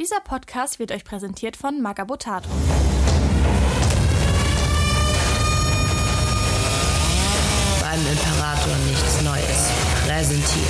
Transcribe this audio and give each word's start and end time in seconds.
Dieser 0.00 0.20
Podcast 0.20 0.78
wird 0.78 0.92
euch 0.92 1.04
präsentiert 1.04 1.58
von 1.58 1.82
Magabotato. 1.82 2.48
Beim 7.82 8.00
Imperator 8.00 8.76
nichts 8.88 9.20
Neues. 9.22 9.70
Präsentiert 10.06 10.64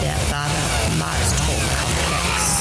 der 0.00 0.14
Bader 0.30 0.70
Malstrom 0.96 1.56
Komplex. 1.82 2.60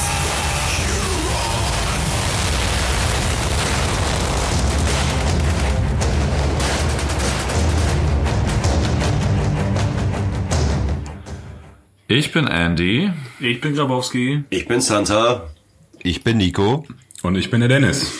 Ich 12.08 12.31
bin 12.31 12.47
Andy. 12.47 13.12
Ich 13.40 13.62
bin 13.62 13.76
Grabowski. 13.76 14.46
Ich 14.49 14.67
bin 14.67 14.81
Santa. 14.81 15.47
Ich 16.09 16.23
bin 16.23 16.38
Nico. 16.38 16.88
Und 17.22 17.36
ich 17.36 17.52
bin 17.52 17.59
der 17.59 17.70
Dennis. 17.70 18.12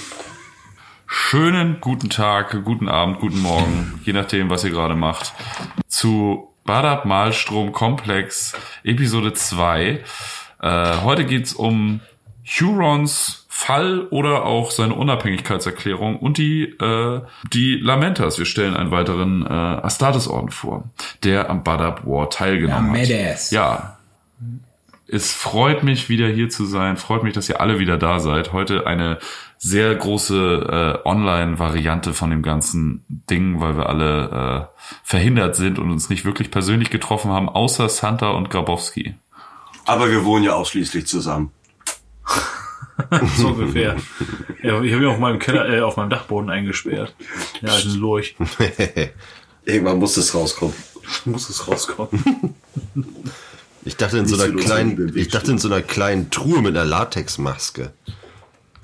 Schönen 1.08 1.82
guten 1.82 2.12
Tag, 2.12 2.64
guten 2.64 2.88
Abend, 2.88 3.20
guten 3.20 3.42
Morgen, 3.42 4.00
je 4.04 4.14
nachdem, 4.14 4.52
was 4.52 4.64
ihr 4.64 4.70
gerade 4.70 4.94
macht, 4.94 5.34
zu 5.88 6.50
Badab 6.66 7.06
Malstrom 7.06 7.72
Komplex 7.72 8.54
Episode 8.84 9.34
2. 9.34 10.04
Äh, 10.62 10.98
heute 11.02 11.26
geht's 11.26 11.54
um 11.54 12.02
Hurons 12.46 13.48
Fall 13.50 14.02
oder 14.12 14.46
auch 14.46 14.70
seine 14.70 14.94
Unabhängigkeitserklärung 14.94 16.18
und 16.18 16.38
die, 16.38 16.66
äh, 16.66 17.22
die 17.52 17.74
Lamentas. 17.78 18.38
Wir 18.38 18.46
stellen 18.46 18.76
einen 18.76 18.92
weiteren 18.92 19.44
äh, 19.48 19.50
Astartes-Orden 19.50 20.52
vor, 20.52 20.84
der 21.24 21.50
am 21.50 21.64
Badab 21.64 22.06
War 22.06 22.30
teilgenommen 22.30 22.94
Ja, 22.94 23.32
hat. 23.32 23.52
Ja, 23.52 23.99
es 25.12 25.32
freut 25.32 25.84
mich 25.84 26.10
wieder 26.10 26.28
hier 26.28 26.50
zu 26.50 26.66
sein. 26.66 26.98
Freut 26.98 27.24
mich, 27.24 27.34
dass 27.34 27.50
ihr 27.50 27.60
alle 27.62 27.80
wieder 27.80 27.98
da 27.98 28.20
seid. 28.20 28.54
Heute 28.54 28.86
eine 28.86 29.20
sehr 29.58 29.94
große 29.96 31.02
äh, 31.04 31.08
Online-Variante 31.08 32.14
von 32.14 32.30
dem 32.30 32.42
ganzen 32.42 33.04
Ding, 33.08 33.60
weil 33.60 33.76
wir 33.76 33.90
alle 33.90 34.70
äh, 34.72 34.84
verhindert 35.04 35.56
sind 35.56 35.80
und 35.80 35.92
uns 35.92 36.10
nicht 36.10 36.26
wirklich 36.26 36.52
persönlich 36.52 36.90
getroffen 36.90 37.32
haben, 37.32 37.50
außer 37.50 37.90
Santa 37.90 38.30
und 38.30 38.50
Grabowski. 38.50 39.16
Aber 39.86 40.10
wir 40.12 40.24
wohnen 40.26 40.46
ja 40.46 40.54
ausschließlich 40.54 41.08
zusammen. 41.08 41.52
So 43.38 43.48
ungefähr. 43.48 43.96
ja, 44.62 44.82
ich 44.82 44.94
habe 44.94 45.04
ihn 45.04 45.10
auf 45.10 45.20
meinem 45.20 45.40
Keller, 45.40 45.70
äh, 45.70 45.80
auf 45.80 45.96
meinem 45.96 46.10
Dachboden 46.10 46.50
eingesperrt. 46.50 47.16
Ja, 47.62 47.74
ist 47.74 47.86
ein 47.86 47.96
Lurch. 47.96 48.36
Irgendwann 49.66 50.00
muss 50.00 50.16
das 50.16 50.36
rauskommen. 50.36 50.76
Muss 51.24 51.50
es 51.50 51.66
rauskommen. 51.66 52.56
Ich 53.86 53.96
dachte 53.96 54.18
in 54.18 54.26
so 54.28 54.42
einer 54.42 54.54
kleinen, 54.56 55.16
ich 55.16 55.30
dachte 55.30 55.52
in 55.52 55.58
so 55.58 55.68
einer 55.68 55.82
kleinen 55.82 56.30
Truhe 56.30 56.62
mit 56.62 56.76
einer 56.76 56.86
Latexmaske. 56.86 57.92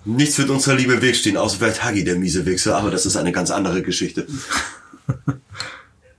Nichts 0.05 0.37
wird 0.37 0.49
unserer 0.49 0.75
Liebe 0.75 0.93
im 0.93 1.01
Weg 1.01 1.15
stehen, 1.15 1.35
außer 1.35 1.57
vielleicht 1.57 1.83
Hagi, 1.83 2.03
der 2.03 2.15
miese 2.15 2.45
Wichser, 2.45 2.77
aber 2.77 2.91
das 2.91 3.05
ist 3.05 3.17
eine 3.17 3.31
ganz 3.31 3.49
andere 3.51 3.81
Geschichte. 3.81 4.27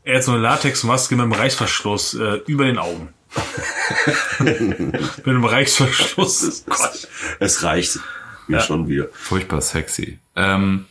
Er 0.02 0.18
hat 0.18 0.24
so 0.24 0.32
eine 0.32 0.40
Latexmaske 0.40 1.16
mit 1.16 1.24
einem 1.24 1.32
Reißverschluss 1.32 2.14
äh, 2.14 2.40
über 2.46 2.64
den 2.64 2.78
Augen. 2.78 3.08
mit 4.38 5.26
einem 5.26 5.44
Reißverschluss. 5.44 6.64
Gott. 6.66 7.08
Es 7.40 7.62
reicht 7.62 7.98
mir 8.46 8.60
schon 8.60 8.88
wieder. 8.88 9.08
Furchtbar 9.12 9.60
sexy. 9.60 10.18
Ähm, 10.36 10.86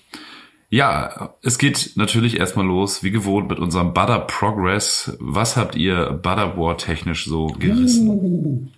ja, 0.75 1.33
es 1.41 1.57
geht 1.57 1.91
natürlich 1.95 2.37
erstmal 2.37 2.65
los, 2.65 3.01
wie 3.01 3.11
gewohnt, 3.11 3.49
mit 3.49 3.59
unserem 3.59 3.93
Butter 3.93 4.19
Progress. 4.19 5.15
Was 5.19 5.55
habt 5.55 5.77
ihr 5.77 6.11
Butter 6.21 6.57
War 6.57 6.77
technisch 6.77 7.25
so 7.27 7.47
gerissen? 7.47 8.73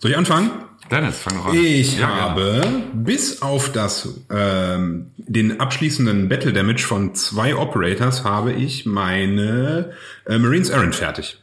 Soll 0.00 0.10
ich 0.10 0.18
anfangen? 0.18 0.50
Dennis, 0.90 1.18
fang 1.18 1.38
doch 1.38 1.46
an. 1.46 1.54
Ich 1.56 1.98
Ja, 1.98 2.08
habe 2.08 2.62
bis 2.92 3.40
auf 3.40 3.72
das 3.72 4.20
ähm, 4.30 5.06
den 5.16 5.60
abschließenden 5.60 6.28
Battle 6.28 6.52
Damage 6.52 6.82
von 6.82 7.14
zwei 7.14 7.56
Operators 7.56 8.22
habe 8.24 8.52
ich 8.52 8.84
meine 8.84 9.92
äh, 10.26 10.36
Marines 10.36 10.68
Errand 10.68 10.94
fertig. 10.94 11.38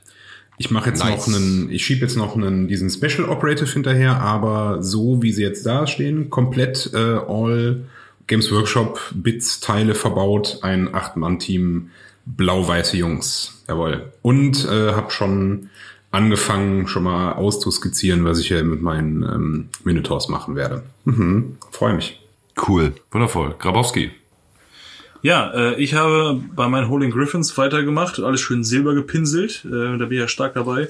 Ich 0.59 0.69
mache 0.69 0.89
jetzt 0.89 1.03
Nice. 1.03 1.25
noch 1.27 1.35
einen, 1.35 1.71
ich 1.71 1.83
schiebe 1.83 2.01
jetzt 2.01 2.17
noch 2.17 2.35
einen 2.35 2.67
diesen 2.67 2.91
Special 2.91 3.29
Operative 3.29 3.65
hinterher, 3.73 4.21
aber 4.21 4.83
so 4.83 5.23
wie 5.23 5.31
sie 5.31 5.41
jetzt 5.41 5.65
da 5.65 5.87
stehen, 5.87 6.29
komplett 6.29 6.91
äh, 6.93 6.97
all 6.97 7.85
Games 8.27 8.51
Workshop 8.51 8.99
Bits 9.13 9.59
Teile 9.59 9.95
verbaut, 9.95 10.59
ein 10.61 10.93
acht 10.93 11.17
Mann 11.17 11.39
Team 11.39 11.91
blau-weiße 12.25 12.97
Jungs, 12.97 13.63
jawohl. 13.67 14.11
Und 14.21 14.65
äh, 14.65 14.93
habe 14.93 15.11
schon 15.11 15.69
angefangen, 16.11 16.87
schon 16.87 17.03
mal 17.03 17.33
auszuskizzieren, 17.33 18.25
was 18.25 18.39
ich 18.39 18.49
hier 18.49 18.63
mit 18.63 18.81
meinen 18.81 19.23
ähm, 19.23 19.69
Minotaurs 19.83 20.27
machen 20.29 20.55
werde. 20.55 20.83
Mhm, 21.05 21.57
Freue 21.71 21.93
mich. 21.93 22.19
Cool. 22.67 22.93
Wundervoll. 23.11 23.55
Grabowski. 23.57 24.11
Ja, 25.21 25.51
äh, 25.53 25.75
ich 25.75 25.93
habe 25.93 26.41
bei 26.55 26.67
meinen 26.67 26.89
Holding 26.89 27.11
Griffins 27.11 27.57
weitergemacht, 27.57 28.19
alles 28.19 28.41
schön 28.41 28.63
silber 28.63 28.93
gepinselt, 28.93 29.65
äh, 29.65 29.97
da 29.97 30.05
bin 30.05 30.11
ich 30.11 30.19
ja 30.19 30.27
stark 30.27 30.53
dabei. 30.55 30.89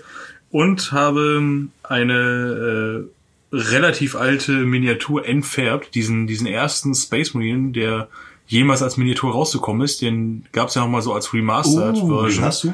Und 0.50 0.91
habe 0.91 1.68
eine 1.84 3.06
äh, 3.06 3.09
relativ 3.52 4.16
alte 4.16 4.52
Miniatur 4.54 5.26
entfärbt, 5.26 5.94
diesen, 5.96 6.28
diesen 6.28 6.48
ersten 6.48 6.94
Space 6.96 7.34
Marine, 7.34 7.72
der 7.72 8.08
jemals 8.48 8.82
als 8.82 8.98
Miniatur 8.98 9.32
rausgekommen 9.34 9.84
ist. 9.84 10.02
Den 10.02 10.46
gab's 10.52 10.76
ja 10.76 10.82
noch 10.82 10.90
mal 10.90 11.02
so 11.02 11.14
als 11.14 11.34
Remastered 11.34 11.98
den 11.98 12.08
Version. 12.08 12.44
hast 12.46 12.64
du? 12.64 12.74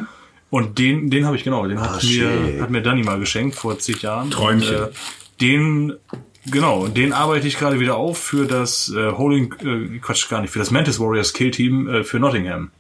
Und 0.50 0.80
den, 0.80 1.10
den 1.10 1.26
habe 1.26 1.36
ich 1.36 1.44
genau, 1.44 1.68
den 1.68 1.78
Ah, 1.78 1.96
hat 1.96 2.04
shit. 2.04 2.24
mir, 2.24 2.62
hat 2.62 2.70
mir 2.70 2.82
Danny 2.82 3.04
mal 3.04 3.20
geschenkt 3.20 3.56
vor 3.56 3.78
zig 3.80 4.02
Jahren. 4.02 4.32
Träumchen. 4.32 4.76
Und, 4.76 4.82
äh, 4.84 4.90
den, 5.42 5.94
genau, 6.46 6.88
den 6.88 7.12
arbeite 7.12 7.48
ich 7.48 7.58
gerade 7.58 7.80
wieder 7.80 7.98
auf 7.98 8.18
für 8.18 8.46
das 8.46 8.90
äh, 8.96 9.12
Holding, 9.12 9.54
äh, 9.62 10.00
Quatsch, 10.00 10.30
gar 10.30 10.42
nicht, 10.42 10.52
für 10.52 10.59
das 10.59 10.72
Mantis 10.72 11.00
Warriors 11.00 11.34
Kill 11.34 11.52
Team 11.52 11.88
äh, 11.90 12.04
für 12.04 12.20
Nottingham. 12.20 12.72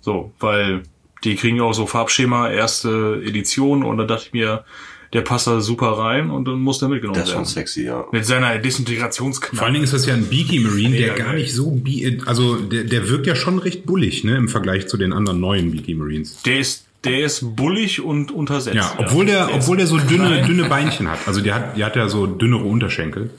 So, 0.00 0.32
weil 0.40 0.82
die 1.24 1.36
kriegen 1.36 1.56
ja 1.56 1.62
auch 1.62 1.72
so 1.72 1.86
Farbschema, 1.86 2.50
erste 2.50 3.22
Edition 3.24 3.82
und 3.82 3.96
da 3.98 4.04
dachte 4.04 4.26
ich 4.26 4.32
mir, 4.32 4.64
der 5.12 5.20
passt 5.22 5.46
da 5.46 5.60
super 5.60 5.98
rein 5.98 6.30
und 6.30 6.46
dann 6.46 6.58
muss 6.60 6.78
der 6.78 6.88
mitgenommen 6.88 7.14
Das 7.18 7.28
ist 7.28 7.32
schon 7.34 7.42
werden. 7.42 7.48
sexy, 7.52 7.84
ja. 7.84 8.04
Mit 8.12 8.26
seiner 8.26 8.58
Desintegrationsknalle. 8.58 9.56
Vor 9.56 9.64
allen 9.64 9.74
Dingen 9.74 9.84
ist 9.84 9.92
das 9.94 10.06
ja 10.06 10.14
ein 10.14 10.26
Beaky 10.26 10.60
Marine, 10.60 10.96
der 10.96 11.14
gar 11.14 11.32
nicht 11.32 11.52
so, 11.52 11.70
bi- 11.70 12.20
also 12.26 12.56
der, 12.56 12.84
der 12.84 13.08
wirkt 13.08 13.26
ja 13.26 13.34
schon 13.36 13.58
recht 13.58 13.86
bullig, 13.86 14.24
ne, 14.24 14.36
im 14.36 14.48
Vergleich 14.48 14.88
zu 14.88 14.96
den 14.96 15.12
anderen 15.12 15.40
neuen 15.40 15.70
Beaky 15.72 15.94
Marines. 15.94 16.42
Der 16.42 16.58
ist, 16.58 16.84
der 17.04 17.24
ist 17.24 17.56
bullig 17.56 18.00
und 18.02 18.30
untersetzt. 18.32 18.76
Ja, 18.76 18.94
obwohl 18.98 19.26
der, 19.26 19.48
ist 19.48 19.54
obwohl 19.54 19.76
der 19.76 19.86
so 19.86 19.98
dünne, 19.98 20.26
klein. 20.28 20.46
dünne 20.46 20.64
Beinchen 20.68 21.08
hat. 21.10 21.18
Also 21.26 21.40
der 21.40 21.54
hat, 21.54 21.76
der 21.78 21.86
hat 21.86 21.96
ja 21.96 22.08
so 22.08 22.26
dünnere 22.26 22.64
Unterschenkel. 22.64 23.30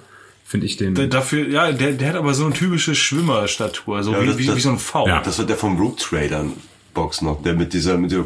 Finde 0.46 0.66
ich 0.66 0.78
den. 0.78 0.96
Der- 0.96 1.08
Dafür, 1.08 1.50
ja, 1.50 1.72
der, 1.74 1.92
der 1.92 2.08
hat 2.10 2.16
aber 2.16 2.34
so 2.34 2.46
eine 2.46 2.54
typische 2.54 2.96
Schwimmerstatur, 2.96 4.02
so 4.04 4.14
Ja, 4.14 4.22
wie, 4.22 4.28
das- 4.28 4.38
wie, 4.38 4.46
das- 4.46 4.56
wie 4.56 4.62
so 4.62 4.70
ein 4.70 4.80
V. 4.80 5.06
Ja. 5.08 5.22
Das 5.22 5.38
wird 5.38 5.50
der 5.50 5.58
vom 5.58 5.78
Root 5.78 6.00
Trader 6.00 6.46
Box 6.94 7.22
noch, 7.22 7.44
der 7.44 7.54
mit 7.54 7.74
dieser, 7.74 7.98
mit 7.98 8.12
der 8.12 8.24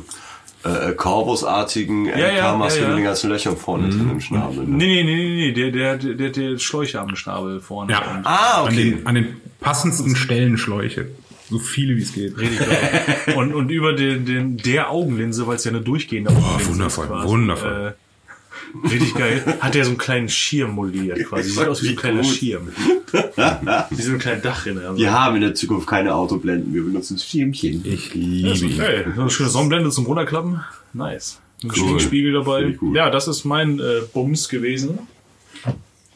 äh, 0.64 0.92
Corvus-artigen 0.94 2.06
ja, 2.06 2.14
LK-Maske 2.16 2.80
ja, 2.80 2.84
ja. 2.84 2.90
mit 2.90 2.98
den 3.00 3.06
ganzen 3.06 3.30
Löchern 3.30 3.58
vorne 3.58 3.90
drin 3.90 4.10
im 4.12 4.22
Schnabel. 4.22 4.66
Ne? 4.66 4.78
Nee, 4.78 5.04
nee, 5.04 5.04
nee, 5.04 5.16
nee, 5.16 5.36
nee, 5.48 5.52
der, 5.54 5.72
der, 5.72 5.98
der, 5.98 6.14
der, 6.14 6.30
der 6.30 6.60
Schläuche 6.60 7.00
am 7.00 7.16
Schnabel 7.16 7.60
vorne. 7.60 7.92
ja, 7.94 8.00
Und 8.00 8.26
Ah, 8.26 8.62
an, 8.64 8.66
okay. 8.74 8.92
den, 8.92 9.08
an 9.08 9.16
den 9.16 9.42
passendsten 9.60 10.16
Stellen 10.16 10.58
Schläuche. 10.58 11.08
So 11.50 11.60
viele 11.60 11.98
wie 11.98 12.02
es 12.02 12.14
geht. 12.14 12.38
Richtig 12.38 12.60
geil. 13.26 13.36
und, 13.36 13.54
und 13.54 13.70
über 13.70 13.94
den, 13.94 14.26
den, 14.26 14.58
der 14.58 14.90
Augenlinse, 14.92 15.48
weil 15.48 15.56
es 15.58 15.64
ja 15.66 15.72
eine 15.72 15.82
durchgehende 15.82 16.30
Augenlinse 16.32 16.70
wundervoll, 16.70 17.06
ist 17.06 17.12
quasi, 17.12 17.28
wundervoll. 17.28 17.94
Äh, 17.98 18.11
richtig 18.84 19.16
geil. 19.16 19.58
Hat 19.60 19.74
der 19.74 19.84
so 19.84 19.92
einen 19.92 19.98
kleinen 19.98 20.30
Schirm 20.30 20.72
modelliert 20.72 21.24
quasi. 21.28 21.50
Sieht 21.50 21.68
aus 21.68 21.82
wie 21.82 21.88
so 21.88 21.92
ein 21.92 21.98
kleiner 21.98 22.22
gut. 22.22 22.32
Schirm. 22.32 22.68
wie 23.90 24.02
so 24.02 24.12
ein 24.12 24.20
kleiner 24.20 24.42
Dachrinne. 24.42 24.82
Also. 24.82 24.98
Wir 24.98 25.12
haben 25.12 25.36
in 25.36 25.42
der 25.42 25.56
Zukunft 25.56 25.88
keine 25.88 26.16
Autoblenden, 26.16 26.74
wir 26.74 26.84
benutzen 26.84 27.18
Schirmchen. 27.18 27.84
Ich 27.86 28.14
liebe 28.14 28.50
ihn. 28.50 28.80
Hey, 28.80 29.06
so 29.16 29.22
eine 29.22 29.30
schöne 29.30 29.50
Sonnenblende 29.50 29.90
zum 29.90 30.06
Runterklappen. 30.06 30.62
Nice. 30.94 31.40
Ein 31.64 31.72
Cool. 31.78 32.00
Spiegel 32.00 32.34
dabei. 32.34 32.78
Ja, 32.94 33.10
das 33.10 33.28
ist 33.28 33.46
mein 33.46 33.80
äh, 33.80 34.02
Bums 34.14 34.50
gewesen. 34.50 35.00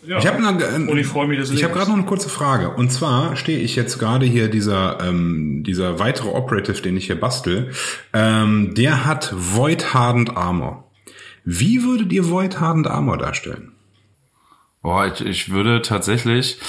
Ja. 0.08 0.20
Ich 0.20 0.28
habe 0.28 0.88
Und 0.88 0.98
ich 0.98 1.08
freue 1.08 1.28
mich, 1.28 1.40
dass 1.40 1.50
ich 1.50 1.64
habe 1.64 1.74
gerade 1.74 1.90
noch 1.90 1.98
eine 1.98 2.06
kurze 2.06 2.30
Frage. 2.30 2.70
Und 2.72 2.92
zwar 2.92 3.36
stehe 3.36 3.60
ich 3.60 3.76
jetzt 3.76 3.98
gerade 3.98 4.26
hier 4.26 4.50
dieser 4.50 5.00
ähm, 5.02 5.64
dieser 5.66 6.00
weitere 6.00 6.30
Operative, 6.30 6.82
den 6.82 6.96
ich 6.98 7.08
hier 7.08 7.20
bastel. 7.20 7.72
Ähm, 8.14 8.76
der 8.76 9.06
hat 9.06 9.34
Void 9.36 9.94
Hardened 9.94 10.38
Armor. 10.38 10.85
Wie 11.46 11.84
würdet 11.84 12.12
ihr 12.12 12.30
Void 12.30 12.60
Hardened 12.60 12.88
Armor 12.88 13.18
darstellen? 13.18 13.72
Boah, 14.82 15.06
ich, 15.06 15.22
ich 15.22 15.50
würde 15.50 15.82
tatsächlich. 15.82 16.60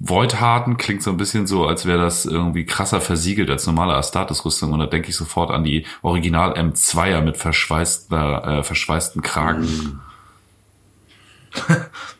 Void 0.00 0.40
Harden 0.40 0.76
klingt 0.76 1.02
so 1.02 1.10
ein 1.10 1.16
bisschen 1.16 1.46
so, 1.46 1.66
als 1.66 1.86
wäre 1.86 1.98
das 1.98 2.24
irgendwie 2.26 2.64
krasser 2.64 3.00
versiegelt 3.00 3.48
als 3.50 3.66
normale 3.66 3.94
Astartes-Rüstung. 3.94 4.72
Und 4.72 4.80
da 4.80 4.86
denke 4.86 5.10
ich 5.10 5.16
sofort 5.16 5.50
an 5.50 5.62
die 5.62 5.86
Original 6.02 6.54
M2er 6.54 7.20
mit 7.20 7.36
verschweißter, 7.36 8.58
äh, 8.58 8.62
verschweißten 8.64 9.22
Kragen. 9.22 10.00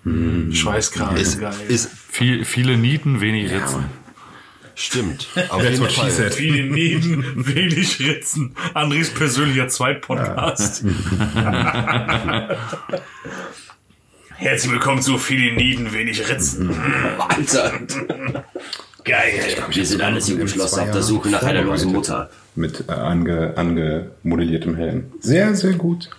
Schweißkram. 0.52 1.16
Ist, 1.16 1.40
geil. 1.40 1.54
ist, 1.68 1.90
Viel, 1.90 2.44
viele 2.44 2.76
Nieten, 2.76 3.20
wenig 3.20 3.50
Ritzen. 3.50 3.86
Stimmt. 4.74 5.28
Auf 5.48 5.62
That's 5.62 5.78
jeden 5.78 5.90
Fall. 5.90 6.30
Viele 6.30 6.64
Neben, 6.64 7.46
wenig 7.54 8.00
Ritzen. 8.00 8.54
Andres 8.74 9.10
persönlicher 9.10 9.68
Zweitpodcast. 9.68 10.84
Herzlich 14.36 14.72
willkommen 14.72 15.00
zu 15.00 15.18
viele 15.18 15.52
Nieden, 15.54 15.92
wenig 15.92 16.28
Ritzen. 16.28 16.74
Alter. 17.18 17.72
Geil. 19.04 19.40
Wir 19.70 19.86
sind 19.86 20.02
alles 20.02 20.28
Jugendschloss 20.28 20.72
zwei 20.72 20.82
auf 20.82 20.90
der 20.90 21.02
Suche 21.02 21.28
nach 21.30 21.42
einer 21.42 21.62
losen. 21.62 21.92
Mutter. 21.92 22.30
Mit 22.54 22.84
äh, 22.88 22.92
ange, 22.92 23.54
angemodelliertem 23.56 24.76
Helm. 24.76 25.12
Sehr, 25.20 25.54
sehr 25.54 25.74
gut. 25.74 26.10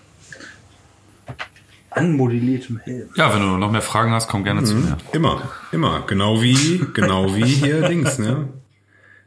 Anmodelliertem 1.95 2.79
Helm. 2.83 3.09
Ja, 3.15 3.33
wenn 3.33 3.41
du 3.41 3.57
noch 3.57 3.71
mehr 3.71 3.81
Fragen 3.81 4.11
hast, 4.11 4.27
komm 4.27 4.43
gerne 4.43 4.63
zu 4.63 4.75
mir. 4.75 4.97
Immer, 5.13 5.41
immer. 5.71 6.03
Genau 6.07 6.41
wie, 6.41 6.83
genau 6.93 7.35
wie 7.35 7.45
hier 7.45 7.87
links, 7.89 8.19
ne? 8.19 8.49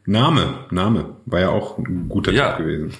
Name, 0.05 0.65
Name. 0.71 1.15
War 1.25 1.39
ja 1.39 1.49
auch 1.49 1.77
ein 1.77 2.07
guter 2.09 2.31
Ja. 2.31 2.51
Tipp 2.53 2.65
gewesen. 2.65 2.93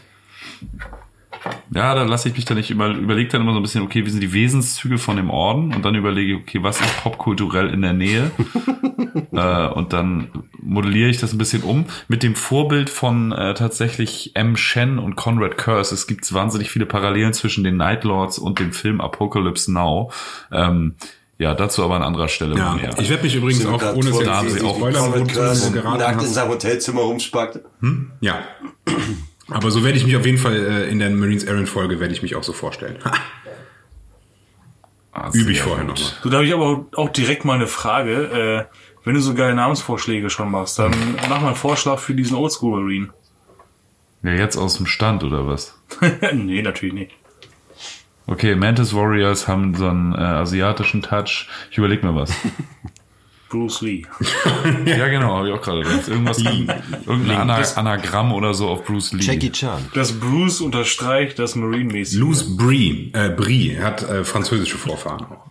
Ja, 1.74 1.94
da 1.96 2.04
lasse 2.04 2.30
ich 2.30 2.36
mich 2.36 2.46
dann 2.46 2.58
nicht 2.58 2.70
über, 2.72 2.90
überlege 2.90 3.30
dann 3.30 3.42
immer 3.42 3.54
so 3.54 3.60
ein 3.60 3.64
bisschen, 3.64 3.84
okay, 3.84 4.06
wie 4.06 4.10
sind 4.10 4.22
die 4.22 4.34
Wesenszüge 4.34 4.98
von 4.98 5.16
dem 5.18 5.30
Orden? 5.30 5.74
Und 5.74 5.86
dann 5.86 5.96
überlege 5.96 6.34
ich, 6.34 6.42
okay, 6.42 6.64
was 6.64 6.80
ist 6.82 7.04
popkulturell 7.04 7.70
in 7.70 7.82
der 7.82 7.94
Nähe? 7.94 8.32
äh, 9.32 9.68
und 9.68 9.94
dann 9.94 10.30
modelliere 10.62 11.10
ich 11.10 11.18
das 11.20 11.32
ein 11.34 11.38
bisschen 11.38 11.64
um 11.64 11.86
mit 12.08 12.24
dem 12.24 12.36
Vorbild 12.36 12.90
von 12.90 13.32
äh, 13.32 13.54
tatsächlich 13.54 14.32
M. 14.36 14.58
Shen 14.58 15.00
und 15.00 15.16
Conrad 15.16 15.58
Curse. 15.58 15.94
Es 15.96 16.08
gibt 16.08 16.32
wahnsinnig 16.34 16.70
viele 16.72 16.86
Parallelen 16.86 17.34
zwischen 17.34 17.64
den 17.64 17.78
Night 17.78 18.04
Lords 18.04 18.38
und 18.40 18.60
dem 18.60 18.74
Film 18.74 19.00
Apocalypse 19.02 19.72
Now. 19.72 20.12
Ähm, 20.52 20.96
ja, 21.38 21.56
dazu 21.56 21.86
aber 21.86 21.96
an 21.96 22.04
anderer 22.04 22.28
Stelle 22.28 22.58
Ja, 22.58 22.74
mehr. 22.74 22.94
ich 23.00 23.10
werde 23.10 23.24
mich 23.24 23.34
übrigens 23.36 23.66
auch, 23.66 23.82
ohne 23.96 24.10
es 24.10 24.10
vor- 24.10 24.24
da 24.26 24.36
haben 24.38 24.48
jetzt 24.48 24.56
sie 24.56 24.60
zu 24.60 24.68
auch 24.68 24.76
spoilern, 24.76 25.12
Conrad 25.14 25.86
wo 25.86 25.98
nackt 25.98 26.22
in 26.22 26.28
seinem 26.28 26.50
Hotelzimmer 26.50 27.02
rumspackt. 27.02 27.60
Ja. 28.20 28.40
Aber 29.52 29.72
so 29.72 29.84
werde 29.84 29.98
ich 29.98 30.06
mich 30.06 30.16
auf 30.16 30.26
jeden 30.26 30.38
Fall 30.38 30.56
äh, 30.56 30.90
in 30.90 31.00
der 31.00 31.10
Marines 31.10 31.44
Errand 31.44 31.70
Folge 31.70 32.00
werde 32.00 32.14
ich 32.14 32.22
mich 32.22 32.36
auch 32.36 32.44
so 32.44 32.54
vorstellen. 32.54 32.98
Ah, 35.12 35.30
Übe 35.34 35.52
ich 35.52 35.62
vorher 35.62 35.86
gut. 35.86 35.96
nochmal. 35.96 36.12
Du, 36.22 36.30
da 36.30 36.38
habe 36.38 36.46
ich 36.46 36.54
aber 36.54 36.86
auch 36.96 37.10
direkt 37.10 37.46
mal 37.46 37.56
eine 37.56 37.68
Frage. 37.68 38.68
Äh, 38.70 38.76
wenn 39.06 39.16
du 39.16 39.22
so 39.22 39.34
geile 39.34 39.56
Namensvorschläge 39.56 40.30
schon 40.30 40.52
machst, 40.52 40.78
dann 40.78 40.94
mach 41.30 41.42
mal 41.42 41.48
einen 41.48 41.56
Vorschlag 41.56 42.00
für 42.00 42.14
diesen 42.14 42.36
Oldschool 42.38 42.82
Marine. 42.82 43.10
Ja, 44.24 44.32
jetzt 44.32 44.58
aus 44.58 44.78
dem 44.78 44.86
Stand 44.86 45.24
oder 45.24 45.48
was? 45.48 45.74
nee, 46.34 46.62
natürlich 46.62 46.94
nicht. 46.94 47.12
Okay, 48.28 48.56
Mantis 48.56 48.94
Warriors 48.94 49.48
haben 49.48 49.74
so 49.74 49.88
einen 49.88 50.14
äh, 50.14 50.18
asiatischen 50.18 51.02
Touch. 51.02 51.48
Ich 51.72 51.78
überlege 51.78 52.06
mir 52.06 52.14
was. 52.14 52.32
Bruce 53.50 53.82
Lee. 53.82 54.04
ja, 54.86 55.08
genau, 55.08 55.38
habe 55.38 55.50
ich 55.50 55.54
auch 55.54 55.62
gerade 55.62 55.82
gedacht. 55.84 56.08
Irgendwas, 56.08 56.38
irgendein 56.40 57.38
Ana 57.38 57.56
Anagramm 57.76 58.32
oder 58.32 58.54
so 58.54 58.70
auf 58.70 58.86
Bruce 58.86 59.12
Lee. 59.14 59.24
Jackie 59.24 59.52
Chan. 59.52 59.86
Das 59.94 60.14
Bruce 60.20 60.62
unterstreicht 60.62 61.40
das 61.40 61.56
Marine-mäßige. 61.56 62.20
Luz 62.20 62.56
Brie, 62.56 63.12
äh, 63.14 63.30
Brie 63.30 63.78
hat 63.80 64.04
äh, 64.04 64.24
französische 64.24 64.78
Vorfahren 64.78 65.26
auch. 65.26 65.50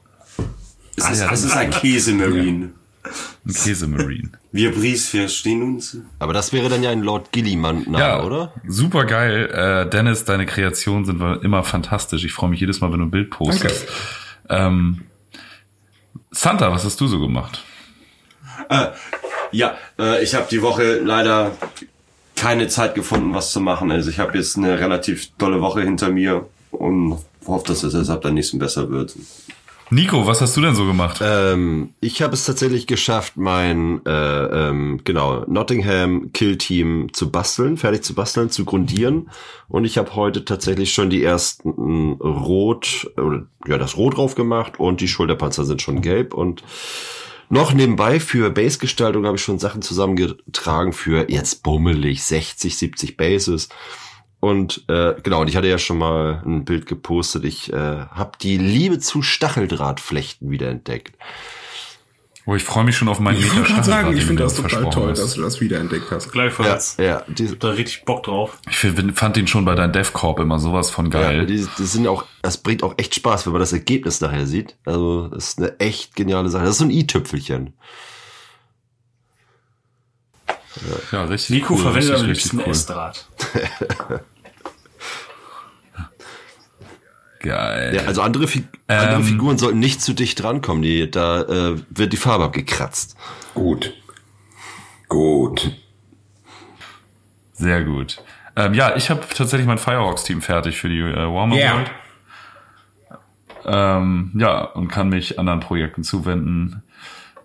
Es 0.96 1.10
ist, 1.10 1.20
ja, 1.20 1.30
es 1.32 1.44
ist 1.44 1.56
ein 1.56 1.70
Käsemarine. 1.70 2.70
Ein 3.46 3.54
Käsemarine. 3.54 4.30
Wir 4.52 4.72
Bries 4.72 5.08
verstehen 5.10 5.62
uns. 5.62 5.96
Aber 6.18 6.32
das 6.32 6.52
wäre 6.52 6.68
dann 6.68 6.82
ja 6.82 6.90
ein 6.90 7.02
Lord 7.02 7.32
Gilliman-Name, 7.32 7.98
Ja, 7.98 8.22
oder? 8.24 8.52
super 8.66 9.04
geil. 9.04 9.46
Äh, 9.86 9.90
Dennis, 9.90 10.24
deine 10.24 10.46
Kreationen 10.46 11.04
sind 11.04 11.20
immer 11.42 11.62
fantastisch. 11.64 12.24
Ich 12.24 12.32
freue 12.32 12.50
mich 12.50 12.60
jedes 12.60 12.80
Mal, 12.80 12.90
wenn 12.92 12.98
du 13.00 13.06
ein 13.06 13.10
Bild 13.10 13.30
postest. 13.30 13.86
Ähm, 14.48 15.02
Santa, 16.30 16.70
was 16.72 16.84
hast 16.84 17.00
du 17.00 17.06
so 17.06 17.20
gemacht? 17.20 17.64
Ja, 19.50 19.76
äh, 19.98 20.22
ich 20.22 20.34
habe 20.34 20.46
die 20.50 20.62
Woche 20.62 20.98
leider 20.98 21.52
keine 22.36 22.68
Zeit 22.68 22.94
gefunden, 22.94 23.34
was 23.34 23.52
zu 23.52 23.60
machen. 23.60 23.90
Also 23.90 24.10
ich 24.10 24.18
habe 24.18 24.36
jetzt 24.36 24.56
eine 24.56 24.78
relativ 24.78 25.30
tolle 25.38 25.60
Woche 25.60 25.82
hinter 25.82 26.10
mir 26.10 26.46
und 26.70 27.18
hoffe, 27.46 27.66
dass 27.66 27.82
es 27.82 28.10
ab 28.10 28.22
der 28.22 28.30
nächsten 28.30 28.58
besser 28.58 28.90
wird. 28.90 29.16
Nico, 29.90 30.26
was 30.26 30.42
hast 30.42 30.54
du 30.54 30.60
denn 30.60 30.74
so 30.74 30.84
gemacht? 30.84 31.20
Ähm, 31.22 31.94
ich 32.00 32.20
habe 32.20 32.34
es 32.34 32.44
tatsächlich 32.44 32.86
geschafft, 32.86 33.38
mein 33.38 34.04
äh, 34.04 34.10
ähm, 34.68 35.00
genau 35.02 35.46
Nottingham 35.46 36.30
Kill 36.32 36.58
Team 36.58 37.08
zu 37.14 37.30
basteln, 37.30 37.78
fertig 37.78 38.04
zu 38.04 38.14
basteln, 38.14 38.50
zu 38.50 38.66
grundieren. 38.66 39.30
Und 39.66 39.86
ich 39.86 39.96
habe 39.96 40.14
heute 40.14 40.44
tatsächlich 40.44 40.92
schon 40.92 41.08
die 41.08 41.24
ersten 41.24 42.12
Rot 42.20 43.10
oder 43.16 43.46
ja 43.66 43.78
das 43.78 43.96
Rot 43.96 44.18
drauf 44.18 44.34
gemacht 44.34 44.78
und 44.78 45.00
die 45.00 45.08
Schulterpanzer 45.08 45.64
sind 45.64 45.80
schon 45.80 46.02
gelb 46.02 46.34
und 46.34 46.62
noch 47.48 47.72
nebenbei 47.72 48.20
für 48.20 48.50
Base-Gestaltung 48.50 49.26
habe 49.26 49.36
ich 49.36 49.42
schon 49.42 49.58
Sachen 49.58 49.82
zusammengetragen 49.82 50.92
für 50.92 51.30
jetzt 51.30 51.62
bummelig 51.62 52.24
60, 52.24 52.76
70 52.76 53.16
Bases. 53.16 53.68
Und 54.40 54.84
äh, 54.88 55.14
genau, 55.22 55.40
und 55.40 55.48
ich 55.48 55.56
hatte 55.56 55.68
ja 55.68 55.78
schon 55.78 55.98
mal 55.98 56.42
ein 56.46 56.64
Bild 56.64 56.86
gepostet. 56.86 57.44
Ich 57.44 57.72
äh, 57.72 57.76
habe 57.76 58.32
die 58.40 58.56
Liebe 58.56 58.98
zu 58.98 59.22
Stacheldrahtflechten 59.22 60.50
wiederentdeckt. 60.50 61.16
Oh, 62.48 62.54
ich 62.54 62.64
freue 62.64 62.84
mich 62.84 62.96
schon 62.96 63.08
auf 63.08 63.20
meinen 63.20 63.36
Ich 63.36 63.54
wollte 63.54 63.74
gerade 63.74 63.84
sagen, 63.84 64.16
ich 64.16 64.24
finde 64.24 64.44
das 64.44 64.54
total 64.54 64.88
toll, 64.88 65.10
hast. 65.10 65.18
dass 65.18 65.34
du 65.34 65.42
das 65.42 65.60
wiederentdeckt 65.60 66.10
hast. 66.10 66.24
Ja, 66.24 66.32
Gleichfalls. 66.32 66.96
ja, 66.96 67.22
die, 67.28 67.58
Da 67.58 67.68
richtig 67.68 68.06
Bock 68.06 68.22
drauf. 68.22 68.58
Ich 68.70 68.76
find, 68.76 69.18
fand 69.18 69.36
den 69.36 69.46
schon 69.46 69.66
bei 69.66 69.74
deinem 69.74 69.92
DevCorp 69.92 70.40
immer 70.40 70.58
sowas 70.58 70.88
von 70.88 71.10
geil. 71.10 71.40
ja, 71.40 71.44
die, 71.44 71.68
die 71.76 71.84
sind 71.84 72.06
auch, 72.06 72.24
das 72.40 72.56
bringt 72.56 72.82
auch 72.82 72.94
echt 72.96 73.14
Spaß, 73.14 73.44
wenn 73.44 73.52
man 73.52 73.60
das 73.60 73.74
Ergebnis 73.74 74.22
nachher 74.22 74.46
sieht. 74.46 74.76
Also, 74.86 75.28
das 75.28 75.48
ist 75.48 75.58
eine 75.58 75.78
echt 75.78 76.16
geniale 76.16 76.48
Sache. 76.48 76.62
Das 76.62 76.70
ist 76.72 76.78
so 76.78 76.84
ein 76.86 76.90
i-Tüpfelchen. 76.90 77.74
Ja, 81.12 81.24
richtig 81.24 81.50
Nico 81.50 81.74
cool, 81.74 81.80
verwendet 81.82 82.14
am 82.14 82.24
richtig, 82.24 82.52
liebsten 82.52 82.56
richtig 82.60 82.66
cool. 82.66 82.72
S-Draht. 82.72 83.28
Geil. 87.40 87.94
Ja, 87.94 88.02
also 88.02 88.22
andere, 88.22 88.48
Fi 88.48 88.64
Ähm. 88.88 89.00
andere 89.00 89.22
Figuren 89.22 89.58
sollten 89.58 89.78
nicht 89.78 90.02
zu 90.02 90.12
dicht 90.12 90.42
rankommen. 90.42 90.82
Die, 90.82 91.10
da 91.10 91.42
äh, 91.42 91.76
wird 91.90 92.12
die 92.12 92.16
Farbe 92.16 92.44
abgekratzt. 92.44 93.16
Gut. 93.54 93.94
Gut. 95.08 95.72
Sehr 97.52 97.82
gut. 97.84 98.22
Ähm, 98.56 98.74
ja, 98.74 98.96
ich 98.96 99.10
habe 99.10 99.22
tatsächlich 99.34 99.66
mein 99.66 99.78
Firehawks-Team 99.78 100.42
fertig 100.42 100.78
für 100.78 100.88
die 100.88 100.98
äh, 100.98 101.14
Warmer 101.14 101.56
Yeah. 101.56 101.74
World. 101.74 101.90
Ähm, 103.64 104.32
ja, 104.34 104.62
und 104.64 104.88
kann 104.88 105.08
mich 105.08 105.38
anderen 105.38 105.60
Projekten 105.60 106.02
zuwenden. 106.02 106.82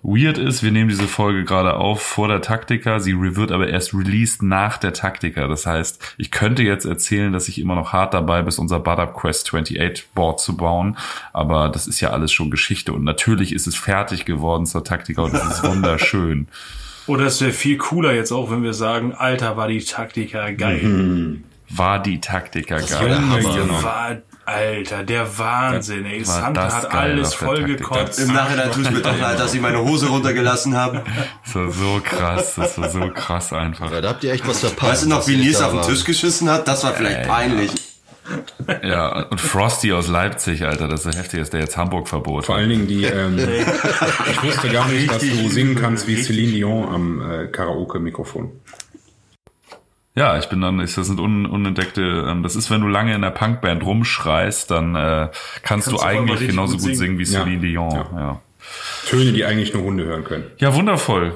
Weird 0.06 0.38
ist, 0.38 0.64
wir 0.64 0.72
nehmen 0.72 0.90
diese 0.90 1.08
Folge 1.08 1.46
gerade 1.46 1.76
auf 1.76 2.02
vor 2.02 2.28
der 2.28 2.42
Taktika. 2.42 3.00
Sie 3.00 3.16
wird 3.18 3.54
aber 3.54 3.70
erst 3.70 3.94
released 3.94 4.44
nach 4.44 4.78
der 4.78 4.92
Taktika. 4.92 5.48
Das 5.48 5.66
heißt, 5.66 6.16
ich 6.18 6.30
könnte 6.30 6.62
jetzt 6.62 6.84
erzählen, 6.84 7.32
dass 7.32 7.48
ich 7.48 7.60
immer 7.60 7.76
noch 7.76 7.94
hart 7.94 8.14
dabei 8.14 8.42
bin, 8.42 8.54
unser 8.58 8.82
Buttup 8.82 9.14
Quest 9.14 9.48
28 9.48 10.10
Board 10.14 10.42
zu 10.42 10.58
bauen. 10.58 10.98
Aber 11.32 11.70
das 11.70 11.88
ist 11.88 12.02
ja 12.02 12.10
alles 12.10 12.34
schon 12.34 12.52
Geschichte. 12.52 12.92
Und 12.92 13.06
natürlich 13.06 13.54
ist 13.54 13.66
es 13.66 13.78
fertig 13.78 14.26
geworden 14.26 14.66
zur 14.66 14.84
Taktika 14.84 15.22
und 15.22 15.34
das 15.34 15.46
ist 15.46 15.64
wunderschön. 15.70 16.50
Oder 17.08 17.28
es 17.28 17.40
wäre 17.40 17.54
viel 17.54 17.78
cooler 17.78 18.14
jetzt 18.14 18.34
auch, 18.34 18.52
wenn 18.52 18.62
wir 18.62 18.74
sagen, 18.74 19.14
Alter, 19.14 19.56
war 19.56 19.70
die 19.70 19.84
Taktika 19.84 20.52
geil. 20.52 21.40
War 21.70 22.02
die 22.02 22.20
Taktika 22.20 22.80
geil. 22.80 23.18
Hammer. 23.18 23.40
Genau. 23.40 23.84
War, 23.84 24.18
Alter, 24.46 25.04
der 25.04 25.38
Wahnsinn, 25.38 26.06
ey. 26.06 26.28
war 26.28 26.42
Santa 26.42 26.74
hat 26.74 26.92
alles 26.94 27.34
auf 27.34 27.40
der 27.40 27.48
voll 27.48 27.60
Taktika. 27.60 27.96
gekotzt. 27.96 28.20
Im 28.20 28.34
Nachhinein 28.34 28.72
tut 28.72 28.86
es 28.86 28.92
mir 28.92 29.02
doch 29.02 29.18
leid, 29.18 29.40
dass 29.40 29.54
ich 29.54 29.62
meine 29.62 29.80
Hose 29.80 30.08
runtergelassen 30.08 30.76
habe. 30.76 31.04
Das 31.46 31.56
war 31.56 31.72
so 31.72 32.02
krass, 32.04 32.56
das 32.56 32.78
war 32.78 32.90
so 32.90 33.10
krass 33.10 33.54
einfach. 33.54 33.92
Ja, 33.92 34.02
da 34.02 34.10
habt 34.10 34.24
ihr 34.24 34.34
echt 34.34 34.46
was 34.48 34.60
verpasst. 34.60 34.92
Weißt 34.92 35.04
du 35.06 35.10
noch, 35.10 35.28
wie 35.28 35.38
Nils 35.38 35.62
auf 35.62 35.72
den. 35.72 35.82
Tisch 35.84 36.04
geschissen 36.04 36.50
hat? 36.50 36.68
Das 36.68 36.84
war 36.84 36.94
vielleicht 36.94 37.28
peinlich. 37.28 37.72
Ja, 38.82 39.24
und 39.30 39.40
Frosty 39.42 39.92
aus 39.92 40.08
Leipzig, 40.08 40.64
Alter, 40.66 40.88
das 40.88 41.06
ist 41.06 41.12
so 41.14 41.20
heftig, 41.20 41.40
dass 41.42 41.50
der 41.50 41.60
jetzt 41.60 41.76
Hamburg 41.76 42.08
verbot 42.08 42.46
Vor 42.46 42.56
allen 42.56 42.70
Dingen 42.70 42.88
die, 42.88 43.04
ähm, 43.04 43.38
ich 44.32 44.44
wusste 44.44 44.70
gar 44.70 44.88
nicht, 44.88 45.12
dass 45.12 45.20
du 45.20 45.50
singen 45.50 45.76
kannst 45.76 46.08
wie 46.08 46.22
Celine 46.22 46.54
Dion 46.54 46.88
am 46.88 47.32
äh, 47.32 47.48
Karaoke-Mikrofon. 47.48 48.52
Ja, 50.16 50.38
ich 50.38 50.48
bin 50.48 50.62
dann, 50.62 50.78
das 50.78 50.94
sind 50.94 51.20
un, 51.20 51.46
unentdeckte, 51.46 52.28
ähm, 52.30 52.44
das 52.44 52.56
ist, 52.56 52.70
wenn 52.70 52.82
du 52.82 52.88
lange 52.88 53.16
in 53.16 53.22
der 53.22 53.32
Punkband 53.32 53.84
rumschreist, 53.84 54.70
dann 54.70 54.96
äh, 54.96 55.30
kannst, 55.64 55.88
du 55.88 55.92
du 55.94 56.02
eigentlich 56.02 56.48
genauso 56.48 56.78
gut 56.78 56.86
gut 56.86 56.96
singen, 56.96 57.18
wie 57.18 57.24
Ja. 57.24 57.42
Celine 57.42 57.62
Dion. 57.62 57.92
Ja. 57.92 58.10
Ja. 58.16 58.42
Töne, 59.08 59.34
die 59.34 59.44
eigentlich 59.44 59.74
nur 59.74 59.84
Hunde 59.84 60.06
hören 60.06 60.24
können. 60.24 60.46
ja, 60.58 60.74
wundervoll. 60.74 61.34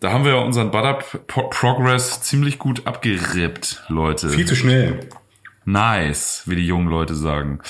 Da 0.00 0.12
haben 0.12 0.24
wir 0.24 0.32
ja 0.32 0.38
unseren 0.40 0.70
Butter 0.72 0.94
Pro 1.26 1.48
Progress 1.48 2.22
ziemlich 2.22 2.58
gut 2.58 2.86
abgerippt, 2.86 3.84
Leute. 3.88 4.30
Viel 4.30 4.46
zu 4.46 4.56
schnell. 4.56 4.98
Nice, 5.64 6.42
wie 6.46 6.56
die 6.56 6.66
jungen 6.66 6.88
Leute 6.88 7.14
sagen. 7.14 7.60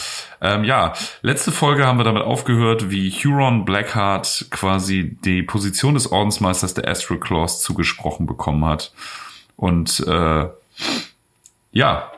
Ähm, 0.40 0.64
ja, 0.64 0.94
letzte 1.20 1.52
Folge 1.52 1.86
haben 1.86 1.98
wir 1.98 2.04
damit 2.04 2.22
aufgehört, 2.22 2.90
wie 2.90 3.10
Huron 3.10 3.66
Blackheart 3.66 4.46
quasi 4.50 5.14
die 5.24 5.42
Position 5.42 5.92
des 5.92 6.10
Ordensmeisters 6.10 6.72
der 6.72 6.88
Astral 6.88 7.20
Claws 7.20 7.60
zugesprochen 7.60 8.24
bekommen 8.24 8.64
hat. 8.64 8.92
Und 9.56 10.00
äh, 10.06 10.46
ja, 11.72 12.12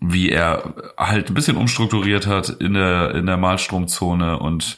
wie 0.00 0.30
er 0.30 0.74
halt 0.98 1.28
ein 1.28 1.34
bisschen 1.34 1.56
umstrukturiert 1.56 2.26
hat 2.26 2.48
in 2.48 2.74
der, 2.74 3.14
in 3.14 3.26
der 3.26 3.36
Malstromzone. 3.36 4.38
Und 4.38 4.76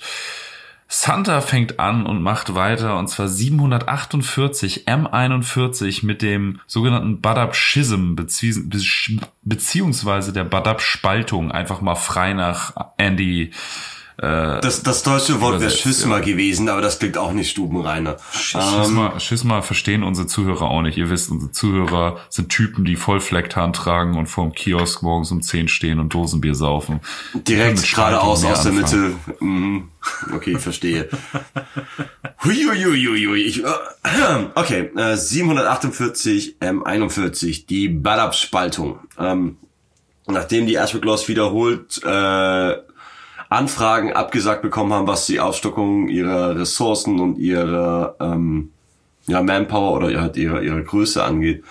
Santa 0.87 1.41
fängt 1.41 1.81
an 1.81 2.05
und 2.07 2.23
macht 2.23 2.55
weiter 2.55 2.99
und 2.99 3.09
zwar 3.09 3.27
748 3.27 4.87
M41 4.87 6.05
mit 6.05 6.23
dem 6.23 6.61
sogenannten 6.67 7.21
Badab 7.21 7.57
Schism 7.57 8.15
bezieh 8.15 8.55
beziehungsweise 9.43 10.33
der 10.33 10.45
Badab 10.45 10.83
Spaltung 10.83 11.51
einfach 11.51 11.81
mal 11.81 11.97
frei 11.97 12.35
nach 12.35 12.75
Andy 12.99 13.51
äh, 14.19 14.61
Das, 14.61 14.83
das 14.83 15.03
deutsche 15.03 15.41
Wort 15.41 15.61
wäre 15.61 15.71
Schisma 15.71 16.19
ja. 16.19 16.25
gewesen, 16.25 16.69
aber 16.69 16.81
das 16.81 16.99
klingt 16.99 17.19
auch 17.19 17.33
nicht 17.33 17.51
stubenreiner. 17.51 18.13
Ähm, 18.13 18.19
Schisma, 18.33 19.21
Schisma 19.21 19.63
verstehen 19.63 20.03
unsere 20.03 20.27
Zuhörer 20.27 20.71
auch 20.71 20.83
nicht. 20.83 20.97
Ihr 20.99 21.11
wisst, 21.11 21.31
unsere 21.31 21.51
Zuhörer 21.53 22.19
sind 22.29 22.49
Typen, 22.49 22.85
die 22.85 22.97
voll 22.97 23.21
Fleckhahn 23.21 23.73
tragen 23.73 24.17
und 24.17 24.27
vorm 24.27 24.53
Kiosk 24.53 25.03
morgens 25.03 25.31
um 25.31 25.43
10 25.43 25.69
stehen 25.69 25.99
und 25.99 26.15
Dosenbier 26.15 26.55
saufen. 26.55 27.01
Direkt 27.35 27.83
geradeaus 27.91 28.45
aus 28.45 28.63
der. 28.63 28.73
Mitte. 28.73 29.13
Mhm. 29.41 29.89
Okay, 30.35 30.59
verstehe. 30.59 31.09
Huiuiuiui. 32.45 33.43
Ich, 33.43 33.65
äh, 33.65 33.67
okay, 34.55 34.91
äh, 34.97 35.17
748 35.17 36.57
M41, 36.61 37.67
die 37.67 37.89
Badab-Spaltung. 37.89 38.99
Ähm, 39.19 39.57
nachdem 40.27 40.67
die 40.67 40.77
Ashwick 40.77 41.05
Laws 41.05 41.29
wiederholt 41.29 42.01
äh, 42.05 42.77
Anfragen 43.55 44.13
abgesagt 44.13 44.63
bekommen 44.63 44.93
haben, 44.93 45.07
was 45.07 45.27
die 45.27 45.41
Aufstockung 45.41 46.09
ihrer 46.09 46.57
Ressourcen 46.57 47.21
und 47.21 47.39
ihrer 47.39 48.17
ähm, 48.21 48.71
ja, 49.27 49.43
Manpower 49.43 49.93
oder 49.93 50.21
halt 50.21 50.37
ihre, 50.37 50.65
ihre 50.65 50.83
Größe 50.83 51.23
angeht, 51.23 51.65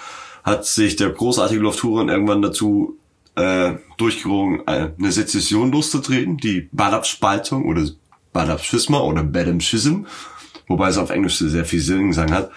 hat 0.43 0.65
sich 0.65 0.95
der 0.95 1.09
großartige 1.09 1.61
Lofturen 1.61 2.09
irgendwann 2.09 2.41
dazu 2.41 2.97
äh, 3.35 3.73
durchgerungen, 3.97 4.61
äh, 4.67 4.89
eine 4.97 5.11
Sezession 5.11 5.71
loszutreten, 5.71 6.37
die 6.37 6.69
Badab-Spaltung 6.71 7.65
oder 7.65 7.83
Badab-Schisma 8.33 8.99
oder 8.99 9.23
Badam-Schism, 9.23 10.05
wobei 10.67 10.89
es 10.89 10.97
auf 10.97 11.09
Englisch 11.09 11.37
sehr 11.37 11.65
viel 11.65 11.81
Sinn 11.81 12.09
gesagt 12.09 12.31
hat, 12.31 12.51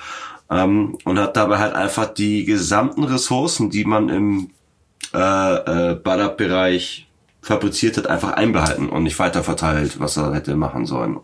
ähm, 0.51 0.99
und 1.05 1.19
hat 1.19 1.37
dabei 1.37 1.59
halt 1.59 1.75
einfach 1.75 2.07
die 2.07 2.45
gesamten 2.45 3.05
Ressourcen, 3.05 3.71
die 3.71 3.85
man 3.85 4.09
im 4.09 4.51
äh, 5.15 5.91
äh, 5.91 5.95
Badab-Bereich 5.95 7.06
fabriziert 7.47 7.97
hat, 7.97 8.09
einfach 8.09 8.33
einbehalten 8.33 8.89
und 8.89 9.05
nicht 9.05 9.21
weiterverteilt, 9.21 10.01
was 10.01 10.17
er 10.17 10.35
hätte 10.35 10.57
machen 10.57 10.85
sollen. 10.85 11.21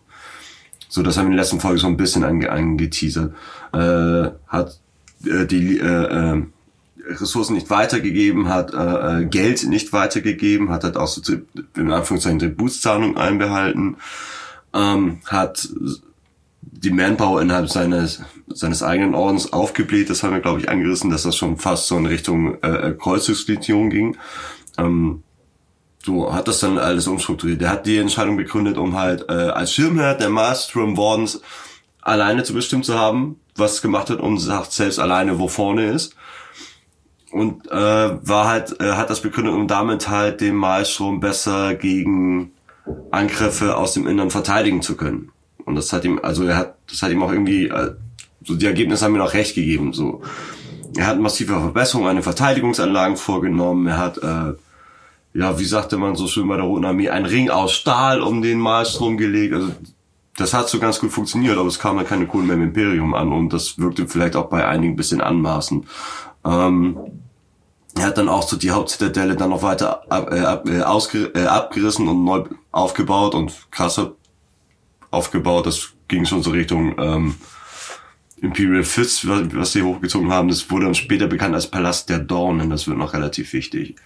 So, 0.88 1.02
das 1.02 1.16
haben 1.16 1.24
wir 1.24 1.30
in 1.32 1.36
der 1.36 1.44
letzten 1.44 1.58
Folge 1.58 1.80
so 1.80 1.88
ein 1.88 1.96
bisschen 1.96 2.22
ange 2.22 2.48
angeteasert. 2.48 3.34
Äh, 3.72 4.30
hat 4.46 4.78
äh, 5.26 5.46
die 5.46 5.78
äh, 5.78 5.84
äh, 5.84 6.42
Ressourcen 7.08 7.54
nicht 7.54 7.70
weitergegeben, 7.70 8.48
hat 8.48 8.72
äh, 8.72 9.22
äh, 9.22 9.24
Geld 9.24 9.64
nicht 9.64 9.92
weitergegeben, 9.92 10.70
hat 10.70 10.84
halt 10.84 10.96
auch 10.96 11.08
so 11.08 11.20
in 11.76 11.90
Anführungszeichen 11.90 12.38
Tributszahlungen 12.38 13.16
einbehalten, 13.16 13.96
ähm, 14.72 15.22
hat 15.26 15.68
die 16.60 16.90
Manpower 16.90 17.42
innerhalb 17.42 17.68
seines 17.68 18.22
seines 18.46 18.84
eigenen 18.84 19.16
Ordens 19.16 19.52
aufgebläht. 19.52 20.08
Das 20.08 20.22
haben 20.22 20.34
wir, 20.34 20.40
glaube 20.40 20.60
ich, 20.60 20.68
angerissen, 20.68 21.10
dass 21.10 21.24
das 21.24 21.34
schon 21.34 21.56
fast 21.56 21.88
so 21.88 21.96
in 21.96 22.06
Richtung 22.06 22.62
äh, 22.62 22.94
Kreuzungslegion 22.96 23.90
ging. 23.90 24.16
Ähm, 24.78 25.24
so 26.04 26.32
hat 26.32 26.48
das 26.48 26.60
dann 26.60 26.78
alles 26.78 27.06
umstrukturiert. 27.06 27.60
Der 27.60 27.70
hat 27.70 27.86
die 27.86 27.98
Entscheidung 27.98 28.36
begründet, 28.36 28.76
um 28.76 28.96
halt 28.96 29.28
äh, 29.28 29.32
als 29.32 29.72
Schirmherr 29.72 30.14
der 30.14 30.30
Maelstrom 30.30 30.96
Wardens 30.96 31.40
alleine 32.00 32.42
zu 32.42 32.54
bestimmen 32.54 32.82
zu 32.82 32.98
haben, 32.98 33.36
was 33.56 33.82
gemacht 33.82 34.10
hat 34.10 34.18
und 34.18 34.38
sagt 34.38 34.72
selbst 34.72 34.98
alleine, 34.98 35.38
wo 35.38 35.48
vorne 35.48 35.90
ist. 35.90 36.16
Und 37.30 37.70
äh, 37.70 37.74
war 37.74 38.48
halt, 38.48 38.80
äh, 38.80 38.92
hat 38.92 39.08
das 39.08 39.20
begründet, 39.20 39.54
um 39.54 39.68
damit 39.68 40.08
halt 40.08 40.40
den 40.40 40.54
Maelstrom 40.54 41.20
besser 41.20 41.74
gegen 41.74 42.52
Angriffe 43.10 43.76
aus 43.76 43.94
dem 43.94 44.06
Innern 44.06 44.30
verteidigen 44.30 44.82
zu 44.82 44.96
können. 44.96 45.30
Und 45.64 45.76
das 45.76 45.92
hat 45.92 46.04
ihm, 46.04 46.20
also 46.22 46.44
er 46.44 46.56
hat, 46.56 46.74
das 46.90 47.02
hat 47.02 47.10
ihm 47.10 47.22
auch 47.22 47.32
irgendwie, 47.32 47.68
äh, 47.68 47.94
so 48.44 48.56
die 48.56 48.66
Ergebnisse 48.66 49.04
haben 49.04 49.12
mir 49.12 49.22
auch 49.22 49.34
recht 49.34 49.54
gegeben. 49.54 49.92
So, 49.92 50.22
er 50.96 51.06
hat 51.06 51.20
massive 51.20 51.54
Verbesserungen 51.54 52.10
an 52.10 52.16
den 52.16 52.22
Verteidigungsanlagen 52.22 53.16
vorgenommen. 53.16 53.86
Er 53.86 53.98
hat, 53.98 54.18
äh, 54.18 54.54
ja, 55.34 55.58
wie 55.58 55.64
sagte 55.64 55.96
man 55.96 56.14
so 56.14 56.26
schön 56.26 56.48
bei 56.48 56.56
der 56.56 56.64
Roten 56.64 56.84
Armee, 56.84 57.08
einen 57.08 57.26
Ring 57.26 57.50
aus 57.50 57.72
Stahl 57.72 58.20
um 58.20 58.42
den 58.42 58.58
Maelstrom 58.58 59.16
gelegt. 59.16 59.54
Also 59.54 59.72
das 60.36 60.54
hat 60.54 60.68
so 60.68 60.78
ganz 60.78 60.98
gut 60.98 61.10
funktioniert, 61.10 61.58
aber 61.58 61.68
es 61.68 61.78
kam 61.78 61.96
dann 61.96 62.06
keine 62.06 62.26
Kohlen 62.26 62.46
mehr 62.46 62.56
im 62.56 62.62
Imperium 62.62 63.14
an 63.14 63.32
und 63.32 63.52
das 63.52 63.78
wirkte 63.78 64.06
vielleicht 64.06 64.36
auch 64.36 64.48
bei 64.48 64.66
einigen 64.66 64.94
ein 64.94 64.96
bisschen 64.96 65.20
anmaßend. 65.20 65.86
Ähm, 66.44 66.96
er 67.94 68.06
hat 68.06 68.18
dann 68.18 68.28
auch 68.28 68.42
so 68.42 68.56
die 68.56 68.70
Hauptzitadelle 68.70 69.36
dann 69.36 69.50
noch 69.50 69.62
weiter 69.62 70.10
ab, 70.10 70.32
äh, 70.32 70.40
ab, 70.40 70.68
äh, 70.68 70.78
äh, 70.78 71.46
abgerissen 71.46 72.08
und 72.08 72.24
neu 72.24 72.44
aufgebaut 72.70 73.34
und 73.34 73.70
krasser 73.70 74.12
aufgebaut. 75.10 75.66
Das 75.66 75.90
ging 76.08 76.24
schon 76.24 76.42
so 76.42 76.50
Richtung 76.50 76.94
ähm, 76.98 77.34
Imperial 78.38 78.84
Fist, 78.84 79.28
was 79.28 79.72
sie 79.72 79.82
hochgezogen 79.82 80.32
haben. 80.32 80.48
Das 80.48 80.70
wurde 80.70 80.86
dann 80.86 80.94
später 80.94 81.26
bekannt 81.26 81.54
als 81.54 81.66
Palast 81.66 82.08
der 82.08 82.18
Dornen. 82.18 82.70
Das 82.70 82.88
wird 82.88 82.98
noch 82.98 83.12
relativ 83.12 83.52
wichtig. 83.52 83.96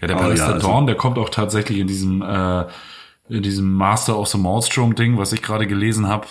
Ja, 0.00 0.06
der 0.08 0.16
Oh, 0.16 0.20
Palast 0.20 0.38
ja, 0.40 0.46
der 0.46 0.54
also- 0.56 0.68
Dawn, 0.68 0.86
der 0.86 0.96
kommt 0.96 1.18
auch 1.18 1.28
tatsächlich 1.30 1.78
in 1.78 1.86
diesem 1.86 2.22
äh, 2.22 2.64
in 3.30 3.42
diesem 3.42 3.72
Master 3.72 4.18
of 4.18 4.28
the 4.28 4.36
Maelstrom 4.36 4.94
Ding, 4.96 5.16
was 5.16 5.32
ich 5.32 5.40
gerade 5.40 5.66
gelesen 5.66 6.08
habe 6.08 6.26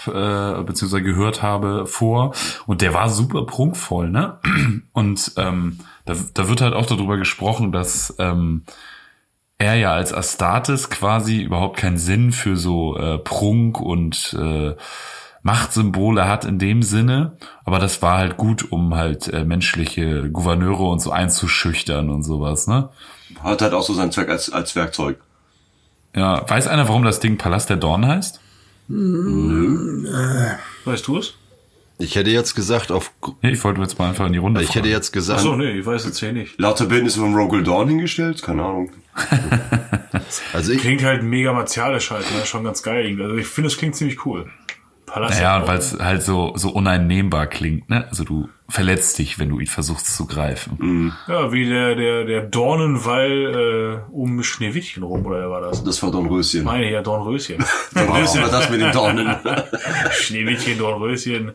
äh, 0.59 0.63
beziehungsweise 0.63 1.01
gehört 1.01 1.41
habe 1.41 1.87
vor 1.87 2.35
und 2.67 2.81
der 2.83 2.93
war 2.93 3.09
super 3.09 3.45
prunkvoll, 3.47 4.11
ne? 4.11 4.37
Und 4.93 5.31
ähm, 5.37 5.79
da, 6.05 6.13
da 6.35 6.49
wird 6.49 6.61
halt 6.61 6.75
auch 6.75 6.85
darüber 6.85 7.17
gesprochen, 7.17 7.71
dass 7.71 8.13
ähm, 8.19 8.61
er 9.57 9.73
ja 9.73 9.91
als 9.93 10.13
Astartes 10.13 10.91
quasi 10.91 11.41
überhaupt 11.41 11.77
keinen 11.77 11.97
Sinn 11.97 12.31
für 12.31 12.57
so 12.57 12.95
äh, 12.95 13.17
Prunk 13.17 13.81
und 13.81 14.37
äh, 14.39 14.75
Machtsymbole 15.41 16.27
hat 16.27 16.45
in 16.45 16.59
dem 16.59 16.83
Sinne, 16.83 17.37
aber 17.65 17.79
das 17.79 18.01
war 18.03 18.17
halt 18.19 18.37
gut, 18.37 18.71
um 18.71 18.93
halt 18.95 19.27
äh, 19.27 19.43
menschliche 19.45 20.29
Gouverneure 20.29 20.83
und 20.89 20.99
so 21.01 21.11
einzuschüchtern 21.11 22.09
und 22.11 22.21
sowas, 22.23 22.67
ne? 22.67 22.89
Hat 23.41 23.61
halt 23.61 23.73
auch 23.73 23.83
so 23.83 23.93
seinen 23.93 24.11
Zweck 24.11 24.29
als, 24.29 24.51
als 24.51 24.75
Werkzeug. 24.75 25.17
Ja, 26.15 26.47
weiß 26.47 26.67
einer, 26.67 26.87
warum 26.87 27.03
das 27.03 27.19
Ding 27.19 27.37
Palast 27.37 27.69
der 27.69 27.77
Dorn 27.77 28.05
heißt? 28.07 28.39
Weißt 30.85 31.07
du 31.07 31.17
es? 31.17 31.33
Ich 31.99 32.15
hätte 32.15 32.31
jetzt 32.31 32.55
gesagt, 32.55 32.91
auf, 32.91 33.11
Nee, 33.41 33.51
ich 33.51 33.63
wollte 33.63 33.79
jetzt 33.81 33.97
mal 33.99 34.09
einfach 34.09 34.25
in 34.25 34.33
die 34.33 34.39
Runde 34.39 34.61
ich 34.61 34.69
hätte 34.69 34.79
fragen. 34.79 34.91
jetzt 34.91 35.11
gesagt, 35.13 35.39
Achso, 35.39 35.55
nee, 35.55 35.79
ich 35.79 35.85
weiß 35.85 36.05
jetzt 36.05 36.19
hier 36.19 36.33
nicht. 36.33 36.59
Lauter 36.59 36.85
Bildnisse 36.85 37.19
von 37.19 37.33
Rogel 37.33 37.63
Dawn 37.63 37.87
hingestellt? 37.87 38.41
Keine 38.41 38.63
Ahnung. 38.63 38.91
also 40.53 40.71
ich, 40.71 40.81
Klingt 40.81 41.03
halt 41.03 41.23
mega 41.23 41.53
martialisch 41.53 42.11
halt, 42.11 42.25
ne? 42.35 42.45
Schon 42.45 42.63
ganz 42.63 42.83
geil. 42.83 43.17
Also 43.21 43.35
ich 43.35 43.47
finde, 43.47 43.67
es 43.69 43.77
klingt 43.77 43.95
ziemlich 43.95 44.25
cool. 44.25 44.51
Palast. 45.13 45.39
Naja, 45.39 45.67
weil 45.67 45.77
es 45.77 45.99
halt 45.99 46.23
so, 46.23 46.53
so 46.55 46.69
uneinnehmbar 46.69 47.45
klingt, 47.45 47.87
ne? 47.87 48.07
Also 48.09 48.23
du 48.23 48.49
verletzt 48.67 49.19
dich, 49.19 49.37
wenn 49.37 49.49
du 49.49 49.59
ihn 49.59 49.67
versuchst 49.67 50.15
zu 50.15 50.25
greifen. 50.25 51.13
Ja, 51.27 51.51
wie 51.51 51.69
der, 51.69 51.93
der, 51.93 52.25
der 52.25 52.41
Dornenwall 52.41 54.01
äh, 54.09 54.11
um 54.11 54.41
Schneewittchen 54.41 55.03
rum, 55.03 55.23
oder 55.23 55.51
war 55.51 55.61
das? 55.61 55.83
Das 55.83 56.01
war 56.01 56.09
Dornröschen. 56.09 56.63
Meine 56.63 56.91
ja, 56.91 57.03
Dornröschen. 57.03 57.63
Dann 57.93 58.07
war 58.09 58.21
das 58.21 58.69
mit 58.71 58.81
den 58.81 58.91
Dornen. 58.91 59.35
Schneewittchen, 60.11 60.79
Dornröschen. 60.79 61.51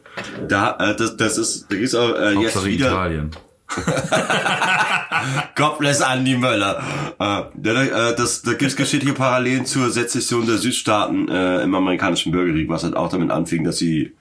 Da, 0.46 0.76
äh, 0.78 0.94
das, 0.94 1.16
das 1.16 1.36
ist, 1.36 1.66
da 1.68 1.76
gibt's 1.76 1.96
auch 1.96 2.14
äh, 2.14 2.34
jetzt 2.34 2.36
Hauptsache 2.36 2.66
wieder 2.66 2.86
Italien. 2.86 3.30
God 5.54 5.78
bless 5.78 6.00
Andy 6.00 6.36
Möller. 6.36 6.82
Äh, 7.18 7.42
da, 7.54 7.82
äh, 7.82 8.16
das, 8.16 8.42
da 8.42 8.54
gibt's 8.54 8.76
geschichtliche 8.76 9.14
Parallelen 9.14 9.66
zur 9.66 9.90
Sezession 9.90 10.46
der 10.46 10.56
Südstaaten 10.56 11.28
äh, 11.28 11.62
im 11.62 11.74
amerikanischen 11.74 12.32
Bürgerkrieg, 12.32 12.68
was 12.68 12.84
halt 12.84 12.96
auch 12.96 13.10
damit 13.10 13.30
anfing, 13.30 13.64
dass 13.64 13.76
sie, 13.76 14.14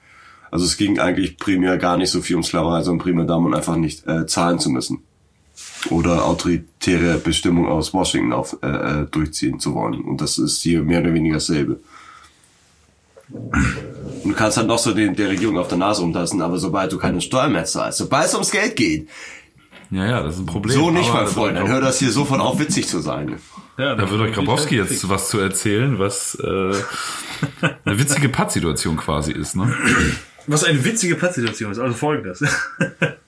also 0.52 0.66
es 0.66 0.78
ging 0.78 1.00
eigentlich 1.00 1.38
primär 1.38 1.78
gar 1.78 1.98
nicht 1.98 2.12
so 2.12 2.22
viel 2.22 2.36
um 2.36 2.44
Sklaverei, 2.44 2.82
sondern 2.84 3.04
primär 3.04 3.26
darum, 3.26 3.46
um 3.46 3.54
einfach 3.54 3.78
nicht 3.78 4.06
äh, 4.08 4.26
zahlen 4.26 4.60
zu 4.60 4.70
müssen. 4.70 5.04
Oder 5.90 6.26
autoritäre 6.26 7.18
Bestimmung 7.18 7.68
aus 7.68 7.94
Washington 7.94 8.34
auf, 8.34 8.58
äh, 8.62 8.68
äh, 8.68 9.06
durchziehen 9.06 9.60
zu 9.60 9.74
wollen. 9.74 10.02
Und 10.02 10.20
das 10.22 10.38
ist 10.38 10.62
hier 10.62 10.84
mehr 10.84 11.02
oder 11.02 11.14
weniger 11.14 11.36
dasselbe. 11.36 11.80
Und 13.30 14.32
du 14.32 14.34
kannst 14.34 14.58
halt 14.58 14.68
noch 14.68 14.80
so 14.80 14.94
den, 14.94 15.16
der 15.16 15.30
Regierung 15.30 15.58
auf 15.58 15.68
der 15.68 15.78
Nase 15.78 16.02
rumtasten, 16.02 16.42
aber 16.42 16.58
sobald 16.58 16.92
du 16.92 16.98
keine 16.98 17.20
Steuern 17.20 17.52
mehr 17.52 17.66
zahlst, 17.66 17.98
sobald 17.98 18.28
es 18.28 18.34
ums 18.34 18.52
Geld 18.52 18.76
geht, 18.76 19.10
Ja, 19.90 20.06
ja, 20.06 20.24
das 20.24 20.36
ist 20.36 20.42
ein 20.42 20.46
Problem. 20.46 20.76
so 20.76 20.92
nicht, 20.92 21.10
Aber 21.10 21.24
mein 21.24 21.32
Freund. 21.32 21.58
Dann 21.58 21.68
hört 21.68 21.84
das 21.84 22.00
hier 22.00 22.12
sofort 22.12 22.42
auf, 22.42 22.60
witzig 22.60 22.88
zu 22.88 23.00
sein. 23.00 23.38
Ja, 23.78 23.96
Da 23.96 24.10
wird 24.10 24.20
euch 24.22 24.34
Grabowski 24.34 24.76
jetzt 24.76 25.08
was 25.08 25.30
zu 25.30 25.40
erzählen, 25.40 26.00
was 26.00 26.36
äh, 26.36 26.74
eine 27.86 28.00
witzige 28.00 28.30
Pattsituation 28.30 28.98
quasi 28.98 29.32
ist, 29.32 29.56
ne? 29.56 29.74
Was 30.48 30.64
eine 30.64 30.84
witzige 30.84 31.16
Pattsituation 31.16 31.72
ist, 31.72 31.80
also 31.80 31.94
folgendes. 31.94 32.44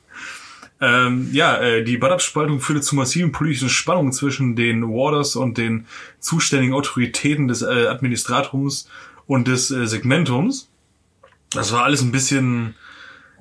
ähm, 0.82 1.30
ja, 1.32 1.58
äh, 1.58 1.84
die 1.84 1.98
Badab-Spaltung 1.98 2.62
führte 2.62 2.82
zu 2.82 2.96
massiven 2.96 3.32
politischen 3.32 3.70
Spannungen 3.70 4.12
zwischen 4.12 4.56
den 4.56 4.84
Warders 4.88 5.36
und 5.36 5.58
den 5.58 5.86
zuständigen 6.20 6.74
Autoritäten 6.74 7.48
des 7.48 7.62
äh, 7.62 7.88
Administratums 7.88 8.90
und 9.28 9.48
des 9.48 9.70
äh, 9.70 9.86
Segmentums. 9.86 10.70
Das 11.52 11.72
war 11.74 11.84
alles 11.84 12.02
ein 12.02 12.12
bisschen, 12.12 12.76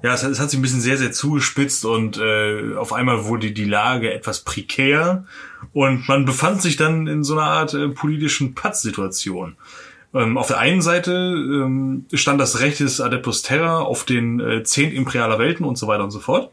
ja, 0.03 0.15
es, 0.15 0.23
hat- 0.23 0.31
es 0.31 0.41
hat 0.41 0.51
sich 0.51 0.59
ein 0.59 0.63
bisschen 0.63 0.81
sehr, 0.81 0.97
sehr 0.99 1.13
zugespitzt 1.13 1.85
und 1.85 2.19
äh, 2.19 2.75
auf 2.77 2.93
einmal 2.93 3.25
wurde 3.27 3.51
die 3.51 3.65
Lage 3.65 4.13
etwas 4.13 4.41
prekär 4.41 5.25
und 5.73 6.09
man 6.09 6.25
befand 6.25 6.63
sich 6.63 6.77
dann 6.77 7.07
in 7.07 7.25
so 7.25 7.35
einer 7.35 7.51
Art 7.51 7.75
äh, 7.75 7.89
politischen 7.89 8.55
Pattsituation. 8.55 9.57
Ähm, 10.15 10.39
auf 10.39 10.47
der 10.47 10.59
einen 10.59 10.81
Seite 10.81 11.13
ähm, 11.13 12.07
stand 12.15 12.41
das 12.41 12.61
Recht 12.61 12.81
des 12.81 13.01
Adeptus 13.01 13.43
Terra 13.43 13.81
auf 13.81 14.05
den 14.05 14.41
äh, 14.41 14.63
zehn 14.63 14.93
imperialer 14.93 15.39
Welten 15.39 15.67
und 15.67 15.77
so 15.77 15.87
weiter 15.87 16.05
und 16.05 16.11
so 16.11 16.21
fort. 16.21 16.51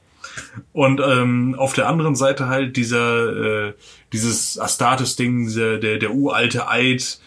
Und 0.74 1.00
ähm, 1.00 1.56
auf 1.58 1.72
der 1.74 1.88
anderen 1.88 2.16
Seite 2.16 2.48
halt 2.48 2.76
dieser 2.76 3.68
äh, 3.68 3.74
dieses 4.12 4.60
Astartes-Ding, 4.60 5.46
dieser, 5.46 5.78
der, 5.78 5.98
der 6.00 6.12
uralte 6.12 6.68
Eid, 6.68 7.20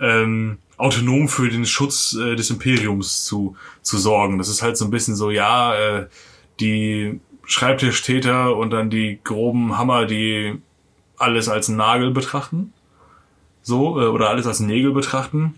ähm, 0.00 0.58
autonom 0.76 1.28
für 1.28 1.48
den 1.48 1.66
Schutz 1.66 2.14
äh, 2.14 2.36
des 2.36 2.50
Imperiums 2.50 3.24
zu, 3.24 3.56
zu 3.82 3.98
sorgen. 3.98 4.38
Das 4.38 4.48
ist 4.48 4.62
halt 4.62 4.76
so 4.76 4.84
ein 4.84 4.90
bisschen 4.90 5.16
so, 5.16 5.30
ja, 5.30 5.74
äh, 5.74 6.06
die 6.60 7.20
Schreibtischtäter 7.44 8.56
und 8.56 8.70
dann 8.70 8.90
die 8.90 9.20
groben 9.22 9.78
Hammer, 9.78 10.06
die 10.06 10.60
alles 11.16 11.48
als 11.48 11.68
Nagel 11.68 12.10
betrachten. 12.10 12.72
So, 13.62 14.00
äh, 14.00 14.06
oder 14.06 14.30
alles 14.30 14.46
als 14.46 14.60
Nägel 14.60 14.92
betrachten. 14.92 15.54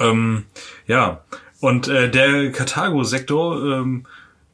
Ähm, 0.00 0.44
ja, 0.86 1.22
und 1.60 1.88
äh, 1.88 2.10
der 2.10 2.50
Karthago-Sektor 2.52 3.62
ähm, 3.64 4.06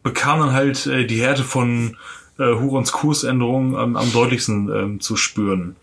bekam 0.03 0.41
dann 0.41 0.53
halt 0.53 0.87
äh, 0.87 1.07
die 1.07 1.21
Härte 1.21 1.45
von 1.45 1.97
äh, 2.39 2.55
Hurons 2.55 2.93
Kursänderung 2.93 3.77
am, 3.77 3.97
am 3.97 4.13
deutlichsten 4.13 4.69
ähm, 4.69 5.01
zu 5.01 5.17
spüren. 5.17 5.77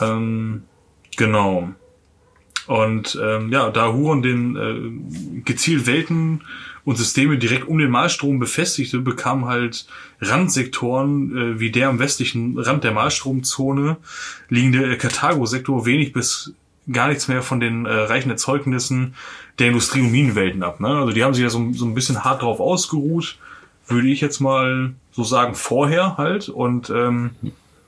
Ähm, 0.00 0.64
genau. 1.16 1.70
Und 2.66 3.18
ähm, 3.22 3.52
ja, 3.52 3.70
da 3.70 3.92
Huron 3.92 4.22
den 4.22 4.56
äh, 4.56 5.40
gezielt 5.44 5.86
Welten 5.86 6.42
und 6.84 6.96
Systeme 6.96 7.38
direkt 7.38 7.66
um 7.66 7.78
den 7.78 7.90
Malstrom 7.90 8.38
befestigte, 8.38 8.98
bekam 8.98 9.46
halt 9.46 9.86
Randsektoren 10.20 11.36
äh, 11.36 11.60
wie 11.60 11.70
der 11.70 11.88
am 11.88 11.98
westlichen 11.98 12.58
Rand 12.58 12.84
der 12.84 12.92
Malstromzone 12.92 13.96
liegende 14.48 14.92
äh, 14.92 14.96
Karthago-Sektor 14.96 15.86
wenig 15.86 16.12
bis 16.12 16.52
gar 16.90 17.08
nichts 17.08 17.28
mehr 17.28 17.42
von 17.42 17.60
den 17.60 17.86
äh, 17.86 17.92
reichen 17.92 18.30
Erzeugnissen 18.30 19.14
der 19.58 19.68
Industrie- 19.68 20.00
und 20.00 20.10
Minenwelten 20.10 20.62
ab. 20.62 20.80
Ne? 20.80 20.88
Also 20.88 21.12
die 21.12 21.24
haben 21.24 21.34
sich 21.34 21.42
ja 21.42 21.50
so, 21.50 21.72
so 21.72 21.86
ein 21.86 21.94
bisschen 21.94 22.24
hart 22.24 22.42
drauf 22.42 22.60
ausgeruht, 22.60 23.38
würde 23.86 24.08
ich 24.08 24.20
jetzt 24.20 24.40
mal 24.40 24.92
so 25.12 25.24
sagen, 25.24 25.54
vorher 25.54 26.16
halt. 26.16 26.48
Und 26.48 26.90
ähm, 26.90 27.30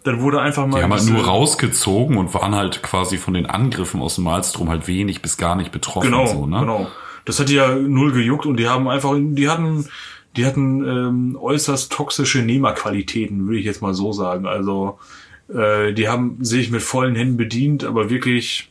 dann 0.06 0.20
wurde 0.20 0.40
einfach 0.40 0.66
mal. 0.66 0.78
Die 0.78 0.84
haben 0.84 0.92
halt 0.92 1.06
nur 1.06 1.24
rausgezogen 1.24 2.16
und 2.16 2.32
waren 2.32 2.54
halt 2.54 2.82
quasi 2.82 3.18
von 3.18 3.34
den 3.34 3.46
Angriffen 3.46 4.00
aus 4.00 4.14
dem 4.14 4.24
Malstrom 4.24 4.68
halt 4.68 4.86
wenig 4.86 5.20
bis 5.20 5.36
gar 5.36 5.56
nicht 5.56 5.72
betroffen. 5.72 6.10
Genau, 6.10 6.26
so, 6.26 6.46
ne? 6.46 6.60
genau. 6.60 6.86
Das 7.24 7.40
hat 7.40 7.48
die 7.48 7.54
ja 7.54 7.74
null 7.74 8.12
gejuckt 8.12 8.46
und 8.46 8.56
die 8.56 8.68
haben 8.68 8.88
einfach, 8.88 9.16
die 9.18 9.48
hatten, 9.48 9.88
die 10.36 10.46
hatten 10.46 10.84
ähm, 10.84 11.38
äußerst 11.40 11.90
toxische 11.90 12.38
Nehmerqualitäten, 12.38 13.46
würde 13.46 13.58
ich 13.58 13.64
jetzt 13.64 13.82
mal 13.82 13.94
so 13.94 14.12
sagen. 14.12 14.46
Also 14.46 15.00
äh, 15.52 15.92
die 15.92 16.08
haben 16.08 16.36
sich 16.44 16.70
mit 16.70 16.82
vollen 16.82 17.16
Händen 17.16 17.36
bedient, 17.36 17.82
aber 17.82 18.08
wirklich 18.08 18.70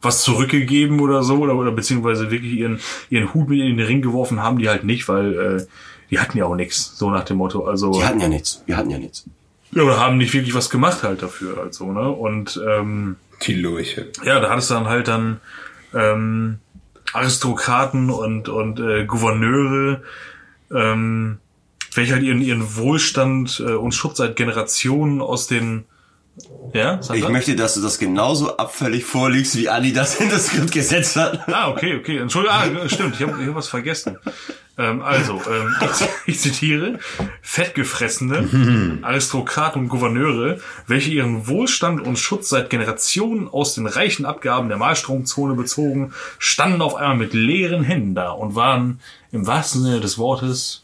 was 0.00 0.22
zurückgegeben 0.22 1.00
oder 1.00 1.24
so 1.24 1.38
oder, 1.38 1.56
oder 1.56 1.72
beziehungsweise 1.72 2.30
wirklich 2.30 2.52
ihren 2.52 2.78
ihren 3.10 3.34
Hut 3.34 3.48
mit 3.48 3.58
in 3.58 3.76
den 3.76 3.86
Ring 3.86 4.00
geworfen 4.00 4.42
haben 4.42 4.58
die 4.58 4.68
halt 4.68 4.84
nicht, 4.84 5.08
weil 5.08 5.34
äh, 5.34 5.66
die 6.10 6.20
hatten 6.20 6.38
ja 6.38 6.44
auch 6.44 6.54
nichts, 6.54 6.96
so 6.96 7.10
nach 7.10 7.24
dem 7.24 7.38
Motto. 7.38 7.64
Also 7.64 7.90
Die 7.92 8.04
hatten 8.04 8.20
ja 8.20 8.28
nichts. 8.28 8.62
Wir 8.66 8.76
hatten 8.76 8.90
ja 8.90 8.98
nichts. 8.98 9.26
Ja, 9.72 9.82
oder 9.82 9.98
haben 9.98 10.18
nicht 10.18 10.34
wirklich 10.34 10.54
was 10.54 10.70
gemacht 10.70 11.02
halt 11.02 11.22
dafür, 11.22 11.58
also 11.58 11.92
ne 11.92 12.08
und 12.10 12.60
ähm, 12.66 13.16
Die 13.42 13.54
Lurche. 13.54 14.08
ja, 14.24 14.40
da 14.40 14.50
hattest 14.50 14.70
du 14.70 14.74
dann 14.74 14.88
halt 14.88 15.08
dann 15.08 15.40
ähm, 15.94 16.58
Aristokraten 17.12 18.10
und, 18.10 18.48
und 18.48 18.78
äh, 18.80 19.04
Gouverneure, 19.04 20.02
ähm, 20.72 21.38
welche 21.94 22.12
halt 22.14 22.22
ihren, 22.22 22.40
ihren 22.40 22.76
Wohlstand 22.76 23.60
äh, 23.60 23.72
und 23.72 23.92
Schutz 23.92 24.18
seit 24.18 24.36
Generationen 24.36 25.20
aus 25.20 25.46
den 25.46 25.84
ja, 26.72 27.02
Sandra? 27.02 27.26
Ich 27.26 27.28
möchte, 27.28 27.56
dass 27.56 27.74
du 27.74 27.80
das 27.80 27.98
genauso 27.98 28.56
abfällig 28.56 29.04
vorliegst, 29.04 29.56
wie 29.56 29.68
Adi 29.68 29.92
das 29.92 30.16
in 30.16 30.28
das 30.28 30.46
Skript 30.46 30.72
gesetzt 30.72 31.16
hat. 31.16 31.48
Ah, 31.48 31.70
okay, 31.70 31.96
okay. 31.96 32.18
Entschuldigung, 32.18 32.56
ah, 32.56 32.88
stimmt, 32.88 33.14
ich 33.16 33.22
habe 33.26 33.42
ich 33.42 33.48
hab 33.48 33.54
was 33.54 33.68
vergessen. 33.68 34.18
Ähm, 34.80 35.02
also, 35.02 35.40
ähm, 35.50 35.74
ich, 35.82 36.08
ich 36.26 36.40
zitiere, 36.40 36.98
fettgefressene 37.42 38.98
Aristokraten 39.02 39.82
und 39.82 39.88
Gouverneure, 39.88 40.58
welche 40.86 41.10
ihren 41.10 41.46
Wohlstand 41.46 42.00
und 42.00 42.18
Schutz 42.18 42.48
seit 42.48 42.70
Generationen 42.70 43.48
aus 43.48 43.74
den 43.74 43.86
reichen 43.86 44.24
Abgaben 44.24 44.68
der 44.68 44.78
Malstromzone 44.78 45.54
bezogen, 45.54 46.12
standen 46.38 46.80
auf 46.82 46.94
einmal 46.94 47.16
mit 47.16 47.34
leeren 47.34 47.82
Händen 47.82 48.14
da 48.14 48.30
und 48.30 48.54
waren 48.54 49.00
im 49.32 49.46
wahrsten 49.46 49.82
Sinne 49.82 50.00
des 50.00 50.18
Wortes 50.18 50.82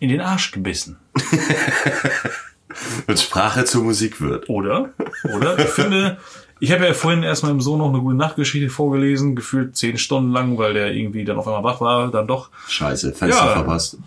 in 0.00 0.08
den 0.08 0.20
Arsch 0.20 0.50
gebissen. 0.50 0.98
Wenn 3.06 3.16
Sprache 3.16 3.64
zur 3.64 3.84
Musik 3.84 4.20
wird. 4.20 4.48
Oder? 4.48 4.90
Oder? 5.34 5.58
Ich 5.58 5.70
finde, 5.70 6.18
ich 6.60 6.72
habe 6.72 6.86
ja 6.86 6.94
vorhin 6.94 7.22
erst 7.22 7.42
meinem 7.42 7.60
Sohn 7.60 7.78
noch 7.78 7.88
eine 7.88 8.00
gute 8.00 8.16
Nachtgeschichte 8.16 8.68
vorgelesen, 8.70 9.34
gefühlt 9.36 9.76
zehn 9.76 9.98
Stunden 9.98 10.32
lang, 10.32 10.56
weil 10.58 10.74
der 10.74 10.92
irgendwie 10.94 11.24
dann 11.24 11.38
auf 11.38 11.46
einmal 11.46 11.64
wach 11.64 11.80
war, 11.80 12.10
dann 12.10 12.26
doch 12.26 12.50
Scheiße, 12.68 13.12
Fenster 13.12 13.44
Ja. 13.46 13.52
verpasst. 13.52 13.98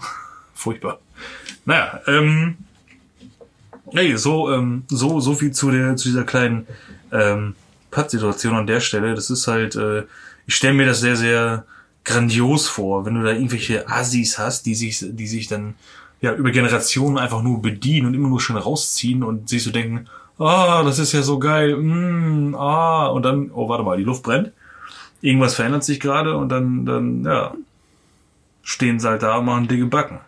furchtbar. 0.53 0.99
Naja, 1.65 1.99
ähm, 2.07 2.57
nee, 3.91 4.15
so, 4.15 4.51
ähm, 4.51 4.83
so, 4.87 5.19
so 5.19 5.33
viel 5.33 5.51
zu 5.51 5.71
der, 5.71 5.95
zu 5.95 6.09
dieser 6.09 6.23
kleinen, 6.23 6.67
ähm, 7.11 7.55
Pattsituation 7.91 8.55
an 8.55 8.65
der 8.67 8.79
Stelle. 8.79 9.13
Das 9.13 9.29
ist 9.29 9.47
halt, 9.47 9.75
äh, 9.75 10.03
ich 10.47 10.55
stelle 10.55 10.73
mir 10.73 10.85
das 10.87 10.99
sehr, 10.99 11.15
sehr 11.15 11.65
grandios 12.03 12.67
vor, 12.67 13.05
wenn 13.05 13.13
du 13.15 13.23
da 13.23 13.31
irgendwelche 13.31 13.87
Assis 13.87 14.37
hast, 14.39 14.65
die 14.65 14.75
sich, 14.75 15.05
die 15.07 15.27
sich 15.27 15.47
dann, 15.47 15.75
ja, 16.23 16.33
über 16.33 16.51
Generationen 16.51 17.17
einfach 17.17 17.43
nur 17.43 17.61
bedienen 17.61 18.07
und 18.07 18.13
immer 18.13 18.29
nur 18.29 18.39
schön 18.39 18.55
rausziehen 18.55 19.23
und 19.23 19.49
sich 19.49 19.61
so 19.61 19.71
denken, 19.71 20.07
ah, 20.39 20.81
das 20.83 20.97
ist 20.97 21.11
ja 21.11 21.21
so 21.21 21.37
geil, 21.37 21.75
mm, 21.75 22.55
ah, 22.55 23.07
und 23.07 23.23
dann, 23.23 23.51
oh, 23.53 23.67
warte 23.67 23.83
mal, 23.83 23.97
die 23.97 24.05
Luft 24.05 24.23
brennt. 24.23 24.53
Irgendwas 25.21 25.55
verändert 25.55 25.83
sich 25.83 25.99
gerade 25.99 26.37
und 26.37 26.47
dann, 26.47 26.85
dann, 26.85 27.25
ja, 27.25 27.53
stehen 28.61 29.01
sie 29.01 29.09
halt 29.09 29.21
da 29.21 29.39
und 29.39 29.45
machen 29.45 29.67
dicke 29.67 29.85
Backen. 29.87 30.21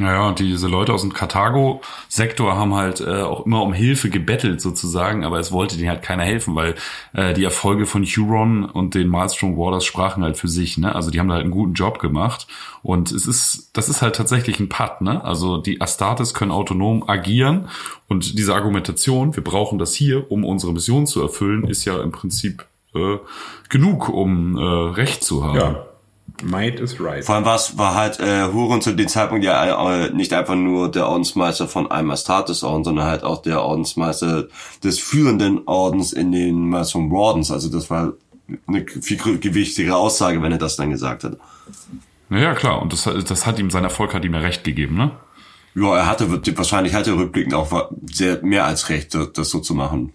Naja, 0.00 0.26
und 0.26 0.40
diese 0.40 0.66
Leute 0.66 0.92
aus 0.92 1.02
dem 1.02 1.12
Karthago-Sektor 1.12 2.56
haben 2.56 2.74
halt 2.74 3.00
äh, 3.00 3.22
auch 3.22 3.46
immer 3.46 3.62
um 3.62 3.72
Hilfe 3.72 4.10
gebettelt 4.10 4.60
sozusagen, 4.60 5.24
aber 5.24 5.38
es 5.38 5.52
wollte 5.52 5.76
denen 5.76 5.88
halt 5.88 6.02
keiner 6.02 6.24
helfen, 6.24 6.56
weil 6.56 6.74
äh, 7.12 7.32
die 7.32 7.44
Erfolge 7.44 7.86
von 7.86 8.04
Huron 8.04 8.64
und 8.64 8.96
den 8.96 9.06
Maelstrom 9.06 9.56
Warders 9.56 9.84
sprachen 9.84 10.24
halt 10.24 10.36
für 10.36 10.48
sich, 10.48 10.78
ne? 10.78 10.92
Also 10.92 11.12
die 11.12 11.20
haben 11.20 11.28
da 11.28 11.34
halt 11.34 11.44
einen 11.44 11.52
guten 11.52 11.74
Job 11.74 12.00
gemacht 12.00 12.48
und 12.82 13.12
es 13.12 13.28
ist, 13.28 13.70
das 13.74 13.88
ist 13.88 14.02
halt 14.02 14.16
tatsächlich 14.16 14.58
ein 14.58 14.68
Patt, 14.68 15.00
ne? 15.00 15.22
Also 15.22 15.58
die 15.58 15.80
Astartes 15.80 16.34
können 16.34 16.50
autonom 16.50 17.08
agieren 17.08 17.68
und 18.08 18.36
diese 18.36 18.52
Argumentation, 18.52 19.36
wir 19.36 19.44
brauchen 19.44 19.78
das 19.78 19.94
hier, 19.94 20.28
um 20.28 20.44
unsere 20.44 20.72
Mission 20.72 21.06
zu 21.06 21.22
erfüllen, 21.22 21.68
ist 21.68 21.84
ja 21.84 22.02
im 22.02 22.10
Prinzip 22.10 22.66
äh, 22.96 23.18
genug, 23.68 24.08
um 24.08 24.56
äh, 24.56 24.60
Recht 24.60 25.22
zu 25.22 25.44
haben. 25.44 25.56
Ja. 25.56 25.86
Might 26.44 26.78
is 26.78 27.00
right. 27.00 27.24
Vor 27.24 27.34
allem 27.34 27.44
war's, 27.44 27.78
war 27.78 27.94
halt 27.94 28.20
äh, 28.20 28.44
Huron 28.52 28.82
zu 28.82 28.92
dem 28.92 29.08
Zeitpunkt 29.08 29.44
ja 29.44 30.04
äh, 30.04 30.10
nicht 30.10 30.32
einfach 30.32 30.54
nur 30.54 30.90
der 30.90 31.08
Ordensmeister 31.08 31.68
von 31.68 31.90
einem 31.90 32.10
Astartes-Orden, 32.10 32.84
sondern 32.84 33.06
halt 33.06 33.24
auch 33.24 33.42
der 33.42 33.62
Ordensmeister 33.62 34.48
des 34.82 34.98
führenden 34.98 35.62
Ordens 35.66 36.12
in 36.12 36.32
den 36.32 36.68
Maelstrom 36.68 37.10
Wardens. 37.10 37.50
Also 37.50 37.70
das 37.70 37.88
war 37.88 38.12
eine 38.66 38.86
viel 38.86 39.38
gewichtigere 39.38 39.96
Aussage, 39.96 40.42
wenn 40.42 40.52
er 40.52 40.58
das 40.58 40.76
dann 40.76 40.90
gesagt 40.90 41.24
hat. 41.24 41.38
Ja, 42.30 42.54
klar, 42.54 42.82
und 42.82 42.92
das, 42.92 43.04
das 43.04 43.46
hat 43.46 43.58
ihm, 43.58 43.70
sein 43.70 43.84
Erfolg 43.84 44.12
hat 44.14 44.24
ihm 44.24 44.34
ja 44.34 44.40
recht 44.40 44.64
gegeben, 44.64 44.96
ne? 44.96 45.12
Ja, 45.74 45.96
er 45.96 46.06
hatte 46.06 46.30
wahrscheinlich 46.56 46.94
hatte 46.94 47.10
er 47.10 47.16
rückblickend 47.16 47.54
auch 47.54 47.90
sehr 48.06 48.44
mehr 48.44 48.64
als 48.64 48.90
recht, 48.90 49.14
das 49.14 49.50
so 49.50 49.58
zu 49.58 49.74
machen. 49.74 50.12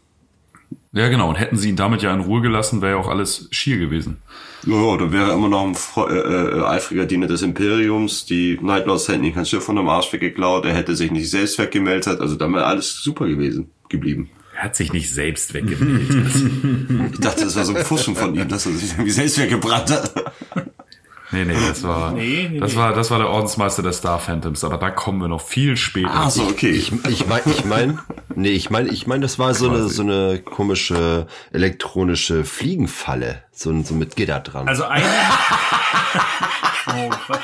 Ja, 0.91 1.07
genau. 1.07 1.29
Und 1.29 1.35
hätten 1.35 1.57
sie 1.57 1.69
ihn 1.69 1.75
damit 1.75 2.01
ja 2.01 2.13
in 2.13 2.21
Ruhe 2.21 2.41
gelassen, 2.41 2.81
wäre 2.81 2.93
ja 2.93 2.97
auch 2.97 3.07
alles 3.07 3.47
schier 3.51 3.77
gewesen. 3.77 4.17
Ja, 4.65 4.73
ja, 4.73 4.97
da 4.97 5.11
wäre 5.11 5.29
er 5.29 5.33
immer 5.35 5.47
noch 5.47 5.65
ein 5.65 5.75
Fre 5.75 6.09
äh, 6.09 6.57
äh, 6.57 6.63
eifriger 6.63 7.05
Diener 7.05 7.27
des 7.27 7.43
Imperiums. 7.43 8.25
Die 8.25 8.57
Nightlords 8.59 9.07
hätten 9.07 9.23
ihn 9.23 9.35
kein 9.35 9.45
Schiff 9.45 9.63
von 9.63 9.75
dem 9.75 9.87
Arsch 9.87 10.11
weggeklaut. 10.11 10.65
Er 10.65 10.73
hätte 10.73 10.95
sich 10.95 11.11
nicht 11.11 11.29
selbst 11.29 11.59
weggemeldet. 11.59 12.19
Also 12.19 12.35
dann 12.35 12.53
wäre 12.53 12.65
alles 12.65 13.01
super 13.01 13.27
gewesen, 13.27 13.69
geblieben. 13.87 14.31
Er 14.55 14.63
hat 14.63 14.75
sich 14.75 14.91
nicht 14.91 15.13
selbst 15.13 15.53
weggemeldet. 15.53 16.09
Ich 17.13 17.19
dachte, 17.19 17.45
das 17.45 17.55
war 17.55 17.65
so 17.65 17.75
ein 17.75 17.85
Fuschen 17.85 18.15
von 18.15 18.35
ihm, 18.35 18.47
dass 18.47 18.65
er 18.65 18.73
sich 18.73 18.91
irgendwie 18.91 19.11
selbst 19.11 19.39
weggebrannt 19.39 19.91
hat. 19.91 20.13
Nee, 21.31 21.45
nee, 21.45 21.53
das 21.67 21.83
war, 21.83 22.11
Nee, 22.11 22.49
nee, 22.51 22.59
das 22.59 22.73
nee. 22.73 22.77
war, 22.77 22.93
das 22.93 23.11
war 23.11 23.19
der 23.19 23.29
Ordensmeister 23.29 23.83
der 23.83 23.93
Star 23.93 24.19
Phantoms. 24.19 24.63
Aber 24.63 24.77
da 24.77 24.89
kommen 24.91 25.21
wir 25.21 25.27
noch 25.27 25.41
viel 25.41 25.77
später. 25.77 26.09
Ach 26.11 26.29
so, 26.29 26.43
okay. 26.43 26.71
Ich, 26.71 26.91
ich 27.07 27.27
meine, 27.27 27.43
ich 27.45 27.65
mein, 27.65 27.99
nee, 28.35 28.49
ich 28.49 28.69
meine, 28.69 28.89
ich 28.89 29.07
meine, 29.07 29.21
das 29.21 29.39
war 29.39 29.53
so 29.53 29.69
eine, 29.69 29.89
so 29.89 30.01
eine 30.01 30.39
komische 30.39 31.27
elektronische 31.51 32.45
Fliegenfalle, 32.45 33.43
so, 33.51 33.81
so 33.83 33.93
mit 33.93 34.15
Gitter 34.15 34.39
dran. 34.39 34.67
Also 34.67 34.83
ein. 34.83 35.03
oh, 36.87 37.09
Quatsch. 37.09 37.41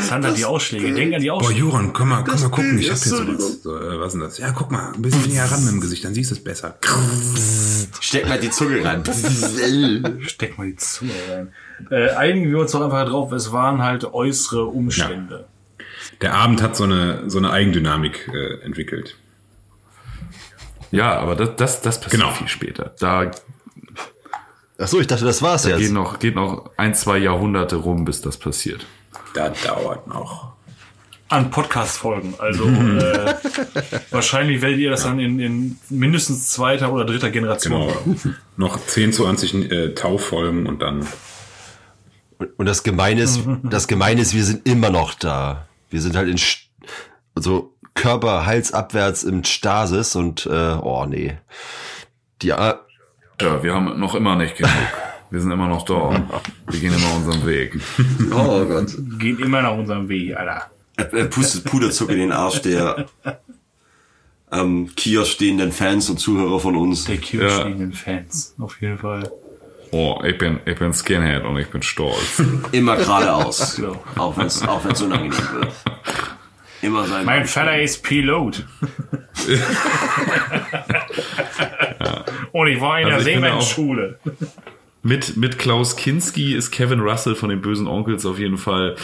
Sandra, 0.00 0.30
die 0.32 0.44
Ausschläge. 0.44 0.92
Denk 0.92 1.14
an 1.14 1.20
die 1.20 1.28
Boah, 1.28 1.36
Ausschläge. 1.36 1.60
Juran, 1.60 1.92
komm 1.92 2.08
mal, 2.08 2.24
komm 2.24 2.40
mal 2.40 2.48
gucken. 2.50 2.78
Ich 2.78 2.90
hab 2.90 2.98
hier 2.98 3.16
sowas. 3.16 3.62
So, 3.62 3.76
äh, 3.76 4.00
was 4.00 4.08
ist 4.08 4.12
denn 4.14 4.20
das? 4.20 4.38
Ja, 4.38 4.50
guck 4.52 4.70
mal, 4.70 4.92
ein 4.92 5.02
bisschen 5.02 5.30
näher 5.30 5.50
ran 5.50 5.64
mit 5.64 5.72
dem 5.74 5.80
Gesicht, 5.80 6.04
dann 6.04 6.14
siehst 6.14 6.30
du 6.30 6.34
es 6.34 6.42
besser. 6.42 6.76
Steck 8.00 8.28
mal 8.28 8.38
die 8.38 8.50
Zunge 8.50 8.84
rein. 8.84 9.02
Steck 10.22 10.58
mal 10.58 10.66
die 10.66 10.76
Zunge 10.76 11.12
rein. 11.30 11.52
Äh, 11.90 12.10
einigen 12.10 12.50
wir 12.50 12.58
uns 12.60 12.72
doch 12.72 12.80
einfach 12.82 13.06
drauf, 13.08 13.32
es 13.32 13.52
waren 13.52 13.82
halt 13.82 14.04
äußere 14.04 14.64
Umstände. 14.66 15.46
Der 16.22 16.34
Abend 16.34 16.62
hat 16.62 16.76
so 16.76 16.84
eine, 16.84 17.28
so 17.28 17.38
eine 17.38 17.50
Eigendynamik 17.50 18.28
äh, 18.32 18.64
entwickelt. 18.64 19.16
Ja, 20.90 21.18
aber 21.18 21.36
das, 21.36 21.56
das, 21.56 21.80
das 21.82 22.00
passiert 22.00 22.22
Genau. 22.22 22.32
viel 22.32 22.48
später. 22.48 22.94
Da 22.98 23.30
Ach 24.78 24.86
so, 24.88 25.00
ich 25.00 25.06
dachte, 25.06 25.24
das 25.24 25.40
war's 25.42 25.64
geht 25.64 25.78
jetzt. 25.78 25.92
noch, 25.92 26.18
geht 26.18 26.34
noch 26.34 26.70
ein, 26.76 26.94
zwei 26.94 27.16
Jahrhunderte 27.18 27.76
rum, 27.76 28.04
bis 28.04 28.20
das 28.20 28.36
passiert. 28.36 28.86
Da 29.34 29.48
dauert 29.64 30.06
noch. 30.06 30.52
an 31.28 31.50
Podcast-Folgen. 31.50 32.34
Also 32.38 32.64
äh, 32.68 33.34
wahrscheinlich 34.10 34.60
werdet 34.62 34.78
ihr 34.78 34.90
das 34.90 35.02
dann 35.04 35.18
in, 35.18 35.40
in 35.40 35.78
mindestens 35.88 36.50
zweiter 36.50 36.92
oder 36.92 37.04
dritter 37.06 37.30
Generation 37.30 37.88
Genau. 38.04 38.30
Noch 38.58 38.78
10, 38.84 39.12
20 39.14 39.70
äh, 39.72 39.94
Taufolgen 39.94 40.66
und 40.66 40.82
dann. 40.82 41.06
Und, 42.38 42.48
und 42.58 42.66
das 42.66 42.82
Gemeine 42.82 43.22
ist, 43.22 43.40
das 43.64 43.88
Gemeine 43.88 44.20
ist, 44.20 44.34
wir 44.34 44.44
sind 44.44 44.66
immer 44.68 44.90
noch 44.90 45.14
da. 45.14 45.66
Wir 45.90 46.00
sind 46.00 46.16
halt 46.16 46.28
in, 46.28 46.36
St- 46.36 46.66
also 47.34 47.74
Körper, 47.94 48.44
Hals 48.46 48.72
abwärts 48.72 49.24
im 49.24 49.44
Stasis 49.44 50.16
und, 50.16 50.46
äh, 50.46 50.74
oh 50.82 51.06
nee. 51.06 51.38
Die, 52.42 52.48
Ja, 52.48 52.80
wir 53.40 53.74
haben 53.74 53.98
noch 53.98 54.14
immer 54.14 54.36
nicht 54.36 54.56
genug. 54.56 54.70
Wir 55.30 55.40
sind 55.40 55.50
immer 55.50 55.66
noch 55.68 55.84
da. 55.84 56.42
Wir 56.68 56.80
gehen 56.80 56.94
immer 56.94 57.14
unseren 57.16 57.44
Weg. 57.46 57.78
Oh 58.32 58.64
Gott. 58.64 58.94
Geht 59.18 59.40
immer 59.40 59.62
nach 59.62 59.72
unserem 59.76 60.08
Weg, 60.08 60.36
Alter. 60.36 60.70
Er, 60.96 61.12
er 61.12 61.24
pustet 61.26 61.64
Puderzucker 61.64 62.12
in 62.12 62.18
den 62.20 62.32
Arsch 62.32 62.60
der 62.62 63.06
am 64.50 64.90
Kiosk 64.96 65.32
stehenden 65.32 65.72
Fans 65.72 66.08
und 66.10 66.18
Zuhörer 66.18 66.60
von 66.60 66.76
uns. 66.76 67.04
Der 67.04 67.16
Q 67.18 67.38
Ja. 67.38 67.50
stehenden 67.60 67.92
Fans, 67.92 68.54
auf 68.58 68.80
jeden 68.80 68.98
Fall. 68.98 69.30
Oh, 69.92 70.20
ich 70.24 70.36
bin, 70.36 70.60
ich 70.64 70.78
bin 70.78 70.92
Skinhead 70.92 71.44
und 71.44 71.56
ich 71.58 71.68
bin 71.68 71.82
stolz. 71.82 72.42
Immer 72.72 72.96
geradeaus. 72.96 73.76
So. 73.76 74.02
Auch 74.16 74.36
wenn 74.36 74.46
es 74.46 74.66
auch 74.66 74.84
wenn's 74.84 75.00
unangenehm 75.00 75.32
wird. 75.32 75.72
Immer 76.82 77.06
sein. 77.06 77.24
Mein 77.24 77.46
Vater 77.46 77.80
ist 77.80 78.02
Pilot. 78.02 78.64
Und 82.52 82.68
ich 82.68 82.80
war 82.80 83.00
in 83.00 83.06
der 83.06 83.16
Also 83.16 83.24
Seemannsschule. 83.24 84.18
Mit, 85.02 85.36
mit 85.36 85.58
Klaus 85.58 85.96
Kinski 85.96 86.54
ist 86.54 86.70
Kevin 86.70 87.00
Russell 87.00 87.34
von 87.34 87.48
den 87.48 87.60
bösen 87.60 87.86
Onkels 87.86 88.26
auf 88.26 88.38
jeden 88.38 88.58
Fall 88.58 88.96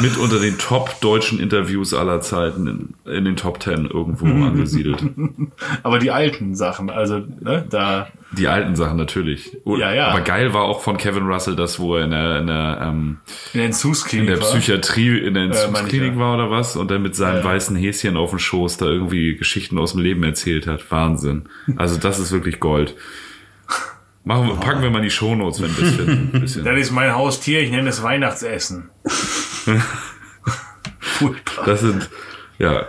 mit 0.00 0.16
unter 0.16 0.38
den 0.38 0.58
top 0.58 1.00
deutschen 1.00 1.40
Interviews 1.40 1.94
aller 1.94 2.20
Zeiten 2.20 2.94
in, 3.04 3.12
in 3.12 3.24
den 3.24 3.36
Top 3.36 3.60
Ten 3.60 3.86
irgendwo 3.86 4.26
angesiedelt. 4.46 5.02
Aber 5.82 5.98
die 5.98 6.10
alten 6.10 6.54
Sachen, 6.54 6.90
also, 6.90 7.22
ne, 7.40 7.64
da, 7.68 8.08
Die 8.36 8.48
alten 8.48 8.76
Sachen 8.76 8.96
natürlich. 8.96 9.56
Oh, 9.64 9.76
Ja, 9.76 9.92
ja. 9.92 10.08
Aber 10.08 10.20
geil 10.20 10.52
war 10.52 10.62
auch 10.62 10.82
von 10.82 10.96
Kevin 10.96 11.26
Russell 11.26 11.56
das, 11.56 11.78
wo 11.78 11.96
er 11.96 12.04
in 12.04 12.10
der, 12.10 12.38
in 12.40 12.46
der, 12.46 12.78
ähm, 12.82 13.18
in 13.52 13.60
in 13.60 13.66
Entzugsklinik 13.66 14.28
der 14.28 14.40
war. 14.40 14.48
Psychiatrie, 14.50 15.18
in 15.18 15.34
der 15.34 15.44
ich, 15.44 15.56
Entzugsklinik 15.56 16.12
ja. 16.14 16.18
war 16.18 16.34
oder 16.34 16.50
was 16.50 16.76
und 16.76 16.90
dann 16.90 17.02
mit 17.02 17.14
seinem 17.14 17.42
weißen 17.42 17.76
Häschen 17.76 18.16
auf 18.16 18.30
dem 18.30 18.38
Schoß 18.38 18.76
da 18.76 18.86
irgendwie 18.86 19.36
Geschichten 19.36 19.78
aus 19.78 19.92
dem 19.92 20.02
Leben 20.02 20.22
erzählt 20.22 20.66
hat. 20.66 20.90
Wahnsinn. 20.90 21.44
Also 21.76 21.96
das 21.96 22.18
ist 22.18 22.32
wirklich 22.32 22.60
Gold. 22.60 22.94
Machen 24.26 24.48
wir, 24.48 24.56
packen 24.56 24.82
wir 24.82 24.90
mal 24.90 24.98
in 24.98 25.04
die 25.04 25.10
Shownotes, 25.10 25.62
wenn 25.62 25.76
wir 25.76 25.84
es 25.84 25.94
finden. 25.94 26.30
Ein 26.34 26.40
bisschen. 26.40 26.64
Das 26.64 26.76
ist 26.80 26.90
mein 26.90 27.14
Haustier, 27.14 27.60
ich 27.60 27.70
nenne 27.70 27.88
es 27.88 28.02
Weihnachtsessen. 28.02 28.90
Furchtbar. 31.00 31.66
Das 31.66 31.80
sind, 31.80 32.08
ja, 32.58 32.86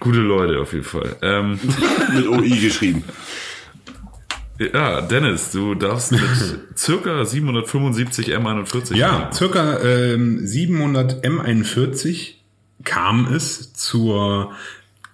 gute 0.00 0.18
Leute 0.18 0.60
auf 0.60 0.72
jeden 0.72 0.84
Fall. 0.84 1.16
Ähm, 1.22 1.58
Mit 2.14 2.26
OI 2.28 2.48
geschrieben. 2.50 3.04
ja, 4.58 5.00
Dennis, 5.02 5.52
du 5.52 5.74
darfst 5.74 6.12
mit 6.12 6.20
circa 6.76 7.24
775 7.24 8.34
M41 8.34 8.94
Ja, 8.94 9.30
circa 9.32 9.80
ähm, 9.80 10.46
700 10.46 11.24
M41 11.24 12.34
kam 12.84 13.32
es 13.32 13.72
zur 13.74 14.52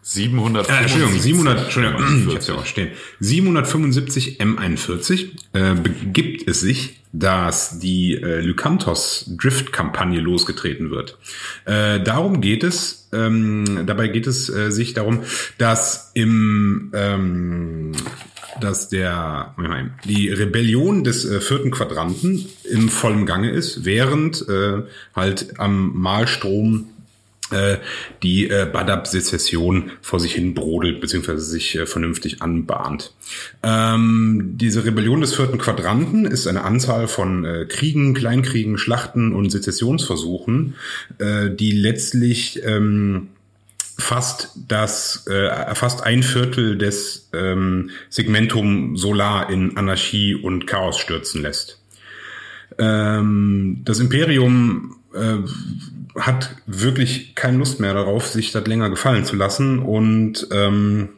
700 0.03 0.69
Äh, 0.69 0.73
Entschuldigung, 0.73 1.19
700, 1.19 1.65
Entschuldigung, 1.65 2.27
ich 2.29 2.35
hab's 2.35 2.49
ja 2.49 2.55
auch 2.55 2.67
stehen. 2.67 2.91
775 3.21 4.41
M41 4.41 5.29
äh, 5.53 5.75
begibt 5.75 6.49
es 6.49 6.61
sich, 6.61 7.01
dass 7.12 7.79
die 7.79 8.15
äh, 8.15 8.41
Lycanthos 8.41 9.31
Drift-Kampagne 9.37 10.21
losgetreten 10.21 10.91
wird. 10.91 11.19
Äh, 11.67 12.01
darum 12.01 12.41
geht 12.41 12.65
es, 12.65 13.09
ähm, 13.12 13.85
dabei 13.87 14.09
geht 14.09 14.27
es 14.27 14.49
äh, 14.49 14.73
sich 14.73 14.95
darum, 14.95 15.23
dass 15.59 16.11
im 16.15 16.91
ähm, 16.95 17.93
dass 18.61 18.88
der 18.91 19.55
die 20.05 20.29
Rebellion 20.29 21.05
des 21.05 21.25
äh, 21.25 21.41
vierten 21.41 21.71
Quadranten 21.71 22.47
im 22.71 22.88
vollen 22.91 23.25
Gange 23.25 23.51
ist, 23.51 23.85
während 23.85 24.47
äh, 24.49 24.83
halt 25.15 25.59
am 25.59 25.93
Malstrom 25.95 26.88
die 28.23 28.49
äh, 28.49 28.67
Badab-Sezession 28.73 29.93
vor 30.01 30.21
sich 30.21 30.35
hin 30.35 30.55
brodelt, 30.55 31.01
beziehungsweise 31.01 31.43
sich 31.43 31.77
äh, 31.77 31.87
vernünftig 31.87 32.43
anbahnt. 32.43 33.12
Ähm, 33.62 34.55
diese 34.57 34.85
Rebellion 34.85 35.21
des 35.21 35.35
vierten 35.35 35.59
Quadranten 35.59 36.25
ist 36.25 36.47
eine 36.47 36.65
Anzahl 36.65 37.09
von 37.09 37.45
äh, 37.45 37.67
Kriegen, 37.67 38.15
Kleinkriegen, 38.15 38.79
Schlachten 38.79 39.33
und 39.33 39.51
Sezessionsversuchen, 39.51 40.75
äh, 41.19 41.51
die 41.51 41.73
letztlich 41.73 42.62
ähm, 42.65 43.29
fast 43.99 44.51
das 44.69 45.27
äh, 45.27 45.75
fast 45.75 46.03
ein 46.03 46.23
Viertel 46.23 46.77
des 46.77 47.29
ähm, 47.33 47.91
Segmentum 48.09 48.97
Solar 48.97 49.51
in 49.51 49.77
Anarchie 49.77 50.35
und 50.35 50.67
Chaos 50.67 50.99
stürzen 50.99 51.43
lässt. 51.43 51.79
Ähm, 52.79 53.83
das 53.85 54.01
Imperium 54.01 54.97
äh, 55.14 56.18
hat 56.18 56.57
wirklich 56.66 57.35
keine 57.35 57.59
Lust 57.59 57.81
mehr 57.81 57.94
darauf, 57.94 58.27
sich 58.27 58.53
das 58.53 58.66
länger 58.66 58.90
gefallen 58.90 59.25
zu 59.25 59.37
lassen 59.37 59.79
und 59.79 60.46
ähm, 60.53 61.11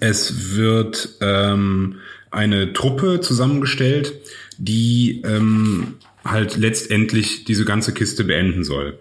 es 0.00 0.54
wird 0.54 1.16
ähm, 1.20 1.96
eine 2.30 2.72
Truppe 2.72 3.20
zusammengestellt, 3.20 4.14
die 4.58 5.22
ähm, 5.24 5.94
halt 6.24 6.56
letztendlich 6.56 7.44
diese 7.44 7.64
ganze 7.64 7.92
Kiste 7.94 8.24
beenden 8.24 8.64
soll. 8.64 8.98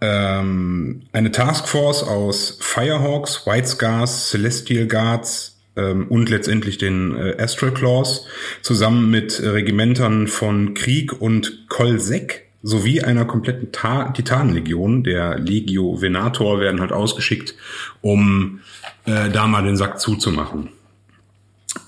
Ähm, 0.00 1.02
eine 1.12 1.30
Taskforce 1.30 2.02
aus 2.02 2.58
Firehawks, 2.60 3.46
White 3.46 3.68
Scars, 3.68 4.30
Celestial 4.30 4.86
Guards 4.86 5.62
ähm, 5.76 6.08
und 6.08 6.28
letztendlich 6.28 6.78
den 6.78 7.16
äh, 7.16 7.36
Astral 7.40 7.72
Claws 7.72 8.26
zusammen 8.62 9.10
mit 9.10 9.40
Regimentern 9.40 10.26
von 10.26 10.74
Krieg 10.74 11.20
und 11.20 11.68
Kolsek 11.68 12.44
sowie 12.64 13.02
einer 13.02 13.26
kompletten 13.26 13.70
Ta 13.72 14.08
Titanenlegion, 14.08 15.04
der 15.04 15.38
Legio 15.38 16.00
Venator, 16.00 16.60
werden 16.60 16.80
halt 16.80 16.92
ausgeschickt, 16.92 17.54
um 18.00 18.60
äh, 19.04 19.28
da 19.30 19.46
mal 19.46 19.62
den 19.62 19.76
Sack 19.76 20.00
zuzumachen. 20.00 20.70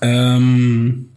Ähm, 0.01 1.09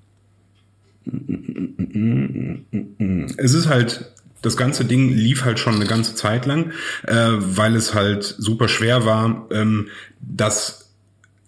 es 3.36 3.52
ist 3.52 3.68
halt, 3.68 4.12
das 4.40 4.56
ganze 4.56 4.86
Ding 4.86 5.10
lief 5.10 5.44
halt 5.44 5.58
schon 5.58 5.74
eine 5.74 5.86
ganze 5.86 6.14
Zeit 6.14 6.46
lang, 6.46 6.72
äh, 7.06 7.28
weil 7.38 7.76
es 7.76 7.94
halt 7.94 8.24
super 8.24 8.66
schwer 8.66 9.04
war, 9.04 9.46
ähm, 9.50 9.88
das 10.20 10.89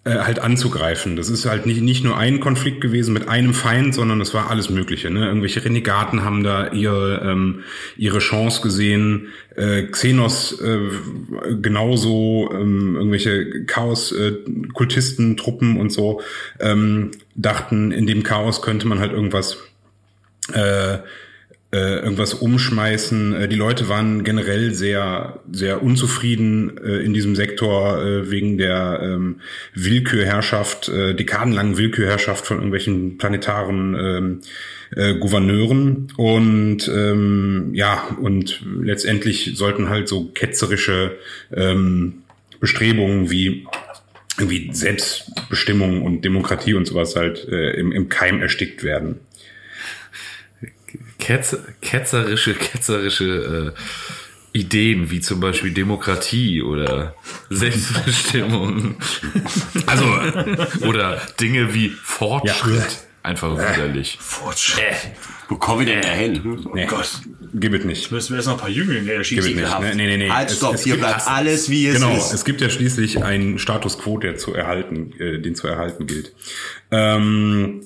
äh, 0.05 0.19
halt 0.19 0.39
anzugreifen. 0.39 1.15
Das 1.15 1.29
ist 1.29 1.45
halt 1.45 1.65
nicht, 1.65 1.81
nicht 1.81 2.03
nur 2.03 2.17
ein 2.17 2.41
Konflikt 2.41 2.81
gewesen 2.81 3.13
mit 3.13 3.29
einem 3.29 3.53
Feind, 3.53 3.95
sondern 3.95 4.19
es 4.19 4.33
war 4.33 4.49
alles 4.49 4.69
Mögliche. 4.69 5.09
Ne? 5.09 5.25
Irgendwelche 5.25 5.63
Renegaten 5.63 6.25
haben 6.25 6.43
da 6.43 6.73
ihre, 6.73 7.21
ähm, 7.23 7.63
ihre 7.95 8.19
Chance 8.19 8.61
gesehen, 8.61 9.29
äh, 9.55 9.83
Xenos 9.83 10.59
äh, 10.59 10.89
genauso, 11.61 12.49
ähm, 12.53 12.95
irgendwelche 12.97 13.63
Chaos-Kultisten, 13.65 15.37
Truppen 15.37 15.79
und 15.79 15.89
so 15.89 16.19
ähm, 16.59 17.11
dachten, 17.35 17.93
in 17.93 18.05
dem 18.05 18.23
Chaos 18.23 18.61
könnte 18.61 18.87
man 18.87 18.99
halt 18.99 19.13
irgendwas 19.13 19.57
äh, 20.51 20.97
äh, 21.73 22.01
irgendwas 22.03 22.35
umschmeißen. 22.35 23.33
Äh, 23.33 23.47
die 23.47 23.55
Leute 23.55 23.89
waren 23.89 24.23
generell 24.23 24.75
sehr, 24.75 25.39
sehr 25.51 25.81
unzufrieden 25.81 26.77
äh, 26.77 26.97
in 26.99 27.13
diesem 27.15 27.35
Sektor 27.35 27.99
äh, 27.99 28.29
wegen 28.29 28.59
der 28.59 28.99
ähm, 29.01 29.41
Willkürherrschaft, 29.73 30.89
äh, 30.89 31.15
dekadenlangen 31.15 31.77
Willkürherrschaft 31.77 32.45
von 32.45 32.57
irgendwelchen 32.57 33.17
planetaren 33.17 33.95
ähm, 33.95 34.41
äh, 34.95 35.15
Gouverneuren. 35.15 36.13
Und 36.15 36.87
ähm, 36.87 37.71
ja, 37.73 38.15
und 38.21 38.63
letztendlich 38.79 39.53
sollten 39.55 39.89
halt 39.89 40.07
so 40.07 40.25
ketzerische 40.25 41.17
ähm, 41.51 42.21
Bestrebungen 42.59 43.31
wie 43.31 43.65
irgendwie 44.37 44.69
Selbstbestimmung 44.71 46.03
und 46.03 46.23
Demokratie 46.23 46.75
und 46.75 46.85
sowas 46.85 47.15
halt 47.15 47.43
im, 47.45 47.91
im 47.91 48.09
Keim 48.09 48.41
erstickt 48.41 48.83
werden. 48.83 49.19
Ketz, 51.23 51.55
ketzerische, 51.81 52.53
ketzerische 52.53 53.73
äh, 53.73 54.57
Ideen, 54.57 55.09
wie 55.09 55.21
zum 55.21 55.39
Beispiel 55.39 55.71
Demokratie 55.71 56.61
oder 56.61 57.15
Selbstbestimmung. 57.49 58.97
Also 59.85 60.05
oder 60.85 61.21
Dinge 61.39 61.73
wie 61.73 61.89
Fortschritt. 61.89 62.77
Ja. 62.79 62.87
Einfach 63.23 63.55
widerlich. 63.57 64.17
Fortschritt. 64.19 64.83
Wo 65.47 65.55
kommen 65.55 65.85
wir 65.85 65.93
denn 65.93 66.01
dahin? 66.01 66.59
Nee. 66.73 66.85
Gott. 66.87 67.09
Gib 67.53 67.73
es 67.73 67.85
nicht. 67.85 68.11
Müssen 68.11 68.31
wir 68.31 68.37
erst 68.37 68.47
noch 68.47 68.55
ein 68.55 68.59
paar 68.59 68.69
Jünglinge 68.69 69.05
Gib 69.05 69.11
es 69.13 69.17
erschießen. 69.19 69.55
nicht. 69.55 69.79
Nee, 69.79 69.95
nee, 69.95 70.07
nee. 70.07 70.17
nee. 70.17 70.29
Halt, 70.29 70.51
stopp, 70.51 70.77
hier 70.77 70.97
bleibt 70.97 71.25
alles, 71.27 71.69
wie 71.69 71.87
es 71.87 71.95
Genau, 71.95 72.15
ist. 72.17 72.33
es 72.33 72.43
gibt 72.43 72.59
ja 72.59 72.69
schließlich 72.69 73.23
einen 73.23 73.59
Status 73.59 73.97
quo, 73.97 74.17
der 74.17 74.35
zu 74.37 74.53
erhalten, 74.53 75.13
äh, 75.19 75.39
den 75.39 75.55
zu 75.55 75.67
erhalten 75.67 76.05
gilt. 76.05 76.33
Ähm, 76.91 77.81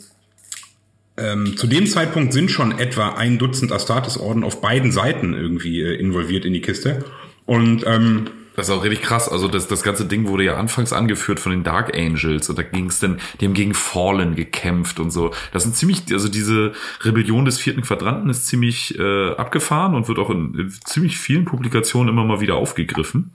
ähm, 1.17 1.58
zu 1.58 1.67
dem 1.67 1.88
Zeitpunkt 1.88 2.32
sind 2.34 2.51
schon 2.51 2.77
etwa 2.77 3.10
ein 3.10 3.38
Dutzend 3.38 3.71
Astartes-Orden 3.71 4.43
auf 4.43 4.62
beiden 4.62 4.91
Seiten 4.91 5.34
irgendwie 5.34 5.82
äh, 5.82 5.95
involviert 5.95 6.45
in 6.45 6.53
die 6.53 6.62
Kiste. 6.62 7.03
Und 7.45 7.86
ähm, 7.88 8.27
Das 8.56 8.69
ist 8.69 8.73
auch 8.73 8.84
richtig 8.84 9.03
krass. 9.03 9.30
Also 9.30 9.47
das, 9.47 9.67
das 9.67 9.84
ganze 9.84 10.06
Ding 10.06 10.27
wurde 10.27 10.43
ja 10.43 10.58
anfangs 10.58 10.91
angeführt 10.93 11.39
von 11.39 11.51
den 11.51 11.63
Dark 11.63 11.95
Angels 11.95 12.49
und 12.49 12.58
da 12.58 12.63
ging 12.63 12.88
es 12.88 12.99
dann, 12.99 13.19
die 13.39 13.45
haben 13.45 13.53
gegen 13.53 13.73
Fallen 13.73 14.36
gekämpft 14.36 14.99
und 14.99 15.12
so. 15.12 15.32
Das 15.53 15.63
sind 15.63 15.75
ziemlich, 15.75 16.03
also 16.12 16.27
diese 16.27 16.73
Rebellion 17.01 17.45
des 17.45 17.60
vierten 17.60 17.82
Quadranten 17.82 18.30
ist 18.30 18.47
ziemlich 18.47 18.97
äh, 18.97 19.30
abgefahren 19.32 19.95
und 19.95 20.08
wird 20.08 20.19
auch 20.19 20.30
in, 20.30 20.53
in 20.56 20.73
ziemlich 20.86 21.17
vielen 21.17 21.45
Publikationen 21.45 22.10
immer 22.10 22.25
mal 22.25 22.41
wieder 22.41 22.56
aufgegriffen. 22.56 23.32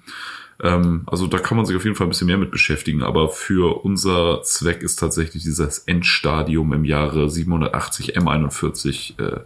Ähm, 0.63 1.03
also 1.07 1.27
da 1.27 1.39
kann 1.39 1.57
man 1.57 1.67
sich 1.67 1.77
auf 1.77 1.85
jeden 1.85 1.97
Fall 1.97 2.07
ein 2.07 2.11
bisschen 2.11 2.29
mehr 2.29 2.39
mit 2.39 2.51
beschäftigen. 2.51 3.03
Aber 3.03 3.29
für 3.29 3.85
unser 3.85 4.43
Zweck 4.43 4.83
ist 4.83 4.97
tatsächlich 4.97 5.43
dieses 5.43 5.81
Endstadium 5.81 6.73
im 6.73 6.85
Jahre 6.85 7.29
780 7.29 8.17
M41 8.17 9.21
äh, 9.21 9.41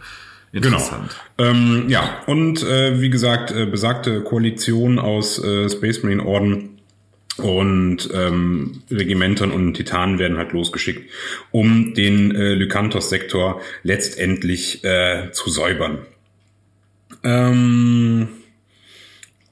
interessant. 0.53 1.17
Genau. 1.37 1.51
Ähm, 1.51 1.85
ja, 1.89 2.23
und 2.27 2.63
äh, 2.63 3.01
wie 3.01 3.11
gesagt, 3.11 3.51
äh, 3.51 3.67
besagte 3.67 4.23
Koalition 4.23 4.99
aus 4.99 5.43
äh, 5.43 5.69
Space 5.69 6.03
Marine 6.03 6.25
Orden 6.25 6.77
und 7.39 8.09
ähm, 8.15 8.83
Regimentern 8.91 9.51
und 9.51 9.75
Titanen 9.75 10.19
werden 10.19 10.39
halt 10.39 10.53
losgeschickt, 10.53 11.11
um 11.51 11.93
den 11.95 12.35
äh, 12.35 12.55
Lykanthos-Sektor 12.55 13.61
letztendlich 13.83 14.83
äh, 14.85 15.31
zu 15.33 15.51
säubern. 15.51 15.99
Ähm, 17.23 18.29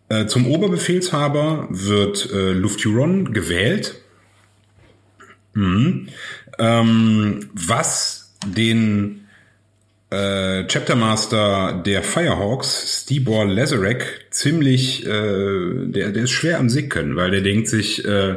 äh, 0.09 0.27
zum 0.27 0.47
Oberbefehlshaber 0.47 1.69
wird 1.71 2.31
äh, 2.33 2.53
Lufthuron 2.53 3.33
gewählt, 3.33 3.97
mhm. 5.55 6.09
ähm, 6.59 7.51
was 7.55 8.35
den 8.47 9.27
äh, 10.11 10.67
Chaptermaster 10.67 11.83
der 11.85 12.03
Firehawks, 12.03 13.03
Stibor 13.03 13.47
Lazarek, 13.47 14.27
ziemlich, 14.31 15.07
äh, 15.07 15.87
der, 15.87 16.13
der 16.13 16.25
ist 16.25 16.31
schwer 16.31 16.59
am 16.59 16.69
Sicken, 16.69 17.17
weil 17.17 17.31
der 17.31 17.41
denkt 17.41 17.69
sich, 17.69 18.05
äh, 18.05 18.37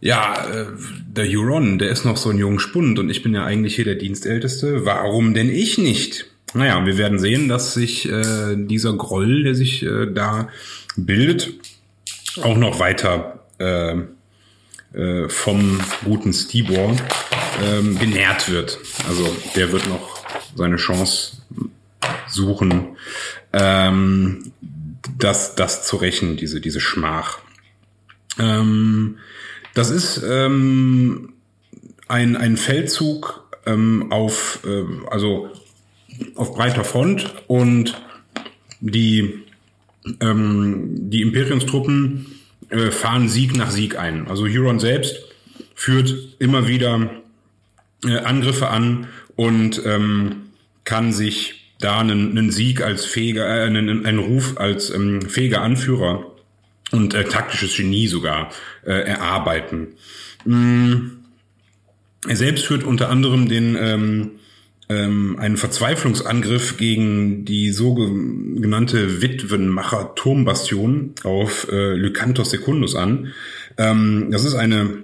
ja, 0.00 0.46
äh, 0.48 0.66
der 1.08 1.26
Huron, 1.26 1.78
der 1.78 1.90
ist 1.90 2.04
noch 2.04 2.16
so 2.16 2.30
ein 2.30 2.38
junger 2.38 2.60
Spund 2.60 2.98
und 2.98 3.10
ich 3.10 3.22
bin 3.22 3.34
ja 3.34 3.44
eigentlich 3.44 3.74
hier 3.74 3.84
der 3.84 3.96
Dienstälteste. 3.96 4.86
Warum 4.86 5.34
denn 5.34 5.50
ich 5.50 5.76
nicht? 5.76 6.27
Naja, 6.54 6.84
wir 6.86 6.96
werden 6.96 7.18
sehen, 7.18 7.48
dass 7.48 7.74
sich 7.74 8.08
äh, 8.08 8.56
dieser 8.56 8.94
Groll, 8.94 9.44
der 9.44 9.54
sich 9.54 9.82
äh, 9.82 10.06
da 10.12 10.48
bildet, 10.96 11.52
auch 12.42 12.56
noch 12.56 12.80
weiter 12.80 13.44
äh, 13.58 13.96
äh, 14.94 15.28
vom 15.28 15.80
guten 16.04 16.32
Stibor 16.32 16.96
ähm, 17.62 17.98
genährt 17.98 18.50
wird. 18.50 18.78
Also 19.06 19.36
der 19.54 19.72
wird 19.72 19.86
noch 19.86 20.24
seine 20.56 20.76
Chance 20.76 21.38
suchen, 22.28 22.96
ähm, 23.52 24.52
das, 25.18 25.54
das 25.54 25.86
zu 25.86 25.96
rächen, 25.96 26.36
diese, 26.36 26.60
diese 26.60 26.80
Schmach. 26.80 27.38
Ähm, 28.38 29.18
das 29.74 29.90
ist 29.90 30.22
ähm, 30.26 31.34
ein, 32.08 32.36
ein 32.36 32.56
Feldzug 32.56 33.44
ähm, 33.66 34.10
auf, 34.10 34.60
äh, 34.64 34.84
also 35.10 35.50
auf 36.34 36.54
breiter 36.54 36.84
Front 36.84 37.34
und 37.46 38.00
die, 38.80 39.42
ähm, 40.20 41.10
die 41.10 41.22
Imperiumstruppen 41.22 42.26
äh, 42.70 42.90
fahren 42.90 43.28
Sieg 43.28 43.56
nach 43.56 43.70
Sieg 43.70 43.98
ein. 43.98 44.28
Also 44.28 44.46
Huron 44.46 44.78
selbst 44.78 45.16
führt 45.74 46.36
immer 46.38 46.68
wieder 46.68 47.10
äh, 48.04 48.18
Angriffe 48.18 48.68
an 48.68 49.08
und 49.36 49.82
ähm, 49.84 50.48
kann 50.84 51.12
sich 51.12 51.74
da 51.80 52.00
einen, 52.00 52.36
einen 52.36 52.50
Sieg 52.50 52.82
als 52.82 53.04
fähiger, 53.04 53.46
äh, 53.46 53.66
einen, 53.66 54.04
einen 54.04 54.18
Ruf 54.18 54.58
als 54.58 54.90
ähm, 54.90 55.22
fähiger 55.22 55.62
Anführer 55.62 56.24
und 56.90 57.14
äh, 57.14 57.24
taktisches 57.24 57.76
Genie 57.76 58.06
sogar 58.06 58.50
äh, 58.84 58.92
erarbeiten. 58.92 59.88
Mm. 60.44 60.94
Er 62.26 62.34
selbst 62.34 62.66
führt 62.66 62.82
unter 62.82 63.10
anderem 63.10 63.48
den 63.48 63.76
ähm, 63.76 64.30
ähm, 64.88 65.36
einen 65.38 65.56
Verzweiflungsangriff 65.56 66.76
gegen 66.76 67.44
die 67.44 67.70
sogenannte 67.72 69.20
Witwenmacher 69.20 70.14
Turmbastion 70.14 71.14
auf 71.24 71.68
äh, 71.70 71.94
Lykanthos 71.94 72.50
Secundus 72.50 72.94
an. 72.94 73.32
Ähm, 73.76 74.28
das 74.30 74.44
ist 74.44 74.54
eine 74.54 75.02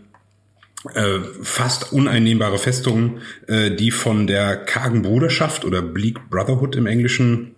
äh, 0.94 1.20
fast 1.42 1.92
uneinnehmbare 1.92 2.58
Festung, 2.58 3.18
äh, 3.46 3.70
die 3.70 3.90
von 3.90 4.26
der 4.26 4.56
kargen 4.56 5.02
Bruderschaft 5.02 5.64
oder 5.64 5.82
Bleak 5.82 6.30
Brotherhood 6.30 6.76
im 6.76 6.86
Englischen 6.86 7.54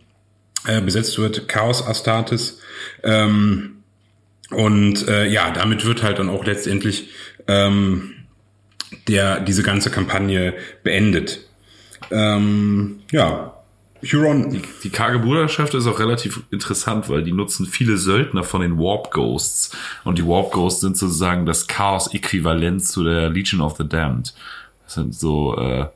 äh, 0.66 0.80
besetzt 0.80 1.18
wird, 1.18 1.48
Chaos 1.48 1.86
Astartes. 1.86 2.60
Ähm, 3.02 3.82
und 4.50 5.08
äh, 5.08 5.26
ja, 5.26 5.50
damit 5.50 5.84
wird 5.84 6.02
halt 6.02 6.18
dann 6.18 6.28
auch 6.28 6.44
letztendlich 6.44 7.10
ähm, 7.48 8.12
der 9.08 9.40
diese 9.40 9.62
ganze 9.62 9.90
Kampagne 9.90 10.54
beendet. 10.82 11.45
Ähm, 12.10 13.00
ja, 13.10 13.52
Huron. 14.12 14.50
Die, 14.50 14.62
die 14.84 14.90
karge 14.90 15.18
Bruderschaft 15.18 15.74
ist 15.74 15.86
auch 15.86 15.98
relativ 15.98 16.42
interessant, 16.50 17.08
weil 17.08 17.22
die 17.22 17.32
nutzen 17.32 17.66
viele 17.66 17.96
Söldner 17.96 18.44
von 18.44 18.60
den 18.60 18.78
Warp 18.78 19.10
Ghosts. 19.10 19.76
Und 20.04 20.18
die 20.18 20.26
Warp 20.26 20.52
Ghosts 20.52 20.80
sind 20.80 20.96
sozusagen 20.96 21.46
das 21.46 21.66
Chaos-Äquivalent 21.66 22.84
zu 22.84 23.04
der 23.04 23.30
Legion 23.30 23.60
of 23.60 23.76
the 23.76 23.88
Damned. 23.88 24.34
Das 24.84 24.94
sind 24.94 25.14
so 25.14 25.56
äh, 25.56 25.86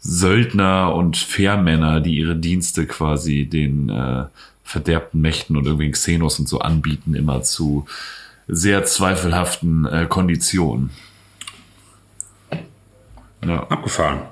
Söldner 0.00 0.94
und 0.94 1.16
Fairmänner, 1.16 2.00
die 2.00 2.16
ihre 2.16 2.36
Dienste 2.36 2.86
quasi 2.86 3.46
den 3.46 3.90
äh, 3.90 4.24
verderbten 4.64 5.20
Mächten 5.20 5.56
und 5.56 5.66
irgendwie 5.66 5.90
Xenos 5.90 6.38
und 6.38 6.48
so 6.48 6.60
anbieten, 6.60 7.14
immer 7.14 7.42
zu 7.42 7.86
sehr 8.46 8.84
zweifelhaften 8.84 9.84
äh, 9.86 10.06
Konditionen. 10.08 10.90
Ja. 13.44 13.66
Abgefahren. 13.68 14.22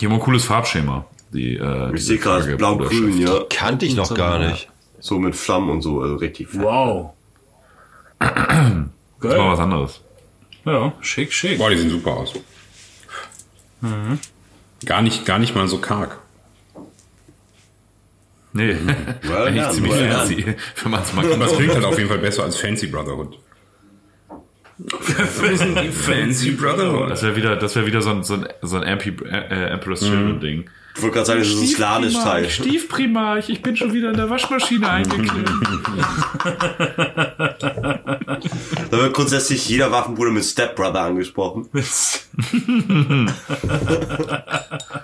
Die 0.00 0.06
haben 0.06 0.14
ein 0.14 0.20
cooles 0.20 0.44
Farbschema. 0.44 1.04
Die, 1.32 1.56
äh, 1.56 1.94
Ich 1.94 2.06
sehe 2.06 2.18
gerade 2.18 2.56
blau-grün, 2.56 3.18
ja. 3.18 3.44
Kannte 3.50 3.86
ich 3.86 3.94
noch 3.94 4.12
gar 4.14 4.38
nicht. 4.38 4.68
So 4.98 5.18
mit 5.18 5.36
Flammen 5.36 5.70
und 5.70 5.82
so, 5.82 6.00
also 6.00 6.16
richtig. 6.16 6.48
Wow. 6.52 7.12
Das 8.18 8.28
war 8.36 8.88
Geil. 9.20 9.38
was 9.38 9.58
anderes. 9.58 10.00
Ja, 10.64 10.92
schick, 11.00 11.32
schick. 11.32 11.58
Boah, 11.58 11.70
die 11.70 11.76
sehen 11.78 11.90
super 11.90 12.12
aus. 12.12 12.34
Gar 14.84 15.02
nicht, 15.02 15.24
gar 15.24 15.38
nicht 15.38 15.54
mal 15.54 15.68
so 15.68 15.78
karg. 15.78 16.18
Nee, 18.52 18.76
Well 19.22 19.36
eigentlich 19.46 19.68
ziemlich 19.70 19.92
well 19.92 20.10
fancy, 20.10 20.44
wenn 20.82 20.90
man 20.90 21.02
es 21.02 21.12
mal 21.12 21.32
Aber 21.32 21.44
es 21.44 21.52
klingt 21.52 21.74
halt 21.74 21.84
auf 21.84 21.96
jeden 21.96 22.08
Fall 22.10 22.18
besser 22.18 22.42
als 22.42 22.56
Fancy 22.58 22.88
Brotherhood. 22.88 23.38
Fancy 24.88 26.52
Brotherhood. 26.52 27.10
Das 27.10 27.22
wäre 27.22 27.36
wieder, 27.36 27.56
das 27.56 27.74
wäre 27.76 27.86
wieder 27.86 28.02
so 28.02 28.10
ein, 28.10 28.22
so 28.22 28.34
ein, 28.34 28.48
so 28.62 28.76
ein 28.76 28.82
MP, 28.82 29.10
äh, 29.26 29.70
Emperor's 29.72 30.00
Children 30.00 30.40
Ding. 30.40 30.70
Ich 30.96 31.02
wollte 31.02 31.14
gerade 31.14 31.26
sagen, 31.26 31.38
das 31.40 31.48
ist 31.48 31.60
ein 31.60 31.66
Slanisch-Teil. 31.68 32.50
Stiefprimarch, 32.50 33.48
ich 33.48 33.62
bin 33.62 33.76
schon 33.76 33.92
wieder 33.92 34.10
in 34.10 34.16
der 34.16 34.28
Waschmaschine 34.28 34.88
eingeklemmt. 34.90 35.50
Da 38.90 38.98
wird 38.98 39.14
grundsätzlich 39.14 39.68
jeder 39.68 39.92
Waffenbruder 39.92 40.30
mit 40.32 40.44
Stepbrother 40.44 41.00
angesprochen. 41.02 41.68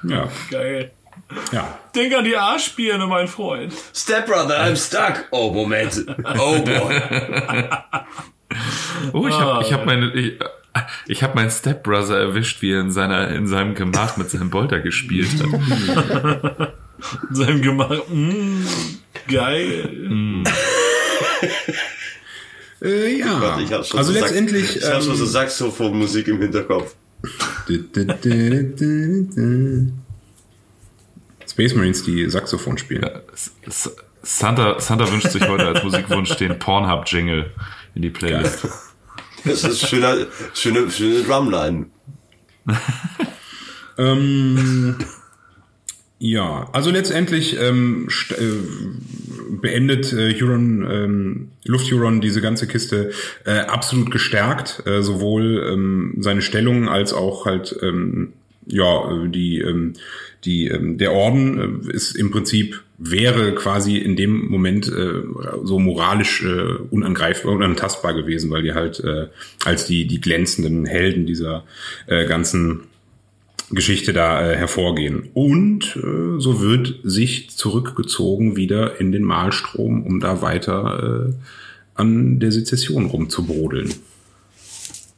Ja, 0.09 0.29
Geil. 0.51 0.93
ja. 1.53 1.79
Denk 1.95 2.15
an 2.15 2.25
die 2.25 2.37
Arschbirne, 2.37 3.07
mein 3.07 3.27
Freund. 3.29 3.73
Stepbrother, 3.95 4.61
I'm 4.61 4.77
stuck. 4.77 5.25
Oh, 5.31 5.51
Moment. 5.53 6.05
Oh, 6.39 6.59
boy. 6.61 7.01
Oh, 9.13 9.27
ich 9.29 9.35
habe 9.35 9.65
ich 9.65 9.73
hab 9.73 9.87
meine, 9.87 10.13
ich, 10.13 10.39
ich 11.07 11.23
habe 11.23 11.35
meinen 11.35 11.51
Stepbrother 11.51 12.19
erwischt, 12.19 12.63
wie 12.63 12.73
er 12.73 12.81
in 12.81 12.91
seiner, 12.91 13.29
in 13.29 13.47
seinem 13.47 13.75
Gemach 13.75 14.17
mit 14.17 14.31
seinem 14.31 14.51
Bolter 14.51 14.81
gespielt 14.81 15.29
hat. 15.41 16.73
Sein 17.31 17.63
Gemach. 17.63 18.09
Mm, 18.09 18.65
geil. 19.29 20.45
Äh, 22.83 23.19
ja. 23.19 23.41
Warte, 23.41 23.63
ich 23.63 23.69
schon 23.87 23.99
also 23.99 24.13
so 24.13 24.19
letztendlich. 24.19 24.67
Sax 24.67 24.77
ich 24.77 24.85
hab 24.85 25.03
schon 25.03 25.17
so 25.17 25.25
ähm, 25.25 25.31
Saxophon-Musik 25.31 26.29
im 26.29 26.41
Hinterkopf. 26.41 26.95
Space 31.49 31.75
Marines, 31.75 32.03
die 32.03 32.29
Saxophon 32.29 32.79
spielen. 32.79 33.09
Santa, 34.23 34.81
Santa 34.81 35.11
wünscht 35.11 35.31
sich 35.31 35.47
heute 35.49 35.69
als 35.69 35.83
Musikwunsch 35.83 36.37
den 36.37 36.59
Pornhub-Jingle 36.59 37.51
in 37.97 38.03
die 38.03 38.11
Playlist. 38.11 38.69
Das 39.45 39.65
ist 39.65 39.89
schöner, 39.89 40.27
schöne, 40.55 40.89
schöne 40.91 41.23
Drumline. 41.25 41.87
Ähm, 43.99 44.97
ja, 46.19 46.69
also 46.73 46.91
letztendlich 46.91 47.59
ähm, 47.59 48.09
st- 48.11 48.35
äh, 48.35 48.59
beendet 49.61 50.13
äh, 50.13 50.39
Huron, 50.39 50.87
ähm, 50.91 51.49
Lufthuron 51.65 52.21
diese 52.21 52.43
ganze 52.43 52.67
Kiste 52.67 53.13
äh, 53.47 53.61
absolut 53.61 54.11
gestärkt, 54.11 54.83
äh, 54.87 55.03
sowohl 55.03 55.67
ähm, 55.73 56.15
seine 56.19 56.43
Stellung 56.43 56.91
als 56.91 57.15
auch 57.15 57.47
halt 57.47 57.75
ähm, 57.81 58.35
ja, 58.67 59.25
äh, 59.25 59.29
die, 59.29 59.61
ähm, 59.61 59.95
die, 60.45 60.69
ähm, 60.69 60.99
der 60.99 61.13
Orden 61.13 61.89
äh, 61.89 61.93
ist 61.93 62.17
im 62.17 62.31
Prinzip 62.31 62.83
wäre 62.99 63.55
quasi 63.55 63.99
in 63.99 64.17
dem 64.17 64.49
Moment 64.49 64.89
äh, 64.89 65.23
so 65.65 65.79
moralisch 65.79 66.43
äh, 66.43 66.77
unangreifbar, 66.91 67.53
unantastbar 67.53 68.15
gewesen, 68.15 68.51
weil 68.51 68.63
die 68.63 68.73
halt 68.73 69.01
äh, 69.01 69.27
als 69.65 69.87
die, 69.87 70.07
die 70.07 70.21
glänzenden 70.21 70.87
Helden 70.87 71.27
dieser 71.27 71.65
äh, 72.07 72.27
ganzen 72.27 72.85
Geschichte 73.71 74.13
da 74.13 74.51
äh, 74.51 74.57
hervorgehen. 74.57 75.29
Und 75.35 75.97
äh, 75.97 76.41
so 76.41 76.61
wird 76.61 77.01
sich 77.03 77.51
zurückgezogen 77.51 78.57
wieder 78.57 79.01
in 79.01 79.13
den 79.13 79.25
Mahlstrom, 79.25 80.07
um 80.07 80.21
da 80.21 80.41
weiter 80.41 81.29
äh, 81.29 81.33
an 81.95 82.41
der 82.41 82.53
Sezession 82.53 83.07
rumzubrodeln. 83.07 83.93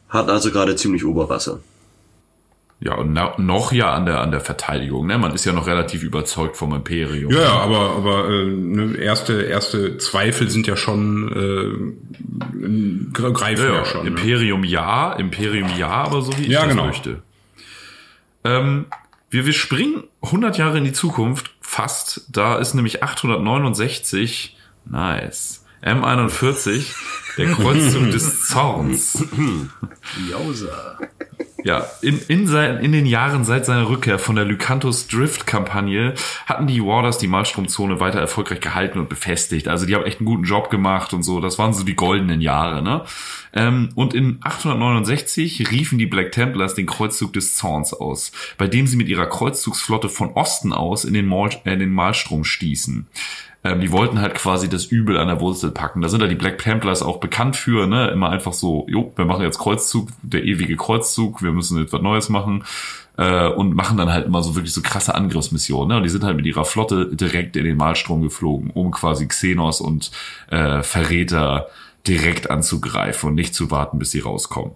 Hat 0.09 0.29
also 0.31 0.51
gerade 0.51 0.75
ziemlich 0.77 1.05
Oberwasser. 1.05 1.61
Ja, 2.81 2.95
und 2.95 3.13
na, 3.13 3.35
noch 3.39 3.73
ja 3.73 3.93
an 3.93 4.07
der, 4.07 4.21
an 4.21 4.31
der 4.31 4.41
Verteidigung. 4.41 5.07
Ne? 5.09 5.19
Man 5.19 5.35
ist 5.35 5.45
ja 5.45 5.53
noch 5.53 5.67
relativ 5.67 6.05
überzeugt 6.05 6.57
vom 6.57 6.73
Imperium. 6.75 7.33
Ja, 7.33 7.55
aber, 7.55 7.91
aber 7.97 8.31
äh, 8.31 8.45
ne, 8.47 8.97
erste, 8.97 9.43
erste 9.43 9.99
Zweifel 9.99 10.49
sind 10.49 10.69
ja 10.69 10.77
schon 10.77 11.97
äh, 12.55 13.13
greifen 13.13 13.65
ja, 13.65 13.75
ja, 13.75 13.85
schon. 13.85 14.03
ne? 14.03 14.09
Imperium 14.11 14.63
ja, 14.63 15.13
Imperium 15.15 15.69
ja, 15.77 15.89
aber 15.89 16.23
so 16.23 16.39
wie 16.39 16.43
ich 16.43 16.49
Ja, 16.49 16.61
das 16.63 16.71
genau. 16.71 16.87
möchte. 16.87 17.23
Ähm, 18.45 18.87
wir, 19.31 19.45
wir 19.45 19.53
springen 19.53 20.05
100 20.23 20.57
Jahre 20.57 20.79
in 20.79 20.85
die 20.85 20.93
Zukunft, 20.93 21.51
fast. 21.61 22.27
Da 22.31 22.59
ist 22.59 22.75
nämlich 22.75 23.03
869, 23.03 24.57
nice, 24.85 25.65
M41, 25.83 26.87
der 27.37 27.47
Kreuzzug 27.53 28.11
des 28.13 28.47
Zorns. 28.47 29.25
Jausa. 30.31 30.99
Ja, 31.65 31.87
in, 32.03 32.21
in, 32.29 32.47
sein, 32.47 32.79
in 32.79 32.93
den 32.93 33.05
Jahren 33.05 33.45
seit 33.45 33.67
seiner 33.67 33.89
Rückkehr 33.89 34.21
von 34.21 34.37
der 34.37 34.45
Lycanthus 34.45 35.09
Drift-Kampagne 35.09 36.15
hatten 36.47 36.69
die 36.69 36.85
Warders 36.85 37.19
die 37.19 37.27
Malstromzone 37.27 37.99
weiter 37.99 38.21
erfolgreich 38.21 38.61
gehalten 38.61 39.01
und 39.01 39.09
befestigt. 39.09 39.67
Also 39.67 39.85
die 39.85 39.97
haben 39.97 40.05
echt 40.05 40.21
einen 40.21 40.27
guten 40.27 40.45
Job 40.45 40.71
gemacht 40.71 41.13
und 41.13 41.25
so. 41.25 41.41
Das 41.41 41.59
waren 41.59 41.73
so 41.73 41.83
die 41.83 41.97
goldenen 41.97 42.41
Jahre, 42.41 42.81
ne? 42.81 43.05
Ähm, 43.53 43.89
und 43.97 44.15
in 44.15 44.39
869 44.43 45.71
riefen 45.73 45.99
die 45.99 46.07
Black 46.07 46.31
Templars 46.33 46.75
den 46.75 46.87
Kreuzzug 46.87 47.33
des 47.33 47.57
Zorns 47.57 47.93
aus, 47.93 48.31
bei 48.57 48.69
dem 48.69 48.87
sie 48.87 48.97
mit 48.97 49.09
ihrer 49.09 49.27
Kreuzzugsflotte 49.27 50.09
von 50.09 50.31
Osten 50.35 50.73
aus 50.73 51.05
in 51.05 51.15
den, 51.15 51.27
Mal, 51.27 51.51
äh, 51.65 51.77
den 51.77 51.91
Malstrom 51.91 52.45
stießen. 52.45 53.09
Ähm, 53.69 53.81
die 53.81 53.93
wollten 53.93 54.21
halt 54.21 54.35
quasi 54.35 54.69
das 54.69 54.87
Übel 54.87 55.19
an 55.19 55.29
der 55.29 55.41
Wurzel 55.41 55.71
packen. 55.71 56.01
Da 56.01 56.09
sind 56.09 56.23
ja 56.23 56.27
die 56.27 56.35
Black 56.35 56.59
Templars 56.59 57.03
auch 57.03 57.21
bekannt 57.21 57.57
für, 57.57 57.87
ne? 57.87 58.09
Immer 58.09 58.31
einfach 58.31 58.55
so, 58.55 58.87
jo, 58.89 59.13
wir 59.17 59.27
machen 59.27 59.43
jetzt 59.43 59.59
Kreuzzug, 59.59 60.09
der 60.23 60.45
ewige 60.45 60.77
Kreuzzug, 60.77 61.43
wir 61.43 61.53
müssen 61.53 61.79
jetzt 61.79 61.93
was 61.93 62.01
Neues 62.01 62.29
machen. 62.31 62.65
Äh, 63.19 63.49
und 63.49 63.75
machen 63.75 63.99
dann 63.99 64.13
halt 64.13 64.27
immer 64.27 64.43
so 64.43 64.55
wirklich 64.55 64.73
so 64.73 64.81
krasse 64.81 65.15
Angriffsmissionen. 65.15 65.89
Ne? 65.89 65.97
Und 65.97 66.05
die 66.05 66.09
sind 66.09 66.23
halt 66.23 66.37
mit 66.37 66.47
ihrer 66.47 66.65
Flotte 66.65 67.07
direkt 67.15 67.57
in 67.57 67.65
den 67.65 67.77
Malstrom 67.77 68.23
geflogen, 68.23 68.71
um 68.71 68.93
quasi 68.93 69.27
Xenos 69.27 69.81
und 69.81 70.13
äh, 70.51 70.85
Verräter 70.85 71.67
direkt 72.07 72.49
anzugreifen 72.49 73.31
und 73.31 73.35
nicht 73.35 73.57
zu 73.57 73.73
warten, 73.73 73.99
bis 73.99 74.13
sie 74.13 74.21
rauskommen. 74.21 74.71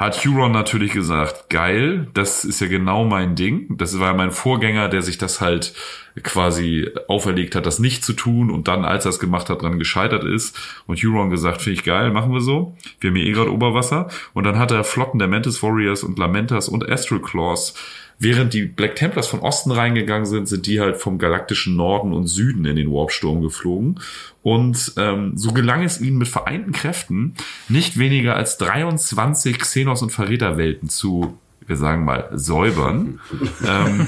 Hat 0.00 0.24
Huron 0.24 0.52
natürlich 0.52 0.94
gesagt, 0.94 1.50
geil, 1.50 2.08
das 2.14 2.46
ist 2.46 2.58
ja 2.62 2.68
genau 2.68 3.04
mein 3.04 3.34
Ding. 3.34 3.76
Das 3.76 4.00
war 4.00 4.06
ja 4.06 4.14
mein 4.14 4.30
Vorgänger, 4.30 4.88
der 4.88 5.02
sich 5.02 5.18
das 5.18 5.42
halt 5.42 5.74
quasi 6.22 6.88
auferlegt 7.06 7.54
hat, 7.54 7.66
das 7.66 7.80
nicht 7.80 8.02
zu 8.02 8.14
tun 8.14 8.50
und 8.50 8.66
dann, 8.66 8.86
als 8.86 9.04
er 9.04 9.10
es 9.10 9.18
gemacht 9.18 9.50
hat, 9.50 9.60
dran 9.60 9.78
gescheitert 9.78 10.24
ist. 10.24 10.58
Und 10.86 11.02
Huron 11.02 11.28
gesagt, 11.28 11.60
finde 11.60 11.78
ich 11.78 11.84
geil, 11.84 12.12
machen 12.12 12.32
wir 12.32 12.40
so. 12.40 12.78
Wir 12.98 13.10
haben 13.10 13.16
hier 13.16 13.26
eh 13.26 13.32
gerade 13.32 13.52
Oberwasser. 13.52 14.08
Und 14.32 14.44
dann 14.44 14.58
hat 14.58 14.70
er 14.70 14.84
Flotten 14.84 15.18
der 15.18 15.28
Mantis 15.28 15.62
Warriors 15.62 16.02
und 16.02 16.18
Lamentas 16.18 16.70
und 16.70 16.88
Astral 16.88 17.20
Claws 17.20 17.74
Während 18.22 18.52
die 18.52 18.66
Black 18.66 18.96
Templars 18.96 19.28
von 19.28 19.40
Osten 19.40 19.70
reingegangen 19.70 20.26
sind, 20.26 20.46
sind 20.46 20.66
die 20.66 20.78
halt 20.78 20.98
vom 20.98 21.18
galaktischen 21.18 21.74
Norden 21.74 22.12
und 22.12 22.26
Süden 22.26 22.66
in 22.66 22.76
den 22.76 22.92
Warpsturm 22.92 23.40
geflogen. 23.40 23.98
Und 24.42 24.92
ähm, 24.98 25.38
so 25.38 25.52
gelang 25.52 25.82
es 25.82 26.02
ihnen 26.02 26.18
mit 26.18 26.28
vereinten 26.28 26.72
Kräften, 26.72 27.34
nicht 27.70 27.98
weniger 27.98 28.36
als 28.36 28.58
23 28.58 29.56
Xenos- 29.56 30.02
und 30.02 30.10
Verräterwelten 30.10 30.90
zu, 30.90 31.38
wir 31.66 31.76
sagen 31.76 32.04
mal, 32.04 32.28
säubern. 32.34 33.20
ähm, 33.66 34.06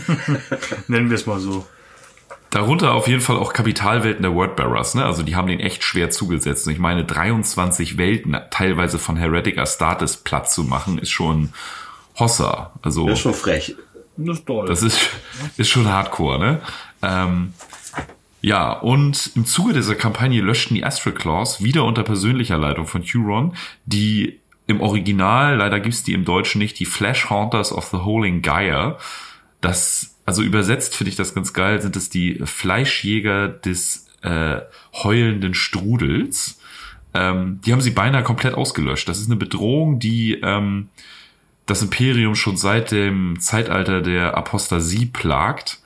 Nennen 0.88 1.08
wir 1.08 1.14
es 1.14 1.24
mal 1.24 1.40
so. 1.40 1.64
Darunter 2.50 2.92
auf 2.92 3.08
jeden 3.08 3.22
Fall 3.22 3.36
auch 3.36 3.54
Kapitalwelten 3.54 4.22
der 4.22 4.34
Wordbearers, 4.34 4.94
ne? 4.94 5.06
Also 5.06 5.22
die 5.22 5.36
haben 5.36 5.48
den 5.48 5.58
echt 5.58 5.84
schwer 5.84 6.10
zugesetzt. 6.10 6.66
Und 6.66 6.74
ich 6.74 6.78
meine, 6.78 7.06
23 7.06 7.96
Welten 7.96 8.36
teilweise 8.50 8.98
von 8.98 9.16
Heretic 9.16 9.56
Astartes 9.56 10.18
platt 10.18 10.50
zu 10.50 10.64
machen, 10.64 10.98
ist 10.98 11.08
schon 11.08 11.54
Hossa. 12.18 12.72
Also 12.82 13.06
Das 13.06 13.14
ist 13.14 13.22
schon 13.22 13.32
frech. 13.32 13.74
Das 14.16 14.38
ist 14.38 14.46
toll. 14.46 14.66
das 14.66 14.82
ist, 14.82 15.10
ist 15.56 15.68
schon 15.68 15.88
hardcore, 15.88 16.38
ne? 16.38 16.60
Ähm, 17.02 17.54
ja, 18.40 18.72
und 18.72 19.30
im 19.36 19.46
Zuge 19.46 19.72
dieser 19.72 19.94
Kampagne 19.94 20.40
löschten 20.40 20.74
die 20.74 20.84
Astral 20.84 21.14
Claws 21.14 21.62
wieder 21.62 21.84
unter 21.84 22.02
persönlicher 22.02 22.58
Leitung 22.58 22.86
von 22.86 23.02
Huron 23.02 23.54
die 23.86 24.40
im 24.66 24.80
Original, 24.80 25.56
leider 25.56 25.80
gibt's 25.80 26.02
die 26.02 26.12
im 26.12 26.24
Deutschen 26.24 26.58
nicht, 26.58 26.78
die 26.78 26.84
Flash 26.84 27.30
Haunters 27.30 27.72
of 27.72 27.86
the 27.86 27.98
Holing 27.98 28.42
Gaia. 28.42 28.98
Das, 29.60 30.16
also 30.24 30.42
übersetzt 30.42 30.96
finde 30.96 31.10
ich 31.10 31.16
das 31.16 31.34
ganz 31.34 31.52
geil, 31.52 31.80
sind 31.82 31.96
es 31.96 32.10
die 32.10 32.40
Fleischjäger 32.44 33.48
des 33.48 34.06
äh, 34.22 34.60
heulenden 34.92 35.54
Strudels. 35.54 36.60
Ähm, 37.14 37.60
die 37.64 37.72
haben 37.72 37.80
sie 37.80 37.90
beinahe 37.90 38.22
komplett 38.22 38.54
ausgelöscht. 38.54 39.08
Das 39.08 39.18
ist 39.18 39.26
eine 39.26 39.36
Bedrohung, 39.36 39.98
die 39.98 40.34
ähm, 40.42 40.88
das 41.66 41.82
Imperium 41.82 42.34
schon 42.34 42.56
seit 42.56 42.90
dem 42.90 43.38
Zeitalter 43.40 44.00
der 44.02 44.36
Apostasie 44.36 45.06
plagt. 45.06 45.78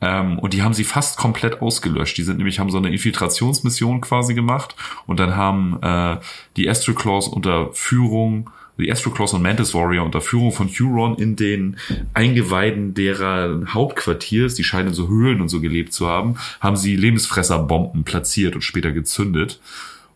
Ähm, 0.00 0.38
und 0.38 0.52
die 0.52 0.62
haben 0.62 0.74
sie 0.74 0.84
fast 0.84 1.16
komplett 1.16 1.62
ausgelöscht. 1.62 2.18
Die 2.18 2.22
sind 2.22 2.36
nämlich, 2.36 2.58
haben 2.58 2.70
so 2.70 2.78
eine 2.78 2.90
Infiltrationsmission 2.90 4.00
quasi 4.00 4.34
gemacht 4.34 4.74
und 5.06 5.18
dann 5.18 5.36
haben 5.36 5.78
äh, 5.82 6.18
die 6.56 6.68
Astral 6.68 6.94
Claws 6.94 7.28
unter 7.28 7.72
Führung, 7.72 8.50
die 8.76 8.90
Astral 8.90 9.14
Claws 9.14 9.32
und 9.32 9.42
Mantis 9.42 9.72
Warrior 9.72 10.04
unter 10.04 10.20
Führung 10.20 10.52
von 10.52 10.68
Huron 10.68 11.14
in 11.16 11.36
den 11.36 11.76
Eingeweiden 12.12 12.92
derer 12.92 13.62
Hauptquartiers, 13.72 14.56
die 14.56 14.64
scheinen 14.64 14.88
in 14.88 14.94
so 14.94 15.08
Höhlen 15.08 15.40
und 15.40 15.48
so 15.48 15.60
gelebt 15.60 15.92
zu 15.92 16.08
haben, 16.08 16.36
haben 16.60 16.76
sie 16.76 16.96
Lebensfresserbomben 16.96 18.04
platziert 18.04 18.56
und 18.56 18.62
später 18.62 18.90
gezündet. 18.90 19.60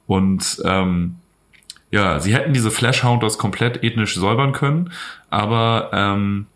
Und 0.07 0.61
ähm, 0.65 1.17
ja, 1.91 2.21
sie 2.21 2.35
hätten 2.35 2.53
diese 2.53 2.71
Flashhounders 2.71 3.39
komplett 3.39 3.83
ethnisch 3.83 4.15
säubern 4.15 4.53
können, 4.53 4.93
aber 5.31 5.91
ähm, 5.93 6.47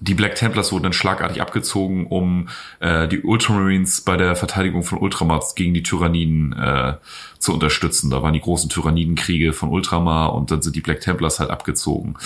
die 0.00 0.14
Black 0.14 0.34
Templars 0.34 0.70
wurden 0.72 0.84
dann 0.84 0.92
schlagartig 0.92 1.40
abgezogen, 1.40 2.06
um 2.06 2.48
äh, 2.80 3.08
die 3.08 3.22
Ultramarines 3.22 4.02
bei 4.02 4.16
der 4.16 4.36
Verteidigung 4.36 4.82
von 4.82 4.98
Ultramars 4.98 5.54
gegen 5.54 5.72
die 5.72 5.82
Tyranniden 5.82 6.52
äh, 6.52 6.94
zu 7.38 7.54
unterstützen. 7.54 8.10
Da 8.10 8.22
waren 8.22 8.34
die 8.34 8.40
großen 8.40 8.68
Tyrannidenkriege 8.68 9.52
von 9.52 9.70
Ultramar 9.70 10.34
und 10.34 10.50
dann 10.50 10.62
sind 10.62 10.76
die 10.76 10.80
Black 10.80 11.00
Templars 11.00 11.40
halt 11.40 11.50
abgezogen. 11.50 12.16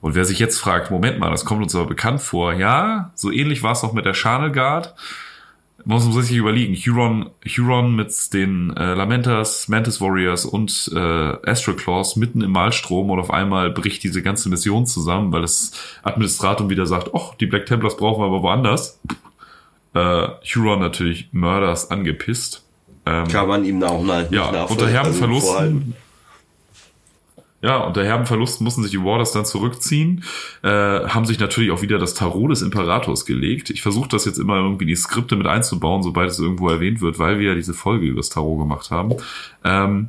Und 0.00 0.14
wer 0.14 0.24
sich 0.24 0.40
jetzt 0.40 0.58
fragt, 0.58 0.90
Moment 0.90 1.20
mal, 1.20 1.30
das 1.30 1.44
kommt 1.44 1.62
uns 1.62 1.74
aber 1.74 1.86
bekannt 1.86 2.20
vor. 2.20 2.52
Ja, 2.54 3.12
so 3.14 3.30
ähnlich 3.30 3.62
war 3.62 3.72
es 3.72 3.84
auch 3.84 3.92
mit 3.92 4.04
der 4.04 4.14
Channel 4.14 4.52
Guard. 4.52 4.94
Man 5.84 6.04
muss 6.04 6.26
sich 6.26 6.36
überlegen, 6.36 6.74
Huron, 6.74 7.30
Huron 7.44 7.96
mit 7.96 8.12
den 8.32 8.76
äh, 8.76 8.94
Lamentas, 8.94 9.68
Mantis 9.68 10.00
Warriors 10.00 10.44
und 10.44 10.90
äh, 10.94 10.98
Astral 10.98 11.76
Claws 11.76 12.16
mitten 12.16 12.40
im 12.40 12.52
Malstrom 12.52 13.10
und 13.10 13.18
auf 13.18 13.30
einmal 13.30 13.70
bricht 13.70 14.02
diese 14.04 14.22
ganze 14.22 14.48
Mission 14.48 14.86
zusammen, 14.86 15.32
weil 15.32 15.42
das 15.42 15.72
Administratum 16.02 16.70
wieder 16.70 16.86
sagt, 16.86 17.10
ach, 17.14 17.34
die 17.34 17.46
Black 17.46 17.66
Templars 17.66 17.96
brauchen 17.96 18.22
wir 18.22 18.26
aber 18.26 18.42
woanders. 18.42 19.00
Äh, 19.94 20.28
Huron 20.54 20.80
natürlich 20.80 21.28
Mörders 21.32 21.90
angepisst. 21.90 22.64
Ähm, 23.04 23.26
Kann 23.28 23.48
man 23.48 23.64
ihm 23.64 23.80
da 23.80 23.88
auch 23.88 24.02
mal 24.02 24.28
ja, 24.30 24.64
unter 24.64 24.88
herben 24.88 25.08
also. 25.08 25.18
Verlusten. 25.18 25.94
Ja, 27.62 27.78
unter 27.78 28.04
herben 28.04 28.26
Verlusten 28.26 28.64
mussten 28.64 28.82
sich 28.82 28.90
die 28.90 29.04
Warders 29.04 29.30
dann 29.30 29.44
zurückziehen, 29.44 30.24
äh, 30.64 30.68
haben 30.68 31.24
sich 31.24 31.38
natürlich 31.38 31.70
auch 31.70 31.80
wieder 31.80 31.98
das 31.98 32.14
Tarot 32.14 32.50
des 32.50 32.60
Imperators 32.60 33.24
gelegt. 33.24 33.70
Ich 33.70 33.82
versuche 33.82 34.08
das 34.08 34.24
jetzt 34.24 34.38
immer 34.38 34.56
irgendwie 34.56 34.82
in 34.82 34.88
die 34.88 34.96
Skripte 34.96 35.36
mit 35.36 35.46
einzubauen, 35.46 36.02
sobald 36.02 36.30
es 36.30 36.40
irgendwo 36.40 36.68
erwähnt 36.68 37.00
wird, 37.00 37.20
weil 37.20 37.38
wir 37.38 37.50
ja 37.50 37.54
diese 37.54 37.72
Folge 37.72 38.06
über 38.06 38.18
das 38.18 38.30
Tarot 38.30 38.58
gemacht 38.58 38.90
haben. 38.90 39.14
Ähm, 39.62 40.08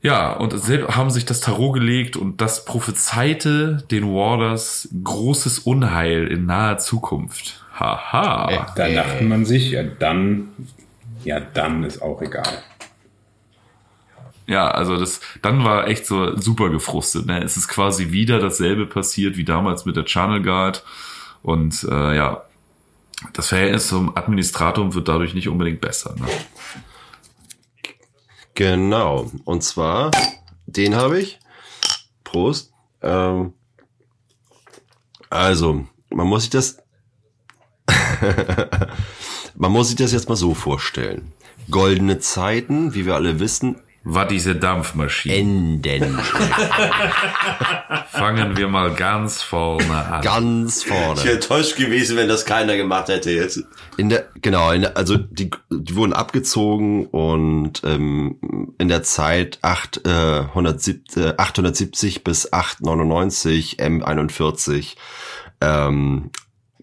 ja, 0.00 0.32
und 0.32 0.58
selber 0.58 0.96
haben 0.96 1.10
sich 1.10 1.26
das 1.26 1.40
Tarot 1.40 1.74
gelegt 1.74 2.16
und 2.16 2.40
das 2.40 2.64
prophezeite 2.64 3.84
den 3.90 4.04
Warders 4.06 4.88
großes 5.04 5.58
Unheil 5.58 6.28
in 6.28 6.46
naher 6.46 6.78
Zukunft. 6.78 7.64
Haha. 7.78 8.50
Äh, 8.50 8.58
da 8.76 8.88
dachte 8.88 9.24
man 9.24 9.44
sich, 9.44 9.72
ja 9.72 9.82
dann, 9.82 10.48
ja 11.24 11.40
dann 11.40 11.84
ist 11.84 12.00
auch 12.00 12.22
egal. 12.22 12.62
Ja, 14.48 14.70
also 14.70 14.96
das, 14.96 15.20
dann 15.42 15.62
war 15.62 15.88
echt 15.88 16.06
so 16.06 16.34
super 16.38 16.70
gefrustet. 16.70 17.26
Ne? 17.26 17.44
Es 17.44 17.58
ist 17.58 17.68
quasi 17.68 18.12
wieder 18.12 18.38
dasselbe 18.40 18.86
passiert 18.86 19.36
wie 19.36 19.44
damals 19.44 19.84
mit 19.84 19.94
der 19.94 20.06
Channel 20.06 20.42
Guard. 20.42 20.84
Und 21.42 21.84
äh, 21.84 22.16
ja, 22.16 22.44
das 23.34 23.48
Verhältnis 23.48 23.88
zum 23.88 24.16
Administratum 24.16 24.94
wird 24.94 25.06
dadurch 25.06 25.34
nicht 25.34 25.48
unbedingt 25.48 25.82
besser. 25.82 26.14
Ne? 26.18 26.26
Genau. 28.54 29.30
Und 29.44 29.62
zwar, 29.62 30.10
den 30.66 30.94
habe 30.94 31.20
ich. 31.20 31.38
Prost. 32.24 32.72
Ähm, 33.02 33.52
Also, 35.28 35.86
man 36.08 36.26
muss 36.26 36.44
sich 36.44 36.50
das, 36.50 36.78
man 39.56 39.72
muss 39.72 39.88
sich 39.88 39.96
das 39.96 40.12
jetzt 40.12 40.30
mal 40.30 40.36
so 40.36 40.54
vorstellen. 40.54 41.32
Goldene 41.70 42.18
Zeiten, 42.18 42.94
wie 42.94 43.04
wir 43.04 43.14
alle 43.14 43.40
wissen, 43.40 43.82
War 44.04 44.26
diese 44.26 44.54
Dampfmaschine. 44.54 45.34
enden 45.34 46.18
Fangen 48.10 48.56
wir 48.56 48.68
mal 48.68 48.94
ganz 48.94 49.42
vorne 49.42 49.92
an. 49.92 50.22
ganz 50.22 50.84
Ich 50.84 50.90
wäre 50.90 51.14
vorne. 51.16 51.30
enttäuscht 51.30 51.76
gewesen, 51.76 52.16
wenn 52.16 52.28
das 52.28 52.46
keiner 52.46 52.76
gemacht 52.76 53.08
hätte 53.08 53.30
jetzt. 53.30 53.62
In 53.96 54.08
der, 54.08 54.28
genau, 54.40 54.70
in 54.70 54.82
der, 54.82 54.96
also 54.96 55.16
die, 55.16 55.50
die 55.70 55.94
wurden 55.94 56.12
abgezogen 56.12 57.06
und 57.06 57.82
ähm, 57.84 58.72
in 58.78 58.88
der 58.88 59.02
Zeit 59.02 59.58
8, 59.62 60.06
äh, 60.06 60.10
170, 60.40 61.24
äh, 61.24 61.34
870 61.36 62.24
bis 62.24 62.52
899 62.52 63.78
M41 63.80 64.96
ähm, 65.60 66.30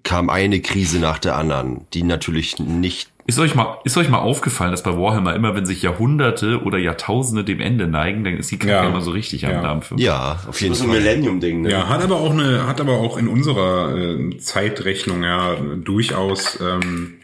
kam 0.04 0.30
eine 0.30 0.62
Krise 0.62 1.00
nach 1.00 1.18
der 1.20 1.36
anderen, 1.36 1.88
die 1.94 2.04
natürlich 2.04 2.60
nicht 2.60 3.15
Ist 3.28 3.40
euch 3.40 3.56
mal, 3.56 3.80
ist 3.86 3.98
euch 3.98 4.08
mal 4.08 4.20
aufgefallen, 4.20 4.70
dass 4.70 4.84
bei 4.84 4.96
Warhammer 4.96 5.34
immer, 5.36 5.56
wenn 5.56 5.66
sich 5.66 5.82
Jahrhunderte 5.82 6.62
oder 6.62 6.78
Jahrtausende 6.78 7.44
dem 7.44 7.60
Ende 7.60 7.88
neigen, 7.88 8.24
dann 8.24 8.38
ist 8.38 8.52
die 8.52 8.60
Kacke 8.60 8.72
Ja. 8.74 8.88
immer 8.88 9.02
so 9.02 9.10
richtig 9.12 9.48
am 9.48 9.54
Ja. 9.54 9.62
Dampfen. 9.64 9.98
Ja, 9.98 10.40
auf 10.48 10.62
jeden 10.62 10.74
Das 10.74 10.80
ist 10.80 10.86
ein 10.86 10.92
Fall. 10.92 11.00
Millennium-Ding, 11.00 11.62
ne? 11.62 11.72
Ja, 11.72 11.90
hat 11.90 12.04
aber 12.04 12.18
auch 12.18 12.32
eine, 12.32 12.68
hat 12.68 12.80
aber 12.80 12.94
auch 13.00 13.18
in 13.18 13.28
unserer 13.28 13.98
äh, 13.98 14.38
Zeitrechnung 14.38 15.24
ja 15.24 15.56
durchaus 15.84 16.60
ähm, 16.62 17.16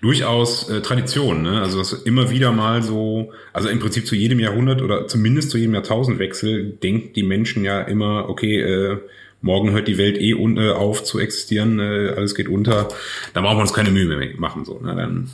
durchaus 0.00 0.70
äh, 0.70 0.80
Tradition, 0.80 1.42
ne? 1.42 1.60
Also 1.60 1.80
ist 1.80 1.92
immer 2.06 2.30
wieder 2.30 2.50
mal 2.52 2.82
so, 2.82 3.32
also 3.52 3.68
im 3.68 3.80
Prinzip 3.80 4.06
zu 4.06 4.16
jedem 4.16 4.40
Jahrhundert 4.40 4.80
oder 4.80 5.06
zumindest 5.08 5.50
zu 5.50 5.58
jedem 5.58 5.74
Jahrtausendwechsel 5.74 6.78
denkt 6.82 7.16
die 7.16 7.22
Menschen 7.22 7.64
ja 7.64 7.82
immer, 7.82 8.30
okay, 8.30 8.60
äh, 8.60 8.96
morgen 9.42 9.70
hört 9.70 9.88
die 9.88 9.98
Welt 9.98 10.18
eh 10.18 10.34
un 10.34 10.56
äh, 10.56 10.70
auf 10.70 11.04
zu 11.04 11.18
existieren, 11.18 11.78
äh, 11.78 12.14
alles 12.16 12.34
geht 12.34 12.48
unter, 12.48 12.88
da 13.32 13.40
brauchen 13.40 13.58
wir 13.58 13.62
uns 13.62 13.72
keine 13.72 13.90
Mühe 13.90 14.06
mehr 14.06 14.28
machen, 14.38 14.64
so, 14.64 14.80
ne? 14.80 14.94
Dann, 14.94 15.30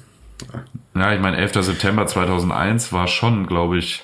Ja, 0.94 1.14
ich 1.14 1.20
meine, 1.20 1.36
11. 1.38 1.64
September 1.64 2.06
2001 2.06 2.92
war 2.92 3.08
schon, 3.08 3.46
glaube 3.46 3.78
ich, 3.78 4.02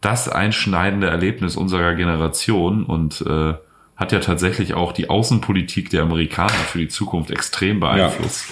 das 0.00 0.28
einschneidende 0.28 1.06
Erlebnis 1.06 1.56
unserer 1.56 1.94
Generation 1.94 2.84
und 2.84 3.22
äh, 3.22 3.54
hat 3.96 4.12
ja 4.12 4.18
tatsächlich 4.20 4.74
auch 4.74 4.92
die 4.92 5.08
Außenpolitik 5.08 5.90
der 5.90 6.02
Amerikaner 6.02 6.52
für 6.52 6.78
die 6.78 6.88
Zukunft 6.88 7.30
extrem 7.30 7.80
beeinflusst. 7.80 8.46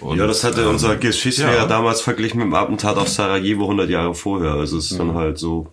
Und, 0.00 0.18
Ja, 0.18 0.26
das 0.26 0.42
hatte 0.42 0.62
ähm, 0.62 0.70
unser 0.70 0.96
Geschichtslehrer 0.96 1.56
ja. 1.56 1.66
damals 1.66 2.00
verglichen 2.00 2.38
mit 2.38 2.46
dem 2.46 2.54
Attentat 2.54 2.96
auf 2.96 3.08
Sarajevo 3.08 3.64
100 3.64 3.88
Jahre 3.88 4.14
vorher. 4.14 4.52
Also 4.52 4.78
es 4.78 4.90
ist 4.90 4.98
dann 4.98 5.14
halt 5.14 5.38
so, 5.38 5.68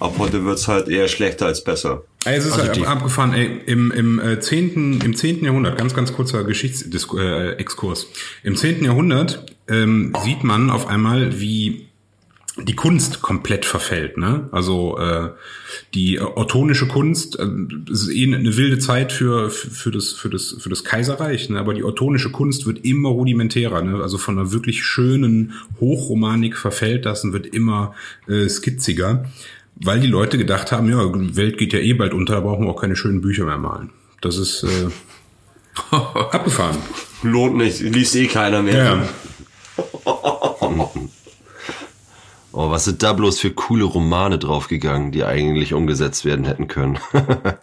ab 0.00 0.14
heute 0.18 0.44
wird's 0.44 0.68
halt 0.68 0.88
eher 0.88 1.08
schlechter 1.08 1.46
als 1.46 1.62
besser. 1.64 2.02
Ey, 2.24 2.36
es 2.36 2.46
ist 2.46 2.52
Also 2.52 2.64
halt 2.66 2.76
die- 2.76 2.86
abgefahren, 2.86 3.32
ey, 3.34 3.60
im, 3.66 3.90
im, 3.90 4.18
äh, 4.18 4.40
10., 4.40 5.00
im 5.04 5.14
10. 5.14 5.44
Jahrhundert, 5.44 5.76
ganz, 5.78 5.94
ganz 5.94 6.12
kurzer 6.12 6.44
Geschichtsexkurs, 6.44 7.22
äh, 7.22 7.50
Exkurs. 7.56 8.06
Im 8.42 8.56
10. 8.56 8.84
Jahrhundert 8.84 9.44
ähm, 9.68 10.12
sieht 10.24 10.42
man 10.44 10.70
auf 10.70 10.86
einmal, 10.88 11.40
wie 11.40 11.86
die 12.56 12.76
Kunst 12.76 13.20
komplett 13.20 13.64
verfällt, 13.64 14.16
ne? 14.16 14.48
Also 14.52 14.96
äh, 14.96 15.30
die 15.92 16.16
äh, 16.16 16.20
ottonische 16.20 16.86
Kunst, 16.86 17.36
äh, 17.38 17.48
es 17.90 18.02
ist 18.02 18.10
eh 18.10 18.32
eine 18.32 18.56
wilde 18.56 18.78
Zeit 18.78 19.12
für, 19.12 19.50
für, 19.50 19.70
für, 19.70 19.90
das, 19.90 20.12
für, 20.12 20.30
das, 20.30 20.56
für 20.60 20.68
das 20.68 20.84
Kaiserreich, 20.84 21.50
ne? 21.50 21.58
aber 21.58 21.74
die 21.74 21.82
ottonische 21.82 22.30
Kunst 22.30 22.64
wird 22.64 22.84
immer 22.84 23.08
rudimentärer, 23.08 23.82
ne? 23.82 24.00
Also 24.00 24.18
von 24.18 24.38
einer 24.38 24.52
wirklich 24.52 24.84
schönen 24.84 25.54
Hochromanik 25.80 26.56
verfällt 26.56 27.06
das 27.06 27.24
und 27.24 27.32
wird 27.32 27.46
immer 27.46 27.94
äh, 28.28 28.48
skizziger, 28.48 29.24
weil 29.76 30.00
die 30.00 30.06
Leute 30.06 30.38
gedacht 30.38 30.72
haben, 30.72 30.88
ja, 30.88 31.04
die 31.06 31.36
Welt 31.36 31.58
geht 31.58 31.72
ja 31.72 31.78
eh 31.78 31.94
bald 31.94 32.14
unter, 32.14 32.34
da 32.34 32.40
brauchen 32.40 32.64
wir 32.64 32.70
auch 32.70 32.80
keine 32.80 32.96
schönen 32.96 33.20
Bücher 33.20 33.44
mehr 33.44 33.58
malen. 33.58 33.90
Das 34.20 34.36
ist 34.36 34.64
äh, 34.64 34.88
abgefahren. 35.94 36.78
Lohnt 37.22 37.56
nicht, 37.56 37.80
liest 37.80 38.14
eh 38.16 38.26
keiner 38.26 38.62
mehr. 38.62 38.84
Ja. 38.84 39.08
Oh, 42.56 42.70
was 42.70 42.84
sind 42.84 43.02
da 43.02 43.12
bloß 43.12 43.40
für 43.40 43.50
coole 43.50 43.82
Romane 43.82 44.38
draufgegangen, 44.38 45.10
die 45.10 45.24
eigentlich 45.24 45.74
umgesetzt 45.74 46.24
werden 46.24 46.44
hätten 46.44 46.68
können. 46.68 47.00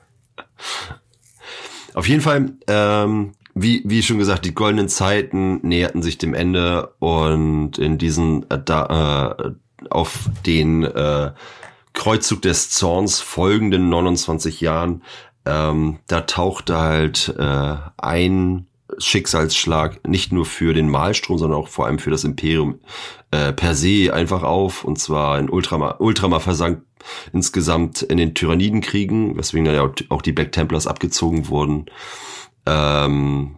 Auf 1.93 2.09
jeden 2.09 2.20
Fall, 2.20 2.51
ähm, 2.68 3.32
wie, 3.53 3.84
wie 3.86 4.03
schon 4.03 4.18
gesagt, 4.18 4.43
die 4.43 4.53
goldenen 4.53 4.89
Zeiten 4.89 5.66
näherten 5.66 6.01
sich 6.01 6.18
dem 6.18 6.34
Ende 6.34 6.93
und 6.99 7.78
in 7.78 7.97
diesen 7.97 8.49
äh, 8.49 8.59
da, 8.64 9.36
äh, 9.38 9.51
auf 9.89 10.30
den 10.45 10.84
äh, 10.84 11.32
Kreuzzug 11.94 12.42
des 12.42 12.70
Zorns 12.70 13.20
folgenden 13.20 13.89
29 13.89 14.62
Jahren, 14.62 15.04
ähm, 15.46 16.00
da 16.08 16.22
tauchte 16.22 16.78
halt 16.78 17.36
äh, 17.38 17.76
ein 17.98 18.68
Schicksalsschlag 18.98 20.08
nicht 20.08 20.32
nur 20.32 20.46
für 20.46 20.74
den 20.74 20.89
Malstrom, 20.89 21.38
sondern 21.38 21.60
auch 21.60 21.68
vor 21.68 21.86
allem 21.86 22.00
für 22.00 22.12
das 22.12 22.24
Imperium 22.24 22.80
äh, 23.32 23.54
per 23.54 23.76
se 23.76 24.14
einfach 24.14 24.44
auf. 24.44 24.84
Und 24.84 25.00
zwar 25.00 25.39
in 25.39 25.50
Ultramar, 25.50 26.02
Ultramar 26.02 26.39
versank 26.39 26.84
insgesamt 27.34 28.02
in 28.04 28.18
den 28.18 28.36
Tyrannidenkriegen, 28.36 29.38
weswegen 29.38 29.66
dann 29.66 29.76
ja 29.76 29.92
auch 30.10 30.22
die 30.22 30.34
Black 30.34 30.52
Templars 30.52 30.88
abgezogen 30.88 31.48
wurden. 31.48 31.86
Ähm, 32.66 33.58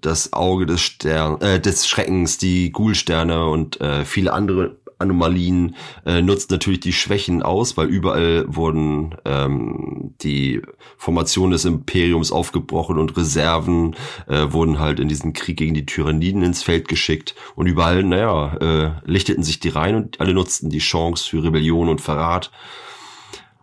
das 0.00 0.32
Auge 0.32 0.66
des 0.66 0.82
Stern, 0.82 1.40
äh, 1.40 1.60
des 1.60 1.88
Schreckens, 1.88 2.36
die 2.36 2.72
Ghoul-Sterne 2.72 3.46
und 3.48 3.80
äh, 3.80 4.04
viele 4.04 4.32
andere 4.32 4.76
Anomalien 4.98 5.76
äh, 6.06 6.22
nutzt 6.22 6.50
natürlich 6.50 6.80
die 6.80 6.92
Schwächen 6.92 7.42
aus, 7.42 7.76
weil 7.76 7.88
überall 7.88 8.44
wurden 8.48 9.14
ähm, 9.24 10.14
die 10.22 10.62
Formationen 10.96 11.52
des 11.52 11.64
Imperiums 11.64 12.32
aufgebrochen 12.32 12.98
und 12.98 13.16
Reserven 13.16 13.96
äh, 14.28 14.52
wurden 14.52 14.78
halt 14.78 15.00
in 15.00 15.08
diesen 15.08 15.32
Krieg 15.32 15.56
gegen 15.56 15.74
die 15.74 15.86
Tyranniden 15.86 16.42
ins 16.42 16.62
Feld 16.62 16.88
geschickt 16.88 17.34
und 17.54 17.66
überall, 17.66 18.02
naja, 18.02 18.56
äh, 18.56 18.90
lichteten 19.10 19.42
sich 19.42 19.60
die 19.60 19.68
rein 19.68 19.94
und 19.96 20.20
alle 20.20 20.34
nutzten 20.34 20.70
die 20.70 20.78
Chance 20.78 21.28
für 21.28 21.42
Rebellion 21.42 21.88
und 21.88 22.00
Verrat. 22.00 22.50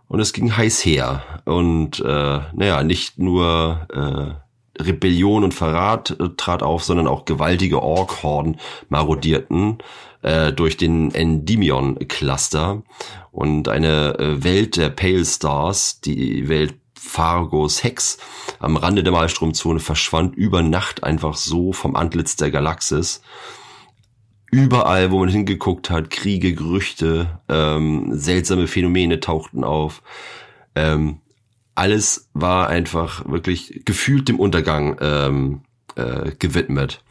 Und 0.07 0.19
es 0.19 0.33
ging 0.33 0.57
heiß 0.57 0.83
her. 0.85 1.23
Und 1.45 2.01
äh, 2.01 2.39
naja, 2.53 2.83
nicht 2.83 3.17
nur 3.17 3.87
äh, 3.93 4.81
Rebellion 4.81 5.43
und 5.43 5.53
Verrat 5.53 6.11
äh, 6.19 6.29
trat 6.35 6.63
auf, 6.63 6.83
sondern 6.83 7.07
auch 7.07 7.25
gewaltige 7.25 7.81
Ork-Horden 7.81 8.57
marodierten 8.89 9.77
äh, 10.21 10.51
durch 10.53 10.77
den 10.77 11.13
Endymion-Cluster 11.13 12.83
und 13.31 13.67
eine 13.67 14.19
äh, 14.19 14.43
Welt 14.43 14.77
der 14.77 14.89
Pale 14.89 15.25
Stars, 15.25 16.01
die 16.01 16.47
Welt 16.47 16.75
Fargos 16.97 17.83
Hex 17.83 18.19
am 18.59 18.77
Rande 18.77 19.03
der 19.03 19.11
Malstromzone 19.11 19.79
verschwand 19.79 20.35
über 20.35 20.61
Nacht 20.61 21.03
einfach 21.03 21.35
so 21.35 21.73
vom 21.73 21.95
Antlitz 21.95 22.35
der 22.35 22.51
Galaxis. 22.51 23.21
Überall, 24.51 25.11
wo 25.11 25.19
man 25.19 25.29
hingeguckt 25.29 25.89
hat, 25.89 26.09
Kriege, 26.09 26.53
Gerüchte, 26.53 27.39
ähm, 27.49 28.09
seltsame 28.11 28.67
Phänomene 28.67 29.19
tauchten 29.19 29.63
auf. 29.63 30.03
Ähm, 30.75 31.21
alles 31.73 32.29
war 32.33 32.67
einfach 32.67 33.27
wirklich 33.27 33.81
gefühlt 33.85 34.27
dem 34.27 34.39
Untergang 34.39 34.97
ähm, 35.01 35.61
äh, 35.95 36.31
gewidmet. 36.37 37.03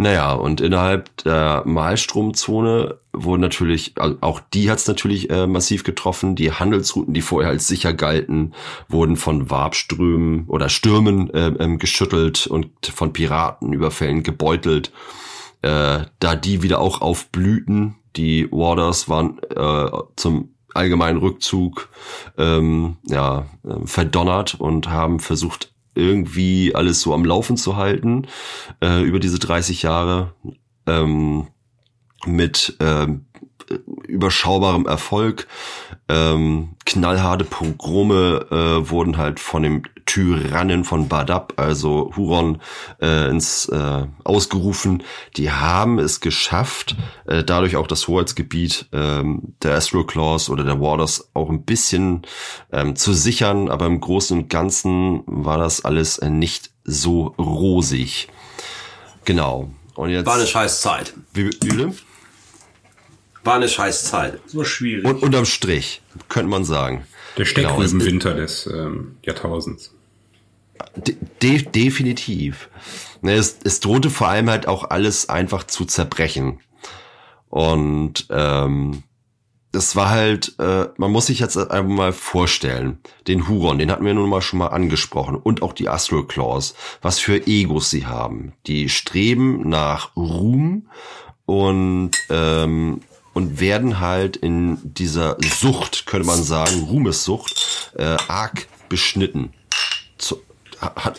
Naja, 0.00 0.32
und 0.32 0.60
innerhalb 0.60 1.24
der 1.24 1.64
Malstromzone 1.66 2.98
wurden 3.12 3.40
natürlich, 3.40 3.94
also 3.96 4.16
auch 4.20 4.38
die 4.38 4.70
hat 4.70 4.78
es 4.78 4.86
natürlich 4.86 5.28
äh, 5.28 5.48
massiv 5.48 5.82
getroffen. 5.82 6.36
Die 6.36 6.52
Handelsrouten, 6.52 7.14
die 7.14 7.20
vorher 7.20 7.50
als 7.50 7.66
sicher 7.66 7.92
galten, 7.92 8.54
wurden 8.88 9.16
von 9.16 9.50
Wabströmen 9.50 10.44
oder 10.46 10.68
Stürmen 10.68 11.30
äh, 11.34 11.48
ähm, 11.58 11.80
geschüttelt 11.80 12.46
und 12.46 12.70
von 12.86 13.12
Piratenüberfällen 13.12 14.22
gebeutelt. 14.22 14.92
Äh, 15.62 16.04
da 16.20 16.36
die 16.36 16.62
wieder 16.62 16.78
auch 16.78 17.00
aufblühten. 17.00 17.96
Die 18.14 18.48
Warders 18.52 19.08
waren 19.08 19.40
äh, 19.50 19.90
zum 20.14 20.54
allgemeinen 20.74 21.18
Rückzug 21.18 21.88
ähm, 22.36 22.98
ja, 23.02 23.46
äh, 23.64 23.84
verdonnert 23.84 24.54
und 24.54 24.88
haben 24.88 25.18
versucht, 25.18 25.72
irgendwie 25.98 26.74
alles 26.74 27.00
so 27.00 27.12
am 27.12 27.24
Laufen 27.24 27.56
zu 27.56 27.76
halten 27.76 28.26
äh, 28.82 29.02
über 29.02 29.18
diese 29.18 29.38
30 29.38 29.82
Jahre 29.82 30.34
ähm, 30.86 31.48
mit 32.24 32.76
ähm, 32.80 33.26
überschaubarem 34.06 34.86
Erfolg. 34.86 35.46
Ähm, 36.08 36.70
knallharte 36.86 37.44
Pogrome 37.44 38.46
äh, 38.50 38.90
wurden 38.90 39.18
halt 39.18 39.40
von 39.40 39.62
dem 39.62 39.82
Tyrannen 40.08 40.84
von 40.84 41.06
Badab, 41.06 41.52
also 41.56 42.10
Huron, 42.16 42.62
äh, 43.00 43.28
ins 43.28 43.68
äh, 43.68 44.06
ausgerufen. 44.24 45.02
Die 45.36 45.52
haben 45.52 45.98
es 45.98 46.20
geschafft, 46.20 46.96
äh, 47.26 47.44
dadurch 47.44 47.76
auch 47.76 47.86
das 47.86 48.08
Hoheitsgebiet 48.08 48.86
ähm, 48.92 49.54
der 49.62 49.74
Astroclaws 49.74 50.48
oder 50.48 50.64
der 50.64 50.80
Warders 50.80 51.28
auch 51.34 51.50
ein 51.50 51.64
bisschen 51.64 52.22
ähm, 52.72 52.96
zu 52.96 53.12
sichern, 53.12 53.68
aber 53.68 53.84
im 53.84 54.00
Großen 54.00 54.38
und 54.38 54.48
Ganzen 54.48 55.22
war 55.26 55.58
das 55.58 55.84
alles 55.84 56.16
äh, 56.18 56.30
nicht 56.30 56.70
so 56.84 57.34
rosig. 57.38 58.28
Genau. 59.26 59.70
Und 59.94 60.08
jetzt 60.08 60.24
War 60.26 60.36
eine 60.36 60.46
scheiß 60.46 60.80
Zeit. 60.80 61.12
wie, 61.34 61.50
wie? 61.62 61.92
War 63.44 63.56
eine 63.56 63.68
scheiß 63.68 64.04
Zeit. 64.04 64.40
War 64.54 64.64
schwierig. 64.64 65.04
Und 65.04 65.22
unterm 65.22 65.44
Strich, 65.44 66.00
könnte 66.30 66.48
man 66.48 66.64
sagen. 66.64 67.06
Der 67.36 67.44
Genau, 67.44 67.80
Steckrübenwinter 67.80 68.34
des 68.34 68.66
ähm, 68.66 69.16
Jahrtausends. 69.22 69.92
De 70.96 71.62
definitiv. 71.62 72.68
Ne, 73.20 73.32
es, 73.32 73.58
es 73.64 73.80
drohte 73.80 74.10
vor 74.10 74.28
allem 74.28 74.48
halt 74.48 74.68
auch 74.68 74.90
alles 74.90 75.28
einfach 75.28 75.64
zu 75.64 75.84
zerbrechen. 75.84 76.60
Und 77.48 78.26
ähm, 78.30 79.02
das 79.72 79.96
war 79.96 80.10
halt, 80.10 80.54
äh, 80.58 80.88
man 80.96 81.12
muss 81.12 81.26
sich 81.26 81.40
jetzt 81.40 81.56
einfach 81.56 81.84
mal 81.84 82.12
vorstellen, 82.12 82.98
den 83.26 83.48
Huron, 83.48 83.78
den 83.78 83.90
hatten 83.90 84.04
wir 84.04 84.14
nun 84.14 84.28
mal 84.28 84.40
schon 84.40 84.58
mal 84.58 84.68
angesprochen, 84.68 85.36
und 85.36 85.62
auch 85.62 85.72
die 85.72 85.88
Astral 85.88 86.24
Claws, 86.24 86.74
was 87.02 87.18
für 87.18 87.46
Egos 87.46 87.90
sie 87.90 88.06
haben. 88.06 88.52
Die 88.66 88.88
streben 88.88 89.68
nach 89.68 90.16
Ruhm 90.16 90.88
und 91.44 92.12
ähm, 92.30 93.00
und 93.34 93.60
werden 93.60 94.00
halt 94.00 94.36
in 94.36 94.78
dieser 94.82 95.36
Sucht, 95.60 96.06
könnte 96.06 96.26
man 96.26 96.42
sagen, 96.42 96.82
Ruhmessucht, 96.90 97.92
äh, 97.96 98.16
arg 98.26 98.66
beschnitten. 98.88 99.52
Zu, 100.16 100.40
hat, 100.80 101.18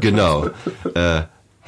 genau. 0.00 0.48
Äh, 0.94 1.22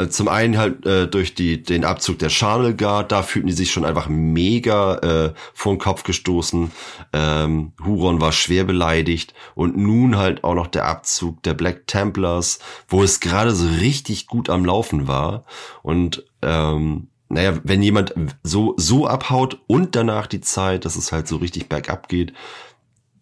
zum 0.09 0.29
einen 0.29 0.57
halt 0.57 0.87
äh, 0.87 1.07
durch 1.07 1.35
die, 1.35 1.63
den 1.63 1.85
Abzug 1.85 2.19
der 2.19 2.29
Channel 2.29 2.75
Guard, 2.75 3.13
da 3.13 3.23
fühlten 3.23 3.49
die 3.49 3.55
sich 3.55 3.71
schon 3.71 3.85
einfach 3.85 4.09
mega 4.09 4.97
äh, 4.97 5.35
vor 5.53 5.75
den 5.75 5.79
Kopf 5.79 6.03
gestoßen. 6.03 6.71
Ähm, 7.13 7.73
Huron 7.85 8.21
war 8.21 8.33
schwer 8.33 8.65
beleidigt 8.65 9.35
und 9.55 9.77
nun 9.77 10.17
halt 10.17 10.45
auch 10.45 10.55
noch 10.55 10.67
der 10.67 10.87
Abzug 10.87 11.43
der 11.43 11.55
Black 11.55 11.87
Templars, 11.87 12.59
wo 12.89 13.03
es 13.03 13.21
gerade 13.21 13.55
so 13.55 13.69
richtig 13.69 14.27
gut 14.27 14.49
am 14.49 14.65
Laufen 14.65 15.09
war. 15.09 15.45
Und 15.83 16.25
ähm, 16.41 17.09
naja, 17.29 17.59
wenn 17.63 17.83
jemand 17.83 18.15
so, 18.43 18.75
so 18.77 19.07
abhaut 19.07 19.61
und 19.67 19.95
danach 19.95 20.27
die 20.27 20.41
Zeit, 20.41 20.85
dass 20.85 20.97
es 20.97 21.13
halt 21.13 21.29
so 21.29 21.37
richtig 21.37 21.69
bergab 21.69 22.09
geht, 22.09 22.33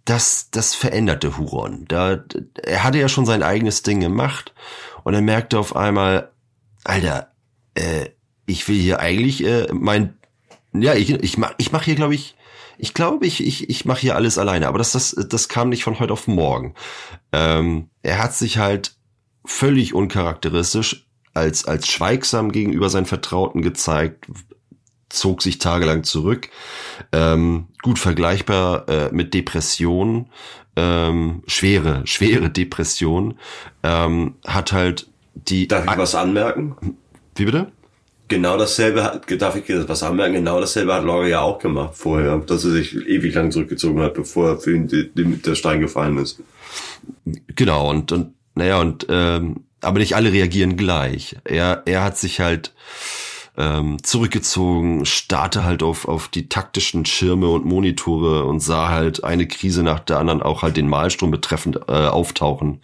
das, 0.05 0.51
das 0.51 0.75
veränderte 0.75 1.37
Huron. 1.39 1.85
Da, 1.89 2.25
er 2.63 2.85
hatte 2.85 2.99
ja 2.99 3.09
schon 3.09 3.27
sein 3.27 3.43
eigenes 3.43 3.83
Ding 3.83 4.01
gemacht 4.01 4.55
und 5.05 5.15
er 5.15 5.23
merkte 5.23 5.59
auf 5.59 5.77
einmal, 5.77 6.33
Alter, 6.85 7.33
äh, 7.75 8.11
ich 8.47 8.69
will 8.69 8.79
hier 8.79 9.01
eigentlich 9.01 9.45
äh, 9.45 9.69
mein, 9.73 10.19
ja, 10.73 10.95
ich, 10.95 11.11
ich 11.11 11.39
mach, 11.39 11.55
ich 11.59 11.73
mach 11.73 11.85
hier, 11.85 11.95
glaube 11.95 12.15
ich, 12.15 12.37
ich 12.79 12.95
glaube, 12.95 13.27
ich, 13.27 13.47
ich, 13.47 13.69
ich 13.69 13.85
mache 13.85 14.01
hier 14.01 14.17
alles 14.17 14.39
alleine, 14.39 14.67
aber 14.67 14.79
das, 14.79 14.93
das, 14.93 15.15
das 15.29 15.49
kam 15.49 15.69
nicht 15.69 15.85
von 15.85 15.99
heute 16.01 16.15
auf 16.15 16.27
morgen. 16.27 16.75
Ähm, 17.33 17.91
er 18.03 18.19
hat 18.19 18.35
sich 18.35 18.57
halt 18.59 18.97
völlig 19.45 19.95
uncharakteristisch 19.95 21.07
als, 21.35 21.67
als 21.67 21.89
schweigsam 21.89 22.53
gegenüber 22.53 22.89
seinen 22.89 23.07
Vertrauten 23.07 23.63
gezeigt, 23.63 24.27
zog 25.11 25.43
sich 25.43 25.59
tagelang 25.59 26.05
zurück. 26.05 26.49
Ähm, 27.13 27.67
gut 27.83 27.99
vergleichbar 27.99 28.89
äh, 28.89 29.11
mit 29.13 29.35
Depressionen, 29.35 30.27
ähm, 30.77 31.43
schwere, 31.47 32.07
schwere 32.07 32.51
Depression, 32.51 33.39
ähm, 33.83 34.35
hat 34.47 34.73
halt 34.73 35.09
die. 35.35 35.69
Darf 35.69 35.85
ich 35.85 35.99
was 35.99 36.15
anmerken? 36.15 36.77
Wie 37.35 37.45
bitte? 37.45 37.71
Genau 38.29 38.57
dasselbe 38.57 39.03
hat, 39.03 39.25
darf 39.43 39.57
ich 39.57 39.65
was 39.89 40.05
anmerken, 40.05 40.35
genau 40.35 40.61
dasselbe 40.61 40.95
hat 40.95 41.03
Laura 41.03 41.27
ja 41.27 41.41
auch 41.41 41.59
gemacht 41.59 41.95
vorher, 41.97 42.39
dass 42.39 42.65
er 42.65 42.71
sich 42.71 42.95
ewig 42.95 43.35
lang 43.35 43.51
zurückgezogen 43.51 44.01
hat, 44.01 44.15
bevor 44.15 44.61
für 44.61 44.73
ihn 44.73 44.87
die, 44.87 45.11
die, 45.13 45.43
der 45.43 45.57
Stein 45.57 45.81
gefallen 45.81 46.17
ist. 46.17 46.41
Genau, 47.57 47.91
und, 47.91 48.13
und 48.13 48.35
naja, 48.55 48.79
und 48.79 49.05
ähm, 49.09 49.65
aber 49.81 49.99
nicht 49.99 50.15
alle 50.15 50.33
reagieren 50.33 50.77
gleich. 50.77 51.37
Er, 51.43 51.83
er 51.87 52.05
hat 52.05 52.19
sich 52.19 52.39
halt 52.39 52.73
ähm, 53.57 54.03
zurückgezogen, 54.03 55.05
starrte 55.05 55.65
halt 55.65 55.83
auf, 55.83 56.07
auf 56.09 56.29
die 56.29 56.49
taktischen 56.49 57.05
Schirme 57.05 57.49
und 57.49 57.65
Monitore 57.65 58.45
und 58.45 58.61
sah 58.61 58.89
halt 58.89 59.25
eine 59.25 59.47
Krise 59.47 59.83
nach 59.83 60.01
der 60.01 60.19
anderen 60.19 60.43
auch 60.43 60.63
halt 60.63 60.77
den 60.77 60.89
Malstrom 60.89 61.31
betreffend 61.31 61.81
äh, 61.89 62.07
auftauchen. 62.07 62.83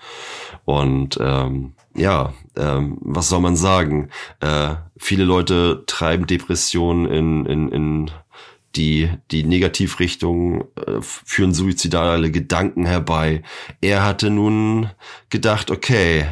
Und 0.64 1.18
ähm, 1.20 1.74
ja, 1.94 2.34
ähm, 2.56 2.98
was 3.00 3.28
soll 3.28 3.40
man 3.40 3.56
sagen? 3.56 4.10
Äh, 4.40 4.74
viele 4.96 5.24
Leute 5.24 5.84
treiben 5.86 6.26
Depressionen 6.26 7.06
in, 7.06 7.46
in, 7.46 7.72
in 7.72 8.10
die, 8.76 9.10
die 9.30 9.44
Negativrichtung 9.44 10.62
äh, 10.76 11.00
führen 11.00 11.54
suizidale 11.54 12.30
Gedanken 12.30 12.84
herbei. 12.84 13.42
Er 13.80 14.04
hatte 14.04 14.30
nun 14.30 14.90
gedacht, 15.30 15.70
okay, 15.70 16.26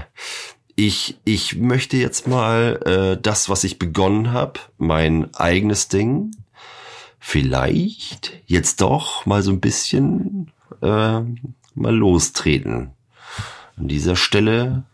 ich, 0.77 1.19
ich 1.25 1.57
möchte 1.57 1.97
jetzt 1.97 2.27
mal 2.27 2.81
äh, 2.85 3.21
das, 3.21 3.49
was 3.49 3.65
ich 3.65 3.79
begonnen 3.79 4.33
habe, 4.33 4.61
mein 4.79 5.33
eigenes 5.35 5.89
Ding, 5.89 6.33
vielleicht 7.19 8.33
jetzt 8.47 8.81
doch 8.81 9.25
mal 9.27 9.43
so 9.43 9.51
ein 9.51 9.61
bisschen 9.61 10.51
äh, 10.83 11.21
mal 11.75 11.95
lostreten. 11.95 12.91
An 13.77 13.89
dieser 13.89 14.17
Stelle 14.17 14.85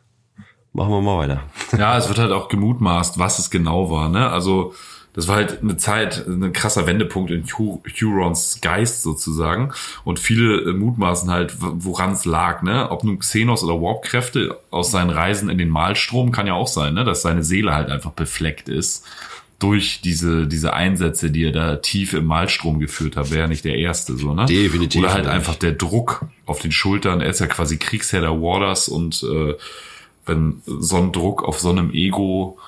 machen 0.72 0.90
wir 0.90 1.00
mal 1.00 1.18
weiter. 1.18 1.42
Ja, 1.76 1.98
es 1.98 2.08
wird 2.08 2.18
halt 2.18 2.32
auch 2.32 2.48
gemutmaßt, 2.48 3.18
was 3.18 3.38
es 3.38 3.50
genau 3.50 3.90
war. 3.90 4.08
Ne? 4.08 4.30
Also 4.30 4.74
das 5.12 5.26
war 5.26 5.36
halt 5.36 5.62
eine 5.62 5.76
Zeit, 5.76 6.26
ein 6.26 6.52
krasser 6.52 6.86
Wendepunkt 6.86 7.30
in 7.30 7.44
Hurons 7.44 8.60
Geist 8.60 9.02
sozusagen. 9.02 9.72
Und 10.04 10.18
viele 10.20 10.70
äh, 10.70 10.72
mutmaßen 10.72 11.30
halt, 11.30 11.54
woran 11.58 12.12
es 12.12 12.24
lag, 12.24 12.62
ne? 12.62 12.90
Ob 12.90 13.02
nun 13.02 13.18
Xenos 13.18 13.64
oder 13.64 13.80
Warp-Kräfte 13.80 14.58
aus 14.70 14.90
seinen 14.90 15.10
Reisen 15.10 15.50
in 15.50 15.58
den 15.58 15.68
Malstrom 15.68 16.30
kann 16.30 16.46
ja 16.46 16.54
auch 16.54 16.68
sein, 16.68 16.94
ne? 16.94 17.04
Dass 17.04 17.22
seine 17.22 17.42
Seele 17.42 17.74
halt 17.74 17.90
einfach 17.90 18.12
befleckt 18.12 18.68
ist 18.68 19.04
durch 19.58 20.00
diese, 20.00 20.46
diese 20.46 20.72
Einsätze, 20.72 21.30
die 21.30 21.44
er 21.44 21.52
da 21.52 21.76
tief 21.76 22.14
im 22.14 22.24
Malstrom 22.24 22.80
geführt 22.80 23.16
hat, 23.16 23.30
wäre 23.30 23.42
ja 23.42 23.46
nicht 23.46 23.64
der 23.64 23.76
erste, 23.76 24.16
so, 24.16 24.32
ne? 24.32 24.46
Definitiv. 24.46 25.02
Oder 25.02 25.12
halt 25.12 25.26
einfach 25.26 25.54
der 25.54 25.72
Druck 25.72 26.24
auf 26.46 26.60
den 26.60 26.72
Schultern. 26.72 27.20
Er 27.20 27.28
ist 27.28 27.40
ja 27.40 27.46
quasi 27.46 27.76
Kriegsherr 27.76 28.22
der 28.22 28.40
Warders 28.40 28.88
und 28.88 29.22
äh, 29.22 29.54
wenn 30.24 30.62
so 30.64 30.96
ein 30.96 31.12
Druck 31.12 31.42
auf 31.42 31.58
so 31.58 31.70
einem 31.70 31.92
Ego 31.92 32.58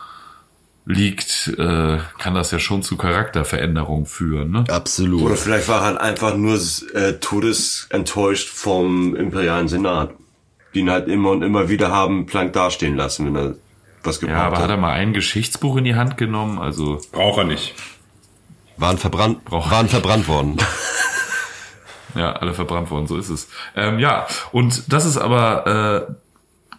liegt, 0.85 1.49
äh, 1.59 1.99
kann 2.19 2.35
das 2.35 2.51
ja 2.51 2.59
schon 2.59 2.83
zu 2.83 2.97
Charakterveränderungen 2.97 4.07
führen. 4.07 4.51
Ne? 4.51 4.65
Absolut. 4.69 5.23
Oder 5.23 5.37
vielleicht 5.37 5.69
war 5.69 5.81
er 5.81 5.85
halt 5.87 5.99
einfach 6.01 6.37
nur 6.37 6.59
äh, 6.95 7.13
todesenttäuscht 7.21 8.49
vom 8.49 9.15
imperialen 9.15 9.69
Senat, 9.69 10.11
die 10.75 10.81
ihn 10.81 10.91
halt 10.91 11.07
immer 11.09 11.31
und 11.31 11.43
immer 11.43 11.69
wieder 11.69 11.91
haben 11.91 12.27
plank 12.27 12.53
dastehen 12.53 12.97
lassen, 12.97 13.27
wenn 13.27 13.37
er 13.37 13.55
was 14.03 14.19
gebraucht 14.19 14.37
Ja, 14.39 14.47
aber 14.47 14.57
hat. 14.57 14.63
hat 14.65 14.71
er 14.71 14.77
mal 14.77 14.93
ein 14.93 15.13
Geschichtsbuch 15.13 15.77
in 15.77 15.85
die 15.85 15.95
Hand 15.95 16.17
genommen? 16.17 16.59
Also 16.59 17.01
Braucht 17.13 17.39
er 17.39 17.45
nicht. 17.45 17.75
Waren 18.77 18.99
verbrannt, 18.99 19.45
Braucht- 19.45 19.71
waren 19.71 19.89
verbrannt 19.89 20.27
worden. 20.27 20.57
ja, 22.17 22.33
alle 22.33 22.53
verbrannt 22.55 22.91
worden, 22.91 23.07
so 23.07 23.17
ist 23.17 23.29
es. 23.29 23.49
Ähm, 23.77 23.99
ja, 24.01 24.27
und 24.51 24.93
das 24.93 25.05
ist 25.05 25.17
aber 25.19 26.09
äh, 26.09 26.13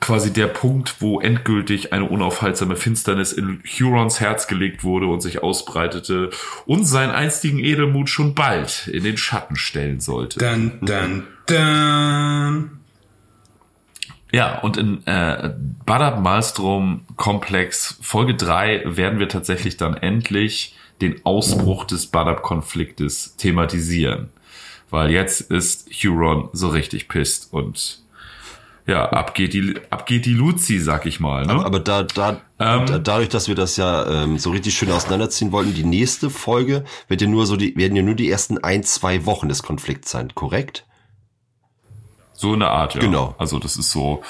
quasi 0.03 0.33
der 0.33 0.47
Punkt, 0.47 0.97
wo 0.99 1.21
endgültig 1.21 1.93
eine 1.93 2.03
unaufhaltsame 2.03 2.75
Finsternis 2.75 3.31
in 3.31 3.63
Hurons 3.63 4.19
Herz 4.19 4.47
gelegt 4.47 4.83
wurde 4.83 5.07
und 5.07 5.21
sich 5.21 5.41
ausbreitete 5.41 6.29
und 6.65 6.83
seinen 6.83 7.11
einstigen 7.11 7.59
Edelmut 7.59 8.09
schon 8.09 8.35
bald 8.35 8.89
in 8.89 9.05
den 9.05 9.15
Schatten 9.15 9.55
stellen 9.55 10.01
sollte. 10.01 10.39
Dann, 10.39 10.79
dann, 10.81 11.27
dann. 11.45 12.79
Ja, 14.33 14.59
und 14.59 14.75
in 14.75 15.07
äh, 15.07 15.53
Badab 15.85 16.19
Malstrom 16.19 17.05
Komplex 17.15 17.97
Folge 18.01 18.35
3 18.35 18.97
werden 18.97 19.19
wir 19.19 19.29
tatsächlich 19.29 19.77
dann 19.77 19.95
endlich 19.95 20.75
den 20.99 21.25
Ausbruch 21.25 21.85
des 21.85 22.07
Badab-Konfliktes 22.07 23.37
thematisieren. 23.37 24.31
Weil 24.89 25.11
jetzt 25.11 25.49
ist 25.49 25.89
Huron 25.91 26.49
so 26.51 26.67
richtig 26.67 27.07
pisst 27.07 27.53
und 27.53 28.02
ja, 28.86 29.05
ab 29.09 29.34
geht 29.34 29.53
die, 29.53 29.75
ab 29.89 30.05
geht 30.05 30.25
die 30.25 30.34
Luzi, 30.34 30.79
sag 30.79 31.05
ich 31.05 31.19
mal. 31.19 31.45
Ne? 31.45 31.53
Aber 31.53 31.79
da, 31.79 32.03
da, 32.03 32.41
Ähm. 32.59 32.86
da, 32.86 32.99
dadurch, 32.99 33.29
dass 33.29 33.47
wir 33.47 33.55
das 33.55 33.77
ja 33.77 34.23
ähm, 34.23 34.38
so 34.38 34.51
richtig 34.51 34.73
schön 34.73 34.91
auseinanderziehen 34.91 35.51
wollten, 35.51 35.73
die 35.73 35.86
nächste 35.86 36.29
Folge 36.29 36.84
wird 37.07 37.21
ja 37.21 37.27
nur 37.27 37.45
so 37.45 37.55
die, 37.55 37.75
werden 37.77 37.95
ja 37.95 38.03
nur 38.03 38.15
die 38.15 38.29
ersten 38.29 38.57
ein, 38.57 38.84
zwei 38.84 39.25
Wochen 39.25 39.47
des 39.47 39.63
Konflikts 39.63 40.11
sein, 40.11 40.36
korrekt? 40.36 40.86
So 42.34 42.53
eine 42.53 42.67
Art, 42.67 42.95
ja. 42.95 42.99
Genau. 43.01 43.36
Also 43.38 43.57
das 43.57 43.77
ist 43.77 43.91
so 43.91 44.21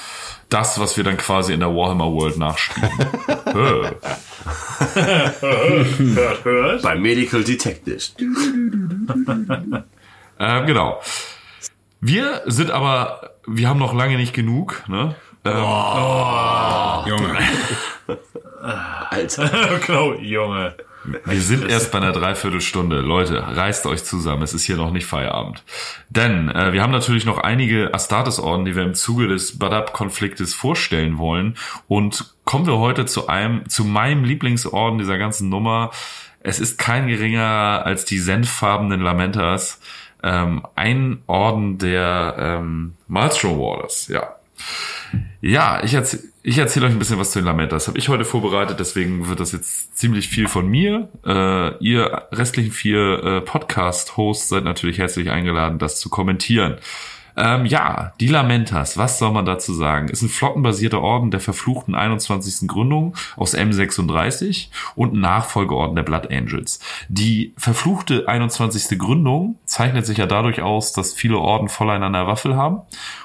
das, 0.49 0.79
was 0.79 0.97
wir 0.97 1.03
dann 1.03 1.17
quasi 1.17 1.51
in 1.53 1.61
der 1.61 1.73
Warhammer 1.75 2.11
World 2.11 2.37
nachspielen. 2.37 2.91
Hö. 3.53 3.89
Hört, 6.13 6.45
hört. 6.45 6.81
Bei 6.83 6.95
Medical 6.95 7.43
Detectives. 7.43 8.13
ähm, 10.39 10.65
genau. 10.67 11.01
Wir 12.05 12.41
sind 12.47 12.69
aber, 12.69 13.31
wir 13.47 13.69
haben 13.69 13.79
noch 13.79 13.93
lange 13.93 14.17
nicht 14.17 14.33
genug. 14.33 14.83
Ne? 14.89 15.15
Ähm, 15.45 15.53
Junge. 17.07 17.37
Alter. 19.09 19.79
genau, 19.85 20.13
Junge. 20.15 20.75
Wir 21.23 21.39
sind 21.39 21.69
erst 21.69 21.93
bei 21.93 21.99
einer 21.99 22.11
Dreiviertelstunde. 22.11 22.99
Leute, 22.99 23.41
reißt 23.55 23.85
euch 23.85 24.03
zusammen. 24.03 24.43
Es 24.43 24.53
ist 24.53 24.65
hier 24.65 24.75
noch 24.75 24.91
nicht 24.91 25.05
Feierabend. 25.05 25.63
Denn 26.09 26.49
äh, 26.49 26.73
wir 26.73 26.81
haben 26.81 26.91
natürlich 26.91 27.23
noch 27.23 27.37
einige 27.37 27.93
Astartes-Orden, 27.93 28.65
die 28.65 28.75
wir 28.75 28.83
im 28.83 28.95
Zuge 28.95 29.29
des 29.29 29.57
Badab-Konfliktes 29.57 30.53
vorstellen 30.53 31.19
wollen. 31.19 31.55
Und 31.87 32.35
kommen 32.43 32.65
wir 32.65 32.79
heute 32.79 33.05
zu 33.05 33.27
einem, 33.27 33.69
zu 33.69 33.85
meinem 33.85 34.25
Lieblingsorden 34.25 34.97
dieser 34.99 35.17
ganzen 35.17 35.47
Nummer. 35.47 35.91
Es 36.41 36.59
ist 36.59 36.77
kein 36.77 37.07
geringer 37.07 37.83
als 37.85 38.03
die 38.03 38.19
senffarbenen 38.19 38.99
Lamentas. 38.99 39.79
Ähm, 40.23 40.63
ein 40.75 41.21
Orden 41.27 41.77
der 41.77 42.35
ähm, 42.37 42.93
Maelstrom 43.07 43.59
Warders, 43.59 44.07
ja. 44.07 44.35
Ja, 45.41 45.83
ich 45.83 45.93
erzähle 45.93 46.23
ich 46.45 46.57
erzähl 46.57 46.83
euch 46.83 46.91
ein 46.91 46.99
bisschen 46.99 47.19
was 47.19 47.31
zu 47.31 47.39
den 47.39 47.45
Lamentas. 47.45 47.87
Habe 47.87 47.97
ich 47.97 48.09
heute 48.09 48.25
vorbereitet, 48.25 48.77
deswegen 48.77 49.29
wird 49.29 49.39
das 49.39 49.53
jetzt 49.53 49.97
ziemlich 49.97 50.27
viel 50.27 50.49
von 50.49 50.67
mir. 50.67 51.07
Äh, 51.25 51.77
ihr 51.77 52.27
restlichen 52.33 52.71
vier 52.73 53.23
äh, 53.23 53.41
Podcast-Hosts 53.41 54.49
seid 54.49 54.65
natürlich 54.65 54.97
herzlich 54.97 55.29
eingeladen, 55.29 55.79
das 55.79 56.01
zu 56.01 56.09
kommentieren. 56.09 56.79
Ähm, 57.35 57.65
ja, 57.65 58.13
die 58.19 58.27
Lamentas, 58.27 58.97
was 58.97 59.19
soll 59.19 59.31
man 59.31 59.45
dazu 59.45 59.73
sagen? 59.73 60.09
Ist 60.09 60.21
ein 60.21 60.29
flottenbasierter 60.29 61.01
Orden 61.01 61.31
der 61.31 61.39
verfluchten 61.39 61.95
21. 61.95 62.67
Gründung 62.67 63.15
aus 63.35 63.55
M36 63.55 64.67
und 64.95 65.13
ein 65.13 65.19
Nachfolgeorden 65.19 65.95
der 65.95 66.03
Blood 66.03 66.31
Angels. 66.31 66.79
Die 67.09 67.53
verfluchte 67.57 68.27
21. 68.27 68.99
Gründung 68.99 69.57
zeichnet 69.65 70.05
sich 70.05 70.17
ja 70.17 70.25
dadurch 70.25 70.61
aus, 70.61 70.93
dass 70.93 71.13
viele 71.13 71.37
Orden 71.37 71.69
voneinander 71.69 72.27
Waffel 72.27 72.55
haben 72.55 72.81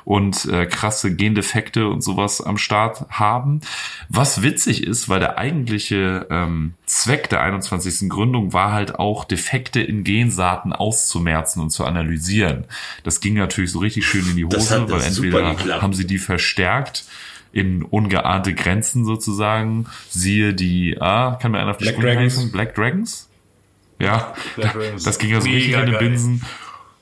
und 0.08 0.46
äh, 0.46 0.64
krasse 0.64 1.14
Gendefekte 1.14 1.86
und 1.86 2.00
sowas 2.00 2.40
am 2.40 2.56
Start 2.56 3.04
haben. 3.10 3.60
Was 4.08 4.40
witzig 4.42 4.82
ist, 4.86 5.10
weil 5.10 5.20
der 5.20 5.36
eigentliche 5.36 6.26
ähm, 6.30 6.72
Zweck 6.86 7.28
der 7.28 7.42
21. 7.42 8.08
Gründung 8.08 8.54
war 8.54 8.72
halt 8.72 8.94
auch 8.98 9.26
Defekte 9.26 9.82
in 9.82 10.04
Gensaaten 10.04 10.72
auszumerzen 10.72 11.60
und 11.60 11.68
zu 11.68 11.84
analysieren. 11.84 12.64
Das 13.04 13.20
ging 13.20 13.34
natürlich 13.34 13.70
so 13.70 13.80
richtig 13.80 14.06
schön 14.06 14.26
in 14.30 14.36
die 14.36 14.48
Das 14.48 14.70
Hose, 14.70 14.90
weil 14.90 15.02
entweder 15.02 15.82
haben 15.82 15.92
sie 15.92 16.06
die 16.06 16.16
verstärkt 16.16 17.04
in 17.52 17.82
ungeahnte 17.82 18.54
Grenzen 18.54 19.04
sozusagen. 19.04 19.88
Siehe 20.08 20.54
die, 20.54 20.96
ah, 20.98 21.38
kann 21.38 21.52
mir 21.52 21.58
einer 21.58 21.72
auf 21.72 21.76
die 21.76 21.84
Black 21.84 21.96
Sprünge 21.96 22.14
Dragons. 22.14 22.52
Black 22.52 22.74
Dragons? 22.74 23.28
Ja, 23.98 24.32
Black 24.56 24.72
Dragons. 24.72 25.02
das 25.02 25.18
ging 25.18 25.28
ja 25.28 25.42
so 25.42 25.50
richtig 25.50 25.66
Mega 25.66 25.80
in 25.80 25.86
den 25.90 25.94
geil. 26.40 26.40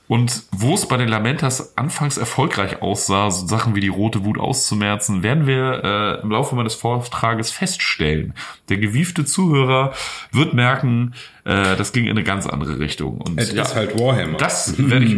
Und 0.08 0.44
wo 0.52 0.74
es 0.74 0.86
bei 0.86 0.96
den 0.96 1.08
Lamentas 1.08 1.76
anfangs 1.76 2.16
erfolgreich 2.16 2.80
aussah, 2.80 3.30
so 3.32 3.46
Sachen 3.48 3.74
wie 3.74 3.80
die 3.80 3.88
rote 3.88 4.24
Wut 4.24 4.38
auszumerzen, 4.38 5.24
werden 5.24 5.46
wir 5.48 5.82
äh, 5.82 6.22
im 6.22 6.30
Laufe 6.30 6.54
meines 6.54 6.74
Vortrages 6.76 7.50
feststellen. 7.50 8.34
Der 8.68 8.76
gewiefte 8.78 9.24
Zuhörer 9.24 9.94
wird 10.30 10.54
merken, 10.54 11.14
äh, 11.44 11.74
das 11.76 11.92
ging 11.92 12.04
in 12.04 12.10
eine 12.12 12.22
ganz 12.22 12.46
andere 12.46 12.78
Richtung. 12.78 13.20
Und 13.20 13.40
Es 13.40 13.52
ja, 13.52 13.62
ist 13.64 13.74
halt 13.74 13.98
Warhammer. 13.98 14.38
das 14.38 14.74
werde 14.78 15.04
ich. 15.06 15.16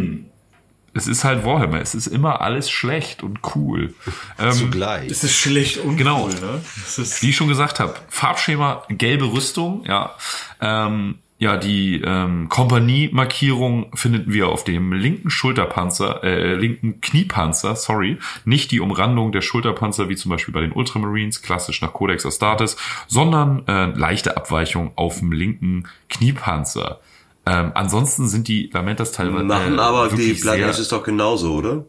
Es 0.95 1.07
ist 1.07 1.23
halt 1.23 1.45
Warhammer. 1.45 1.81
Es 1.81 1.95
ist 1.95 2.07
immer 2.07 2.41
alles 2.41 2.71
schlecht 2.71 3.23
und 3.23 3.41
cool. 3.55 3.95
Ähm, 4.39 4.53
Zugleich. 4.53 5.09
Das 5.09 5.23
ist 5.23 5.35
schlecht 5.35 5.77
und 5.79 5.99
Genau. 5.99 6.25
cool, 6.25 6.31
ne? 6.41 6.61
Das 6.83 6.99
ist 6.99 7.23
wie 7.23 7.29
ich 7.29 7.37
schon 7.37 7.49
gesagt 7.49 7.79
habe, 7.79 7.95
Farbschema 8.09 8.85
gelbe 8.89 9.27
Rüstung, 9.31 9.85
ja. 9.87 10.15
Ähm, 10.63 11.19
ja, 11.41 11.57
die 11.57 12.03
ähm, 12.05 12.49
Kompaniemarkierung 12.49 13.93
finden 13.95 14.33
wir 14.33 14.49
auf 14.49 14.65
dem 14.65 14.93
linken 14.93 15.31
Schulterpanzer, 15.31 16.25
äh, 16.25 16.55
linken 16.57 17.01
Kniepanzer, 17.01 17.77
sorry, 17.77 18.19
nicht 18.45 18.73
die 18.73 18.81
Umrandung 18.81 19.31
der 19.31 19.41
Schulterpanzer 19.41 20.09
wie 20.09 20.17
zum 20.17 20.33
Beispiel 20.33 20.53
bei 20.53 20.61
den 20.63 20.73
Ultramarines, 20.73 21.41
klassisch 21.41 21.81
nach 21.81 21.93
Codex 21.93 22.27
Astartes, 22.27 22.77
sondern 23.07 23.63
äh, 23.69 23.87
leichte 23.87 24.37
Abweichung 24.37 24.91
auf 24.97 25.21
dem 25.21 25.31
linken 25.31 25.87
Kniepanzer. 26.09 26.99
Ähm, 27.47 27.71
ansonsten 27.75 28.27
sind 28.27 28.49
die 28.49 28.69
Lamentas 28.73 29.13
teilweise 29.13 29.45
Machen 29.45 29.79
äh, 29.79 29.81
aber 29.81 30.09
die 30.09 30.33
Blood 30.35 30.55
Angels 30.55 30.81
ist 30.81 30.91
doch 30.91 31.05
genauso, 31.05 31.55
oder? 31.55 31.85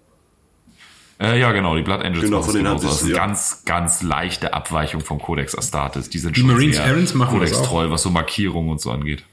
äh, 1.19 1.39
ja, 1.39 1.51
genau, 1.53 1.75
die 1.75 1.81
Blood 1.81 2.03
Angels. 2.05 2.23
Genau, 2.23 2.37
machen 2.37 2.51
von 2.51 2.59
genauso. 2.59 2.87
Das 2.87 3.01
ist 3.01 3.09
ja. 3.09 3.15
ganz, 3.15 3.63
ganz 3.65 4.03
leichte 4.03 4.53
Abweichung 4.53 5.01
vom 5.01 5.19
Codex 5.19 5.57
Astartes. 5.57 6.11
Die 6.11 6.19
sind 6.19 6.35
Die 6.35 6.41
schon 6.41 6.51
Marines 6.51 6.75
sehr 6.75 6.85
Errants 6.85 7.15
machen 7.15 7.39
das 7.39 7.51
auch. 7.51 7.55
Codex-treu, 7.55 7.89
was 7.89 8.03
so 8.03 8.11
Markierungen 8.11 8.69
und 8.69 8.79
so 8.79 8.91
angeht. 8.91 9.23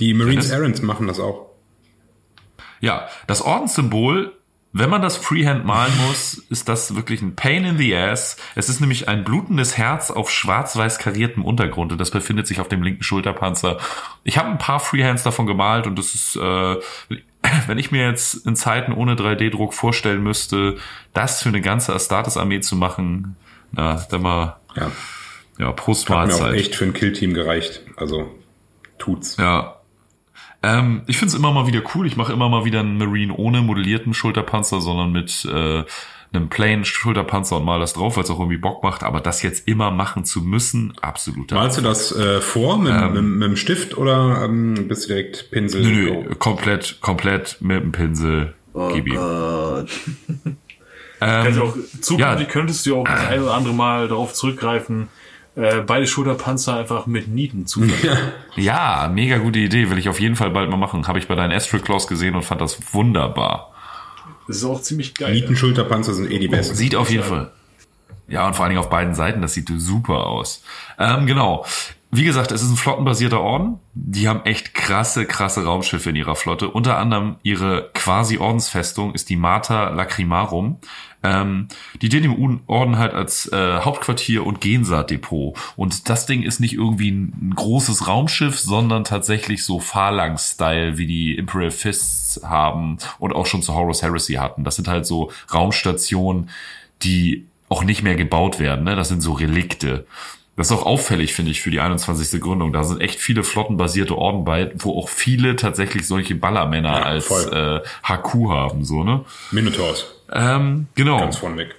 Die 0.00 0.14
Marines? 0.14 0.50
Errands 0.50 0.82
machen 0.82 1.06
das 1.06 1.20
auch. 1.20 1.50
Ja, 2.80 3.08
das 3.26 3.42
Ordenssymbol, 3.42 4.32
wenn 4.72 4.88
man 4.88 5.02
das 5.02 5.16
Freehand 5.16 5.64
malen 5.64 5.92
muss, 6.06 6.34
ist 6.48 6.68
das 6.68 6.94
wirklich 6.94 7.22
ein 7.22 7.34
Pain 7.34 7.64
in 7.64 7.76
the 7.76 7.94
Ass. 7.94 8.36
Es 8.54 8.68
ist 8.68 8.80
nämlich 8.80 9.08
ein 9.08 9.24
blutendes 9.24 9.76
Herz 9.76 10.10
auf 10.10 10.30
schwarz-weiß 10.30 10.98
kariertem 10.98 11.44
Untergrund 11.44 11.92
und 11.92 12.00
das 12.00 12.10
befindet 12.10 12.46
sich 12.46 12.60
auf 12.60 12.68
dem 12.68 12.82
linken 12.82 13.02
Schulterpanzer. 13.02 13.78
Ich 14.24 14.38
habe 14.38 14.48
ein 14.48 14.58
paar 14.58 14.80
Freehands 14.80 15.24
davon 15.24 15.46
gemalt 15.46 15.86
und 15.86 15.98
das 15.98 16.14
ist, 16.14 16.36
äh, 16.36 16.76
wenn 17.66 17.78
ich 17.78 17.90
mir 17.90 18.06
jetzt 18.08 18.46
in 18.46 18.54
Zeiten 18.54 18.92
ohne 18.92 19.16
3D-Druck 19.16 19.74
vorstellen 19.74 20.22
müsste, 20.22 20.76
das 21.12 21.42
für 21.42 21.48
eine 21.48 21.60
ganze 21.60 21.92
Astartes-Armee 21.92 22.60
zu 22.60 22.76
machen, 22.76 23.36
na, 23.72 24.06
dann 24.10 24.22
mal, 24.22 24.56
Ja. 24.76 24.90
ja, 25.58 25.72
Prost 25.72 26.08
Hat 26.08 26.28
mir 26.28 26.34
auch 26.34 26.52
echt 26.52 26.76
für 26.76 26.84
ein 26.84 26.92
Killteam 26.92 27.34
gereicht. 27.34 27.82
Also 27.96 28.32
tut's. 28.98 29.36
Ja. 29.36 29.79
Ähm, 30.62 31.02
ich 31.06 31.16
finde 31.16 31.32
es 31.32 31.38
immer 31.38 31.52
mal 31.52 31.66
wieder 31.66 31.82
cool. 31.94 32.06
Ich 32.06 32.16
mache 32.16 32.32
immer 32.32 32.48
mal 32.48 32.64
wieder 32.64 32.80
einen 32.80 32.98
Marine 32.98 33.34
ohne 33.34 33.62
modellierten 33.62 34.14
Schulterpanzer, 34.14 34.80
sondern 34.80 35.12
mit 35.12 35.46
äh, 35.50 35.84
einem 36.32 36.48
plain 36.48 36.84
Schulterpanzer 36.84 37.56
und 37.56 37.64
mal 37.64 37.80
das 37.80 37.94
drauf, 37.94 38.16
weil 38.16 38.24
es 38.24 38.30
auch 38.30 38.38
irgendwie 38.38 38.58
Bock 38.58 38.82
macht. 38.82 39.02
Aber 39.02 39.20
das 39.20 39.42
jetzt 39.42 39.66
immer 39.66 39.90
machen 39.90 40.24
zu 40.24 40.42
müssen, 40.42 40.92
absoluter. 41.00 41.56
Malst 41.56 41.78
du 41.78 41.82
das 41.82 42.14
äh, 42.14 42.40
vor 42.40 42.78
mit, 42.78 42.92
mit, 43.12 43.22
mit 43.22 43.48
dem 43.48 43.56
Stift 43.56 43.96
oder 43.96 44.42
ähm, 44.44 44.86
bist 44.86 45.04
du 45.04 45.08
direkt 45.08 45.50
Pinsel? 45.50 45.82
Nö, 45.82 46.22
nö, 46.22 46.34
komplett, 46.36 47.00
komplett 47.00 47.56
mit 47.60 47.82
dem 47.82 47.92
Pinsel. 47.92 48.54
Oh 48.72 48.90
Gib 48.92 49.08
ihm. 49.08 49.16
Gott. 49.16 49.90
Kannst 51.20 51.58
du 51.58 51.64
auch, 51.64 51.76
zukünftig 52.00 52.46
ja. 52.46 52.52
könntest 52.52 52.86
du 52.86 52.96
auch 52.96 53.04
das 53.04 53.26
ein 53.26 53.42
oder 53.42 53.54
andere 53.54 53.74
Mal 53.74 54.08
darauf 54.08 54.32
zurückgreifen, 54.32 55.08
äh, 55.56 55.80
beide 55.80 56.06
Schulterpanzer 56.06 56.76
einfach 56.76 57.06
mit 57.06 57.28
Nieten 57.28 57.66
zu 57.66 57.82
Ja, 58.56 59.10
mega 59.12 59.38
gute 59.38 59.58
Idee. 59.58 59.90
Will 59.90 59.98
ich 59.98 60.08
auf 60.08 60.20
jeden 60.20 60.36
Fall 60.36 60.50
bald 60.50 60.70
mal 60.70 60.76
machen. 60.76 61.06
Habe 61.06 61.18
ich 61.18 61.28
bei 61.28 61.34
deinen 61.34 61.52
Astral 61.52 61.80
Claws 61.80 62.06
gesehen 62.06 62.34
und 62.34 62.42
fand 62.42 62.60
das 62.60 62.78
wunderbar. 62.94 63.72
Das 64.46 64.56
ist 64.56 64.64
auch 64.64 64.80
ziemlich 64.80 65.14
geil. 65.14 65.32
Nietenschulterpanzer 65.32 66.14
sind 66.14 66.30
eh 66.30 66.38
die 66.38 66.48
besten. 66.48 66.74
Sieht 66.74 66.94
auf 66.94 67.10
jeden 67.10 67.24
Fall. 67.24 67.50
Ja, 68.28 68.46
und 68.46 68.54
vor 68.54 68.64
allen 68.64 68.70
Dingen 68.70 68.80
auf 68.80 68.90
beiden 68.90 69.14
Seiten, 69.14 69.42
das 69.42 69.54
sieht 69.54 69.68
super 69.76 70.26
aus. 70.26 70.62
Ähm, 70.98 71.26
genau. 71.26 71.66
Wie 72.12 72.24
gesagt, 72.24 72.50
es 72.50 72.62
ist 72.62 72.70
ein 72.70 72.76
flottenbasierter 72.76 73.40
Orden. 73.40 73.78
Die 73.94 74.26
haben 74.26 74.44
echt 74.44 74.74
krasse, 74.74 75.26
krasse 75.26 75.64
Raumschiffe 75.64 76.10
in 76.10 76.16
ihrer 76.16 76.34
Flotte. 76.34 76.68
Unter 76.68 76.98
anderem 76.98 77.36
ihre 77.44 77.90
quasi 77.94 78.38
Ordensfestung 78.38 79.14
ist 79.14 79.30
die 79.30 79.36
Mater 79.36 79.92
Lacrimarum. 79.92 80.78
Ähm, 81.22 81.68
die 82.02 82.08
dient 82.08 82.24
dem 82.24 82.60
Orden 82.66 82.98
halt 82.98 83.14
als 83.14 83.46
äh, 83.52 83.80
Hauptquartier 83.80 84.44
und 84.44 84.60
Gensaaddepot. 84.60 85.56
Und 85.76 86.08
das 86.08 86.26
Ding 86.26 86.42
ist 86.42 86.58
nicht 86.58 86.74
irgendwie 86.74 87.12
ein, 87.12 87.50
ein 87.50 87.54
großes 87.54 88.08
Raumschiff, 88.08 88.58
sondern 88.58 89.04
tatsächlich 89.04 89.62
so 89.62 89.78
Phalanx-Style, 89.78 90.98
wie 90.98 91.06
die 91.06 91.36
Imperial 91.36 91.70
Fists 91.70 92.40
haben 92.42 92.98
und 93.20 93.34
auch 93.34 93.46
schon 93.46 93.62
zu 93.62 93.74
Horus 93.74 94.02
Heresy 94.02 94.34
hatten. 94.34 94.64
Das 94.64 94.74
sind 94.74 94.88
halt 94.88 95.06
so 95.06 95.30
Raumstationen, 95.52 96.50
die 97.02 97.46
auch 97.68 97.84
nicht 97.84 98.02
mehr 98.02 98.16
gebaut 98.16 98.58
werden. 98.58 98.84
Ne? 98.84 98.96
Das 98.96 99.08
sind 99.08 99.20
so 99.20 99.32
Relikte. 99.32 100.06
Das 100.60 100.70
ist 100.70 100.76
auch 100.76 100.84
auffällig, 100.84 101.32
finde 101.32 101.52
ich, 101.52 101.62
für 101.62 101.70
die 101.70 101.80
21. 101.80 102.38
Gründung. 102.38 102.70
Da 102.74 102.84
sind 102.84 103.00
echt 103.00 103.18
viele 103.18 103.44
flottenbasierte 103.44 104.14
Orden 104.14 104.44
bei, 104.44 104.70
wo 104.76 104.98
auch 104.98 105.08
viele 105.08 105.56
tatsächlich 105.56 106.06
solche 106.06 106.34
Ballermänner 106.34 106.98
Ja, 106.98 107.02
als 107.02 107.24
voll. 107.24 107.82
äh, 107.82 108.06
HQ 108.06 108.50
haben, 108.50 108.84
so, 108.84 109.02
ne? 109.02 109.24
Minotaurs. 109.52 110.04
Ähm, 110.30 110.86
genau. 110.94 111.18
Ganz 111.18 111.38
vorneweg. 111.38 111.74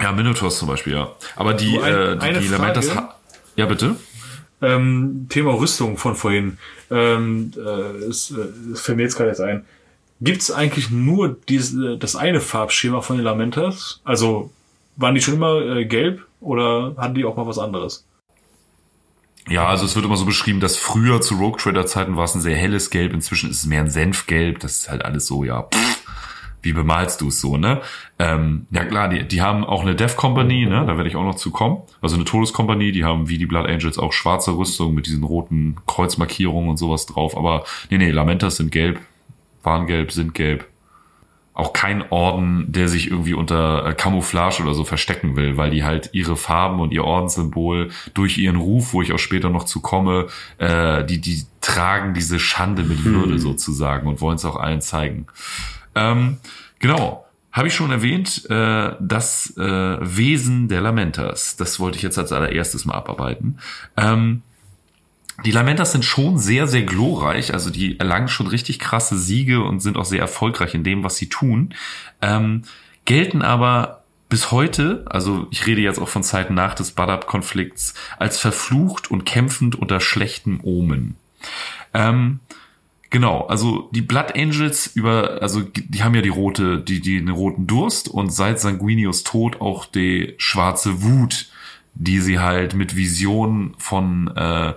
Ja, 0.00 0.12
Minotaurs 0.12 0.58
zum 0.58 0.68
Beispiel, 0.68 0.94
ja. 0.94 1.12
Aber 1.36 1.52
die, 1.52 1.78
ein- 1.78 2.18
äh, 2.22 2.32
die, 2.40 2.48
die 2.48 2.54
ha- 2.94 3.14
Ja, 3.56 3.66
bitte? 3.66 3.96
Ähm, 4.62 5.26
Thema 5.28 5.52
Rüstung 5.52 5.98
von 5.98 6.14
vorhin. 6.16 6.56
Ähm, 6.90 7.52
äh, 7.58 7.60
es, 8.06 8.30
äh, 8.30 8.72
es 8.72 8.80
fällt 8.80 8.96
mir 8.96 9.02
jetzt 9.02 9.16
gerade 9.16 9.28
jetzt 9.28 9.40
ein. 9.42 9.66
Gibt 10.22 10.40
es 10.40 10.50
eigentlich 10.50 10.88
nur 10.90 11.36
diese, 11.50 11.98
das 11.98 12.16
eine 12.16 12.40
Farbschema 12.40 13.02
von 13.02 13.16
den 13.16 13.24
Lamentas? 13.24 14.00
Also 14.02 14.50
waren 14.96 15.14
die 15.14 15.20
schon 15.20 15.34
immer 15.34 15.60
äh, 15.60 15.84
gelb 15.84 16.26
oder 16.40 16.94
hatten 16.96 17.14
die 17.14 17.24
auch 17.24 17.36
mal 17.36 17.46
was 17.46 17.58
anderes? 17.58 18.06
Ja, 19.48 19.66
also 19.66 19.86
es 19.86 19.96
wird 19.96 20.04
immer 20.04 20.16
so 20.16 20.26
beschrieben, 20.26 20.60
dass 20.60 20.76
früher 20.76 21.20
zu 21.20 21.36
Rogue 21.36 21.58
Trader 21.58 21.86
Zeiten 21.86 22.16
war 22.16 22.24
es 22.24 22.34
ein 22.34 22.42
sehr 22.42 22.56
helles 22.56 22.90
Gelb, 22.90 23.14
inzwischen 23.14 23.50
ist 23.50 23.58
es 23.58 23.66
mehr 23.66 23.80
ein 23.80 23.90
Senfgelb, 23.90 24.58
das 24.58 24.78
ist 24.78 24.90
halt 24.90 25.04
alles 25.04 25.26
so, 25.26 25.42
ja, 25.42 25.62
pff, 25.62 26.04
wie 26.62 26.72
bemalst 26.72 27.20
du 27.20 27.28
es 27.28 27.40
so, 27.40 27.56
ne? 27.56 27.80
Ähm, 28.18 28.66
ja 28.70 28.84
klar, 28.84 29.08
die, 29.08 29.26
die 29.26 29.40
haben 29.40 29.64
auch 29.64 29.82
eine 29.82 29.94
Death 29.94 30.16
Company, 30.16 30.66
ne? 30.66 30.84
Da 30.86 30.96
werde 30.96 31.08
ich 31.08 31.16
auch 31.16 31.24
noch 31.24 31.36
zu 31.36 31.50
kommen. 31.50 31.82
Also 32.02 32.16
eine 32.16 32.24
Todeskompanie, 32.24 32.92
die 32.92 33.04
haben 33.04 33.28
wie 33.28 33.38
die 33.38 33.46
Blood 33.46 33.66
Angels 33.66 33.98
auch 33.98 34.12
schwarze 34.12 34.56
Rüstung 34.56 34.94
mit 34.94 35.06
diesen 35.06 35.24
roten 35.24 35.76
Kreuzmarkierungen 35.86 36.68
und 36.68 36.76
sowas 36.76 37.06
drauf. 37.06 37.36
Aber 37.36 37.64
nee, 37.90 37.98
nee, 37.98 38.10
Lamentas 38.10 38.56
sind 38.56 38.72
gelb, 38.72 39.00
waren 39.62 39.86
gelb, 39.86 40.12
sind 40.12 40.34
gelb. 40.34 40.66
Auch 41.58 41.72
kein 41.72 42.12
Orden, 42.12 42.66
der 42.68 42.88
sich 42.88 43.10
irgendwie 43.10 43.34
unter 43.34 43.84
äh, 43.84 43.92
Camouflage 43.92 44.62
oder 44.62 44.74
so 44.74 44.84
verstecken 44.84 45.34
will, 45.34 45.56
weil 45.56 45.70
die 45.70 45.82
halt 45.82 46.10
ihre 46.12 46.36
Farben 46.36 46.78
und 46.78 46.92
ihr 46.92 47.02
Ordenssymbol 47.02 47.90
durch 48.14 48.38
ihren 48.38 48.54
Ruf, 48.54 48.92
wo 48.92 49.02
ich 49.02 49.12
auch 49.12 49.18
später 49.18 49.50
noch 49.50 49.64
zu 49.64 49.80
komme, 49.80 50.28
äh, 50.58 51.04
die, 51.04 51.20
die 51.20 51.42
tragen 51.60 52.14
diese 52.14 52.38
Schande 52.38 52.84
mit 52.84 53.04
Würde 53.04 53.40
sozusagen 53.40 54.06
und 54.06 54.20
wollen 54.20 54.36
es 54.36 54.44
auch 54.44 54.54
allen 54.54 54.80
zeigen. 54.80 55.26
Ähm, 55.96 56.36
genau. 56.78 57.24
Habe 57.50 57.66
ich 57.66 57.74
schon 57.74 57.90
erwähnt, 57.90 58.48
äh, 58.50 58.92
das 59.00 59.56
äh, 59.56 59.62
Wesen 60.00 60.68
der 60.68 60.80
Lamentas. 60.80 61.56
Das 61.56 61.80
wollte 61.80 61.96
ich 61.96 62.04
jetzt 62.04 62.18
als 62.18 62.30
allererstes 62.30 62.84
mal 62.84 62.94
abarbeiten. 62.94 63.58
Ähm, 63.96 64.42
die 65.44 65.50
Lamentas 65.52 65.92
sind 65.92 66.04
schon 66.04 66.38
sehr, 66.38 66.66
sehr 66.66 66.82
glorreich. 66.82 67.52
Also 67.54 67.70
die 67.70 67.98
erlangen 67.98 68.28
schon 68.28 68.46
richtig 68.46 68.78
krasse 68.78 69.16
Siege 69.16 69.62
und 69.62 69.80
sind 69.80 69.96
auch 69.96 70.04
sehr 70.04 70.20
erfolgreich 70.20 70.74
in 70.74 70.84
dem, 70.84 71.04
was 71.04 71.16
sie 71.16 71.28
tun. 71.28 71.74
Ähm, 72.20 72.62
gelten 73.04 73.42
aber 73.42 74.04
bis 74.28 74.50
heute, 74.50 75.04
also 75.08 75.46
ich 75.50 75.66
rede 75.66 75.80
jetzt 75.80 75.98
auch 75.98 76.08
von 76.08 76.22
Zeiten 76.22 76.54
nach 76.54 76.74
des 76.74 76.90
Badab-Konflikts, 76.90 77.94
als 78.18 78.38
verflucht 78.38 79.10
und 79.10 79.24
kämpfend 79.24 79.76
unter 79.76 80.00
schlechtem 80.00 80.60
Omen. 80.62 81.16
Ähm, 81.94 82.40
genau, 83.08 83.46
also 83.46 83.88
die 83.92 84.02
Blood 84.02 84.36
Angels 84.36 84.88
über, 84.88 85.40
also 85.40 85.62
die 85.62 86.02
haben 86.02 86.14
ja 86.14 86.20
die 86.20 86.28
rote, 86.28 86.78
die, 86.78 87.00
die 87.00 87.18
den 87.18 87.30
roten 87.30 87.66
Durst 87.66 88.08
und 88.08 88.30
seit 88.30 88.60
Sanguinius 88.60 89.24
Tod 89.24 89.60
auch 89.62 89.86
die 89.86 90.34
schwarze 90.36 91.02
Wut, 91.02 91.48
die 91.94 92.20
sie 92.20 92.38
halt 92.38 92.74
mit 92.74 92.96
Visionen 92.96 93.74
von 93.78 94.28
äh, 94.36 94.74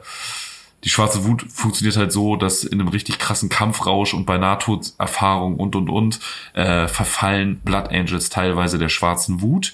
die 0.83 0.89
schwarze 0.89 1.25
Wut 1.25 1.43
funktioniert 1.43 1.97
halt 1.97 2.11
so, 2.11 2.35
dass 2.35 2.63
in 2.63 2.79
einem 2.79 2.87
richtig 2.87 3.19
krassen 3.19 3.49
Kampfrausch 3.49 4.13
und 4.13 4.25
bei 4.25 4.37
Nahtoderfahrung 4.37 5.55
und 5.55 5.75
und 5.75 5.89
und 5.89 6.19
äh, 6.53 6.87
verfallen 6.87 7.59
Blood 7.59 7.89
Angels 7.89 8.29
teilweise 8.29 8.79
der 8.79 8.89
schwarzen 8.89 9.41
Wut 9.41 9.73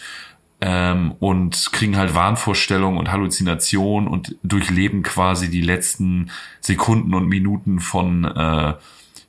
ähm, 0.60 1.14
und 1.20 1.72
kriegen 1.72 1.98
halt 1.98 2.16
Wahnvorstellungen 2.16 3.00
und 3.00 3.12
Halluzinationen 3.12 4.08
und 4.08 4.36
durchleben 4.44 5.04
quasi 5.04 5.50
die 5.50 5.62
letzten 5.62 6.32
Sekunden 6.60 7.14
und 7.14 7.28
Minuten 7.28 7.80
von 7.80 8.26
äh, 8.26 8.74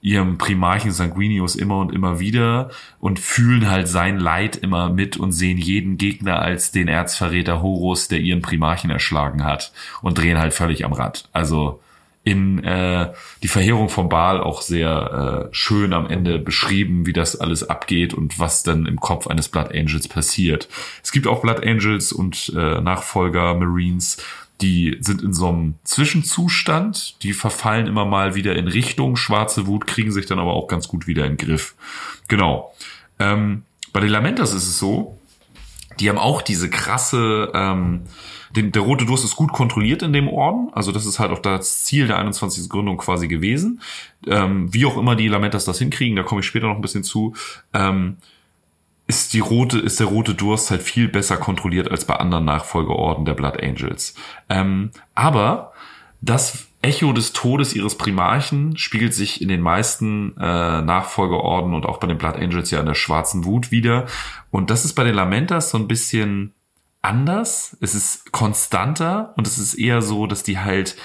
ihrem 0.01 0.39
Primarchen 0.39 0.93
Sanguinius 0.93 1.57
immer 1.57 1.79
und 1.79 1.93
immer 1.93 2.21
wieder 2.21 2.71
und 3.01 3.19
fühlen 3.19 3.69
halt 3.69 3.89
sein 3.89 4.19
Leid 4.19 4.57
immer 4.57 4.91
mit 4.91 5.17
und 5.17 5.33
sehen 5.33 5.59
jeden 5.59 5.99
Gegner 5.99 6.41
als 6.41 6.71
den 6.71 6.89
Erzverräter 6.89 7.63
Horus, 7.63 8.09
der 8.09 8.21
ihren 8.21 8.43
Primarchen 8.43 8.91
erschlagen 8.91 9.45
hat 9.45 9.73
und 10.03 10.19
drehen 10.19 10.39
halt 10.39 10.55
völlig 10.55 10.85
am 10.85 10.93
Rad. 10.93 11.29
Also 11.33 11.81
in 12.29 12.63
äh, 12.63 13.13
die 13.43 13.49
Verheerung 13.49 13.89
von 13.89 14.09
Baal 14.09 14.41
auch 14.41 14.61
sehr 14.61 15.49
äh, 15.51 15.55
schön 15.55 15.95
am 15.95 16.07
Ende 16.07 16.39
beschrieben, 16.39 17.07
wie 17.07 17.15
das 17.15 17.37
alles 17.37 17.69
abgeht 17.69 18.13
und 18.13 18.39
was 18.39 18.63
dann 18.63 18.87
im 18.87 19.01
Kopf 19.01 19.27
eines 19.29 19.49
Blood 19.49 19.73
Angels 19.75 20.09
passiert. 20.09 20.69
Es 21.03 21.11
gibt 21.11 21.27
auch 21.27 21.41
Blood 21.41 21.65
Angels 21.65 22.13
und 22.13 22.53
äh, 22.55 22.81
Nachfolger 22.83 23.55
Marines, 23.55 24.19
die 24.61 24.99
sind 25.01 25.23
in 25.23 25.33
so 25.33 25.49
einem 25.49 25.75
Zwischenzustand, 25.85 27.23
die 27.23 27.33
verfallen 27.33 27.87
immer 27.87 28.05
mal 28.05 28.35
wieder 28.35 28.57
in 28.57 28.67
Richtung 28.67 29.17
schwarze 29.17 29.67
Wut, 29.67 29.87
kriegen 29.87 30.11
sich 30.11 30.27
dann 30.27 30.39
aber 30.39 30.55
auch 30.55 30.67
ganz 30.67 30.89
gut 30.89 31.07
wieder 31.07 31.25
in 31.27 31.37
den 31.37 31.47
Griff. 31.47 31.75
Genau. 32.27 32.75
Ähm, 33.19 33.63
bei 33.93 34.01
den 34.01 34.11
Lamentas 34.11 34.53
ist 34.53 34.67
es 34.67 34.79
so, 34.79 35.19
die 36.01 36.09
haben 36.09 36.19
auch 36.19 36.43
diese 36.43 36.71
krasse, 36.71 37.51
ähm, 37.55 38.03
den, 38.55 38.73
der 38.73 38.83
rote 38.83 39.05
Durst 39.05 39.25
ist 39.25 39.37
gut 39.37 39.53
kontrolliert 39.53 40.03
in 40.03 40.13
dem 40.13 40.29
Orden, 40.29 40.71
also 40.73 40.91
das 40.91 41.07
ist 41.07 41.19
halt 41.19 41.31
auch 41.31 41.41
das 41.41 41.85
Ziel 41.85 42.07
der 42.07 42.19
21. 42.19 42.69
Gründung 42.69 42.97
quasi 42.97 43.29
gewesen. 43.29 43.81
Ähm, 44.27 44.73
wie 44.73 44.87
auch 44.87 44.97
immer 44.97 45.15
die 45.15 45.29
Lamentas 45.29 45.65
das 45.65 45.79
hinkriegen, 45.79 46.17
da 46.17 46.23
komme 46.23 46.41
ich 46.41 46.47
später 46.47 46.67
noch 46.67 46.77
ein 46.77 46.83
bisschen 46.83 47.05
zu. 47.05 47.35
Ähm, 47.75 48.17
ist 49.09 49.33
die 49.33 49.41
rote, 49.41 49.79
ist 49.79 49.99
der 49.99 50.07
rote 50.07 50.35
Durst 50.35 50.71
halt 50.71 50.83
viel 50.83 51.09
besser 51.09 51.39
kontrolliert 51.39 51.91
als 51.91 52.05
bei 52.05 52.15
anderen 52.15 52.45
Nachfolgeorden 52.45 53.25
der 53.25 53.35
Blood 53.35 53.61
Angels. 53.61 54.15
Ähm, 54.49 54.91
aber 55.15 55.73
das 56.21 56.69
Echo 56.83 57.13
des 57.13 57.33
Todes 57.33 57.75
ihres 57.75 57.97
Primarchen 57.97 58.77
spiegelt 58.77 59.15
sich 59.15 59.41
in 59.41 59.49
den 59.49 59.63
meisten 59.63 60.37
äh, 60.37 60.83
Nachfolgeorden 60.83 61.75
und 61.75 61.87
auch 61.87 61.99
bei 61.99 62.07
den 62.07 62.19
Blood 62.19 62.37
Angels 62.37 62.71
ja 62.71 62.81
in 62.81 62.87
der 62.87 62.95
schwarzen 62.95 63.45
Wut 63.45 63.71
wieder. 63.71 64.07
Und 64.51 64.71
das 64.71 64.85
ist 64.85 64.93
bei 64.93 65.05
den 65.05 65.15
Lamentas 65.15 65.71
so 65.71 65.79
ein 65.79 65.89
bisschen 65.89 66.53
anders. 67.01 67.77
Es 67.81 67.95
ist 67.95 68.31
konstanter 68.31 69.33
und 69.37 69.47
es 69.47 69.59
ist 69.59 69.75
eher 69.75 70.03
so, 70.03 70.27
dass 70.27 70.43
die 70.43 70.59
halt 70.59 70.97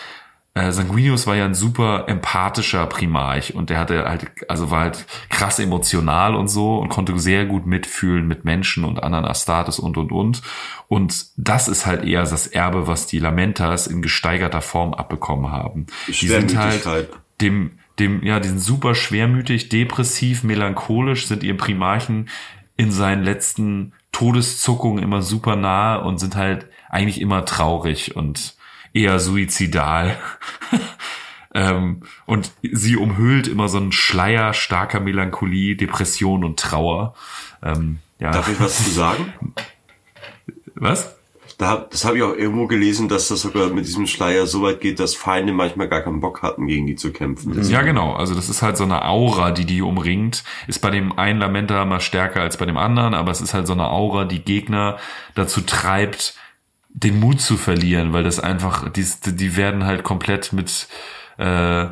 äh, 0.56 0.72
Sanguinius 0.72 1.26
war 1.26 1.36
ja 1.36 1.46
ein 1.46 1.56
super 1.56 2.06
empathischer 2.08 2.86
Primarch 2.86 3.56
und 3.56 3.72
der 3.72 3.80
hatte 3.80 4.06
halt, 4.06 4.28
also 4.48 4.70
war 4.70 4.82
halt 4.82 5.06
krass 5.30 5.58
emotional 5.58 6.36
und 6.36 6.48
so 6.48 6.78
und 6.78 6.90
konnte 6.90 7.18
sehr 7.18 7.46
gut 7.46 7.66
mitfühlen 7.66 8.28
mit 8.28 8.46
Menschen 8.46 8.84
und 8.84 9.02
anderen 9.02 9.26
Astartes 9.26 9.80
und 9.80 9.98
und 9.98 10.12
und. 10.12 10.44
Und 10.88 11.26
das 11.38 11.68
ist 11.68 11.88
halt 11.88 12.06
eher 12.06 12.22
das 12.22 12.46
Erbe, 12.46 12.86
was 12.86 13.08
die 13.08 13.18
Lamentas 13.18 13.88
in 13.88 14.04
gesteigerter 14.04 14.62
Form 14.62 14.94
abbekommen 14.94 15.52
haben. 15.52 15.88
Die 16.08 16.28
sind 16.28 16.56
halt 16.56 17.10
dem, 17.42 17.80
dem, 17.98 18.24
ja, 18.24 18.40
die 18.40 18.50
sind 18.50 18.62
super 18.62 18.94
schwermütig, 18.94 19.70
depressiv, 19.70 20.44
melancholisch, 20.44 21.26
sind 21.26 21.44
ihrem 21.44 21.58
Primarchen 21.58 22.30
in 22.78 22.92
seinen 22.92 23.24
letzten 23.24 23.94
Todeszuckungen 24.12 25.04
immer 25.04 25.24
super 25.24 25.56
nahe 25.56 26.04
und 26.04 26.20
sind 26.20 26.36
halt 26.36 26.68
eigentlich 26.90 27.20
immer 27.20 27.44
traurig 27.44 28.16
und 28.16 28.56
eher 28.94 29.20
suizidal. 29.20 30.18
ähm, 31.54 32.02
und 32.26 32.52
sie 32.62 32.96
umhüllt 32.96 33.48
immer 33.48 33.70
so 33.70 33.78
einen 33.78 33.92
Schleier 33.92 34.54
starker 34.54 35.00
Melancholie, 35.00 35.76
Depression 35.76 36.44
und 36.44 36.60
Trauer. 36.60 37.16
Ähm, 37.62 38.00
ja. 38.20 38.32
Darf 38.32 38.48
ich 38.48 38.60
was 38.60 38.84
zu 38.84 38.90
sagen? 38.92 39.34
Was? 40.76 41.16
Da, 41.58 41.86
das 41.90 42.04
habe 42.04 42.18
ich 42.18 42.24
auch 42.24 42.36
irgendwo 42.36 42.68
gelesen, 42.68 43.08
dass 43.08 43.28
das 43.28 43.42
sogar 43.42 43.70
mit 43.70 43.86
diesem 43.86 44.08
Schleier 44.08 44.48
so 44.48 44.64
weit 44.64 44.82
geht, 44.82 45.00
dass 45.00 45.14
Feinde 45.14 45.54
manchmal 45.54 45.88
gar 45.88 46.02
keinen 46.02 46.20
Bock 46.20 46.42
hatten, 46.42 46.68
gegen 46.68 46.88
die 46.88 46.96
zu 46.96 47.14
kämpfen. 47.14 47.54
Das 47.56 47.70
ja, 47.70 47.84
genau. 47.84 48.14
Also 48.14 48.34
das 48.34 48.50
ist 48.50 48.62
halt 48.62 48.76
so 48.76 48.84
eine 48.84 49.06
Aura, 49.06 49.52
die 49.52 49.66
die 49.66 49.82
umringt. 49.82 50.44
Ist 50.68 50.80
bei 50.80 50.90
dem 50.90 51.18
einen 51.18 51.40
Lamenta 51.40 51.86
mal 51.86 52.00
stärker 52.00 52.42
als 52.42 52.58
bei 52.58 52.66
dem 52.66 52.78
anderen, 52.78 53.14
aber 53.14 53.32
es 53.32 53.40
ist 53.40 53.54
halt 53.54 53.68
so 53.68 53.74
eine 53.74 53.90
Aura, 53.90 54.26
die 54.26 54.44
Gegner 54.44 54.98
dazu 55.36 55.62
treibt, 55.62 56.36
den 56.94 57.20
Mut 57.20 57.42
zu 57.42 57.58
verlieren, 57.58 58.14
weil 58.14 58.24
das 58.24 58.40
einfach, 58.40 58.90
die, 58.90 59.06
die 59.26 59.58
werden 59.58 59.86
halt 59.86 60.04
komplett 60.04 60.54
mit, 60.54 60.88
äh, 61.38 61.88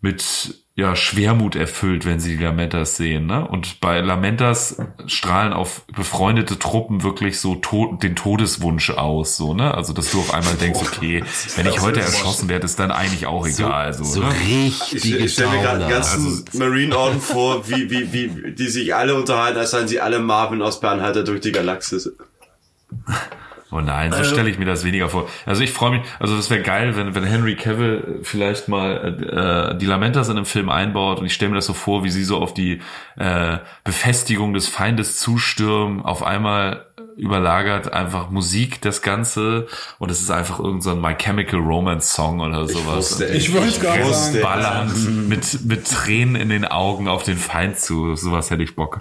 mit 0.00 0.54
ja, 0.78 0.94
Schwermut 0.94 1.56
erfüllt, 1.56 2.06
wenn 2.06 2.20
sie 2.20 2.36
die 2.36 2.44
Lamentas 2.44 2.96
sehen. 2.96 3.26
Ne? 3.26 3.44
Und 3.48 3.80
bei 3.80 4.00
Lamentas 4.00 4.76
strahlen 5.06 5.52
auf 5.52 5.84
befreundete 5.86 6.56
Truppen 6.56 7.02
wirklich 7.02 7.40
so 7.40 7.56
to 7.56 7.98
den 8.00 8.14
Todeswunsch 8.14 8.90
aus. 8.90 9.36
So, 9.36 9.54
ne? 9.54 9.74
Also, 9.74 9.92
dass 9.92 10.12
du 10.12 10.20
auf 10.20 10.32
einmal 10.32 10.54
denkst, 10.54 10.78
okay, 10.80 11.24
wenn 11.56 11.66
ich 11.66 11.80
heute 11.80 12.00
erschossen 12.00 12.48
werde, 12.48 12.64
ist 12.64 12.78
dann 12.78 12.92
eigentlich 12.92 13.26
auch 13.26 13.44
egal. 13.44 13.92
So, 13.92 14.04
so, 14.04 14.12
so 14.12 14.20
ne? 14.20 14.32
richtig. 14.46 15.04
Ich, 15.04 15.14
ich 15.16 15.32
stelle 15.32 15.50
mir 15.50 15.62
gerade 15.62 15.80
einen 15.80 15.90
ganzen 15.90 16.26
also, 16.26 16.58
Marine-Orden 16.58 17.20
vor, 17.20 17.68
wie, 17.68 17.90
wie, 17.90 18.12
wie, 18.12 18.52
die 18.52 18.68
sich 18.68 18.94
alle 18.94 19.16
unterhalten, 19.16 19.58
als 19.58 19.72
seien 19.72 19.88
sie 19.88 20.00
alle 20.00 20.20
Marvin 20.20 20.62
aus 20.62 20.78
Bernhalter 20.78 21.24
durch 21.24 21.40
die 21.40 21.50
Galaxis. 21.50 22.12
Oh 23.70 23.80
nein, 23.80 24.12
so 24.12 24.18
also, 24.18 24.30
stelle 24.32 24.48
ich 24.48 24.58
mir 24.58 24.64
das 24.64 24.84
weniger 24.84 25.10
vor. 25.10 25.28
Also 25.44 25.62
ich 25.62 25.72
freue 25.72 25.98
mich, 25.98 26.00
also 26.18 26.34
das 26.34 26.48
wäre 26.48 26.62
geil, 26.62 26.96
wenn, 26.96 27.14
wenn 27.14 27.24
Henry 27.24 27.54
Cavill 27.54 28.20
vielleicht 28.22 28.68
mal 28.68 29.72
äh, 29.74 29.78
die 29.78 29.84
Lamentas 29.84 30.28
in 30.28 30.36
einem 30.36 30.46
Film 30.46 30.70
einbaut 30.70 31.18
und 31.18 31.26
ich 31.26 31.34
stelle 31.34 31.50
mir 31.50 31.56
das 31.56 31.66
so 31.66 31.74
vor, 31.74 32.02
wie 32.02 32.10
sie 32.10 32.24
so 32.24 32.38
auf 32.38 32.54
die 32.54 32.80
äh, 33.16 33.58
Befestigung 33.84 34.54
des 34.54 34.68
Feindes 34.68 35.18
zustürmen, 35.18 36.02
auf 36.02 36.22
einmal 36.22 36.86
überlagert 37.18 37.92
einfach 37.92 38.30
Musik 38.30 38.80
das 38.80 39.02
Ganze 39.02 39.66
und 39.98 40.10
es 40.10 40.20
ist 40.20 40.30
einfach 40.30 40.60
irgendein 40.60 40.80
so 40.80 40.94
My 40.94 41.14
Chemical 41.14 41.60
Romance 41.60 42.14
Song 42.14 42.40
oder 42.40 42.66
sowas. 42.66 43.20
Ich, 43.20 43.52
wollte 43.52 43.80
gerade 43.80 44.14
sagen. 44.14 44.40
Ballern 44.40 45.28
mit, 45.28 45.64
mit 45.66 45.90
Tränen 45.90 46.36
in 46.36 46.48
den 46.48 46.64
Augen 46.64 47.08
auf 47.08 47.24
den 47.24 47.36
Feind 47.36 47.78
zu. 47.78 48.14
Sowas 48.14 48.50
hätte 48.50 48.62
ich 48.62 48.76
Bock. 48.76 49.00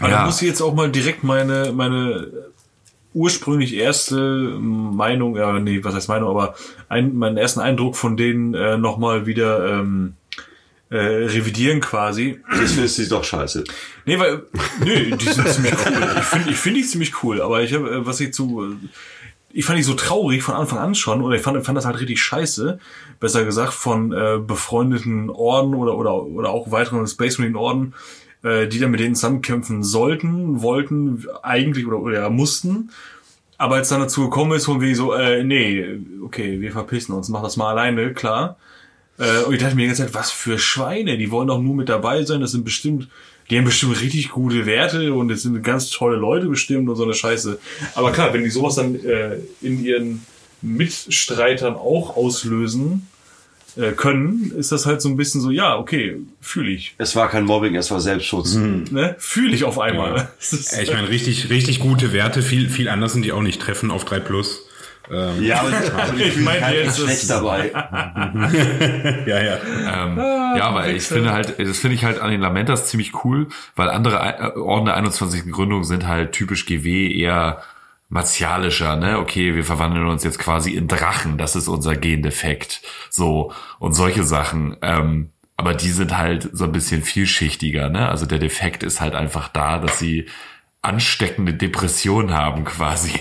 Aber 0.00 0.10
ja. 0.10 0.18
da 0.18 0.26
muss 0.26 0.40
ich 0.42 0.48
jetzt 0.48 0.60
auch 0.60 0.74
mal 0.74 0.90
direkt 0.90 1.24
meine, 1.24 1.72
meine 1.72 2.28
ursprünglich 3.14 3.74
erste 3.74 4.58
Meinung, 4.60 5.36
ja, 5.36 5.58
nee, 5.58 5.82
was 5.82 5.94
heißt 5.94 6.08
Meinung, 6.08 6.30
aber 6.30 6.54
ein, 6.88 7.16
meinen 7.16 7.36
ersten 7.36 7.60
Eindruck 7.60 7.96
von 7.96 8.16
denen 8.16 8.54
äh, 8.54 8.76
nochmal 8.76 9.26
wieder 9.26 9.80
ähm, 9.80 10.14
äh, 10.90 10.96
revidieren 10.96 11.80
quasi. 11.80 12.40
Das 12.50 12.72
findest 12.72 12.98
du 12.98 13.08
doch 13.08 13.24
scheiße. 13.24 13.64
Nee, 14.06 14.18
weil, 14.18 14.42
nee, 14.84 15.10
die 15.16 15.24
sind 15.24 15.48
ziemlich 15.48 15.74
cool. 15.86 16.16
Ich 16.18 16.24
finde 16.24 16.50
ich 16.50 16.56
finde 16.56 16.80
die 16.80 16.86
ziemlich 16.86 17.22
cool, 17.22 17.42
aber 17.42 17.62
ich 17.62 17.74
habe, 17.74 17.90
äh, 17.90 18.06
was 18.06 18.20
ich 18.20 18.32
zu, 18.32 18.76
ich 19.52 19.64
fand 19.64 19.78
die 19.78 19.82
so 19.82 19.94
traurig 19.94 20.42
von 20.42 20.54
Anfang 20.54 20.78
an 20.78 20.94
schon, 20.94 21.22
oder 21.22 21.36
ich 21.36 21.42
fand, 21.42 21.64
fand 21.64 21.76
das 21.76 21.86
halt 21.86 22.00
richtig 22.00 22.20
scheiße, 22.20 22.78
besser 23.20 23.44
gesagt, 23.44 23.72
von 23.72 24.12
äh, 24.12 24.38
befreundeten 24.38 25.30
Orden 25.30 25.74
oder, 25.74 25.96
oder, 25.96 26.22
oder 26.22 26.50
auch 26.50 26.70
weiteren 26.70 27.06
Space 27.06 27.38
Marine 27.38 27.58
Orden, 27.58 27.94
äh, 28.42 28.66
die 28.68 28.78
dann 28.78 28.90
mit 28.90 29.00
denen 29.00 29.14
zusammenkämpfen 29.14 29.82
sollten, 29.82 30.62
wollten, 30.62 31.26
eigentlich 31.42 31.86
oder, 31.86 31.98
oder 31.98 32.30
mussten. 32.30 32.90
Aber 33.56 33.76
als 33.76 33.88
dann 33.88 34.00
dazu 34.00 34.22
gekommen 34.22 34.52
ist, 34.52 34.66
von 34.66 34.80
wegen 34.80 34.94
so, 34.94 35.12
äh, 35.12 35.42
nee, 35.42 35.84
okay, 36.22 36.60
wir 36.60 36.70
verpissen 36.70 37.12
uns, 37.14 37.28
mach 37.28 37.42
das 37.42 37.56
mal 37.56 37.70
alleine, 37.70 38.14
klar. 38.14 38.56
Äh, 39.18 39.42
und 39.44 39.54
ich 39.54 39.60
dachte 39.60 39.74
mir 39.74 39.82
die 39.82 39.88
ganze 39.88 40.04
Zeit, 40.04 40.14
was 40.14 40.30
für 40.30 40.58
Schweine, 40.58 41.18
die 41.18 41.30
wollen 41.30 41.48
doch 41.48 41.60
nur 41.60 41.74
mit 41.74 41.88
dabei 41.88 42.22
sein, 42.22 42.40
das 42.40 42.52
sind 42.52 42.64
bestimmt, 42.64 43.08
die 43.50 43.58
haben 43.58 43.64
bestimmt 43.64 44.00
richtig 44.00 44.30
gute 44.30 44.66
Werte 44.66 45.12
und 45.12 45.30
es 45.30 45.42
sind 45.42 45.60
ganz 45.64 45.90
tolle 45.90 46.16
Leute 46.16 46.46
bestimmt 46.46 46.88
und 46.88 46.96
so 46.96 47.02
eine 47.02 47.14
Scheiße. 47.14 47.58
Aber 47.94 48.12
klar, 48.12 48.32
wenn 48.32 48.44
die 48.44 48.50
sowas 48.50 48.76
dann 48.76 48.94
äh, 49.04 49.38
in 49.60 49.84
ihren 49.84 50.24
Mitstreitern 50.62 51.74
auch 51.74 52.16
auslösen, 52.16 53.08
äh, 53.78 53.92
können, 53.92 54.52
ist 54.56 54.72
das 54.72 54.86
halt 54.86 55.00
so 55.00 55.08
ein 55.08 55.16
bisschen 55.16 55.40
so, 55.40 55.50
ja, 55.50 55.76
okay, 55.76 56.16
fühle 56.40 56.70
ich. 56.70 56.94
Es 56.98 57.14
war 57.14 57.28
kein 57.28 57.44
Mobbing, 57.44 57.76
es 57.76 57.90
war 57.90 58.00
Selbstschutz. 58.00 58.54
Mhm. 58.54 58.86
Ne? 58.90 59.14
Fühle 59.18 59.54
ich 59.54 59.64
auf 59.64 59.78
einmal. 59.78 60.16
Ja. 60.16 60.28
ich 60.82 60.92
meine, 60.92 61.08
richtig, 61.08 61.48
richtig 61.50 61.78
gute 61.80 62.12
Werte, 62.12 62.42
viel, 62.42 62.68
viel 62.68 62.88
anders 62.88 63.12
sind 63.12 63.24
die 63.24 63.32
auch 63.32 63.42
nicht 63.42 63.60
treffen 63.60 63.90
auf 63.90 64.04
3 64.04 64.20
Plus. 64.20 64.64
Ähm, 65.10 65.42
Ja, 65.42 65.60
aber, 65.60 66.16
ich, 66.18 66.36
Ich 66.36 66.36
meine 66.38 66.74
jetzt, 66.74 66.98
schlecht 66.98 67.30
dabei. 67.30 67.70
ja, 69.26 69.42
ja. 69.42 69.58
Ähm, 69.62 70.18
ja, 70.18 70.64
aber 70.64 70.88
ich 70.88 71.04
finde 71.04 71.32
halt, 71.32 71.58
das 71.58 71.78
finde 71.78 71.94
ich 71.94 72.04
halt 72.04 72.20
an 72.20 72.30
den 72.30 72.40
Lamentas 72.40 72.88
ziemlich 72.88 73.24
cool, 73.24 73.46
weil 73.76 73.88
andere 73.90 74.16
äh, 74.18 74.58
Orden 74.58 74.86
der 74.86 74.96
21. 74.96 75.50
Gründung 75.52 75.84
sind 75.84 76.06
halt 76.06 76.32
typisch 76.32 76.66
GW 76.66 77.12
eher 77.12 77.62
martialischer, 78.08 78.96
ne? 78.96 79.18
Okay, 79.18 79.54
wir 79.54 79.64
verwandeln 79.64 80.06
uns 80.06 80.24
jetzt 80.24 80.38
quasi 80.38 80.72
in 80.72 80.88
Drachen, 80.88 81.38
das 81.38 81.56
ist 81.56 81.68
unser 81.68 81.94
Gendefekt. 81.94 82.80
So, 83.10 83.52
und 83.78 83.92
solche 83.92 84.24
Sachen. 84.24 84.76
Ähm, 84.82 85.30
aber 85.56 85.74
die 85.74 85.90
sind 85.90 86.16
halt 86.16 86.48
so 86.52 86.64
ein 86.64 86.72
bisschen 86.72 87.02
vielschichtiger, 87.02 87.88
ne? 87.88 88.08
Also 88.08 88.26
der 88.26 88.38
Defekt 88.38 88.82
ist 88.82 89.00
halt 89.00 89.14
einfach 89.14 89.48
da, 89.48 89.78
dass 89.78 89.98
sie 89.98 90.26
ansteckende 90.82 91.52
Depressionen 91.52 92.32
haben 92.32 92.64
quasi. 92.64 93.12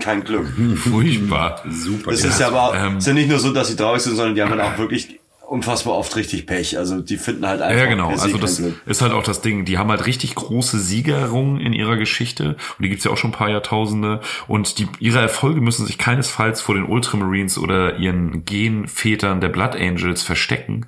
Kein 0.00 0.24
Glück. 0.24 0.48
Furchtbar. 0.76 1.62
Super. 1.68 2.10
Es 2.10 2.24
ist 2.24 2.40
ja 2.40 2.48
aber 2.48 2.74
ähm, 2.76 2.96
es 2.96 3.04
ist 3.04 3.06
ja 3.08 3.12
nicht 3.14 3.28
nur 3.28 3.38
so, 3.38 3.52
dass 3.52 3.68
sie 3.68 3.76
traurig 3.76 4.02
sind, 4.02 4.16
sondern 4.16 4.34
die 4.34 4.42
haben 4.42 4.50
halt 4.50 4.60
auch 4.60 4.78
wirklich 4.78 5.19
unfassbar 5.50 5.94
oft 5.94 6.14
richtig 6.14 6.46
Pech. 6.46 6.78
Also 6.78 7.00
die 7.00 7.16
finden 7.16 7.44
halt 7.44 7.60
einfach 7.60 7.82
Ja, 7.82 7.88
genau. 7.88 8.10
Also 8.10 8.38
das 8.38 8.60
ist 8.60 9.02
halt 9.02 9.12
auch 9.12 9.24
das 9.24 9.40
Ding. 9.40 9.64
Die 9.64 9.78
haben 9.78 9.90
halt 9.90 10.06
richtig 10.06 10.36
große 10.36 10.78
Siegerungen 10.78 11.60
in 11.60 11.72
ihrer 11.72 11.96
Geschichte. 11.96 12.50
Und 12.50 12.84
die 12.84 12.88
gibt's 12.88 13.04
ja 13.04 13.10
auch 13.10 13.16
schon 13.16 13.30
ein 13.30 13.36
paar 13.36 13.50
Jahrtausende. 13.50 14.20
Und 14.46 14.78
die, 14.78 14.86
ihre 15.00 15.18
Erfolge 15.18 15.60
müssen 15.60 15.86
sich 15.86 15.98
keinesfalls 15.98 16.60
vor 16.60 16.76
den 16.76 16.84
Ultramarines 16.84 17.58
oder 17.58 17.96
ihren 17.96 18.44
Genvätern 18.44 19.40
der 19.40 19.48
Blood 19.48 19.74
Angels 19.74 20.22
verstecken. 20.22 20.86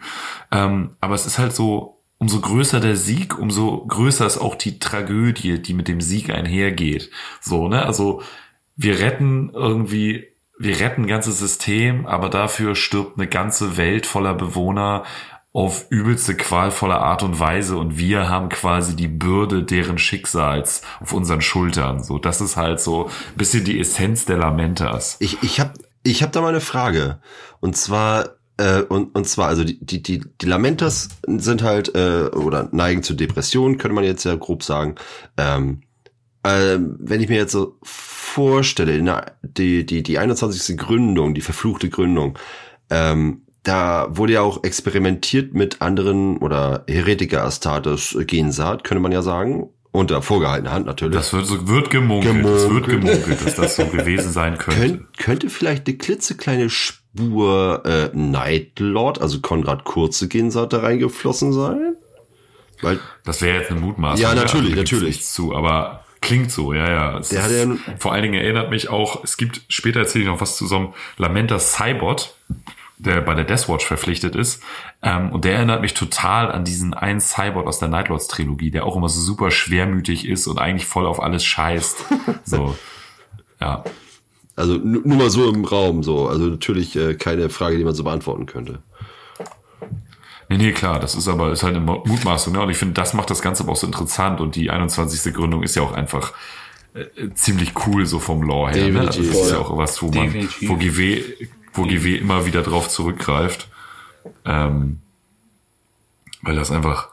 Ähm, 0.52 0.90
aber 1.00 1.16
es 1.16 1.26
ist 1.26 1.40
halt 1.40 1.54
so, 1.54 1.98
umso 2.18 2.40
größer 2.40 2.78
der 2.78 2.94
Sieg, 2.94 3.36
umso 3.36 3.84
größer 3.84 4.24
ist 4.24 4.38
auch 4.38 4.54
die 4.54 4.78
Tragödie, 4.78 5.60
die 5.60 5.74
mit 5.74 5.88
dem 5.88 6.00
Sieg 6.00 6.30
einhergeht. 6.30 7.10
So, 7.40 7.66
ne? 7.66 7.84
Also 7.84 8.22
wir 8.76 9.00
retten 9.00 9.50
irgendwie, 9.52 10.28
wir 10.62 10.78
retten 10.78 11.02
ein 11.02 11.08
ganzes 11.08 11.38
System, 11.38 12.06
aber 12.06 12.28
dafür 12.28 12.74
stirbt 12.74 13.18
eine 13.18 13.26
ganze 13.26 13.76
Welt 13.76 14.06
voller 14.06 14.34
Bewohner 14.34 15.04
auf 15.52 15.86
übelste 15.90 16.34
qualvolle 16.34 16.98
Art 16.98 17.22
und 17.22 17.38
Weise 17.38 17.76
und 17.76 17.98
wir 17.98 18.28
haben 18.28 18.48
quasi 18.48 18.96
die 18.96 19.08
Bürde 19.08 19.64
deren 19.64 19.98
Schicksals 19.98 20.82
auf 21.00 21.12
unseren 21.12 21.42
Schultern. 21.42 22.02
So, 22.02 22.18
das 22.18 22.40
ist 22.40 22.56
halt 22.56 22.80
so 22.80 23.06
ein 23.06 23.36
bisschen 23.36 23.64
die 23.64 23.78
Essenz 23.78 24.24
der 24.24 24.38
Lamentas. 24.38 25.16
Ich, 25.18 25.42
ich 25.42 25.60
habe 25.60 25.72
ich 26.04 26.22
hab 26.22 26.32
da 26.32 26.40
mal 26.40 26.48
eine 26.48 26.60
Frage. 26.60 27.20
Und 27.60 27.76
zwar, 27.76 28.36
äh, 28.56 28.82
und, 28.82 29.14
und 29.14 29.26
zwar, 29.26 29.48
also 29.48 29.64
die, 29.64 29.84
die, 29.84 30.02
die, 30.02 30.22
die 30.40 30.46
Lamentas 30.46 31.08
sind 31.26 31.62
halt, 31.62 31.94
äh, 31.94 32.30
oder 32.32 32.68
neigen 32.72 33.02
zu 33.02 33.14
Depressionen, 33.14 33.78
könnte 33.78 33.94
man 33.94 34.04
jetzt 34.04 34.24
ja 34.24 34.34
grob 34.36 34.62
sagen. 34.62 34.94
Ähm, 35.36 35.82
ähm, 36.44 36.96
wenn 36.98 37.20
ich 37.20 37.28
mir 37.28 37.36
jetzt 37.36 37.52
so 37.52 37.76
vorstelle, 37.82 39.00
der, 39.02 39.36
die, 39.42 39.86
die, 39.86 40.02
die 40.02 40.18
21. 40.18 40.76
Gründung, 40.76 41.34
die 41.34 41.40
verfluchte 41.40 41.88
Gründung, 41.88 42.38
ähm, 42.90 43.42
da 43.62 44.08
wurde 44.10 44.34
ja 44.34 44.40
auch 44.40 44.64
experimentiert 44.64 45.54
mit 45.54 45.80
anderen 45.80 46.38
oder 46.38 46.84
Heretiker 46.88 47.44
Astartes 47.44 48.16
Gensaat, 48.26 48.82
könnte 48.84 49.00
man 49.00 49.12
ja 49.12 49.22
sagen. 49.22 49.68
Unter 49.94 50.22
vorgehaltener 50.22 50.72
Hand 50.72 50.86
natürlich. 50.86 51.14
Das 51.14 51.34
wird, 51.34 51.68
wird 51.68 51.90
gemunkelt. 51.90 52.46
Es 52.46 52.70
wird 52.70 52.86
Gemunkelt. 52.86 53.24
gemunkelt, 53.26 53.46
dass 53.46 53.56
das 53.56 53.76
so 53.76 53.84
gewesen 53.84 54.32
sein 54.32 54.56
könnte. 54.56 54.80
Könnt, 54.80 55.18
könnte 55.18 55.50
vielleicht 55.50 55.86
eine 55.86 55.98
klitzekleine 55.98 56.70
Spur 56.70 57.82
äh, 57.84 58.08
Nightlord, 58.16 59.20
also 59.20 59.42
Konrad 59.42 59.84
Kurze 59.84 60.28
Gensaat 60.28 60.72
da 60.72 60.78
reingeflossen 60.78 61.52
sein? 61.52 61.94
Weil 62.80 63.00
Das 63.24 63.42
wäre 63.42 63.58
jetzt 63.58 63.70
eine 63.70 63.80
Mutmaßung. 63.80 64.22
Ja, 64.22 64.34
natürlich, 64.34 64.74
gibt's 64.74 64.92
natürlich. 64.92 65.24
Zu, 65.24 65.54
aber 65.54 66.02
klingt 66.22 66.50
so, 66.50 66.72
ja, 66.72 66.88
ja. 66.90 67.18
Es 67.18 67.28
Der 67.28 67.42
hat 67.42 67.50
ja 67.50 67.66
vor 67.98 68.12
allen 68.12 68.22
Dingen 68.22 68.34
erinnert 68.42 68.70
mich 68.70 68.88
auch, 68.88 69.22
es 69.24 69.36
gibt, 69.36 69.60
später 69.68 70.00
erzähle 70.00 70.24
ich 70.24 70.30
noch 70.30 70.40
was 70.40 70.56
zu 70.56 70.66
so 70.66 70.76
einem 70.76 70.88
Lamenta 71.18 71.58
Cybot, 71.58 72.34
der 72.96 73.20
bei 73.20 73.34
der 73.34 73.44
Deathwatch 73.44 73.84
verpflichtet 73.84 74.34
ist. 74.36 74.62
Ähm, 75.02 75.30
und 75.32 75.44
der 75.44 75.56
erinnert 75.56 75.82
mich 75.82 75.92
total 75.94 76.50
an 76.52 76.64
diesen 76.64 76.94
einen 76.94 77.20
Cybot 77.20 77.66
aus 77.66 77.78
der 77.80 77.88
Nightlords 77.88 78.28
Trilogie, 78.28 78.70
der 78.70 78.86
auch 78.86 78.96
immer 78.96 79.08
so 79.08 79.20
super 79.20 79.50
schwermütig 79.50 80.26
ist 80.26 80.46
und 80.46 80.58
eigentlich 80.58 80.86
voll 80.86 81.06
auf 81.06 81.20
alles 81.20 81.44
scheißt. 81.44 82.04
so, 82.44 82.76
ja. 83.60 83.84
Also 84.54 84.74
nu- 84.74 85.00
nur 85.04 85.16
mal 85.18 85.30
so 85.30 85.48
im 85.52 85.64
Raum 85.64 86.02
so. 86.02 86.28
Also 86.28 86.44
natürlich 86.46 86.94
äh, 86.94 87.14
keine 87.14 87.48
Frage, 87.50 87.76
die 87.78 87.84
man 87.84 87.94
so 87.94 88.04
beantworten 88.04 88.46
könnte. 88.46 88.82
Nee, 90.52 90.58
nee, 90.58 90.72
klar, 90.72 91.00
das 91.00 91.14
ist 91.14 91.28
aber, 91.28 91.50
ist 91.50 91.62
halt 91.62 91.76
eine 91.76 91.84
Mutmaßung, 91.84 92.52
ne? 92.52 92.60
Und 92.60 92.68
ich 92.68 92.76
finde, 92.76 92.92
das 92.92 93.14
macht 93.14 93.30
das 93.30 93.40
Ganze 93.40 93.62
aber 93.62 93.72
auch 93.72 93.76
so 93.76 93.86
interessant 93.86 94.38
und 94.42 94.54
die 94.54 94.70
21. 94.70 95.32
Gründung 95.32 95.62
ist 95.62 95.76
ja 95.76 95.82
auch 95.82 95.92
einfach 95.92 96.34
äh, 96.92 97.30
ziemlich 97.32 97.72
cool 97.86 98.04
so 98.04 98.18
vom 98.18 98.42
Lore 98.42 98.72
her, 98.72 98.90
ne? 98.90 99.00
Also 99.00 99.22
das 99.22 99.34
ist 99.34 99.50
ja 99.50 99.56
ja. 99.56 99.62
auch 99.62 99.74
was, 99.78 100.02
wo 100.02 100.08
man, 100.08 100.26
Definitiv. 100.26 100.68
wo 100.68 100.76
GW, 100.76 101.22
wo 101.72 101.84
GW 101.84 102.16
immer 102.16 102.44
wieder 102.44 102.60
drauf 102.60 102.90
zurückgreift. 102.90 103.68
Ähm, 104.44 104.98
weil 106.42 106.54
das 106.54 106.70
einfach 106.70 107.08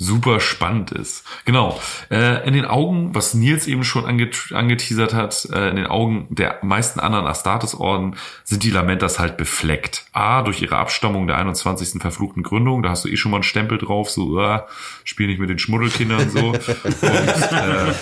super 0.00 0.40
spannend 0.40 0.92
ist. 0.92 1.24
Genau. 1.44 1.78
Äh, 2.10 2.46
in 2.48 2.54
den 2.54 2.64
Augen, 2.64 3.14
was 3.14 3.34
Nils 3.34 3.66
eben 3.66 3.84
schon 3.84 4.06
anget 4.06 4.50
angeteasert 4.50 5.12
hat, 5.12 5.46
äh, 5.52 5.68
in 5.68 5.76
den 5.76 5.86
Augen 5.86 6.26
der 6.30 6.58
meisten 6.62 7.00
anderen 7.00 7.26
Astartes-Orden 7.26 8.16
sind 8.42 8.62
die 8.62 8.70
Lamentas 8.70 9.18
halt 9.18 9.36
befleckt. 9.36 10.06
A, 10.12 10.42
durch 10.42 10.62
ihre 10.62 10.78
Abstammung 10.78 11.26
der 11.26 11.36
21. 11.36 12.00
verfluchten 12.00 12.42
Gründung, 12.42 12.82
da 12.82 12.88
hast 12.88 13.04
du 13.04 13.08
eh 13.08 13.16
schon 13.16 13.30
mal 13.30 13.36
einen 13.36 13.42
Stempel 13.44 13.76
drauf, 13.76 14.10
so, 14.10 14.40
uh, 14.40 14.60
spiel 15.04 15.26
nicht 15.26 15.38
mit 15.38 15.50
den 15.50 15.58
Schmuddelkindern 15.58 16.30
so. 16.30 16.50
Und, 16.50 17.52
äh, 17.52 17.92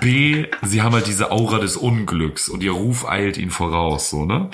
B, 0.00 0.46
sie 0.62 0.82
haben 0.82 0.94
halt 0.94 1.06
diese 1.06 1.30
Aura 1.30 1.58
des 1.58 1.76
Unglücks 1.76 2.48
und 2.48 2.62
ihr 2.62 2.72
Ruf 2.72 3.08
eilt 3.08 3.36
ihnen 3.36 3.50
voraus, 3.50 4.10
so, 4.10 4.24
ne? 4.24 4.50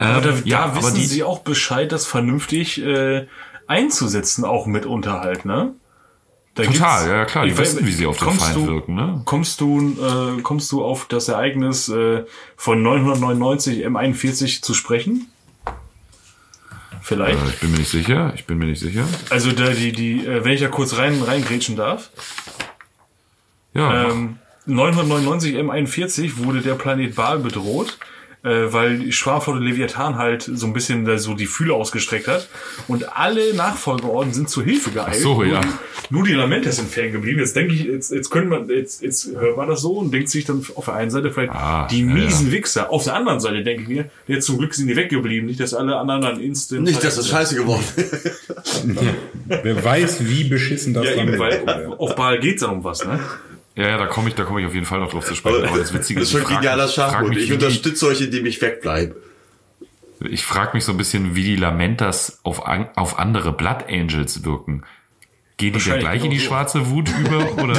Ähm, 0.00 0.08
Aber 0.08 0.20
da, 0.20 0.34
ja, 0.44 0.58
da 0.58 0.64
aber 0.64 0.76
wissen 0.78 0.96
die, 0.96 1.06
sie 1.06 1.22
auch 1.22 1.40
Bescheid, 1.40 1.92
das 1.92 2.06
vernünftig 2.06 2.82
äh, 2.82 3.26
einzusetzen, 3.68 4.44
auch 4.44 4.66
mit 4.66 4.86
Unterhalt, 4.86 5.44
ne? 5.44 5.74
Da 6.54 6.64
Total, 6.64 7.08
ja, 7.08 7.24
klar, 7.24 7.46
die 7.46 7.56
wissen, 7.56 7.86
wie 7.86 7.92
sie 7.92 8.06
auf 8.06 8.18
den 8.18 8.30
Feind 8.30 8.56
du, 8.56 8.66
wirken, 8.66 8.94
ne? 8.96 9.22
Kommst 9.24 9.60
du, 9.60 9.78
äh, 9.78 10.42
kommst 10.42 10.72
du 10.72 10.82
auf 10.82 11.06
das 11.06 11.28
Ereignis 11.28 11.88
äh, 11.88 12.24
von 12.56 12.82
999 12.82 13.86
M41 13.86 14.62
zu 14.62 14.74
sprechen? 14.74 15.28
Vielleicht. 17.00 17.38
Äh, 17.38 17.48
ich 17.50 17.60
bin 17.60 17.70
mir 17.70 17.78
nicht 17.78 17.90
sicher, 17.90 18.32
ich 18.34 18.44
bin 18.46 18.58
mir 18.58 18.66
nicht 18.66 18.80
sicher. 18.80 19.04
Also 19.30 19.52
da 19.52 19.70
die, 19.70 19.92
die, 19.92 20.26
äh, 20.26 20.44
wenn 20.44 20.52
ich 20.52 20.60
da 20.60 20.68
kurz 20.68 20.96
rein 20.96 21.22
reingrätschen 21.22 21.76
darf. 21.76 22.10
Ja, 23.74 24.10
Ähm, 24.10 24.38
999 24.66 25.56
M41 25.56 26.44
wurde 26.44 26.60
der 26.60 26.74
Planet 26.74 27.14
Baal 27.14 27.38
bedroht, 27.38 27.98
äh, 28.48 28.72
weil 28.72 28.98
die 28.98 29.12
Schwarmflotte 29.12 29.60
Leviathan 29.60 30.16
halt 30.16 30.42
so 30.42 30.66
ein 30.66 30.72
bisschen 30.72 31.04
da 31.04 31.18
so 31.18 31.34
die 31.34 31.46
Fühler 31.46 31.74
ausgestreckt 31.74 32.28
hat. 32.28 32.48
Und 32.86 33.16
alle 33.16 33.54
Nachfolgeorden 33.54 34.32
sind 34.32 34.48
zur 34.48 34.64
Hilfe 34.64 34.90
geeilt. 34.90 35.16
Ach 35.18 35.22
so, 35.22 35.34
nur, 35.34 35.46
ja. 35.46 35.60
die, 35.60 35.68
nur 36.10 36.24
die 36.24 36.32
Lamentas 36.32 36.76
sind 36.76 36.88
fern 36.88 37.12
geblieben. 37.12 37.40
Jetzt 37.40 37.54
denke 37.54 37.74
ich, 37.74 37.84
jetzt, 37.84 38.10
jetzt 38.10 38.30
können 38.30 38.48
man, 38.48 38.68
jetzt, 38.68 39.02
jetzt 39.02 39.30
hört 39.38 39.56
man 39.56 39.68
das 39.68 39.82
so 39.82 39.92
und 39.98 40.12
denkt 40.12 40.30
sich 40.30 40.44
dann 40.44 40.64
auf 40.74 40.86
der 40.86 40.94
einen 40.94 41.10
Seite 41.10 41.30
vielleicht 41.30 41.52
Ah, 41.52 41.86
die 41.90 42.00
ja, 42.00 42.06
miesen 42.06 42.50
Wichser. 42.50 42.90
Auf 42.90 43.04
der 43.04 43.14
anderen 43.14 43.40
Seite 43.40 43.62
denke 43.62 43.82
ich 43.82 43.88
mir, 43.88 44.10
jetzt 44.26 44.46
zum 44.46 44.58
Glück 44.58 44.74
sind 44.74 44.88
die 44.88 44.96
weggeblieben. 44.96 45.46
Nicht, 45.46 45.60
dass 45.60 45.74
alle 45.74 45.96
anderen 45.96 46.22
dann 46.22 46.40
instant. 46.40 46.84
Nicht, 46.84 47.04
dass 47.04 47.16
das 47.16 47.28
scheiße 47.28 47.54
geworden 47.56 47.84
Wer 49.46 49.84
weiß, 49.84 50.26
wie 50.26 50.44
beschissen 50.44 50.94
das 50.94 51.04
Ja, 51.04 51.16
dann 51.16 51.28
eben, 51.28 51.38
weil 51.38 51.66
wäre. 51.66 51.88
auf, 51.88 52.00
auf 52.00 52.14
Baal 52.16 52.40
geht's 52.40 52.62
dann 52.62 52.70
um 52.70 52.84
was, 52.84 53.04
ne? 53.04 53.20
Ja, 53.78 53.88
ja, 53.90 53.96
da 53.98 54.06
komme 54.06 54.28
ich, 54.28 54.34
da 54.34 54.44
komme 54.44 54.60
ich 54.60 54.66
auf 54.66 54.74
jeden 54.74 54.86
Fall 54.86 54.98
noch 55.00 55.10
drauf 55.10 55.24
zu 55.24 55.34
sprechen. 55.34 55.64
Aber 55.66 55.78
das 55.78 55.92
Witzige 55.94 56.20
Das 56.20 56.28
ist, 56.30 56.34
ist 56.34 56.40
ich 56.40 56.42
schon 56.42 56.50
frage 56.52 56.66
genialer 56.66 56.88
Schachmut. 56.88 57.36
Ich 57.36 57.46
die, 57.46 57.52
unterstütze 57.52 58.06
euch, 58.08 58.20
indem 58.20 58.44
ich 58.46 58.60
wegbleibe. 58.60 59.16
ich 60.28 60.44
frag 60.44 60.74
mich 60.74 60.84
so 60.84 60.92
ein 60.92 60.98
bisschen, 60.98 61.34
wie 61.36 61.44
die 61.44 61.56
Lamentas 61.56 62.40
auf, 62.42 62.66
an- 62.66 62.88
auf 62.96 63.18
andere 63.18 63.52
Blood 63.52 63.84
Angels 63.88 64.44
wirken. 64.44 64.82
Gehen 65.58 65.68
die 65.68 65.70
da 65.70 65.74
Wahrscheinlich 65.76 66.00
gleich 66.04 66.24
in 66.24 66.30
die 66.30 66.38
so. 66.38 66.46
schwarze 66.46 66.88
Wut 66.90 67.08
über 67.18 67.52
oder? 67.62 67.74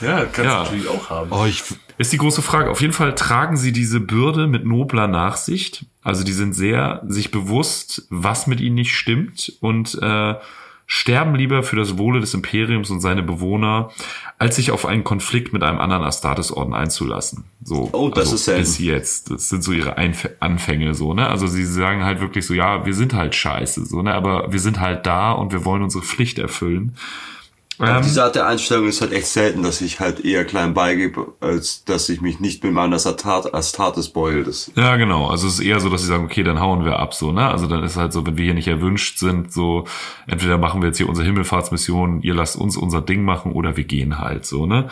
Ja, 0.00 0.24
kannst 0.26 0.38
Ja. 0.38 0.58
du 0.58 0.62
natürlich 0.64 0.88
auch 0.88 1.10
haben. 1.10 1.32
Oh, 1.32 1.44
ich, 1.46 1.62
Ist 1.98 2.12
die 2.12 2.18
große 2.18 2.42
Frage. 2.42 2.70
Auf 2.70 2.80
jeden 2.80 2.92
Fall 2.92 3.14
tragen 3.14 3.56
sie 3.56 3.72
diese 3.72 3.98
Bürde 4.00 4.46
mit 4.46 4.64
nobler 4.64 5.08
Nachsicht. 5.08 5.86
Also 6.02 6.22
die 6.24 6.32
sind 6.32 6.54
sehr 6.54 7.02
sich 7.08 7.30
bewusst, 7.30 8.06
was 8.10 8.46
mit 8.46 8.60
ihnen 8.60 8.76
nicht 8.76 8.94
stimmt 8.94 9.52
und 9.60 9.98
äh, 10.00 10.34
sterben 10.90 11.34
lieber 11.34 11.62
für 11.62 11.76
das 11.76 11.98
Wohle 11.98 12.18
des 12.18 12.32
Imperiums 12.32 12.88
und 12.88 13.00
seine 13.00 13.22
Bewohner, 13.22 13.90
als 14.38 14.56
sich 14.56 14.70
auf 14.70 14.86
einen 14.86 15.04
Konflikt 15.04 15.52
mit 15.52 15.62
einem 15.62 15.78
anderen 15.78 16.02
Astartes-Orden 16.02 16.72
einzulassen. 16.72 17.44
So, 17.62 17.90
Oh, 17.92 18.08
das 18.08 18.20
also 18.20 18.34
ist 18.36 18.44
selten. 18.46 18.60
bis 18.62 18.78
jetzt. 18.78 19.30
Das 19.30 19.50
sind 19.50 19.62
so 19.62 19.72
ihre 19.72 19.98
Einf 19.98 20.26
Anfänge 20.40 20.94
so, 20.94 21.12
ne? 21.12 21.28
Also 21.28 21.46
sie 21.46 21.66
sagen 21.66 22.04
halt 22.04 22.20
wirklich 22.22 22.46
so, 22.46 22.54
ja, 22.54 22.86
wir 22.86 22.94
sind 22.94 23.12
halt 23.12 23.34
scheiße, 23.34 23.84
so, 23.84 24.00
ne? 24.00 24.14
Aber 24.14 24.50
wir 24.50 24.60
sind 24.60 24.80
halt 24.80 25.04
da 25.06 25.32
und 25.32 25.52
wir 25.52 25.66
wollen 25.66 25.82
unsere 25.82 26.02
Pflicht 26.02 26.38
erfüllen. 26.38 26.96
Aber 27.78 28.00
diese 28.00 28.24
Art 28.24 28.34
der 28.34 28.46
Einstellung 28.46 28.88
ist 28.88 29.00
halt 29.00 29.12
echt 29.12 29.28
selten, 29.28 29.62
dass 29.62 29.80
ich 29.80 30.00
halt 30.00 30.24
eher 30.24 30.44
klein 30.44 30.74
beigebe, 30.74 31.34
als 31.40 31.84
dass 31.84 32.08
ich 32.08 32.20
mich 32.20 32.40
nicht 32.40 32.64
mit 32.64 32.72
meiner 32.72 32.96
Astartes 32.96 34.08
beule. 34.08 34.42
Das 34.42 34.72
Ja, 34.74 34.96
genau. 34.96 35.28
Also 35.28 35.46
es 35.46 35.54
ist 35.54 35.60
eher 35.60 35.78
so, 35.78 35.88
dass 35.88 36.02
sie 36.02 36.08
sagen, 36.08 36.24
okay, 36.24 36.42
dann 36.42 36.60
hauen 36.60 36.84
wir 36.84 36.98
ab, 36.98 37.14
so, 37.14 37.30
ne? 37.30 37.48
Also 37.48 37.68
dann 37.68 37.84
ist 37.84 37.96
halt 37.96 38.12
so, 38.12 38.26
wenn 38.26 38.36
wir 38.36 38.44
hier 38.44 38.54
nicht 38.54 38.68
erwünscht 38.68 39.18
sind, 39.18 39.52
so, 39.52 39.84
entweder 40.26 40.58
machen 40.58 40.82
wir 40.82 40.88
jetzt 40.88 40.98
hier 40.98 41.08
unsere 41.08 41.26
Himmelfahrtsmission, 41.26 42.22
ihr 42.22 42.34
lasst 42.34 42.56
uns 42.56 42.76
unser 42.76 43.00
Ding 43.00 43.24
machen 43.24 43.52
oder 43.52 43.76
wir 43.76 43.84
gehen 43.84 44.18
halt, 44.18 44.44
so, 44.44 44.66
ne? 44.66 44.88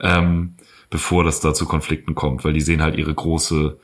Ähm, 0.00 0.54
bevor 0.88 1.24
das 1.24 1.40
da 1.40 1.52
zu 1.52 1.66
Konflikten 1.66 2.14
kommt, 2.14 2.44
weil 2.44 2.54
die 2.54 2.60
sehen 2.60 2.82
halt 2.82 2.96
ihre 2.96 3.14
große, 3.14 3.78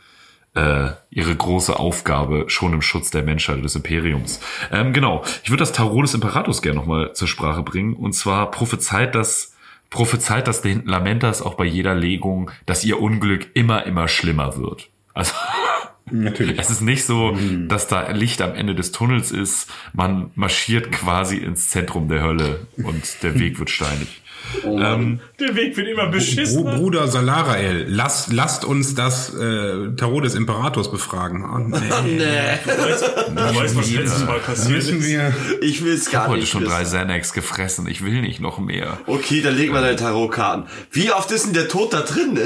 äh, 0.57 0.91
ihre 1.11 1.37
große 1.37 1.79
Aufgabe 1.79 2.47
schon 2.49 2.73
im 2.73 2.83
Schutz 2.83 3.11
der 3.11 3.23
Menschheit 3.23 3.63
des 3.63 3.77
Imperiums. 3.77 4.41
Ähm, 4.73 4.93
genau. 4.93 5.23
Ich 5.45 5.51
würde 5.51 5.61
das 5.61 5.73
Tarot 5.73 6.05
des 6.05 6.15
Imperators 6.15 6.63
gerne 6.63 6.79
nochmal 6.79 7.13
zur 7.13 7.29
Sprache 7.29 7.63
bringen. 7.63 7.95
Und 7.95 8.15
zwar 8.15 8.51
prophezeit 8.51 9.15
das, 9.15 9.55
prophezeit 9.91 10.49
das 10.49 10.63
den 10.63 10.87
Lamentas 10.87 11.43
auch 11.43 11.55
bei 11.55 11.65
jeder 11.65 11.95
Legung, 11.95 12.51
dass 12.65 12.85
ihr 12.85 13.01
Unglück 13.01 13.51
immer, 13.55 13.85
immer 13.85 14.09
schlimmer 14.09 14.57
wird. 14.57 14.89
Also, 15.13 15.35
Natürlich. 16.11 16.59
es 16.59 16.71
ist 16.71 16.83
nicht 16.83 17.05
so, 17.05 17.37
dass 17.67 17.89
da 17.89 18.11
Licht 18.13 18.41
am 18.41 18.55
Ende 18.55 18.75
des 18.75 18.93
Tunnels 18.93 19.33
ist. 19.33 19.71
Man 19.93 20.31
marschiert 20.37 20.93
quasi 20.93 21.37
ins 21.37 21.69
Zentrum 21.71 22.09
der 22.09 22.23
Hölle 22.23 22.67
und 22.77 23.23
der 23.23 23.39
Weg 23.39 23.59
wird 23.59 23.71
steinig. 23.71 24.23
Ähm, 24.65 25.21
Der 25.41 25.55
Weg 25.57 25.77
wird 25.77 25.89
immer 25.89 26.07
beschissen. 26.09 26.65
Bruder 26.65 27.09
Salarael, 27.09 27.87
lasst, 27.89 28.33
lasst 28.33 28.65
uns 28.65 28.95
das 28.95 29.35
äh, 29.35 29.93
Tarot 29.97 30.25
des 30.25 30.35
Imperators 30.35 30.91
befragen. 30.91 31.45
Oh, 31.45 31.59
nee. 32.05 32.25
Du 32.65 33.37
weißt, 33.37 33.77
was 33.77 33.91
letztes 33.91 34.25
Mal 34.25 34.39
passiert 34.41 34.71
Müssen 34.77 34.99
ist. 34.99 35.07
wir. 35.09 35.35
ich 35.61 35.85
will 35.85 35.93
es 35.95 36.11
gar 36.11 36.29
heute 36.29 36.41
nicht 36.41 36.51
schon 36.51 36.65
drei 36.65 36.83
wissen. 36.83 36.99
Xanax 36.99 37.33
gefressen. 37.33 37.87
Ich 37.89 38.05
will 38.05 38.21
nicht 38.23 38.41
noch 38.41 38.59
mehr. 38.59 38.99
Okay, 39.07 39.43
dann 39.43 39.57
leg 39.57 39.73
mal 39.73 39.83
deine 39.83 39.97
Tarotkarten. 39.97 40.65
Wie 40.91 41.11
oft 41.13 41.31
ist 41.31 41.47
denn 41.47 41.55
der 41.55 41.69
Tod 41.69 41.93
da 41.93 42.01
drin? 42.03 42.37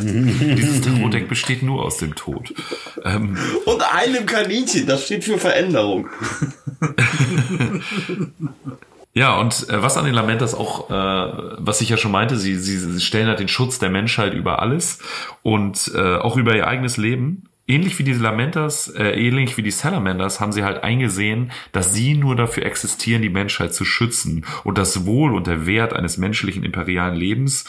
Dieses 0.00 0.80
Tarotdeck 0.80 1.28
besteht 1.28 1.62
nur 1.62 1.84
aus 1.84 1.98
dem 1.98 2.14
Tod. 2.14 2.54
Ähm, 3.04 3.36
Und 3.66 3.82
einem 3.94 4.24
Kaninchen, 4.26 4.86
das 4.86 5.04
steht 5.04 5.24
für 5.24 5.38
Veränderung. 5.38 6.08
Ja, 9.14 9.38
und 9.38 9.68
äh, 9.68 9.82
was 9.82 9.98
an 9.98 10.06
den 10.06 10.14
Lamentas 10.14 10.54
auch, 10.54 10.88
äh, 10.88 11.54
was 11.58 11.82
ich 11.82 11.90
ja 11.90 11.98
schon 11.98 12.12
meinte, 12.12 12.36
sie, 12.36 12.56
sie, 12.56 12.78
sie 12.78 13.00
stellen 13.00 13.28
halt 13.28 13.40
den 13.40 13.48
Schutz 13.48 13.78
der 13.78 13.90
Menschheit 13.90 14.32
über 14.32 14.60
alles 14.60 15.00
und 15.42 15.92
äh, 15.94 16.16
auch 16.16 16.36
über 16.36 16.56
ihr 16.56 16.66
eigenes 16.66 16.96
Leben. 16.96 17.44
Ähnlich 17.68 17.98
wie 17.98 18.04
die 18.04 18.14
Lamentas, 18.14 18.88
äh, 18.88 19.10
ähnlich 19.10 19.56
wie 19.56 19.62
die 19.62 19.70
Salamanders, 19.70 20.40
haben 20.40 20.52
sie 20.52 20.64
halt 20.64 20.82
eingesehen, 20.82 21.52
dass 21.72 21.94
sie 21.94 22.14
nur 22.14 22.36
dafür 22.36 22.64
existieren, 22.64 23.22
die 23.22 23.28
Menschheit 23.28 23.74
zu 23.74 23.84
schützen. 23.84 24.46
Und 24.64 24.78
das 24.78 25.04
Wohl 25.04 25.34
und 25.34 25.46
der 25.46 25.66
Wert 25.66 25.92
eines 25.92 26.16
menschlichen 26.16 26.64
imperialen 26.64 27.14
Lebens 27.14 27.66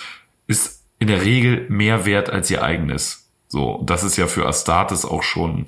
ist 0.47 0.83
in 0.97 1.07
der 1.07 1.23
Regel 1.23 1.65
mehr 1.69 2.05
wert 2.05 2.29
als 2.29 2.49
ihr 2.49 2.63
eigenes. 2.63 3.29
So, 3.49 3.83
das 3.85 4.03
ist 4.03 4.17
ja 4.17 4.27
für 4.27 4.47
Astartes 4.47 5.05
auch 5.05 5.23
schon 5.23 5.67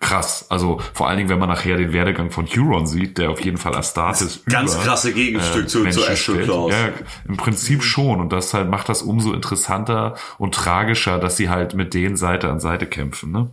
krass. 0.00 0.46
Also 0.50 0.80
vor 0.92 1.08
allen 1.08 1.18
Dingen, 1.18 1.30
wenn 1.30 1.38
man 1.38 1.48
nachher 1.48 1.76
den 1.76 1.92
Werdegang 1.92 2.30
von 2.30 2.46
Huron 2.46 2.86
sieht, 2.86 3.18
der 3.18 3.30
auf 3.30 3.40
jeden 3.40 3.56
Fall 3.56 3.74
Astartes 3.74 4.44
Ganz 4.46 4.74
über, 4.74 4.84
krasse 4.84 5.12
Gegenstück 5.12 5.68
zu, 5.68 5.88
zu 5.88 6.00
Astral 6.00 6.16
stellt. 6.16 6.44
Claws. 6.44 6.72
Ja, 6.72 6.92
im 7.26 7.36
Prinzip 7.36 7.82
schon. 7.82 8.20
Und 8.20 8.32
das 8.32 8.54
halt 8.54 8.68
macht 8.68 8.88
das 8.88 9.02
umso 9.02 9.32
interessanter 9.32 10.14
und 10.38 10.54
tragischer, 10.54 11.18
dass 11.18 11.36
sie 11.36 11.48
halt 11.48 11.74
mit 11.74 11.94
denen 11.94 12.16
Seite 12.16 12.50
an 12.50 12.60
Seite 12.60 12.86
kämpfen. 12.86 13.32
Ne? 13.32 13.50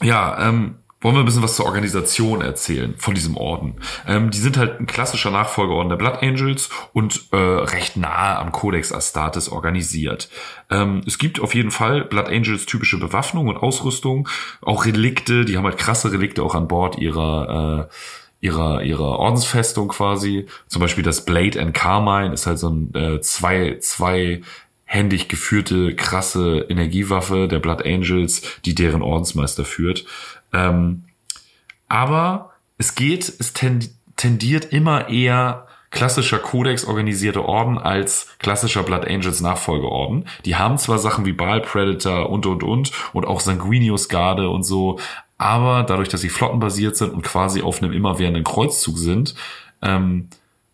Ja, 0.00 0.48
ähm, 0.48 0.76
wollen 1.00 1.14
wir 1.14 1.20
ein 1.20 1.26
bisschen 1.26 1.42
was 1.42 1.56
zur 1.56 1.66
Organisation 1.66 2.40
erzählen 2.40 2.94
von 2.98 3.14
diesem 3.14 3.36
Orden. 3.36 3.76
Ähm, 4.06 4.30
die 4.30 4.38
sind 4.38 4.56
halt 4.56 4.80
ein 4.80 4.86
klassischer 4.86 5.30
Nachfolgeorden 5.30 5.88
der 5.88 5.96
Blood 5.96 6.22
Angels 6.22 6.70
und 6.92 7.28
äh, 7.32 7.36
recht 7.36 7.96
nahe 7.96 8.38
am 8.38 8.50
Codex 8.50 8.92
Astartes 8.92 9.48
organisiert. 9.48 10.28
Ähm, 10.70 11.02
es 11.06 11.18
gibt 11.18 11.40
auf 11.40 11.54
jeden 11.54 11.70
Fall 11.70 12.04
Blood 12.04 12.28
Angels 12.28 12.66
typische 12.66 12.98
Bewaffnung 12.98 13.48
und 13.48 13.56
Ausrüstung, 13.56 14.28
auch 14.60 14.86
Relikte, 14.86 15.44
die 15.44 15.56
haben 15.56 15.64
halt 15.64 15.78
krasse 15.78 16.12
Relikte 16.12 16.42
auch 16.42 16.54
an 16.54 16.68
Bord 16.68 16.98
ihrer 16.98 17.88
äh, 17.88 17.94
ihrer 18.40 18.82
ihrer 18.82 19.18
Ordensfestung 19.18 19.88
quasi. 19.88 20.46
Zum 20.66 20.80
Beispiel 20.80 21.04
das 21.04 21.24
Blade 21.24 21.60
and 21.60 21.74
Carmine 21.74 22.32
ist 22.32 22.46
halt 22.46 22.58
so 22.58 22.70
ein 22.70 22.94
äh, 22.94 23.20
zwei 23.20 23.78
zwei 23.80 24.42
händig 24.84 25.28
geführte 25.28 25.94
krasse 25.94 26.64
Energiewaffe 26.70 27.46
der 27.46 27.58
Blood 27.58 27.84
Angels, 27.84 28.40
die 28.64 28.74
deren 28.74 29.02
Ordensmeister 29.02 29.66
führt. 29.66 30.06
Ähm, 30.52 31.04
aber 31.88 32.50
es 32.78 32.94
geht, 32.94 33.28
es 33.38 33.52
tend- 33.54 33.90
tendiert 34.16 34.72
immer 34.72 35.08
eher 35.08 35.66
klassischer 35.90 36.38
Kodex 36.38 36.84
organisierte 36.84 37.44
Orden 37.44 37.78
als 37.78 38.28
klassischer 38.38 38.82
Blood 38.82 39.06
Angels 39.08 39.40
Nachfolgeorden. 39.40 40.26
Die 40.44 40.56
haben 40.56 40.76
zwar 40.76 40.98
Sachen 40.98 41.24
wie 41.24 41.32
Baal 41.32 41.62
Predator 41.62 42.28
und 42.28 42.44
und 42.44 42.62
und 42.62 42.92
und 43.14 43.26
auch 43.26 43.40
Sanguinius 43.40 44.08
Garde 44.08 44.50
und 44.50 44.64
so, 44.64 44.98
aber 45.38 45.84
dadurch, 45.84 46.08
dass 46.10 46.20
sie 46.20 46.28
flottenbasiert 46.28 46.96
sind 46.96 47.12
und 47.12 47.22
quasi 47.22 47.62
auf 47.62 47.82
einem 47.82 47.92
immerwährenden 47.92 48.44
Kreuzzug 48.44 48.98
sind, 48.98 49.34
ähm, 49.80 50.28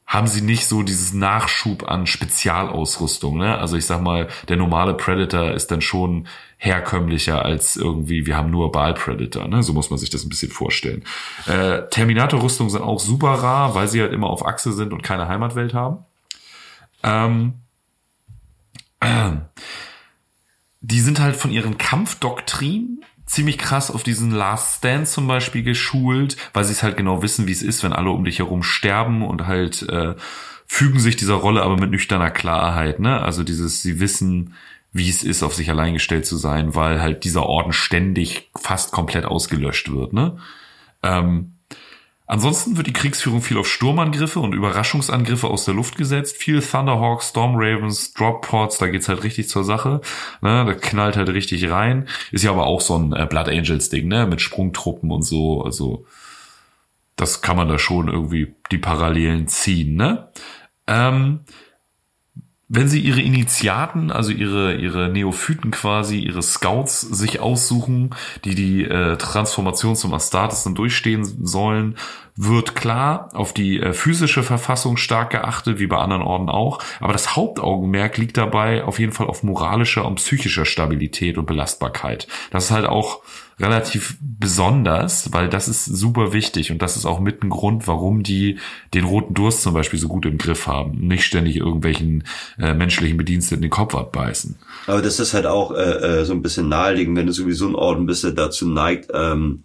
haben 0.06 0.26
sie 0.26 0.42
nicht 0.42 0.66
so 0.66 0.82
dieses 0.82 1.12
Nachschub 1.12 1.88
an 1.88 2.06
Spezialausrüstung. 2.06 3.38
Ne? 3.38 3.56
Also 3.58 3.76
ich 3.76 3.86
sag 3.86 4.02
mal, 4.02 4.28
der 4.48 4.56
normale 4.56 4.94
Predator 4.94 5.52
ist 5.52 5.70
dann 5.70 5.80
schon 5.80 6.28
herkömmlicher 6.58 7.44
als 7.44 7.76
irgendwie, 7.76 8.26
wir 8.26 8.36
haben 8.36 8.50
nur 8.50 8.70
Baal 8.70 8.94
Predator. 8.94 9.48
Ne? 9.48 9.62
So 9.62 9.72
muss 9.72 9.90
man 9.90 9.98
sich 9.98 10.10
das 10.10 10.24
ein 10.24 10.28
bisschen 10.28 10.50
vorstellen. 10.50 11.04
Äh, 11.46 11.88
Terminator-Rüstungen 11.90 12.70
sind 12.70 12.82
auch 12.82 13.00
super 13.00 13.34
rar, 13.34 13.74
weil 13.74 13.88
sie 13.88 14.00
halt 14.00 14.12
immer 14.12 14.28
auf 14.28 14.46
Achse 14.46 14.72
sind 14.72 14.92
und 14.92 15.02
keine 15.02 15.26
Heimatwelt 15.26 15.74
haben. 15.74 16.04
Ähm, 17.02 17.54
die 20.80 21.00
sind 21.00 21.18
halt 21.18 21.36
von 21.36 21.50
ihren 21.50 21.78
Kampfdoktrinen 21.78 23.04
ziemlich 23.26 23.58
krass 23.58 23.90
auf 23.90 24.02
diesen 24.02 24.30
Last 24.30 24.78
Stand 24.78 25.08
zum 25.08 25.26
Beispiel 25.26 25.62
geschult, 25.62 26.36
weil 26.52 26.64
sie 26.64 26.72
es 26.72 26.82
halt 26.82 26.96
genau 26.96 27.22
wissen, 27.22 27.46
wie 27.46 27.52
es 27.52 27.62
ist, 27.62 27.82
wenn 27.82 27.92
alle 27.92 28.10
um 28.10 28.24
dich 28.24 28.38
herum 28.38 28.62
sterben 28.62 29.22
und 29.22 29.46
halt 29.46 29.88
äh, 29.88 30.14
fügen 30.66 30.98
sich 30.98 31.16
dieser 31.16 31.34
Rolle 31.34 31.62
aber 31.62 31.76
mit 31.76 31.90
nüchterner 31.90 32.30
Klarheit, 32.30 33.00
ne? 33.00 33.20
Also 33.20 33.42
dieses, 33.42 33.82
sie 33.82 34.00
wissen, 34.00 34.54
wie 34.92 35.08
es 35.08 35.22
ist, 35.22 35.42
auf 35.42 35.54
sich 35.54 35.70
allein 35.70 35.94
gestellt 35.94 36.26
zu 36.26 36.36
sein, 36.36 36.74
weil 36.74 37.00
halt 37.00 37.24
dieser 37.24 37.46
Orden 37.46 37.72
ständig 37.72 38.50
fast 38.56 38.92
komplett 38.92 39.24
ausgelöscht 39.24 39.90
wird, 39.90 40.12
ne? 40.12 40.38
Ähm, 41.02 41.53
Ansonsten 42.26 42.78
wird 42.78 42.86
die 42.86 42.94
Kriegsführung 42.94 43.42
viel 43.42 43.58
auf 43.58 43.68
Sturmangriffe 43.68 44.40
und 44.40 44.54
Überraschungsangriffe 44.54 45.46
aus 45.46 45.66
der 45.66 45.74
Luft 45.74 45.96
gesetzt. 45.96 46.38
Viel 46.38 46.62
Thunderhawks, 46.62 47.28
Storm 47.30 47.54
Ravens, 47.56 48.14
Drop 48.14 48.40
Pods, 48.46 48.78
da 48.78 48.86
geht's 48.86 49.08
halt 49.08 49.24
richtig 49.24 49.50
zur 49.50 49.62
Sache. 49.62 50.00
Ne, 50.40 50.64
da 50.64 50.72
knallt 50.72 51.16
halt 51.16 51.28
richtig 51.28 51.70
rein. 51.70 52.08
Ist 52.32 52.42
ja 52.42 52.50
aber 52.50 52.66
auch 52.66 52.80
so 52.80 52.96
ein 52.96 53.12
äh, 53.12 53.26
Blood 53.26 53.48
Angels 53.48 53.90
Ding, 53.90 54.08
ne, 54.08 54.26
mit 54.26 54.40
Sprungtruppen 54.40 55.10
und 55.10 55.22
so. 55.22 55.62
Also 55.62 56.06
das 57.16 57.42
kann 57.42 57.58
man 57.58 57.68
da 57.68 57.78
schon 57.78 58.08
irgendwie 58.08 58.54
die 58.70 58.78
Parallelen 58.78 59.46
ziehen, 59.46 59.96
ne? 59.96 60.28
Ähm, 60.86 61.40
wenn 62.68 62.88
sie 62.88 63.00
ihre 63.00 63.20
Initiaten, 63.20 64.10
also 64.10 64.32
ihre, 64.32 64.76
ihre 64.76 65.10
Neophyten 65.10 65.70
quasi, 65.70 66.18
ihre 66.20 66.42
Scouts 66.42 67.02
sich 67.02 67.40
aussuchen, 67.40 68.14
die 68.44 68.54
die 68.54 68.84
äh, 68.84 69.16
Transformation 69.16 69.96
zum 69.96 70.14
Astartes 70.14 70.64
dann 70.64 70.74
durchstehen 70.74 71.24
sollen, 71.24 71.96
wird 72.36 72.74
klar 72.74 73.28
auf 73.34 73.52
die 73.52 73.80
äh, 73.80 73.92
physische 73.92 74.42
Verfassung 74.42 74.96
stark 74.96 75.30
geachtet, 75.30 75.78
wie 75.78 75.86
bei 75.86 75.98
anderen 75.98 76.22
Orden 76.22 76.48
auch. 76.48 76.80
Aber 77.00 77.12
das 77.12 77.36
Hauptaugenmerk 77.36 78.16
liegt 78.16 78.38
dabei 78.38 78.84
auf 78.84 78.98
jeden 78.98 79.12
Fall 79.12 79.26
auf 79.26 79.42
moralischer 79.42 80.06
und 80.06 80.16
psychischer 80.16 80.64
Stabilität 80.64 81.36
und 81.36 81.46
Belastbarkeit. 81.46 82.26
Das 82.50 82.64
ist 82.64 82.70
halt 82.70 82.86
auch 82.86 83.20
relativ 83.60 84.16
besonders, 84.20 85.32
weil 85.32 85.48
das 85.48 85.68
ist 85.68 85.84
super 85.84 86.32
wichtig 86.32 86.72
und 86.72 86.82
das 86.82 86.96
ist 86.96 87.06
auch 87.06 87.20
mit 87.20 87.42
ein 87.42 87.50
Grund, 87.50 87.86
warum 87.86 88.22
die 88.22 88.58
den 88.94 89.04
roten 89.04 89.34
Durst 89.34 89.62
zum 89.62 89.74
Beispiel 89.74 89.98
so 89.98 90.08
gut 90.08 90.26
im 90.26 90.38
Griff 90.38 90.66
haben. 90.66 90.98
Nicht 91.06 91.24
ständig 91.24 91.56
irgendwelchen 91.56 92.24
äh, 92.58 92.74
menschlichen 92.74 93.16
Bediensteten 93.16 93.62
den 93.62 93.70
Kopf 93.70 93.94
abbeißen. 93.94 94.56
Aber 94.86 95.02
das 95.02 95.20
ist 95.20 95.34
halt 95.34 95.46
auch 95.46 95.72
äh, 95.72 96.20
äh, 96.20 96.24
so 96.24 96.32
ein 96.32 96.42
bisschen 96.42 96.68
naheliegend, 96.68 97.16
wenn 97.16 97.26
du 97.26 97.32
sowieso 97.32 97.68
ein 97.68 97.76
Orden 97.76 98.06
bist, 98.06 98.24
der 98.24 98.32
dazu 98.32 98.66
neigt, 98.66 99.10
ähm, 99.14 99.62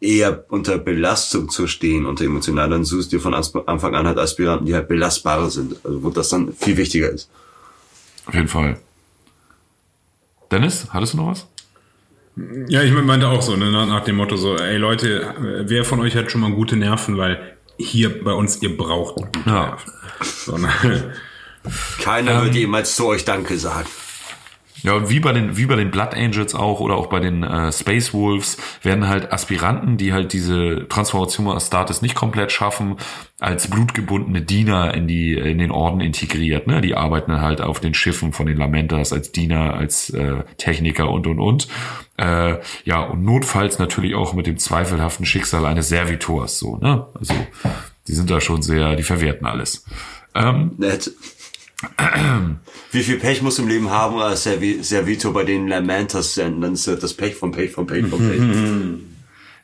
eher 0.00 0.44
unter 0.48 0.78
Belastung 0.78 1.48
zu 1.48 1.66
stehen, 1.66 2.06
unter 2.06 2.24
emotional, 2.24 2.68
dann 2.68 2.84
suchst 2.84 3.12
du 3.12 3.16
dir 3.16 3.22
von 3.22 3.34
Anfang 3.34 3.94
an 3.94 4.06
halt 4.06 4.18
Aspiranten, 4.18 4.66
die 4.66 4.74
halt 4.74 4.88
belastbarer 4.88 5.50
sind. 5.50 5.76
Also 5.84 6.02
wo 6.02 6.10
das 6.10 6.28
dann 6.28 6.52
viel 6.52 6.76
wichtiger 6.76 7.10
ist. 7.10 7.30
Auf 8.26 8.34
jeden 8.34 8.48
Fall. 8.48 8.78
Dennis, 10.50 10.88
hattest 10.90 11.14
du 11.14 11.18
noch 11.18 11.28
was? 11.28 11.46
Ja, 12.68 12.82
ich 12.82 12.92
meinte 12.92 13.28
auch 13.28 13.42
so, 13.42 13.54
ne, 13.56 13.70
nach 13.70 14.04
dem 14.04 14.16
Motto 14.16 14.36
so, 14.36 14.56
ey 14.56 14.76
Leute, 14.76 15.22
äh, 15.22 15.68
wer 15.68 15.84
von 15.84 16.00
euch 16.00 16.16
hat 16.16 16.30
schon 16.30 16.40
mal 16.40 16.50
gute 16.50 16.76
Nerven, 16.76 17.16
weil 17.16 17.56
hier 17.78 18.22
bei 18.22 18.32
uns, 18.32 18.60
ihr 18.62 18.76
braucht 18.76 19.16
gute 19.16 19.40
Ja. 19.46 19.66
Nerven. 19.66 19.92
So, 20.22 20.58
ne? 20.58 21.12
Keiner 22.00 22.42
wird 22.44 22.54
jemals 22.54 22.96
zu 22.96 23.06
euch 23.06 23.24
Danke 23.24 23.58
sagen. 23.58 23.88
Ja, 24.84 24.92
und 24.92 25.08
wie 25.08 25.18
bei 25.18 25.32
den, 25.32 25.56
wie 25.56 25.64
bei 25.64 25.76
den 25.76 25.90
Blood 25.90 26.14
Angels 26.14 26.54
auch 26.54 26.78
oder 26.80 26.96
auch 26.96 27.06
bei 27.06 27.18
den 27.18 27.42
äh, 27.42 27.72
Space 27.72 28.12
Wolves 28.12 28.58
werden 28.82 29.08
halt 29.08 29.32
Aspiranten, 29.32 29.96
die 29.96 30.12
halt 30.12 30.34
diese 30.34 30.86
Transformation 30.90 31.48
aus 31.48 31.68
Status 31.68 32.02
nicht 32.02 32.14
komplett 32.14 32.52
schaffen, 32.52 32.96
als 33.40 33.70
blutgebundene 33.70 34.42
Diener 34.42 34.92
in 34.92 35.08
die, 35.08 35.32
in 35.32 35.56
den 35.56 35.70
Orden 35.70 36.02
integriert. 36.02 36.66
Ne? 36.66 36.82
Die 36.82 36.94
arbeiten 36.94 37.40
halt 37.40 37.62
auf 37.62 37.80
den 37.80 37.94
Schiffen 37.94 38.34
von 38.34 38.44
den 38.44 38.58
Lamentas 38.58 39.14
als 39.14 39.32
Diener, 39.32 39.72
als 39.72 40.10
äh, 40.10 40.42
Techniker 40.58 41.10
und 41.10 41.26
und 41.26 41.40
und. 41.40 41.66
Äh, 42.18 42.56
ja, 42.84 43.00
und 43.04 43.24
notfalls 43.24 43.78
natürlich 43.78 44.14
auch 44.14 44.34
mit 44.34 44.46
dem 44.46 44.58
zweifelhaften 44.58 45.24
Schicksal 45.24 45.64
eines 45.64 45.88
Servitors, 45.88 46.58
so, 46.58 46.76
ne? 46.76 47.06
Also, 47.18 47.34
die 48.06 48.12
sind 48.12 48.30
da 48.30 48.38
schon 48.38 48.60
sehr, 48.60 48.96
die 48.96 49.02
verwerten 49.02 49.46
alles. 49.46 49.86
Ähm, 50.34 50.72
Nett. 50.76 51.10
Wie 52.92 53.02
viel 53.02 53.18
Pech 53.18 53.42
muss 53.42 53.58
im 53.58 53.68
Leben 53.68 53.90
haben, 53.90 54.18
als 54.18 54.44
Servi 54.44 54.82
Servito 54.82 55.32
bei 55.32 55.44
den 55.44 55.68
Lamentas 55.68 56.34
senden? 56.34 56.60
Dann 56.60 56.72
ist 56.74 56.86
das 56.86 57.14
Pech 57.14 57.34
von 57.34 57.52
Pech 57.52 57.72
von 57.72 57.86
Pech 57.86 58.06
von 58.06 58.18
Pech. 58.18 58.40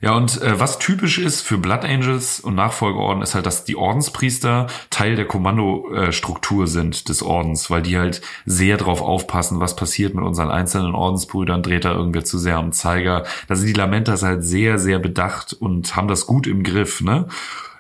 Ja, 0.03 0.17
und 0.17 0.41
äh, 0.41 0.59
was 0.59 0.79
typisch 0.79 1.19
ist 1.19 1.43
für 1.43 1.59
Blood 1.59 1.85
Angels 1.85 2.41
und 2.41 2.55
Nachfolgeorden, 2.55 3.23
ist 3.23 3.35
halt, 3.35 3.45
dass 3.45 3.65
die 3.65 3.77
Ordenspriester 3.77 4.67
Teil 4.89 5.15
der 5.15 5.27
Kommandostruktur 5.27 6.67
sind 6.67 7.11
des 7.11 7.23
Ordens, 7.23 7.69
weil 7.69 7.83
die 7.83 7.99
halt 7.99 8.23
sehr 8.47 8.79
drauf 8.79 9.03
aufpassen, 9.03 9.61
was 9.61 9.77
passiert 9.77 10.15
mit 10.15 10.25
unseren 10.25 10.51
einzelnen 10.51 10.95
Ordensbrüdern, 10.95 11.63
dreht 11.63 11.85
da 11.85 11.93
irgendwer 11.93 12.25
zu 12.25 12.39
sehr 12.39 12.57
am 12.57 12.73
Zeiger. 12.73 13.25
Da 13.47 13.57
sind 13.57 13.67
die 13.67 13.75
Lamentas 13.75 14.23
halt 14.23 14.43
sehr, 14.43 14.79
sehr 14.79 14.99
bedacht 14.99 15.53
und 15.53 15.95
haben 15.97 16.09
das 16.09 16.27
gut 16.27 16.47
im 16.47 16.63
Griff, 16.63 17.03
ne? 17.03 17.29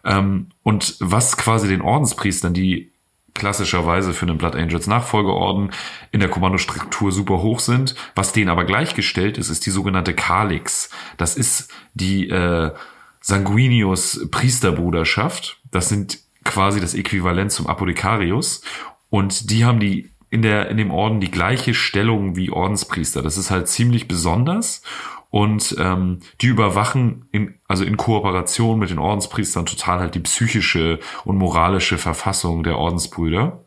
Ähm, 0.04 0.48
und 0.62 0.96
was 1.00 1.38
quasi 1.38 1.68
den 1.68 1.80
Ordenspriestern, 1.80 2.52
die 2.52 2.89
klassischerweise 3.34 4.12
für 4.12 4.26
einen 4.26 4.38
Blood 4.38 4.56
Angels 4.56 4.86
Nachfolgeorden 4.86 5.70
in 6.12 6.20
der 6.20 6.28
Kommandostruktur 6.28 7.12
super 7.12 7.42
hoch 7.42 7.60
sind. 7.60 7.94
Was 8.14 8.32
denen 8.32 8.50
aber 8.50 8.64
gleichgestellt 8.64 9.38
ist, 9.38 9.48
ist 9.50 9.66
die 9.66 9.70
sogenannte 9.70 10.14
Kalix. 10.14 10.90
Das 11.16 11.36
ist 11.36 11.70
die 11.94 12.28
äh, 12.28 12.72
Sanguinius 13.20 14.26
Priesterbruderschaft. 14.30 15.60
Das 15.70 15.88
sind 15.88 16.18
quasi 16.44 16.80
das 16.80 16.94
Äquivalent 16.94 17.52
zum 17.52 17.66
Apothekarius. 17.66 18.62
Und 19.10 19.50
die 19.50 19.64
haben 19.64 19.80
die 19.80 20.10
in 20.30 20.42
der, 20.42 20.68
in 20.68 20.76
dem 20.76 20.92
Orden 20.92 21.20
die 21.20 21.30
gleiche 21.30 21.74
Stellung 21.74 22.36
wie 22.36 22.50
Ordenspriester. 22.50 23.20
Das 23.22 23.36
ist 23.36 23.50
halt 23.50 23.68
ziemlich 23.68 24.06
besonders 24.06 24.82
und 25.30 25.76
ähm, 25.78 26.18
die 26.40 26.48
überwachen 26.48 27.26
in, 27.32 27.54
also 27.68 27.84
in 27.84 27.96
Kooperation 27.96 28.78
mit 28.78 28.90
den 28.90 28.98
Ordenspriestern 28.98 29.64
total 29.64 30.00
halt 30.00 30.14
die 30.14 30.20
psychische 30.20 30.98
und 31.24 31.38
moralische 31.38 31.98
Verfassung 31.98 32.64
der 32.64 32.76
Ordensbrüder 32.76 33.64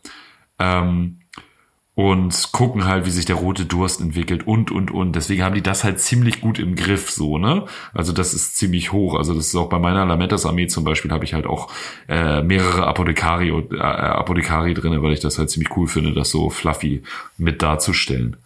ähm, 0.60 1.20
und 1.96 2.52
gucken 2.52 2.86
halt, 2.86 3.06
wie 3.06 3.12
sich 3.12 3.26
der 3.26 3.36
rote 3.36 3.66
Durst 3.66 4.02
entwickelt 4.02 4.48
und 4.48 4.72
und 4.72 4.90
und. 4.90 5.16
Deswegen 5.16 5.44
haben 5.44 5.54
die 5.54 5.62
das 5.62 5.84
halt 5.84 6.00
ziemlich 6.00 6.42
gut 6.42 6.58
im 6.58 6.76
Griff, 6.76 7.12
so 7.12 7.38
ne. 7.38 7.66
Also 7.94 8.14
das 8.14 8.34
ist 8.34 8.58
ziemlich 8.58 8.92
hoch. 8.92 9.16
Also 9.16 9.34
das 9.36 9.48
ist 9.48 9.56
auch 9.56 9.70
bei 9.70 9.78
meiner 9.78 10.04
Lamentas 10.06 10.46
Armee 10.46 10.68
zum 10.68 10.84
Beispiel 10.84 11.12
habe 11.12 11.24
ich 11.24 11.34
halt 11.34 11.46
auch 11.46 11.72
äh, 12.10 12.42
mehrere 12.42 12.88
Apothekari 12.88 13.50
äh, 13.50 13.80
Apothekari 13.80 14.74
drinne, 14.74 15.04
weil 15.04 15.14
ich 15.14 15.20
das 15.20 15.38
halt 15.38 15.52
ziemlich 15.52 15.78
cool 15.78 15.88
finde, 15.88 16.14
das 16.14 16.32
so 16.32 16.50
fluffy 16.50 17.04
mit 17.38 17.62
darzustellen 17.62 18.38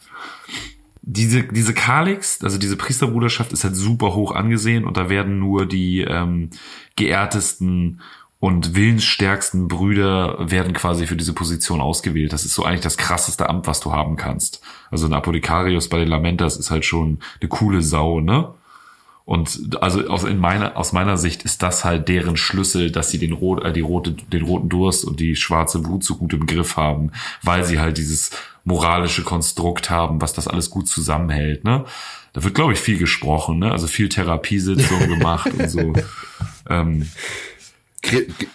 diese, 1.10 1.44
diese 1.44 1.74
Kalix, 1.74 2.44
also 2.44 2.58
diese 2.58 2.76
Priesterbruderschaft 2.76 3.54
ist 3.54 3.64
halt 3.64 3.78
super 3.78 4.14
hoch 4.14 4.34
angesehen 4.34 4.86
und 4.86 4.98
da 4.98 5.10
werden 5.10 5.40
nur 5.40 5.66
die 5.66 6.02
ähm, 6.02 6.50
geehrtesten 6.98 8.02
und 8.40 8.76
willensstärksten 8.76 9.70
Brüder 9.70 10.52
werden 10.52 10.74
quasi 10.74 11.08
für 11.08 11.16
diese 11.16 11.32
Position 11.34 11.80
ausgewählt. 11.80 12.34
Das 12.34 12.44
ist 12.44 12.54
so 12.54 12.66
eigentlich 12.66 12.82
das 12.82 12.98
krasseste 12.98 13.50
Amt, 13.50 13.68
was 13.68 13.80
du 13.80 13.94
haben 13.94 14.18
kannst. 14.18 14.62
Also 14.92 15.08
ein 15.08 15.14
Apothekarius 15.14 15.88
bei 15.88 15.98
den 15.98 16.10
Lamentas 16.10 16.58
ist 16.58 16.72
halt 16.72 16.84
schon 16.84 17.20
eine 17.40 17.48
coole 17.48 17.82
Sau, 17.82 18.20
ne? 18.20 18.54
Und 19.24 19.82
also 19.82 20.08
aus, 20.08 20.24
in 20.24 20.38
meiner, 20.38 20.78
aus 20.78 20.94
meiner 20.94 21.18
Sicht 21.18 21.44
ist 21.44 21.62
das 21.62 21.84
halt 21.84 22.08
deren 22.08 22.38
Schlüssel, 22.38 22.92
dass 22.92 23.12
sie 23.12 23.20
den, 23.20 23.34
rot, 23.34 23.62
äh, 23.64 23.74
die 23.74 23.82
rote, 23.82 24.12
den 24.12 24.44
roten 24.44 24.70
Durst 24.70 25.04
und 25.04 25.20
die 25.20 25.36
schwarze 25.36 25.86
Wut 25.86 26.04
so 26.06 26.16
gut 26.16 26.32
im 26.32 26.46
Griff 26.46 26.78
haben, 26.78 27.12
weil 27.44 27.66
sie 27.66 27.78
halt 27.78 27.98
dieses 27.98 28.32
moralische 28.68 29.24
Konstrukt 29.24 29.90
haben, 29.90 30.22
was 30.22 30.34
das 30.34 30.48
alles 30.48 30.70
gut 30.70 30.90
zusammenhält. 30.90 31.64
Ne? 31.64 31.86
Da 32.34 32.44
wird, 32.44 32.54
glaube 32.54 32.74
ich, 32.74 32.80
viel 32.80 32.98
gesprochen, 32.98 33.60
ne? 33.60 33.72
also 33.72 33.88
viel 33.88 34.10
Therapiesitzungen 34.10 35.10
gemacht 35.18 35.50
und 35.58 35.70
so. 35.70 35.94
Ähm, 36.70 37.08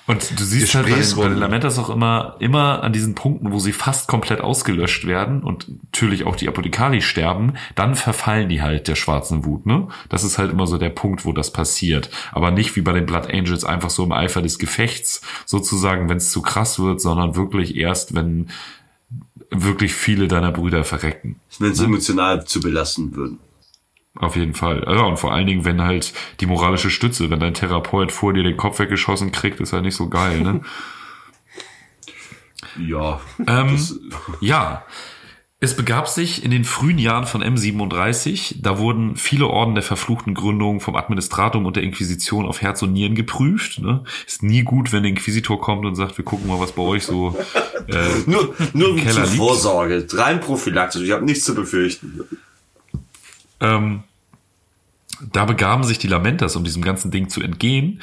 und 0.06 0.38
du 0.38 0.44
siehst 0.44 0.74
halt 0.74 0.88
bei 0.88 0.96
den, 0.96 1.16
bei 1.16 1.28
den 1.28 1.38
Lamentas 1.38 1.78
auch 1.78 1.90
immer, 1.90 2.36
immer 2.40 2.82
an 2.82 2.92
diesen 2.92 3.14
Punkten, 3.14 3.52
wo 3.52 3.58
sie 3.58 3.72
fast 3.72 4.06
komplett 4.06 4.40
ausgelöscht 4.40 5.06
werden 5.06 5.42
und 5.42 5.66
natürlich 5.84 6.24
auch 6.24 6.36
die 6.36 6.48
Apothekari 6.48 7.00
sterben, 7.00 7.54
dann 7.74 7.94
verfallen 7.94 8.48
die 8.48 8.62
halt 8.62 8.88
der 8.88 8.94
schwarzen 8.94 9.44
Wut, 9.44 9.66
ne? 9.66 9.88
Das 10.08 10.24
ist 10.24 10.38
halt 10.38 10.52
immer 10.52 10.66
so 10.66 10.78
der 10.78 10.90
Punkt, 10.90 11.24
wo 11.24 11.32
das 11.32 11.52
passiert. 11.52 12.10
Aber 12.32 12.50
nicht 12.50 12.76
wie 12.76 12.82
bei 12.82 12.92
den 12.92 13.06
Blood 13.06 13.32
Angels 13.32 13.64
einfach 13.64 13.90
so 13.90 14.04
im 14.04 14.12
Eifer 14.12 14.42
des 14.42 14.58
Gefechts, 14.58 15.22
sozusagen, 15.44 16.08
wenn 16.08 16.18
es 16.18 16.30
zu 16.30 16.42
krass 16.42 16.78
wird, 16.78 17.00
sondern 17.00 17.34
wirklich 17.34 17.76
erst, 17.76 18.14
wenn 18.14 18.48
wirklich 19.52 19.94
viele 19.94 20.28
deiner 20.28 20.50
Brüder 20.50 20.84
verrecken. 20.84 21.36
Wenn 21.58 21.74
sie 21.74 21.84
emotional 21.84 22.44
zu 22.44 22.60
belasten 22.60 23.14
würden. 23.14 23.38
Auf 24.14 24.36
jeden 24.36 24.54
Fall. 24.54 24.84
Ja, 24.86 25.02
und 25.04 25.18
vor 25.18 25.32
allen 25.32 25.46
Dingen, 25.46 25.64
wenn 25.64 25.80
halt 25.80 26.12
die 26.40 26.46
moralische 26.46 26.90
Stütze, 26.90 27.30
wenn 27.30 27.40
dein 27.40 27.54
Therapeut 27.54 28.12
vor 28.12 28.34
dir 28.34 28.42
den 28.42 28.58
Kopf 28.58 28.78
weggeschossen 28.78 29.32
kriegt, 29.32 29.60
ist 29.60 29.72
halt 29.72 29.84
nicht 29.84 29.96
so 29.96 30.08
geil, 30.08 30.40
ne? 30.40 30.60
ja. 32.78 33.20
Ähm, 33.46 33.78
ja. 34.40 34.84
Es 35.64 35.76
begab 35.76 36.08
sich 36.08 36.44
in 36.44 36.50
den 36.50 36.64
frühen 36.64 36.98
Jahren 36.98 37.24
von 37.24 37.40
M37, 37.40 38.56
da 38.60 38.78
wurden 38.78 39.14
viele 39.14 39.46
Orden 39.46 39.76
der 39.76 39.84
verfluchten 39.84 40.34
Gründung 40.34 40.80
vom 40.80 40.96
Administratum 40.96 41.66
und 41.66 41.76
der 41.76 41.84
Inquisition 41.84 42.46
auf 42.46 42.62
Herz 42.62 42.82
und 42.82 42.92
Nieren 42.92 43.14
geprüft. 43.14 43.78
Ne? 43.78 44.02
Ist 44.26 44.42
nie 44.42 44.64
gut, 44.64 44.92
wenn 44.92 45.04
der 45.04 45.10
Inquisitor 45.10 45.60
kommt 45.60 45.86
und 45.86 45.94
sagt, 45.94 46.18
wir 46.18 46.24
gucken 46.24 46.48
mal, 46.48 46.58
was 46.58 46.72
bei 46.72 46.82
euch 46.82 47.04
so 47.04 47.36
äh, 47.86 48.08
nur 48.26 48.56
nur 48.72 48.98
zur 49.06 49.24
Vorsorge, 49.24 50.04
rein 50.14 50.40
prophylaktisch. 50.40 51.02
Ich 51.02 51.12
habe 51.12 51.24
nichts 51.24 51.44
zu 51.44 51.54
befürchten. 51.54 52.24
Ähm, 53.60 54.02
da 55.32 55.44
begaben 55.44 55.84
sich 55.84 56.00
die 56.00 56.08
Lamentas, 56.08 56.56
um 56.56 56.64
diesem 56.64 56.82
ganzen 56.82 57.12
Ding 57.12 57.28
zu 57.28 57.40
entgehen, 57.40 58.00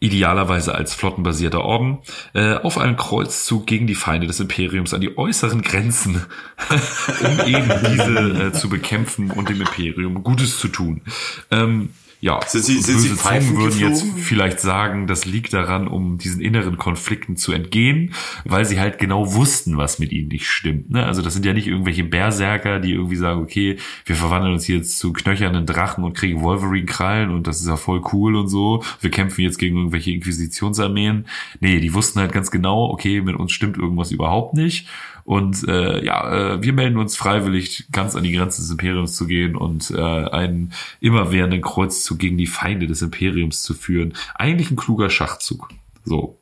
idealerweise 0.00 0.74
als 0.74 0.94
flottenbasierter 0.94 1.62
Orden, 1.62 1.98
äh, 2.32 2.54
auf 2.54 2.78
einen 2.78 2.96
Kreuzzug 2.96 3.66
gegen 3.66 3.86
die 3.86 3.94
Feinde 3.94 4.26
des 4.26 4.40
Imperiums 4.40 4.94
an 4.94 5.02
die 5.02 5.16
äußeren 5.16 5.60
Grenzen, 5.60 6.24
um 7.22 7.46
eben 7.46 7.70
diese 7.86 8.46
äh, 8.46 8.52
zu 8.52 8.70
bekämpfen 8.70 9.30
und 9.30 9.50
dem 9.50 9.60
Imperium 9.60 10.24
Gutes 10.24 10.58
zu 10.58 10.68
tun. 10.68 11.02
Ähm, 11.50 11.90
ja, 12.20 12.38
sind 12.46 12.64
Sie, 12.64 12.78
sind 12.80 12.98
Sie 12.98 13.16
Zungen 13.16 13.56
würden 13.56 13.80
jetzt 13.80 14.04
vielleicht 14.18 14.60
sagen, 14.60 15.06
das 15.06 15.24
liegt 15.24 15.54
daran, 15.54 15.88
um 15.88 16.18
diesen 16.18 16.42
inneren 16.42 16.76
Konflikten 16.76 17.36
zu 17.36 17.52
entgehen, 17.52 18.12
weil 18.44 18.66
sie 18.66 18.78
halt 18.78 18.98
genau 18.98 19.32
wussten, 19.32 19.78
was 19.78 19.98
mit 19.98 20.12
ihnen 20.12 20.28
nicht 20.28 20.46
stimmt. 20.46 20.90
Ne? 20.90 21.06
Also 21.06 21.22
das 21.22 21.32
sind 21.32 21.46
ja 21.46 21.54
nicht 21.54 21.66
irgendwelche 21.66 22.04
Berserker, 22.04 22.78
die 22.78 22.92
irgendwie 22.92 23.16
sagen, 23.16 23.40
okay, 23.40 23.78
wir 24.04 24.16
verwandeln 24.16 24.52
uns 24.52 24.68
jetzt 24.68 24.98
zu 24.98 25.14
knöchernen 25.14 25.64
Drachen 25.64 26.04
und 26.04 26.14
kriegen 26.14 26.42
Wolverine-Krallen 26.42 27.30
und 27.30 27.46
das 27.46 27.60
ist 27.60 27.68
ja 27.68 27.76
voll 27.76 28.02
cool 28.12 28.36
und 28.36 28.48
so. 28.48 28.84
Wir 29.00 29.10
kämpfen 29.10 29.40
jetzt 29.40 29.58
gegen 29.58 29.76
irgendwelche 29.76 30.10
Inquisitionsarmeen. 30.10 31.24
Nee, 31.60 31.80
die 31.80 31.94
wussten 31.94 32.20
halt 32.20 32.32
ganz 32.32 32.50
genau, 32.50 32.90
okay, 32.90 33.22
mit 33.22 33.36
uns 33.36 33.52
stimmt 33.52 33.78
irgendwas 33.78 34.10
überhaupt 34.10 34.54
nicht. 34.54 34.86
Und 35.24 35.66
äh, 35.68 36.04
ja, 36.04 36.54
äh, 36.54 36.62
wir 36.62 36.72
melden 36.72 36.98
uns 36.98 37.16
freiwillig, 37.16 37.88
ganz 37.92 38.16
an 38.16 38.22
die 38.22 38.32
Grenzen 38.32 38.62
des 38.62 38.70
Imperiums 38.70 39.14
zu 39.16 39.26
gehen 39.26 39.56
und 39.56 39.90
äh, 39.90 40.00
einen 40.00 40.72
immerwährenden 41.00 41.62
Kreuzzug 41.62 42.18
gegen 42.18 42.38
die 42.38 42.46
Feinde 42.46 42.86
des 42.86 43.02
Imperiums 43.02 43.62
zu 43.62 43.74
führen. 43.74 44.14
Eigentlich 44.34 44.70
ein 44.70 44.76
kluger 44.76 45.10
Schachzug. 45.10 45.68
So. 46.04 46.38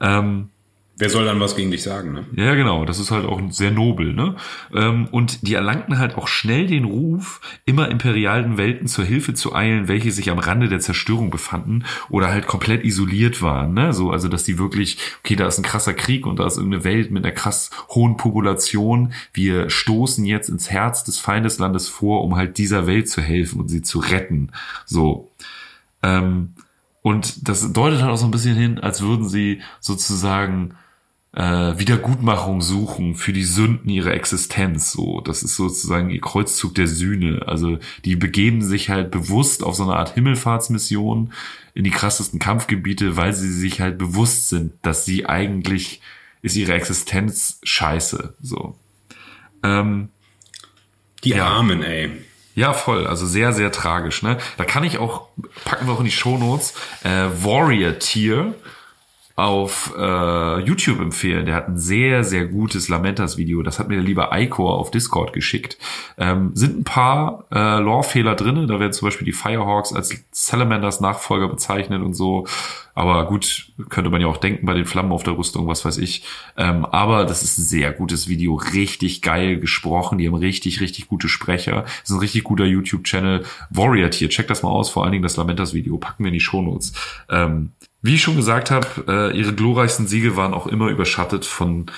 Ähm, 0.00 0.50
Wer 1.00 1.10
soll 1.10 1.24
dann 1.24 1.38
was 1.38 1.54
gegen 1.54 1.70
dich 1.70 1.84
sagen, 1.84 2.12
ne? 2.12 2.26
Ja, 2.34 2.56
genau. 2.56 2.84
Das 2.84 2.98
ist 2.98 3.12
halt 3.12 3.24
auch 3.24 3.40
sehr 3.50 3.70
nobel, 3.70 4.12
ne? 4.14 4.34
Ähm, 4.74 5.06
und 5.12 5.46
die 5.46 5.54
erlangten 5.54 5.98
halt 5.98 6.16
auch 6.16 6.26
schnell 6.26 6.66
den 6.66 6.84
Ruf, 6.84 7.40
immer 7.64 7.88
imperialen 7.88 8.58
Welten 8.58 8.88
zur 8.88 9.04
Hilfe 9.04 9.32
zu 9.32 9.54
eilen, 9.54 9.86
welche 9.86 10.10
sich 10.10 10.28
am 10.28 10.40
Rande 10.40 10.68
der 10.68 10.80
Zerstörung 10.80 11.30
befanden 11.30 11.84
oder 12.10 12.28
halt 12.28 12.48
komplett 12.48 12.84
isoliert 12.84 13.42
waren, 13.42 13.74
ne? 13.74 13.92
So, 13.92 14.10
also, 14.10 14.26
dass 14.26 14.42
die 14.42 14.58
wirklich, 14.58 14.98
okay, 15.20 15.36
da 15.36 15.46
ist 15.46 15.58
ein 15.58 15.64
krasser 15.64 15.94
Krieg 15.94 16.26
und 16.26 16.40
da 16.40 16.46
ist 16.48 16.56
irgendeine 16.56 16.82
Welt 16.82 17.12
mit 17.12 17.24
einer 17.24 17.34
krass 17.34 17.70
hohen 17.90 18.16
Population. 18.16 19.12
Wir 19.32 19.70
stoßen 19.70 20.24
jetzt 20.24 20.48
ins 20.48 20.68
Herz 20.68 21.04
des 21.04 21.18
Feindeslandes 21.18 21.88
vor, 21.88 22.24
um 22.24 22.34
halt 22.34 22.58
dieser 22.58 22.88
Welt 22.88 23.08
zu 23.08 23.22
helfen 23.22 23.60
und 23.60 23.68
sie 23.68 23.82
zu 23.82 24.00
retten. 24.00 24.50
So. 24.84 25.30
Ähm, 26.02 26.54
und 27.02 27.48
das 27.48 27.72
deutet 27.72 28.02
halt 28.02 28.10
auch 28.10 28.18
so 28.18 28.26
ein 28.26 28.32
bisschen 28.32 28.56
hin, 28.56 28.80
als 28.80 29.00
würden 29.00 29.28
sie 29.28 29.62
sozusagen 29.80 30.74
äh, 31.38 31.78
Wiedergutmachung 31.78 32.60
suchen 32.60 33.14
für 33.14 33.32
die 33.32 33.44
Sünden 33.44 33.88
ihrer 33.88 34.12
Existenz. 34.12 34.90
So, 34.90 35.20
das 35.20 35.44
ist 35.44 35.54
sozusagen 35.54 36.10
ihr 36.10 36.20
Kreuzzug 36.20 36.74
der 36.74 36.88
Sühne. 36.88 37.42
Also 37.46 37.78
die 38.04 38.16
begeben 38.16 38.60
sich 38.60 38.90
halt 38.90 39.12
bewusst 39.12 39.62
auf 39.62 39.76
so 39.76 39.84
eine 39.84 39.94
Art 39.94 40.14
Himmelfahrtsmission 40.14 41.32
in 41.74 41.84
die 41.84 41.90
krassesten 41.90 42.40
Kampfgebiete, 42.40 43.16
weil 43.16 43.32
sie 43.34 43.52
sich 43.52 43.80
halt 43.80 43.98
bewusst 43.98 44.48
sind, 44.48 44.72
dass 44.82 45.04
sie 45.04 45.26
eigentlich 45.26 46.00
ist 46.42 46.56
ihre 46.56 46.74
Existenz 46.74 47.60
scheiße. 47.62 48.34
So. 48.42 48.76
Ähm, 49.62 50.08
Die 51.22 51.30
Ja. 51.30 51.46
Armen, 51.46 51.84
ey. 51.84 52.10
Ja, 52.56 52.72
voll. 52.72 53.06
Also 53.06 53.26
sehr, 53.26 53.52
sehr 53.52 53.70
tragisch. 53.70 54.24
Ne? 54.24 54.38
Da 54.56 54.64
kann 54.64 54.82
ich 54.82 54.98
auch, 54.98 55.28
packen 55.64 55.86
wir 55.86 55.92
auch 55.92 56.00
in 56.00 56.06
die 56.06 56.10
Shownotes, 56.10 56.74
äh, 57.04 57.26
Warrior 57.44 58.00
Tier 58.00 58.54
auf 59.38 59.94
äh, 59.96 60.60
YouTube 60.62 61.00
empfehlen. 61.00 61.46
Der 61.46 61.54
hat 61.54 61.68
ein 61.68 61.78
sehr, 61.78 62.24
sehr 62.24 62.46
gutes 62.46 62.88
Lamentas-Video. 62.88 63.62
Das 63.62 63.78
hat 63.78 63.86
mir 63.86 63.94
der 63.94 64.02
liebe 64.02 64.30
Icor 64.32 64.76
auf 64.76 64.90
Discord 64.90 65.32
geschickt. 65.32 65.78
Ähm, 66.18 66.50
sind 66.54 66.80
ein 66.80 66.82
paar 66.82 67.44
äh, 67.52 67.78
Lore-Fehler 67.78 68.34
drinne. 68.34 68.66
Da 68.66 68.80
werden 68.80 68.92
zum 68.92 69.06
Beispiel 69.06 69.26
die 69.26 69.32
Firehawks 69.32 69.92
als 69.92 70.12
Salamanders 70.32 71.00
Nachfolger 71.00 71.46
bezeichnet 71.46 72.02
und 72.02 72.14
so. 72.14 72.48
Aber 72.96 73.26
gut, 73.26 73.70
könnte 73.90 74.10
man 74.10 74.20
ja 74.20 74.26
auch 74.26 74.38
denken 74.38 74.66
bei 74.66 74.74
den 74.74 74.84
Flammen 74.84 75.12
auf 75.12 75.22
der 75.22 75.38
Rüstung, 75.38 75.68
was 75.68 75.84
weiß 75.84 75.98
ich. 75.98 76.24
Ähm, 76.56 76.84
aber 76.84 77.24
das 77.24 77.44
ist 77.44 77.56
ein 77.58 77.64
sehr 77.64 77.92
gutes 77.92 78.26
Video. 78.26 78.56
Richtig 78.56 79.22
geil 79.22 79.60
gesprochen. 79.60 80.18
Die 80.18 80.26
haben 80.26 80.34
richtig, 80.34 80.80
richtig 80.80 81.06
gute 81.06 81.28
Sprecher. 81.28 81.82
Das 81.82 82.02
ist 82.06 82.10
ein 82.10 82.18
richtig 82.18 82.42
guter 82.42 82.64
YouTube-Channel. 82.64 83.44
Warrior 83.70 84.10
Tier, 84.10 84.28
check 84.30 84.48
das 84.48 84.64
mal 84.64 84.70
aus. 84.70 84.90
Vor 84.90 85.04
allen 85.04 85.12
Dingen 85.12 85.22
das 85.22 85.36
Lamentas-Video. 85.36 85.96
Packen 85.98 86.24
wir 86.24 86.30
in 86.30 86.34
die 86.34 86.40
Shownotes. 86.40 86.92
Ähm, 87.30 87.70
wie 88.02 88.14
ich 88.14 88.22
schon 88.22 88.36
gesagt 88.36 88.70
habe, 88.70 88.86
äh, 89.08 89.36
ihre 89.36 89.54
glorreichsten 89.54 90.06
Siege 90.06 90.36
waren 90.36 90.54
auch 90.54 90.66
immer 90.66 90.88
überschattet 90.88 91.44
von 91.44 91.90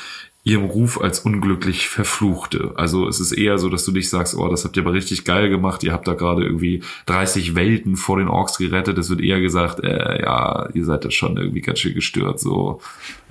ihrem 0.43 0.65
Ruf 0.65 1.01
als 1.01 1.21
unglücklich 1.21 1.89
Verfluchte. 1.89 2.73
Also 2.77 3.07
es 3.07 3.21
ist 3.21 3.33
eher 3.33 3.59
so, 3.59 3.69
dass 3.69 3.85
du 3.85 3.93
dich 3.93 4.09
sagst, 4.09 4.35
oh, 4.35 4.49
das 4.49 4.65
habt 4.65 4.77
ihr 4.77 4.83
aber 4.83 4.95
richtig 4.95 5.27
geil 5.27 5.51
gemacht, 5.51 5.83
ihr 5.83 5.93
habt 5.93 6.09
da 6.09 6.15
gerade 6.15 6.45
irgendwie 6.45 6.83
30 7.07 7.55
Welten 7.55 7.97
vor 7.97 8.17
den 8.17 8.29
Orks 8.29 8.57
gerettet. 8.57 8.97
Es 8.97 9.11
wird 9.11 9.21
eher 9.21 9.41
gesagt, 9.41 9.85
äh, 9.85 10.23
ja, 10.23 10.69
ihr 10.73 10.85
seid 10.87 11.05
da 11.05 11.11
schon 11.11 11.37
irgendwie 11.37 11.61
ganz 11.61 11.81
schön 11.81 11.95
gestört. 11.95 12.41
So, 12.41 12.81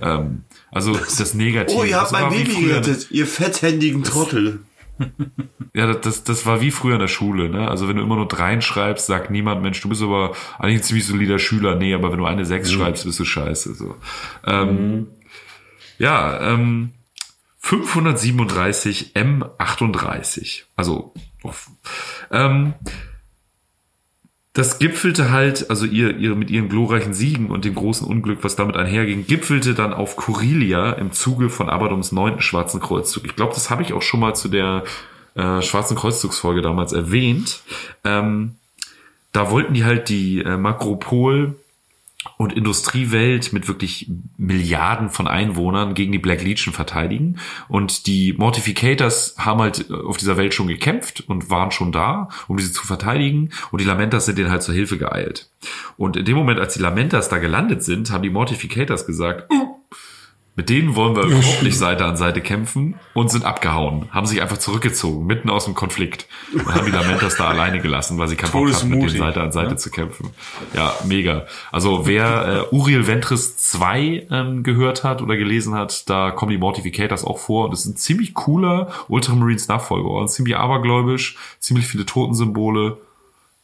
ähm, 0.00 0.44
also 0.70 0.92
das 0.92 1.34
Negative. 1.34 1.80
Oh, 1.80 1.84
ihr 1.84 2.00
habt 2.00 2.12
mein 2.12 2.30
Baby 2.30 2.66
gerettet, 2.66 3.10
ihr 3.10 3.26
fetthändigen 3.26 4.04
Trottel. 4.04 4.60
Ja, 5.72 5.92
das, 5.92 6.24
das, 6.24 6.46
war 6.46 6.60
wie 6.60 6.72
früher 6.72 6.94
in 6.94 7.00
der 7.00 7.06
Schule, 7.06 7.48
ne? 7.48 7.68
Also 7.68 7.88
wenn 7.88 7.94
du 7.94 8.02
immer 8.02 8.16
nur 8.16 8.26
dreien 8.26 8.60
schreibst, 8.60 9.06
sagt 9.06 9.30
niemand, 9.30 9.62
Mensch, 9.62 9.80
du 9.80 9.88
bist 9.88 10.02
aber 10.02 10.34
eigentlich 10.58 10.80
ein 10.80 10.82
ziemlich 10.82 11.06
solider 11.06 11.38
Schüler. 11.38 11.76
Nee, 11.76 11.94
aber 11.94 12.10
wenn 12.10 12.18
du 12.18 12.26
eine 12.26 12.44
sechs 12.44 12.72
schreibst, 12.72 13.04
bist 13.04 13.20
du 13.20 13.24
scheiße. 13.24 13.74
So. 13.74 13.94
Ähm, 14.44 15.06
Ja, 15.98 16.40
ähm, 16.54 16.90
537 17.60 19.12
M38. 19.14 20.62
Also 20.74 21.14
ähm, 22.32 22.74
das 24.52 24.80
gipfelte 24.80 25.30
halt, 25.30 25.70
also 25.70 25.86
ihr, 25.86 26.16
ihr 26.16 26.34
mit 26.34 26.50
ihren 26.50 26.68
glorreichen 26.68 27.14
Siegen 27.14 27.50
und 27.50 27.64
dem 27.64 27.76
großen 27.76 28.06
Unglück, 28.06 28.42
was 28.42 28.56
damit 28.56 28.76
einherging, 28.76 29.26
gipfelte 29.26 29.74
dann 29.74 29.92
auf 29.92 30.16
Kurilia 30.16 30.92
im 30.92 31.12
Zuge 31.12 31.50
von 31.50 31.68
Abadoms 31.68 32.10
neunten 32.10 32.40
Schwarzen 32.40 32.80
Kreuzzug. 32.80 33.24
Ich 33.26 33.36
glaube, 33.36 33.54
das 33.54 33.70
habe 33.70 33.82
ich 33.82 33.92
auch 33.92 34.02
schon 34.02 34.20
mal 34.20 34.34
zu 34.34 34.48
der 34.48 34.82
äh, 35.36 35.62
Schwarzen 35.62 35.96
Kreuzzugsfolge 35.96 36.62
damals 36.62 36.92
erwähnt. 36.92 37.60
Ähm, 38.04 38.56
da 39.32 39.50
wollten 39.52 39.74
die 39.74 39.84
halt 39.84 40.08
die 40.08 40.40
äh, 40.40 40.56
Makropol 40.56 41.54
und 42.40 42.54
Industriewelt 42.54 43.52
mit 43.52 43.68
wirklich 43.68 44.10
Milliarden 44.38 45.10
von 45.10 45.28
Einwohnern 45.28 45.92
gegen 45.92 46.10
die 46.10 46.18
Black 46.18 46.42
Legion 46.42 46.72
verteidigen. 46.72 47.36
Und 47.68 48.06
die 48.06 48.32
Mortificators 48.32 49.34
haben 49.36 49.60
halt 49.60 49.90
äh, 49.90 49.92
auf 49.92 50.16
dieser 50.16 50.38
Welt 50.38 50.54
schon 50.54 50.66
gekämpft 50.66 51.22
und 51.28 51.50
waren 51.50 51.70
schon 51.70 51.92
da, 51.92 52.30
um 52.48 52.56
diese 52.56 52.72
zu 52.72 52.86
verteidigen. 52.86 53.50
Und 53.70 53.82
die 53.82 53.84
Lamentas 53.84 54.24
sind 54.24 54.38
denen 54.38 54.50
halt 54.50 54.62
zur 54.62 54.74
Hilfe 54.74 54.96
geeilt. 54.96 55.50
Und 55.98 56.16
in 56.16 56.24
dem 56.24 56.34
Moment, 56.34 56.60
als 56.60 56.72
die 56.72 56.80
Lamentas 56.80 57.28
da 57.28 57.36
gelandet 57.36 57.82
sind, 57.82 58.10
haben 58.10 58.22
die 58.22 58.30
Mortificators 58.30 59.04
gesagt, 59.04 59.52
"Uh, 59.52 59.79
mit 60.56 60.68
denen 60.68 60.96
wollen 60.96 61.16
wir 61.16 61.22
überhaupt 61.24 61.62
nicht 61.62 61.78
Seite 61.78 62.04
an 62.04 62.16
Seite 62.16 62.40
kämpfen 62.40 62.96
und 63.14 63.30
sind 63.30 63.44
abgehauen, 63.44 64.08
haben 64.10 64.26
sich 64.26 64.42
einfach 64.42 64.58
zurückgezogen, 64.58 65.26
mitten 65.26 65.48
aus 65.48 65.64
dem 65.64 65.74
Konflikt 65.74 66.26
und 66.52 66.66
haben 66.66 66.86
die 66.86 66.92
Lamentas 66.92 67.36
da 67.36 67.48
alleine 67.48 67.80
gelassen, 67.80 68.18
weil 68.18 68.28
sie 68.28 68.36
keinen 68.36 68.52
Bock 68.52 68.72
hatten, 68.72 68.88
mit 68.88 69.00
denen 69.00 69.18
Seite 69.18 69.40
an 69.40 69.52
Seite 69.52 69.76
zu 69.76 69.90
kämpfen. 69.90 70.30
Ja, 70.74 70.94
mega. 71.06 71.46
Also 71.70 72.06
wer 72.06 72.66
äh, 72.70 72.74
Uriel 72.74 73.06
Ventris 73.06 73.56
2 73.56 74.26
ähm, 74.30 74.62
gehört 74.62 75.04
hat 75.04 75.22
oder 75.22 75.36
gelesen 75.36 75.74
hat, 75.74 76.10
da 76.10 76.30
kommen 76.30 76.50
die 76.50 76.58
Mortificators 76.58 77.24
auch 77.24 77.38
vor 77.38 77.66
und 77.66 77.72
es 77.72 77.80
ist 77.80 77.86
ein 77.86 77.96
ziemlich 77.96 78.34
cooler 78.34 78.88
Ultramarines 79.08 79.68
Nachfolger, 79.68 80.26
ziemlich 80.26 80.56
abergläubisch, 80.56 81.36
ziemlich 81.58 81.86
viele 81.86 82.06
Totensymbole. 82.06 82.98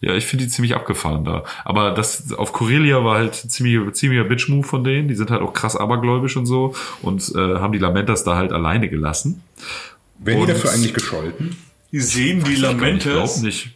Ja, 0.07 0.15
ich 0.15 0.25
finde 0.27 0.45
die 0.45 0.51
ziemlich 0.51 0.77
abgefahren 0.77 1.25
da. 1.25 1.43
Aber 1.65 1.91
das 1.91 2.33
auf 2.33 2.53
Corelia 2.53 3.03
war 3.05 3.19
halt 3.19 3.35
ziemlich, 3.35 3.93
ziemlicher 3.95 4.23
Bitch-Move 4.25 4.65
von 4.67 4.85
denen. 4.85 5.09
Die 5.09 5.17
sind 5.17 5.31
halt 5.33 5.43
auch 5.43 5.53
krass 5.53 5.75
abergläubisch 5.77 6.37
und 6.37 6.47
so 6.47 6.75
und 7.03 7.29
äh, 7.35 7.57
haben 7.59 7.73
die 7.73 7.79
Lamentas 7.81 8.23
da 8.23 8.37
halt 8.37 8.53
alleine 8.53 8.89
gelassen. 8.89 9.43
Werden 10.19 10.43
Und- 10.43 10.47
die 10.49 10.53
dafür 10.53 10.71
eigentlich 10.73 10.95
gescholten? 10.95 11.57
Die 11.93 12.01
sehen 12.01 12.43
die 12.45 12.53
Ich 12.55 12.59
Lamentas 12.61 13.35
glaube 13.35 13.47
nicht. 13.47 13.71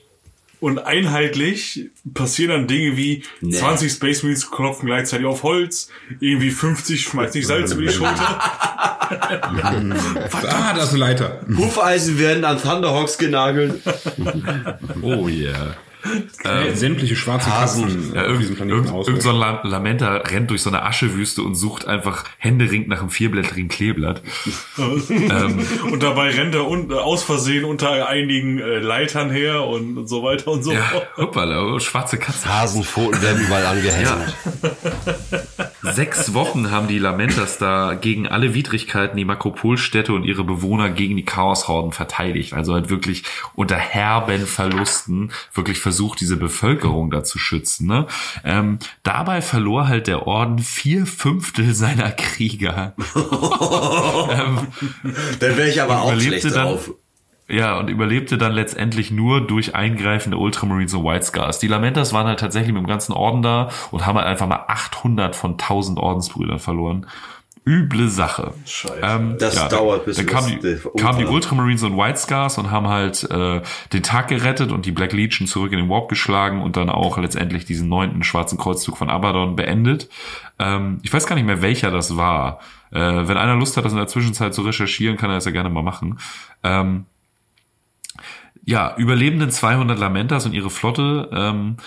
und 0.61 0.79
einheitlich 0.87 1.89
passieren 2.15 2.51
dann 2.53 2.67
Dinge 2.69 2.97
wie 2.97 3.25
20 3.51 3.93
Space 3.93 4.23
Marines 4.23 4.51
klopfen 4.51 4.87
gleichzeitig 4.87 5.27
auf 5.27 5.43
Holz, 5.43 5.89
irgendwie 6.21 6.51
50 6.51 7.03
schmeißt 7.03 7.35
nicht 7.35 7.47
Salz 7.47 7.73
über 7.73 7.83
die 7.83 7.89
Schulter. 7.93 8.39
Ah, 8.41 9.09
das 10.75 10.85
ist 10.85 10.91
eine 10.91 10.99
Leiter. 10.99 11.41
Hufeisen 11.57 12.19
werden 12.19 12.45
an 12.45 12.61
Thunderhawks 12.61 13.19
genagelt. 13.19 13.81
Oh 15.03 15.29
yeah. 15.29 15.77
Äh, 16.45 16.75
Sämtliche 16.75 17.17
schwarze 17.17 17.51
Kassen 17.51 18.13
Ja, 18.15 18.25
irgend, 18.25 18.57
Planeten 18.57 18.71
irgend, 18.79 18.93
aus. 18.93 19.07
irgend 19.07 19.23
so 19.23 19.31
ein 19.31 19.37
La- 19.37 19.61
Lamenta 19.65 20.17
rennt 20.17 20.51
durch 20.51 20.63
so 20.63 20.71
eine 20.71 20.83
Aschewüste 20.85 21.43
und 21.43 21.55
sucht 21.55 21.87
einfach 21.87 22.25
händeringend 22.39 22.89
nach 22.89 23.01
einem 23.01 23.11
vierblättrigen 23.11 23.69
Kleeblatt. 23.69 24.23
und 24.79 26.03
dabei 26.03 26.31
rennt 26.31 26.55
er 26.55 26.67
un 26.69 26.93
aus 26.93 27.23
Versehen 27.23 27.65
unter 27.65 28.09
einigen 28.09 28.59
äh, 28.59 28.79
Leitern 28.79 29.31
her 29.31 29.65
und, 29.65 29.99
und 29.99 30.07
so 30.09 30.23
weiter 30.23 30.49
und 30.51 30.63
so 30.63 30.73
Ja, 30.73 30.83
fort. 30.83 31.07
hoppala, 31.17 31.63
oh, 31.65 31.79
schwarze 31.79 32.17
Katze. 32.19 32.49
Hasenpfoten 32.49 33.21
werden 33.23 33.45
überall 33.47 33.67
angehängt. 33.67 34.11
Sechs 35.83 36.35
Wochen 36.35 36.71
haben 36.71 36.89
die 36.89 36.99
Lamentas 36.99 37.59
da 37.59 37.95
gegen 37.95 38.29
alle 38.29 38.55
Widrigkeiten 38.55 39.17
die 39.17 39.25
Makropolstädte 39.25 40.13
und 40.13 40.25
ihre 40.25 40.45
Bewohner 40.45 40.91
gegen 40.91 41.17
die 41.17 41.25
Chaoshorden 41.25 41.93
verteidigt. 41.93 42.53
Also 42.53 42.75
halt 42.75 42.91
wirklich 42.91 43.25
unter 43.55 43.77
herben 43.77 44.47
Verlusten 44.47 45.33
wirklich 45.55 45.79
versucht, 45.79 46.21
diese 46.21 46.37
Bevölkerung 46.37 47.11
da 47.11 47.25
zu 47.25 47.39
schützen. 47.39 47.87
Ne? 47.87 48.07
Ähm, 48.45 48.79
dabei 49.03 49.41
verlor 49.43 49.89
halt 49.89 50.07
der 50.07 50.27
Orden 50.27 50.59
vier 50.59 51.07
Fünftel 51.07 51.75
seiner 51.75 52.11
Krieger. 52.11 52.95
ähm, 53.15 54.67
Dann 55.41 55.57
wäre 55.57 55.69
ich 55.69 55.81
aber 55.81 56.03
auch 56.03 56.19
schlecht 56.21 56.45
dann- 56.45 56.53
drauf. 56.53 56.91
Ja, 57.51 57.79
und 57.79 57.91
überlebte 57.91 58.39
dann 58.39 58.53
letztendlich 58.53 59.11
nur 59.11 59.47
durch 59.47 59.75
eingreifende 59.75 60.37
Ultramarines 60.39 60.95
und 60.95 61.05
White 61.05 61.27
Scars. 61.27 61.59
Die 61.59 61.69
Lamentas 61.69 62.13
waren 62.13 62.27
halt 62.27 62.41
tatsächlich 62.41 62.73
mit 62.73 62.83
dem 62.83 62.87
ganzen 62.87 63.13
Orden 63.13 63.43
da 63.43 63.71
und 63.91 64.07
haben 64.07 64.17
halt 64.17 64.27
einfach 64.27 64.47
mal 64.47 64.65
800 64.69 65.35
von 65.35 65.53
1000 65.53 65.99
Ordensbrüdern 65.99 66.59
verloren. 66.59 67.07
Üble 67.67 68.09
Sache. 68.09 68.55
Scheiße. 68.65 69.01
Ähm, 69.03 69.37
Das 69.39 69.69
dauert, 69.69 70.07
bis 70.07 70.17
dann 70.17 70.27
kamen 70.27 70.59
die, 70.61 70.79
kamen 70.99 71.19
die. 71.19 71.27
Ultramarines 71.27 71.83
und 71.83 71.97
White 71.97 72.19
Scars 72.19 72.57
und 72.57 72.71
haben 72.71 72.89
halt 72.89 73.31
äh, 73.31 73.61
den 73.93 74.03
Tag 74.03 74.29
gerettet 74.29 74.73
und 74.73 74.87
die 74.87 74.93
Black 74.93 75.13
Legion 75.13 75.47
zurück 75.47 75.73
in 75.73 75.79
den 75.79 75.89
Warp 75.91 76.09
geschlagen 76.09 76.63
und 76.63 76.77
dann 76.77 76.89
auch 76.89 77.19
letztendlich 77.19 77.67
diesen 77.67 77.89
neunten 77.89 78.25
schwarzen 78.25 78.57
Kreuzzug 78.57 78.97
von 78.97 79.11
Abaddon 79.11 79.57
beendet. 79.57 80.09
Ähm, 80.59 81.01
ich 81.03 81.13
weiß 81.13 81.27
gar 81.27 81.37
nicht 81.37 81.45
mehr, 81.45 81.61
welcher 81.61 81.91
das 81.91 82.17
war. 82.17 82.61
Äh, 82.93 82.99
wenn 82.99 83.37
einer 83.37 83.57
Lust 83.57 83.77
hat, 83.77 83.85
das 83.85 83.93
in 83.93 83.99
der 83.99 84.09
Zwischenzeit 84.09 84.55
zu 84.55 84.63
recherchieren, 84.63 85.17
kann 85.17 85.31
er 85.31 85.37
das 85.37 85.45
ja 85.45 85.53
gerne 85.53 85.71
mal 85.71 85.83
machen. 85.83 86.19
Ähm, 86.65 87.05
ja, 88.71 88.95
überlebenden 88.97 89.51
200 89.51 89.99
Lamentas 89.99 90.47
und 90.47 90.53
ihre 90.53 90.71
Flotte 90.71 91.29
ähm, 91.33 91.79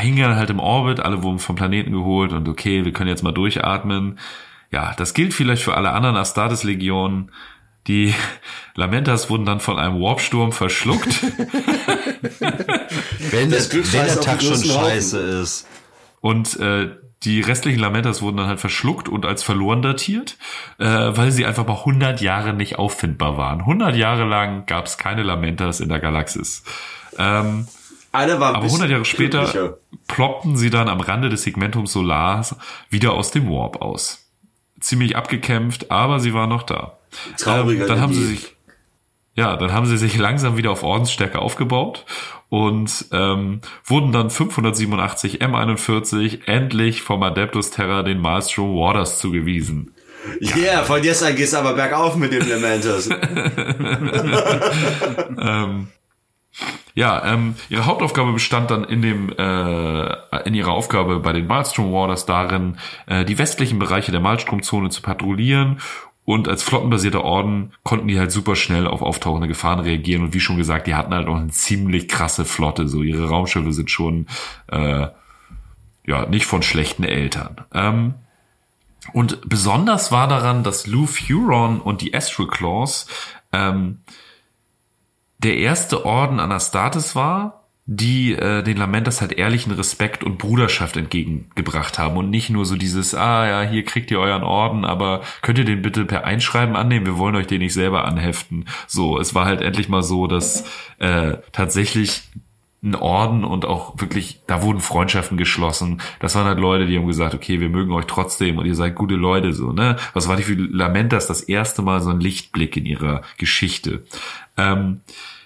hingen 0.00 0.18
dann 0.18 0.34
halt 0.34 0.50
im 0.50 0.58
Orbit, 0.58 0.98
alle 0.98 1.22
wurden 1.22 1.38
vom 1.38 1.54
Planeten 1.54 1.92
geholt 1.92 2.32
und 2.32 2.48
okay, 2.48 2.84
wir 2.84 2.92
können 2.92 3.08
jetzt 3.08 3.22
mal 3.22 3.30
durchatmen. 3.30 4.18
Ja, 4.72 4.92
das 4.96 5.14
gilt 5.14 5.32
vielleicht 5.34 5.62
für 5.62 5.76
alle 5.76 5.92
anderen 5.92 6.16
Astartes-Legionen. 6.16 7.30
Die 7.86 8.12
Lamentas 8.74 9.30
wurden 9.30 9.44
dann 9.44 9.60
von 9.60 9.78
einem 9.78 10.00
Warpsturm 10.00 10.50
verschluckt. 10.50 11.22
Wenn, 13.30 13.50
Das 13.50 13.72
wenn 13.72 14.06
der 14.06 14.20
Tag 14.20 14.42
schon 14.42 14.64
scheiße 14.64 15.20
ist. 15.20 15.68
Und 16.20 16.58
äh, 16.58 16.90
die 17.24 17.40
restlichen 17.40 17.80
Lamentas 17.80 18.22
wurden 18.22 18.36
dann 18.36 18.46
halt 18.46 18.60
verschluckt 18.60 19.08
und 19.08 19.24
als 19.24 19.42
verloren 19.42 19.82
datiert, 19.82 20.36
äh, 20.78 20.84
weil 20.84 21.32
sie 21.32 21.46
einfach 21.46 21.66
mal 21.66 21.78
100 21.78 22.20
Jahre 22.20 22.52
nicht 22.52 22.78
auffindbar 22.78 23.36
waren. 23.38 23.60
100 23.60 23.96
Jahre 23.96 24.24
lang 24.24 24.66
gab 24.66 24.86
es 24.86 24.98
keine 24.98 25.22
Lamentas 25.22 25.80
in 25.80 25.88
der 25.88 26.00
Galaxis. 26.00 26.62
Ähm, 27.18 27.66
Einer 28.12 28.40
war 28.40 28.50
ein 28.50 28.56
aber 28.56 28.66
100 28.66 28.90
Jahre 28.90 29.04
später 29.04 29.44
glücklicher. 29.44 29.78
ploppten 30.06 30.56
sie 30.56 30.70
dann 30.70 30.88
am 30.88 31.00
Rande 31.00 31.30
des 31.30 31.42
Segmentums 31.42 31.92
Solars 31.92 32.56
wieder 32.90 33.12
aus 33.12 33.30
dem 33.30 33.48
Warp 33.48 33.80
aus. 33.80 34.28
Ziemlich 34.80 35.16
abgekämpft, 35.16 35.90
aber 35.90 36.20
sie 36.20 36.34
waren 36.34 36.50
noch 36.50 36.62
da. 36.62 36.98
Trauriger 37.38 37.82
Ähm, 37.82 37.88
dann 37.88 38.00
haben 38.00 38.12
sie 38.12 38.24
sich 38.24 38.54
ja, 39.36 39.56
dann 39.56 39.72
haben 39.72 39.86
sie 39.86 39.96
sich 39.96 40.16
langsam 40.16 40.56
wieder 40.56 40.70
auf 40.70 40.84
Ordensstärke 40.84 41.40
aufgebaut 41.40 42.04
und 42.48 43.06
ähm, 43.12 43.60
wurden 43.84 44.12
dann 44.12 44.30
587 44.30 45.42
M41 45.42 46.46
endlich 46.46 47.02
vom 47.02 47.22
Adeptus 47.22 47.70
Terra 47.70 48.02
den 48.02 48.20
Maelstrom 48.20 48.74
Warders 48.76 49.18
zugewiesen. 49.18 49.90
Ja, 50.40 50.56
yeah, 50.56 50.82
von 50.84 51.02
jetzt 51.02 51.22
an 51.22 51.36
geht's 51.36 51.52
aber 51.52 51.74
bergauf 51.74 52.16
mit 52.16 52.32
den 52.32 52.48
Lamentos. 52.48 53.08
ähm, 55.38 55.88
ja, 56.94 57.32
ähm, 57.32 57.56
ihre 57.68 57.86
Hauptaufgabe 57.86 58.32
bestand 58.32 58.70
dann 58.70 58.84
in 58.84 59.02
dem 59.02 59.32
äh, 59.36 60.46
in 60.46 60.54
ihrer 60.54 60.70
Aufgabe 60.70 61.18
bei 61.18 61.32
den 61.32 61.48
Maelstrom 61.48 61.92
Warders 61.92 62.24
darin, 62.24 62.78
äh, 63.06 63.24
die 63.24 63.38
westlichen 63.38 63.80
Bereiche 63.80 64.12
der 64.12 64.20
Maelstromzone 64.20 64.90
zu 64.90 65.02
patrouillieren 65.02 65.80
und 66.24 66.48
als 66.48 66.62
flottenbasierter 66.62 67.22
Orden 67.22 67.72
konnten 67.82 68.08
die 68.08 68.18
halt 68.18 68.32
super 68.32 68.56
schnell 68.56 68.86
auf 68.86 69.02
auftauchende 69.02 69.48
Gefahren 69.48 69.80
reagieren 69.80 70.22
und 70.22 70.34
wie 70.34 70.40
schon 70.40 70.56
gesagt, 70.56 70.86
die 70.86 70.94
hatten 70.94 71.14
halt 71.14 71.28
auch 71.28 71.36
eine 71.36 71.48
ziemlich 71.48 72.08
krasse 72.08 72.44
Flotte. 72.44 72.88
So 72.88 73.02
ihre 73.02 73.28
Raumschiffe 73.28 73.72
sind 73.72 73.90
schon 73.90 74.26
äh, 74.68 75.08
ja 76.06 76.26
nicht 76.26 76.46
von 76.46 76.62
schlechten 76.62 77.04
Eltern. 77.04 77.56
Ähm, 77.74 78.14
und 79.12 79.48
besonders 79.48 80.12
war 80.12 80.26
daran, 80.26 80.64
dass 80.64 80.86
Lou 80.86 81.06
Furon 81.06 81.80
und 81.80 82.00
die 82.00 82.14
Astral 82.14 82.46
Claws 82.46 83.06
ähm, 83.52 84.00
der 85.38 85.58
erste 85.58 86.06
Orden 86.06 86.40
Anastartes 86.40 87.14
war, 87.14 87.63
die 87.86 88.32
äh, 88.32 88.62
den 88.62 88.78
Lamentas 88.78 89.20
halt 89.20 89.32
ehrlichen 89.32 89.72
Respekt 89.72 90.24
und 90.24 90.38
Bruderschaft 90.38 90.96
entgegengebracht 90.96 91.98
haben 91.98 92.16
und 92.16 92.30
nicht 92.30 92.48
nur 92.48 92.64
so 92.64 92.76
dieses, 92.76 93.14
ah 93.14 93.46
ja, 93.46 93.62
hier 93.68 93.84
kriegt 93.84 94.10
ihr 94.10 94.20
euren 94.20 94.42
Orden, 94.42 94.86
aber 94.86 95.20
könnt 95.42 95.58
ihr 95.58 95.66
den 95.66 95.82
bitte 95.82 96.06
per 96.06 96.24
Einschreiben 96.24 96.76
annehmen, 96.76 97.04
wir 97.04 97.18
wollen 97.18 97.36
euch 97.36 97.46
den 97.46 97.60
nicht 97.60 97.74
selber 97.74 98.06
anheften. 98.06 98.66
So, 98.86 99.18
es 99.18 99.34
war 99.34 99.44
halt 99.44 99.60
endlich 99.60 99.90
mal 99.90 100.02
so, 100.02 100.26
dass 100.26 100.64
äh, 100.98 101.36
tatsächlich 101.52 102.22
ein 102.82 102.94
Orden 102.94 103.44
und 103.44 103.64
auch 103.64 104.00
wirklich, 104.00 104.40
da 104.46 104.62
wurden 104.62 104.80
Freundschaften 104.80 105.36
geschlossen. 105.36 106.00
Das 106.20 106.34
waren 106.34 106.44
halt 106.46 106.58
Leute, 106.58 106.86
die 106.86 106.98
haben 106.98 107.06
gesagt, 107.06 107.34
okay, 107.34 107.60
wir 107.60 107.70
mögen 107.70 107.92
euch 107.92 108.04
trotzdem 108.06 108.58
und 108.58 108.66
ihr 108.66 108.74
seid 108.74 108.94
gute 108.94 109.14
Leute, 109.14 109.52
so, 109.54 109.72
ne? 109.72 109.96
Was 110.12 110.28
war 110.28 110.36
die 110.36 110.42
für 110.42 110.54
Lamentas 110.54 111.26
das 111.26 111.40
erste 111.40 111.80
Mal 111.80 112.02
so 112.02 112.10
ein 112.10 112.20
Lichtblick 112.20 112.76
in 112.76 112.84
ihrer 112.84 113.22
Geschichte? 113.38 114.04
Ähm, 114.58 115.00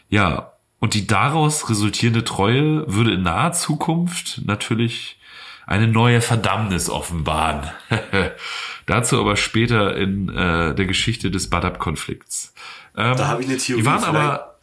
ja, 0.09 0.53
und 0.81 0.95
die 0.95 1.07
daraus 1.07 1.69
resultierende 1.69 2.25
Treue 2.25 2.85
würde 2.87 3.15
in 3.15 3.23
naher 3.23 3.53
Zukunft 3.53 4.43
natürlich 4.45 5.19
eine 5.67 5.87
neue 5.87 6.21
Verdammnis 6.21 6.89
offenbaren. 6.89 7.71
Dazu 8.87 9.21
aber 9.21 9.37
später 9.37 9.97
in 9.97 10.29
äh, 10.31 10.75
der 10.75 10.87
Geschichte 10.87 11.31
des 11.31 11.51
Badab-Konflikts. 11.51 12.55
Ähm, 12.97 13.17
da 13.17 13.29
habe 13.29 13.43
ich 13.43 13.49
eine 13.49 13.59
Theorie. 13.59 13.83
Die 13.83 13.87
waren 13.87 14.05
aber 14.05 14.55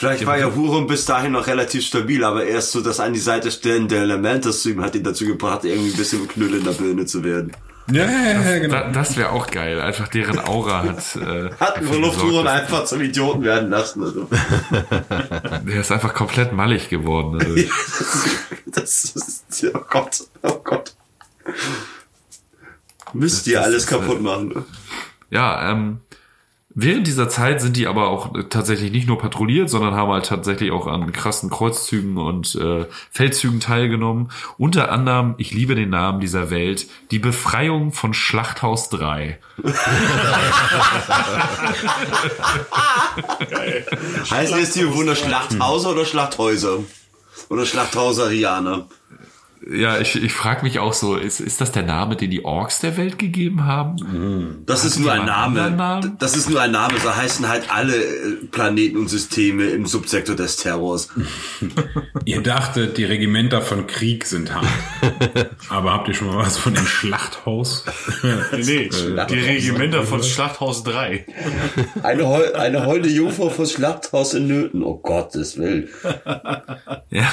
Vielleicht 0.00 0.24
war 0.24 0.38
ja 0.38 0.54
Huron 0.54 0.86
bis 0.86 1.04
dahin 1.04 1.32
noch 1.32 1.46
relativ 1.46 1.84
stabil, 1.84 2.24
aber 2.24 2.46
erst 2.46 2.72
so 2.72 2.80
das 2.80 3.00
an 3.00 3.12
die 3.12 3.20
Seite 3.20 3.50
stellen 3.50 3.86
der 3.86 4.00
Elementus 4.00 4.62
zu 4.62 4.70
ihm 4.70 4.80
hat 4.80 4.94
ihn 4.94 5.04
dazu 5.04 5.26
gebracht, 5.26 5.62
irgendwie 5.66 5.90
ein 5.90 5.96
bisschen 5.96 6.26
Knüll 6.26 6.54
in 6.54 6.64
der 6.64 6.72
Birne 6.72 7.04
zu 7.04 7.22
werden. 7.22 7.52
Ja, 7.92 8.04
ja, 8.04 8.40
ja, 8.40 8.58
genau. 8.58 8.76
Das, 8.84 8.92
das 9.08 9.16
wäre 9.16 9.30
auch 9.30 9.46
geil. 9.48 9.80
Einfach 9.80 10.08
deren 10.08 10.38
Aura 10.38 10.82
hat. 10.82 11.16
Äh, 11.16 11.50
hat 11.60 11.80
Lufthuron 11.82 12.46
einfach 12.46 12.84
zum 12.84 13.00
Idioten 13.00 13.42
werden 13.42 13.70
lassen. 13.70 14.02
Also. 14.02 14.28
Der 15.66 15.80
ist 15.80 15.92
einfach 15.92 16.14
komplett 16.14 16.52
mallig 16.52 16.88
geworden. 16.88 17.40
Also. 17.40 17.54
das 18.66 19.04
ist. 19.04 19.66
Oh 19.74 19.80
Gott, 19.88 20.24
oh 20.42 20.60
Gott. 20.62 20.94
Müsst 23.12 23.46
ihr 23.46 23.62
alles 23.62 23.86
kaputt 23.86 24.20
machen. 24.20 24.64
Ja, 25.30 25.70
ähm, 25.70 26.00
Während 26.72 27.08
dieser 27.08 27.28
Zeit 27.28 27.60
sind 27.60 27.76
die 27.76 27.88
aber 27.88 28.08
auch 28.08 28.32
tatsächlich 28.48 28.92
nicht 28.92 29.08
nur 29.08 29.18
patrouilliert, 29.18 29.68
sondern 29.68 29.94
haben 29.94 30.12
halt 30.12 30.26
tatsächlich 30.26 30.70
auch 30.70 30.86
an 30.86 31.10
krassen 31.10 31.50
Kreuzzügen 31.50 32.16
und 32.16 32.54
äh, 32.54 32.86
Feldzügen 33.10 33.58
teilgenommen. 33.58 34.30
Unter 34.56 34.92
anderem, 34.92 35.34
ich 35.36 35.52
liebe 35.52 35.74
den 35.74 35.90
Namen 35.90 36.20
dieser 36.20 36.50
Welt, 36.50 36.86
die 37.10 37.18
Befreiung 37.18 37.90
von 37.92 38.14
Schlachthaus 38.14 38.88
3. 38.90 39.40
Geil. 43.50 43.86
Heißt 44.30 44.54
jetzt 44.56 44.76
die 44.76 44.94
Wunder 44.94 45.16
Schlachthauser 45.16 45.90
oder 45.90 46.04
Schlachthäuser? 46.04 46.78
Oder 47.48 47.66
Schlachthauserianer? 47.66 48.86
Ja, 49.68 49.98
ich, 49.98 50.22
ich 50.22 50.32
frage 50.32 50.62
mich 50.62 50.78
auch 50.78 50.94
so, 50.94 51.16
ist, 51.16 51.40
ist 51.40 51.60
das 51.60 51.70
der 51.70 51.82
Name, 51.82 52.16
den 52.16 52.30
die 52.30 52.44
Orks 52.44 52.80
der 52.80 52.96
Welt 52.96 53.18
gegeben 53.18 53.66
haben? 53.66 54.62
Das 54.64 54.84
ist 54.84 54.98
nur 54.98 55.12
ein 55.12 55.26
Name. 55.26 56.14
Das 56.18 56.34
ist 56.34 56.48
nur 56.48 56.60
ein 56.62 56.70
Name. 56.70 56.98
So 56.98 57.14
heißen 57.14 57.46
halt 57.46 57.70
alle 57.70 57.94
äh, 57.94 58.36
Planeten 58.50 58.96
und 58.96 59.08
Systeme 59.08 59.64
im 59.64 59.84
Subsektor 59.84 60.34
des 60.34 60.56
Terrors. 60.56 61.08
ihr 62.24 62.42
dachtet, 62.42 62.96
die 62.96 63.04
Regimenter 63.04 63.60
von 63.60 63.86
Krieg 63.86 64.24
sind 64.24 64.54
hart. 64.54 64.66
Aber 65.68 65.92
habt 65.92 66.08
ihr 66.08 66.14
schon 66.14 66.28
mal 66.28 66.38
was 66.38 66.56
von 66.56 66.74
dem 66.74 66.86
Schlachthaus? 66.86 67.84
nee, 68.52 68.88
die 68.88 69.38
Regimenter 69.38 70.04
von 70.04 70.22
Schlachthaus 70.22 70.84
3. 70.84 71.26
Eine, 72.02 72.26
Heu 72.26 72.52
eine 72.54 72.86
holde 72.86 73.08
Jungfrau 73.08 73.50
von 73.50 73.66
Schlachthaus 73.66 74.34
in 74.34 74.46
Nöten. 74.46 74.82
Oh 74.82 74.96
Gottes 74.96 75.58
Willen. 75.58 75.88
Ja. 77.10 77.28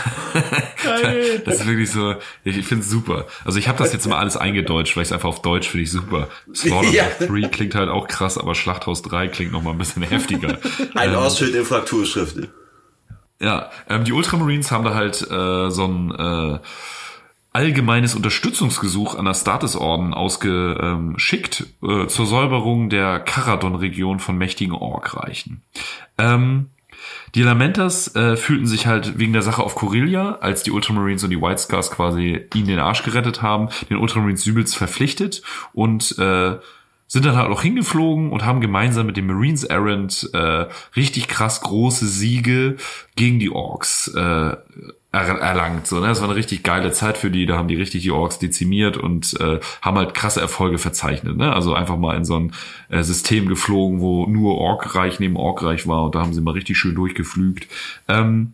Geil. 0.84 1.42
Das 1.46 1.62
ist 1.62 1.68
wirklich 1.68 1.92
so, 1.92 2.16
ich, 2.44 2.58
ich 2.58 2.66
finde 2.66 2.84
es 2.84 2.90
super. 2.90 3.26
Also 3.46 3.60
ich 3.60 3.68
habe 3.68 3.78
das 3.78 3.94
jetzt 3.94 4.08
mal 4.08 4.18
alles 4.18 4.38
eingedeutscht, 4.38 4.96
weil 4.96 5.04
ich 5.04 5.10
es 5.10 5.14
einfach 5.14 5.30
auf 5.30 5.42
Deutsch 5.42 5.70
finde 5.70 5.84
ich 5.84 5.92
super. 5.92 6.30
Slaughter 6.54 6.90
ja. 6.90 7.06
3 7.20 7.48
klingt 7.50 7.76
halt 7.76 7.90
auch 7.90 8.08
krass, 8.08 8.38
aber 8.38 8.56
Schlachthaus 8.56 9.02
3 9.02 9.28
klingt 9.28 9.52
noch 9.52 9.64
mal 9.64 9.72
ein 9.72 9.78
bisschen 9.78 10.04
heftiger. 10.10 10.58
Ein 10.96 11.12
ähm, 11.12 11.16
Ausschnitt 11.16 11.56
in 11.56 11.66
Frakturschriften. 11.66 12.50
Ja, 13.40 13.70
ähm, 13.88 14.04
die 14.04 14.14
Ultramarines 14.14 14.72
haben 14.72 14.84
da 14.84 14.96
halt 14.96 15.22
äh, 15.30 15.70
so 15.70 15.86
ein 15.86 16.12
äh, 16.12 16.60
allgemeines 17.54 18.16
Unterstützungsgesuch 18.16 19.16
an 19.16 19.26
das 19.26 19.42
Statusorden 19.42 20.14
ausgeschickt 20.14 21.66
äh, 21.82 22.08
zur 22.08 22.26
Säuberung 22.26 22.90
der 22.90 23.20
Karadon-Region 23.20 24.20
von 24.20 24.38
mächtigen 24.38 24.74
Orkreichen. 24.74 25.62
Ähm, 26.18 26.70
die 27.36 27.44
Lamentas 27.44 28.16
äh, 28.16 28.38
fühlten 28.38 28.68
sich 28.68 28.88
halt 28.88 29.18
wegen 29.18 29.34
der 29.34 29.42
Sache 29.42 29.64
auf 29.64 29.76
Corellia, 29.76 30.38
als 30.42 30.64
die 30.64 30.72
Ultramarines 30.72 31.24
und 31.24 31.30
die 31.30 31.42
White 31.42 31.62
Scars 31.62 31.92
quasi 31.92 32.46
ihnen 32.54 32.68
den 32.68 32.80
Arsch 32.80 33.04
gerettet 33.04 33.42
haben, 33.42 33.70
den 33.90 33.98
Ultramarines 33.98 34.46
übelst 34.46 34.76
verpflichtet 34.76 35.42
und 35.74 36.18
äh, 36.18 36.58
sind 37.08 37.26
dann 37.26 37.38
halt 37.38 37.50
auch 37.50 37.62
hingeflogen 37.62 38.32
und 38.32 38.46
haben 38.46 38.60
gemeinsam 38.60 39.06
mit 39.06 39.18
dem 39.18 39.28
Marines 39.28 39.64
Errant 39.64 40.30
äh, 40.34 40.66
richtig 40.96 41.28
krass 41.28 41.62
große 41.62 42.06
Siege 42.06 42.76
gegen 43.16 43.40
die 43.40 43.50
Orks 43.50 44.10
äh, 44.10 44.56
erlangt. 45.22 45.88
So, 45.88 46.00
ne? 46.00 46.08
Das 46.08 46.22
war 46.22 46.28
eine 46.28 46.38
richtig 46.38 46.64
geile 46.64 46.92
Zeit 46.92 47.18
für 47.18 47.32
die. 47.32 47.46
Da 47.46 47.58
haben 47.58 47.68
die 47.68 47.76
richtig 47.76 48.04
die 48.04 48.12
Orks 48.12 48.40
dezimiert 48.40 48.98
und 48.98 49.40
äh, 49.40 49.60
haben 49.82 49.98
halt 49.98 50.14
krasse 50.14 50.42
Erfolge 50.42 50.78
verzeichnet. 50.78 51.38
Ne? 51.38 51.54
Also 51.54 51.74
einfach 51.74 51.98
mal 51.98 52.16
in 52.16 52.26
so 52.26 52.36
ein 52.36 52.54
äh, 52.90 53.04
System 53.04 53.48
geflogen, 53.48 54.00
wo 54.02 54.26
nur 54.26 54.58
Orkreich 54.58 55.20
neben 55.20 55.36
Orkreich 55.36 55.88
war 55.88 56.04
und 56.04 56.16
da 56.16 56.22
haben 56.22 56.34
sie 56.34 56.42
mal 56.42 56.52
richtig 56.52 56.78
schön 56.78 56.96
durchgeflügt. 56.96 57.68
Ähm, 58.08 58.54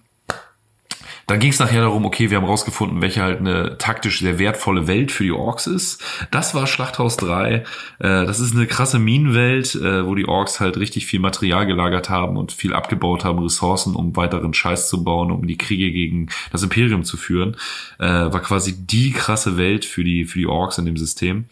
dann 1.27 1.39
ging 1.39 1.51
es 1.51 1.59
nachher 1.59 1.81
darum, 1.81 2.05
okay, 2.05 2.29
wir 2.29 2.37
haben 2.37 2.45
rausgefunden, 2.45 3.01
welche 3.01 3.21
halt 3.21 3.39
eine 3.39 3.77
taktisch 3.77 4.19
sehr 4.19 4.39
wertvolle 4.39 4.87
Welt 4.87 5.11
für 5.11 5.23
die 5.23 5.31
Orks 5.31 5.67
ist. 5.67 6.03
Das 6.31 6.53
war 6.53 6.67
Schlachthaus 6.67 7.17
3. 7.17 7.53
Äh, 7.53 7.63
das 7.99 8.39
ist 8.39 8.55
eine 8.55 8.67
krasse 8.67 8.99
Minenwelt, 8.99 9.75
äh, 9.75 10.05
wo 10.05 10.15
die 10.15 10.27
Orks 10.27 10.59
halt 10.59 10.77
richtig 10.77 11.05
viel 11.05 11.19
Material 11.19 11.65
gelagert 11.65 12.09
haben 12.09 12.37
und 12.37 12.51
viel 12.51 12.73
abgebaut 12.73 13.23
haben, 13.23 13.39
Ressourcen, 13.39 13.95
um 13.95 14.15
weiteren 14.15 14.53
Scheiß 14.53 14.89
zu 14.89 15.03
bauen, 15.03 15.31
um 15.31 15.47
die 15.47 15.57
Kriege 15.57 15.91
gegen 15.91 16.29
das 16.51 16.63
Imperium 16.63 17.03
zu 17.03 17.17
führen. 17.17 17.55
Äh, 17.99 18.05
war 18.05 18.41
quasi 18.41 18.85
die 18.85 19.11
krasse 19.11 19.57
Welt 19.57 19.85
für 19.85 20.03
die, 20.03 20.25
für 20.25 20.39
die 20.39 20.47
Orks 20.47 20.77
in 20.77 20.85
dem 20.85 20.97
System. 20.97 21.45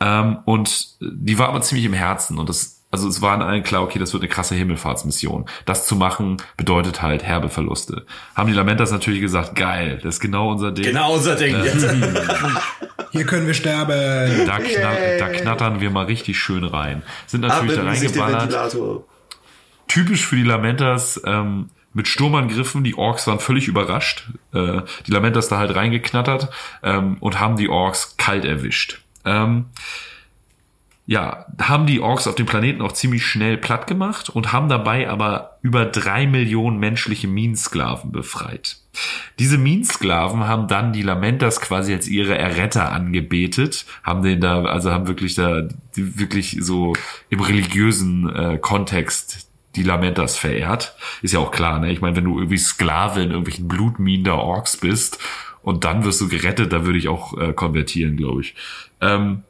Ähm, 0.00 0.38
und 0.46 0.96
die 1.00 1.38
war 1.38 1.48
aber 1.48 1.60
ziemlich 1.60 1.84
im 1.84 1.92
Herzen 1.92 2.38
und 2.38 2.48
das 2.48 2.79
also 2.90 3.08
es 3.08 3.22
war 3.22 3.40
allen 3.40 3.62
klar, 3.62 3.82
okay, 3.82 3.98
das 3.98 4.12
wird 4.12 4.22
eine 4.22 4.28
krasse 4.28 4.56
Himmelfahrtsmission. 4.56 5.46
Das 5.64 5.86
zu 5.86 5.94
machen 5.94 6.38
bedeutet 6.56 7.02
halt 7.02 7.22
herbe 7.22 7.48
Verluste. 7.48 8.04
Haben 8.34 8.48
die 8.48 8.56
Lamentas 8.56 8.90
natürlich 8.90 9.20
gesagt, 9.20 9.54
geil, 9.54 10.00
das 10.02 10.16
ist 10.16 10.20
genau 10.20 10.50
unser 10.50 10.72
Ding. 10.72 10.86
Genau 10.86 11.14
unser 11.14 11.36
Ding. 11.36 11.54
Äh, 11.54 11.70
Hier 13.12 13.24
können 13.26 13.46
wir 13.46 13.54
sterben. 13.54 14.46
Da, 14.46 14.58
knat 14.58 15.20
da 15.20 15.28
knattern 15.28 15.80
wir 15.80 15.90
mal 15.90 16.06
richtig 16.06 16.38
schön 16.38 16.64
rein. 16.64 17.02
Sind 17.26 17.42
natürlich 17.42 17.76
da 17.76 17.84
reingeballert. 17.84 18.76
Typisch 19.86 20.26
für 20.26 20.36
die 20.36 20.44
Lamentas, 20.44 21.20
ähm, 21.24 21.70
mit 21.92 22.08
Sturmangriffen. 22.08 22.84
Die 22.84 22.96
Orks 22.96 23.26
waren 23.26 23.40
völlig 23.40 23.68
überrascht. 23.68 24.30
Äh, 24.52 24.82
die 25.06 25.10
Lamentas 25.10 25.48
da 25.48 25.58
halt 25.58 25.74
reingeknattert 25.74 26.50
ähm, 26.82 27.16
und 27.20 27.40
haben 27.40 27.56
die 27.56 27.68
Orks 27.68 28.16
kalt 28.16 28.44
erwischt. 28.44 29.02
Ähm, 29.24 29.66
ja, 31.10 31.46
haben 31.60 31.86
die 31.86 31.98
Orks 31.98 32.28
auf 32.28 32.36
dem 32.36 32.46
Planeten 32.46 32.80
auch 32.82 32.92
ziemlich 32.92 33.26
schnell 33.26 33.58
platt 33.58 33.88
gemacht 33.88 34.30
und 34.30 34.52
haben 34.52 34.68
dabei 34.68 35.10
aber 35.10 35.58
über 35.60 35.84
drei 35.84 36.28
Millionen 36.28 36.78
menschliche 36.78 37.26
Minensklaven 37.26 38.12
befreit. 38.12 38.76
Diese 39.40 39.58
Minensklaven 39.58 40.46
haben 40.46 40.68
dann 40.68 40.92
die 40.92 41.02
Lamentas 41.02 41.60
quasi 41.60 41.92
als 41.92 42.06
ihre 42.06 42.38
Erretter 42.38 42.92
angebetet, 42.92 43.86
haben 44.04 44.22
den 44.22 44.40
da, 44.40 44.62
also 44.62 44.92
haben 44.92 45.08
wirklich 45.08 45.34
da, 45.34 45.66
wirklich 45.96 46.58
so 46.60 46.92
im 47.28 47.40
religiösen 47.40 48.32
äh, 48.32 48.58
Kontext 48.58 49.48
die 49.74 49.82
Lamentas 49.82 50.36
verehrt. 50.36 50.94
Ist 51.22 51.34
ja 51.34 51.40
auch 51.40 51.50
klar, 51.50 51.80
ne? 51.80 51.90
Ich 51.90 52.00
meine, 52.00 52.14
wenn 52.14 52.24
du 52.24 52.38
irgendwie 52.38 52.58
Sklave 52.58 53.20
in 53.20 53.30
irgendwelchen 53.30 53.66
Blutminen 53.66 54.22
der 54.22 54.36
Orks 54.36 54.76
bist 54.76 55.18
und 55.62 55.82
dann 55.82 56.04
wirst 56.04 56.20
du 56.20 56.28
gerettet, 56.28 56.72
da 56.72 56.86
würde 56.86 57.00
ich 57.00 57.08
auch 57.08 57.36
äh, 57.36 57.52
konvertieren, 57.52 58.16
glaube 58.16 58.42
ich. 58.42 58.54
Ähm, 59.00 59.42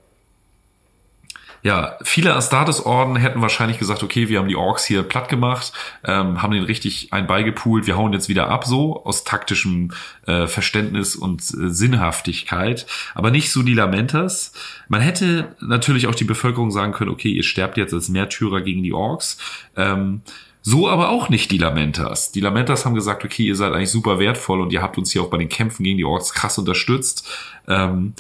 ja, 1.63 1.99
viele 2.03 2.35
Astartes-Orden 2.35 3.17
hätten 3.17 3.43
wahrscheinlich 3.43 3.79
gesagt, 3.79 4.03
okay, 4.03 4.29
wir 4.29 4.39
haben 4.39 4.49
die 4.49 4.57
Orks 4.57 4.85
hier 4.85 5.03
platt 5.03 5.29
gemacht, 5.29 5.73
ähm, 6.05 6.41
haben 6.43 6.53
den 6.53 6.65
richtig 6.65 7.13
ein 7.13 7.27
beigepoolt, 7.27 7.87
wir 7.87 7.97
hauen 7.97 8.13
jetzt 8.13 8.29
wieder 8.29 8.49
ab, 8.49 8.65
so 8.65 9.05
aus 9.05 9.25
taktischem 9.25 9.93
äh, 10.27 10.47
Verständnis 10.47 11.17
und 11.17 11.43
äh, 11.43 11.69
Sinnhaftigkeit, 11.69 12.87
aber 13.15 13.31
nicht 13.31 13.53
so 13.53 13.63
die 13.63 13.75
Lamentas. 13.75 14.53
Man 14.89 15.03
hätte 15.03 15.55
natürlich 15.61 16.07
auch 16.07 16.15
die 16.15 16.25
Bevölkerung 16.25 16.71
sagen 16.71 16.93
können, 16.93 17.11
okay, 17.11 17.31
ihr 17.31 17.43
sterbt 17.43 17.77
jetzt 17.77 17.93
als 17.93 18.09
Märtyrer 18.09 18.63
gegen 18.63 18.83
die 18.83 18.95
Orks. 18.95 19.39
Ähm, 19.77 20.23
so 20.63 20.89
aber 20.89 21.09
auch 21.09 21.31
nicht 21.31 21.51
die 21.51 21.59
Lamentas. 21.59 22.33
Die 22.33 22.41
Lamentas 22.41 22.85
haben 22.85 22.95
gesagt, 22.95 23.25
okay, 23.25 23.45
ihr 23.45 23.57
seid 23.57 23.73
eigentlich 23.73 23.91
super 23.91 24.19
wertvoll 24.19 24.61
und 24.61 24.73
ihr 24.73 24.83
habt 24.83 24.99
uns 24.99 25.11
hier 25.11 25.23
auch 25.23 25.31
bei 25.31 25.39
den 25.39 25.49
Kämpfen 25.49 25.85
gegen 25.85 25.97
die 25.97 26.05
Orks 26.05 26.35
krass 26.35 26.59
unterstützt. 26.59 27.29
Ähm, 27.67 28.15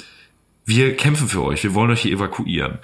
wir 0.64 0.96
kämpfen 0.96 1.28
für 1.28 1.42
euch, 1.42 1.62
wir 1.64 1.74
wollen 1.74 1.90
euch 1.90 2.02
hier 2.02 2.12
evakuieren. 2.12 2.78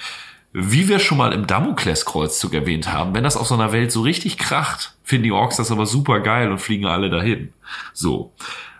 Wie 0.59 0.89
wir 0.89 1.01
schon 1.01 1.19
mal 1.19 1.35
im 1.35 1.47
Damokleskreuzzug 1.47 2.55
erwähnt 2.55 2.91
haben, 2.91 3.15
wenn 3.15 3.25
das 3.25 3.37
auf 3.37 3.47
so 3.47 3.53
einer 3.53 3.73
Welt 3.73 3.93
so 3.93 4.01
richtig 4.01 4.39
kracht, 4.39 4.95
finden 5.05 5.25
die 5.25 5.33
Orks 5.33 5.57
das 5.57 5.71
aber 5.71 5.85
super 5.85 6.21
geil 6.21 6.51
und 6.51 6.61
fliegen 6.61 6.87
alle 6.87 7.11
dahin. 7.11 7.53
So. 7.93 8.33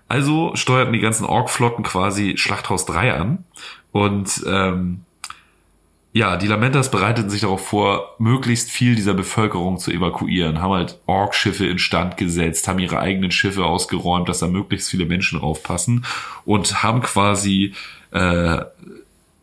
Also 0.09 0.53
steuerten 0.55 0.95
die 0.95 1.01
ganzen 1.01 1.27
Ork-Flotten 1.27 1.85
quasi 1.85 2.39
Schlachthaus 2.39 2.87
3 2.87 3.13
an 3.13 3.45
und 3.93 4.43
ähm, 4.47 5.03
ja, 6.15 6.39
die 6.39 6.47
Lamentas 6.47 6.91
bereiteten 6.91 7.29
sich 7.29 7.43
darauf 7.43 7.67
vor, 7.67 8.15
möglichst 8.19 8.71
viel 8.71 8.95
dieser 8.95 9.13
Bevölkerung 9.13 9.79
zu 9.79 9.91
evakuieren, 9.91 10.63
haben 10.63 10.73
halt 10.73 10.99
Ork-Schiffe 11.05 11.67
instand 11.67 12.17
gesetzt, 12.17 12.69
haben 12.69 12.79
ihre 12.79 13.01
eigenen 13.01 13.31
Schiffe 13.31 13.67
ausgeräumt, 13.67 14.31
dass 14.31 14.39
da 14.39 14.47
möglichst 14.47 14.89
viele 14.89 15.05
Menschen 15.05 15.41
draufpassen 15.41 16.07
und 16.47 16.83
haben 16.83 17.03
quasi 17.03 17.75
äh, 18.13 18.61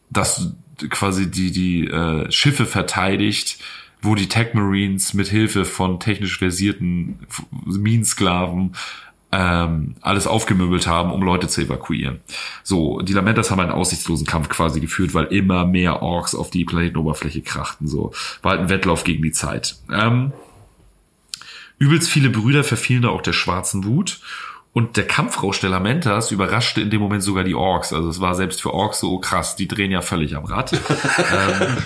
das 0.09 0.53
quasi 0.89 1.29
die 1.29 1.51
die 1.51 1.87
äh, 1.87 2.31
Schiffe 2.31 2.65
verteidigt, 2.65 3.59
wo 4.01 4.15
die 4.15 4.27
Tech 4.27 4.53
Marines 4.53 5.13
mit 5.13 5.27
Hilfe 5.27 5.65
von 5.65 5.99
technisch 5.99 6.37
versierten 6.37 7.19
Minensklaven 7.65 8.75
ähm, 9.33 9.95
alles 10.01 10.27
aufgemöbelt 10.27 10.85
haben, 10.85 11.11
um 11.11 11.23
Leute 11.23 11.47
zu 11.47 11.61
evakuieren. 11.61 12.19
So, 12.61 13.01
die 13.01 13.13
Lamentas 13.13 13.49
haben 13.49 13.61
einen 13.61 13.71
aussichtslosen 13.71 14.27
Kampf 14.27 14.49
quasi 14.49 14.79
geführt, 14.79 15.15
weil 15.15 15.25
immer 15.25 15.65
mehr 15.65 16.03
Orks 16.03 16.35
auf 16.35 16.51
die 16.51 16.65
Planetenoberfläche 16.65 17.41
krachten. 17.41 17.87
So, 17.87 18.13
war 18.43 18.51
halt 18.51 18.61
ein 18.61 18.69
Wettlauf 18.69 19.03
gegen 19.03 19.23
die 19.23 19.31
Zeit. 19.31 19.77
Ähm, 19.91 20.33
übelst 21.79 22.09
viele 22.09 22.29
Brüder 22.29 22.63
verfielen 22.63 23.01
da 23.01 23.09
auch 23.09 23.21
der 23.21 23.33
schwarzen 23.33 23.85
Wut. 23.85 24.19
Und 24.73 24.97
der 24.97 25.05
Kampfrausch 25.05 25.59
der 25.59 25.69
Lamentas 25.69 26.31
überraschte 26.31 26.81
in 26.81 26.89
dem 26.89 26.99
Moment 26.99 27.21
sogar 27.21 27.43
die 27.43 27.53
Orks. 27.53 27.93
Also 27.93 28.09
es 28.09 28.19
war 28.19 28.33
selbst 28.33 28.61
für 28.61 28.73
Orks 28.73 28.99
so 28.99 29.19
krass, 29.19 29.55
die 29.55 29.67
drehen 29.67 29.91
ja 29.91 30.01
völlig 30.01 30.35
am 30.35 30.45
Rad. 30.45 30.73
ähm, 30.73 31.77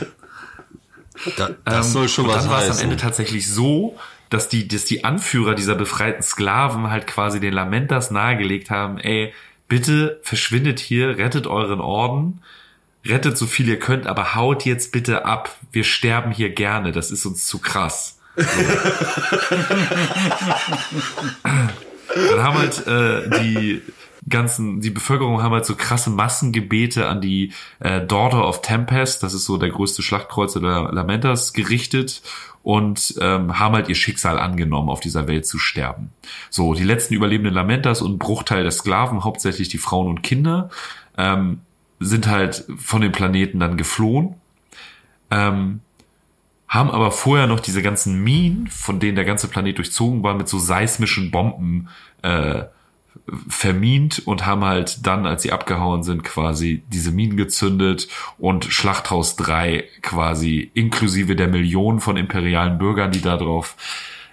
Da, 1.35 1.49
das 1.65 1.93
soll 1.93 2.09
schon 2.09 2.25
und 2.25 2.31
was 2.31 2.43
dann 2.43 2.51
war 2.51 2.63
es 2.63 2.77
am. 2.77 2.83
Ende 2.83 2.97
tatsächlich 2.97 3.51
so, 3.51 3.97
dass 4.29 4.49
die, 4.49 4.67
dass 4.67 4.85
die 4.85 5.03
Anführer 5.03 5.55
dieser 5.55 5.75
befreiten 5.75 6.21
Sklaven 6.21 6.89
halt 6.89 7.07
quasi 7.07 7.39
den 7.39 7.53
Lamentas 7.53 8.11
nahegelegt 8.11 8.69
haben, 8.69 8.99
ey, 8.99 9.33
bitte 9.67 10.19
verschwindet 10.23 10.79
hier, 10.79 11.17
rettet 11.17 11.47
euren 11.47 11.81
Orden, 11.81 12.41
rettet 13.05 13.37
so 13.37 13.45
viel 13.45 13.67
ihr 13.67 13.79
könnt, 13.79 14.07
aber 14.07 14.35
haut 14.35 14.65
jetzt 14.65 14.91
bitte 14.91 15.25
ab. 15.25 15.55
Wir 15.71 15.83
sterben 15.83 16.31
hier 16.31 16.49
gerne, 16.49 16.91
das 16.91 17.11
ist 17.11 17.25
uns 17.25 17.47
zu 17.47 17.59
krass. 17.59 18.19
So. 18.37 18.43
Dann 22.29 22.43
haben 22.43 22.57
halt 22.57 22.87
äh, 22.87 23.29
die 23.41 23.81
ganzen, 24.29 24.81
die 24.81 24.89
Bevölkerung 24.89 25.41
haben 25.41 25.53
halt 25.53 25.65
so 25.65 25.75
krasse 25.75 26.09
Massengebete 26.09 27.07
an 27.07 27.21
die 27.21 27.53
äh, 27.79 28.05
Daughter 28.05 28.47
of 28.47 28.61
Tempest, 28.61 29.23
das 29.23 29.33
ist 29.33 29.45
so 29.45 29.57
der 29.57 29.69
größte 29.69 30.01
Schlachtkreuzer 30.01 30.59
der 30.59 30.91
Lamentas, 30.91 31.53
gerichtet 31.53 32.21
und 32.63 33.15
ähm, 33.21 33.59
haben 33.59 33.75
halt 33.75 33.87
ihr 33.87 33.95
Schicksal 33.95 34.37
angenommen, 34.37 34.89
auf 34.89 34.99
dieser 34.99 35.27
Welt 35.27 35.45
zu 35.45 35.57
sterben. 35.57 36.11
So, 36.49 36.73
die 36.73 36.83
letzten 36.83 37.13
überlebenden 37.13 37.53
Lamentas 37.53 38.01
und 38.01 38.17
Bruchteil 38.17 38.63
der 38.63 38.71
Sklaven, 38.71 39.23
hauptsächlich 39.23 39.69
die 39.69 39.77
Frauen 39.77 40.07
und 40.07 40.23
Kinder, 40.23 40.69
ähm, 41.17 41.61
sind 41.99 42.27
halt 42.27 42.65
von 42.77 43.01
dem 43.01 43.11
Planeten 43.11 43.59
dann 43.59 43.77
geflohen. 43.77 44.35
Ähm, 45.31 45.79
haben 46.67 46.91
aber 46.91 47.11
vorher 47.11 47.47
noch 47.47 47.59
diese 47.59 47.81
ganzen 47.81 48.23
Minen, 48.23 48.67
von 48.67 48.99
denen 48.99 49.15
der 49.15 49.25
ganze 49.25 49.47
Planet 49.47 49.77
durchzogen 49.77 50.23
war, 50.23 50.35
mit 50.35 50.47
so 50.47 50.59
seismischen 50.59 51.31
Bomben 51.31 51.89
äh, 52.23 52.63
vermint 53.47 54.21
und 54.25 54.45
haben 54.45 54.63
halt 54.63 55.05
dann, 55.05 55.25
als 55.25 55.43
sie 55.43 55.51
abgehauen 55.51 56.03
sind, 56.03 56.23
quasi 56.23 56.83
diese 56.87 57.11
Minen 57.11 57.37
gezündet 57.37 58.07
und 58.37 58.65
Schlachthaus 58.65 59.35
3 59.37 59.85
quasi 60.01 60.71
inklusive 60.73 61.35
der 61.35 61.47
Millionen 61.47 61.99
von 61.99 62.17
imperialen 62.17 62.77
Bürgern, 62.77 63.11
die 63.11 63.21
darauf 63.21 63.75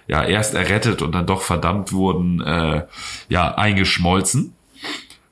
ja 0.07 0.23
erst 0.23 0.53
errettet 0.53 1.01
und 1.01 1.13
dann 1.13 1.25
doch 1.25 1.41
verdammt 1.41 1.91
wurden, 1.91 2.41
äh, 2.41 2.85
ja 3.27 3.55
eingeschmolzen. 3.55 4.53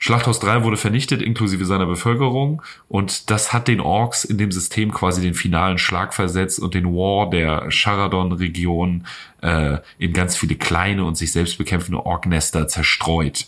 Schlachthaus 0.03 0.41
3 0.41 0.65
wurde 0.65 0.75
vernichtet, 0.75 1.21
inklusive 1.21 1.63
seiner 1.63 1.85
Bevölkerung. 1.85 2.61
Und 2.89 3.29
das 3.29 3.53
hat 3.53 3.69
den 3.69 3.79
Orks 3.79 4.25
in 4.25 4.37
dem 4.37 4.51
System 4.51 4.91
quasi 4.91 5.21
den 5.21 5.33
finalen 5.33 5.77
Schlag 5.77 6.13
versetzt 6.13 6.59
und 6.59 6.73
den 6.73 6.87
War 6.87 7.29
der 7.29 7.71
Charadon-Region 7.71 9.07
äh, 9.41 9.77
in 9.99 10.11
ganz 10.11 10.35
viele 10.35 10.55
kleine 10.55 11.05
und 11.05 11.15
sich 11.17 11.31
selbst 11.31 11.57
bekämpfende 11.57 12.05
Orknester 12.05 12.67
zerstreut. 12.67 13.47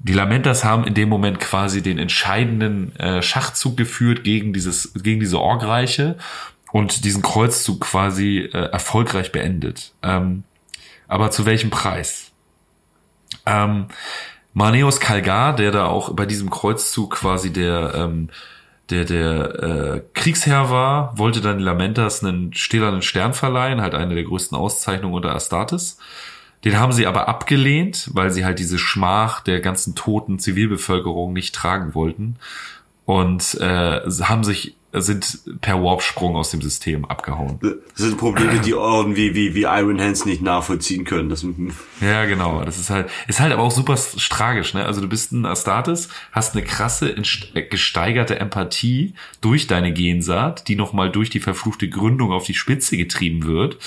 Die 0.00 0.12
Lamentas 0.12 0.62
haben 0.62 0.84
in 0.84 0.92
dem 0.92 1.08
Moment 1.08 1.40
quasi 1.40 1.80
den 1.80 1.96
entscheidenden 1.96 2.94
äh, 2.96 3.22
Schachzug 3.22 3.78
geführt 3.78 4.24
gegen 4.24 4.52
dieses, 4.52 4.92
gegen 4.92 5.20
diese 5.20 5.40
Orgreiche 5.40 6.18
und 6.70 7.06
diesen 7.06 7.22
Kreuzzug 7.22 7.80
quasi 7.80 8.40
äh, 8.40 8.58
erfolgreich 8.72 9.32
beendet. 9.32 9.94
Ähm, 10.02 10.44
aber 11.08 11.30
zu 11.30 11.46
welchem 11.46 11.70
Preis? 11.70 12.30
Ähm, 13.46 13.86
Maneos 14.52 15.00
Kalgar, 15.00 15.54
der 15.54 15.70
da 15.70 15.86
auch 15.86 16.14
bei 16.14 16.26
diesem 16.26 16.50
Kreuzzug 16.50 17.12
quasi 17.12 17.52
der 17.52 17.94
ähm, 17.94 18.28
der 18.90 19.04
der 19.04 19.62
äh, 19.62 20.02
Kriegsherr 20.14 20.70
war, 20.70 21.16
wollte 21.16 21.40
dann 21.40 21.60
Lamentas 21.60 22.24
einen 22.24 22.52
stählernen 22.52 23.02
Stern 23.02 23.34
verleihen, 23.34 23.80
halt 23.80 23.94
eine 23.94 24.14
der 24.14 24.24
größten 24.24 24.58
Auszeichnungen 24.58 25.14
unter 25.14 25.34
Astartes. 25.34 25.98
Den 26.64 26.78
haben 26.78 26.92
sie 26.92 27.06
aber 27.06 27.28
abgelehnt, 27.28 28.10
weil 28.12 28.30
sie 28.30 28.44
halt 28.44 28.58
diese 28.58 28.78
Schmach 28.78 29.40
der 29.40 29.60
ganzen 29.60 29.94
toten 29.94 30.38
Zivilbevölkerung 30.38 31.32
nicht 31.32 31.54
tragen 31.54 31.94
wollten 31.94 32.36
und 33.04 33.54
äh, 33.60 34.00
haben 34.22 34.44
sich 34.44 34.76
sind 34.92 35.60
per 35.60 35.82
Warpsprung 35.82 36.34
aus 36.34 36.50
dem 36.50 36.60
System 36.62 37.04
abgehauen. 37.04 37.60
Das 37.60 38.06
sind 38.06 38.18
Probleme, 38.18 38.58
die 38.58 38.74
Orden 38.74 39.14
wie, 39.14 39.34
wie, 39.34 39.62
Iron 39.62 40.00
Hands 40.00 40.24
nicht 40.24 40.42
nachvollziehen 40.42 41.04
können. 41.04 41.28
Das, 41.28 41.46
Ja, 42.00 42.24
genau. 42.24 42.64
Das 42.64 42.78
ist 42.78 42.90
halt, 42.90 43.08
ist 43.28 43.38
halt 43.38 43.52
aber 43.52 43.62
auch 43.62 43.70
super 43.70 43.96
tragisch, 44.28 44.74
ne? 44.74 44.84
Also 44.84 45.00
du 45.00 45.08
bist 45.08 45.32
ein 45.32 45.46
Astartes, 45.46 46.08
hast 46.32 46.56
eine 46.56 46.64
krasse, 46.64 47.10
äh, 47.10 47.62
gesteigerte 47.62 48.40
Empathie 48.40 49.14
durch 49.40 49.68
deine 49.68 49.92
Gensaat, 49.92 50.66
die 50.66 50.74
nochmal 50.74 51.10
durch 51.10 51.30
die 51.30 51.40
verfluchte 51.40 51.88
Gründung 51.88 52.32
auf 52.32 52.44
die 52.44 52.54
Spitze 52.54 52.96
getrieben 52.96 53.44
wird. 53.44 53.78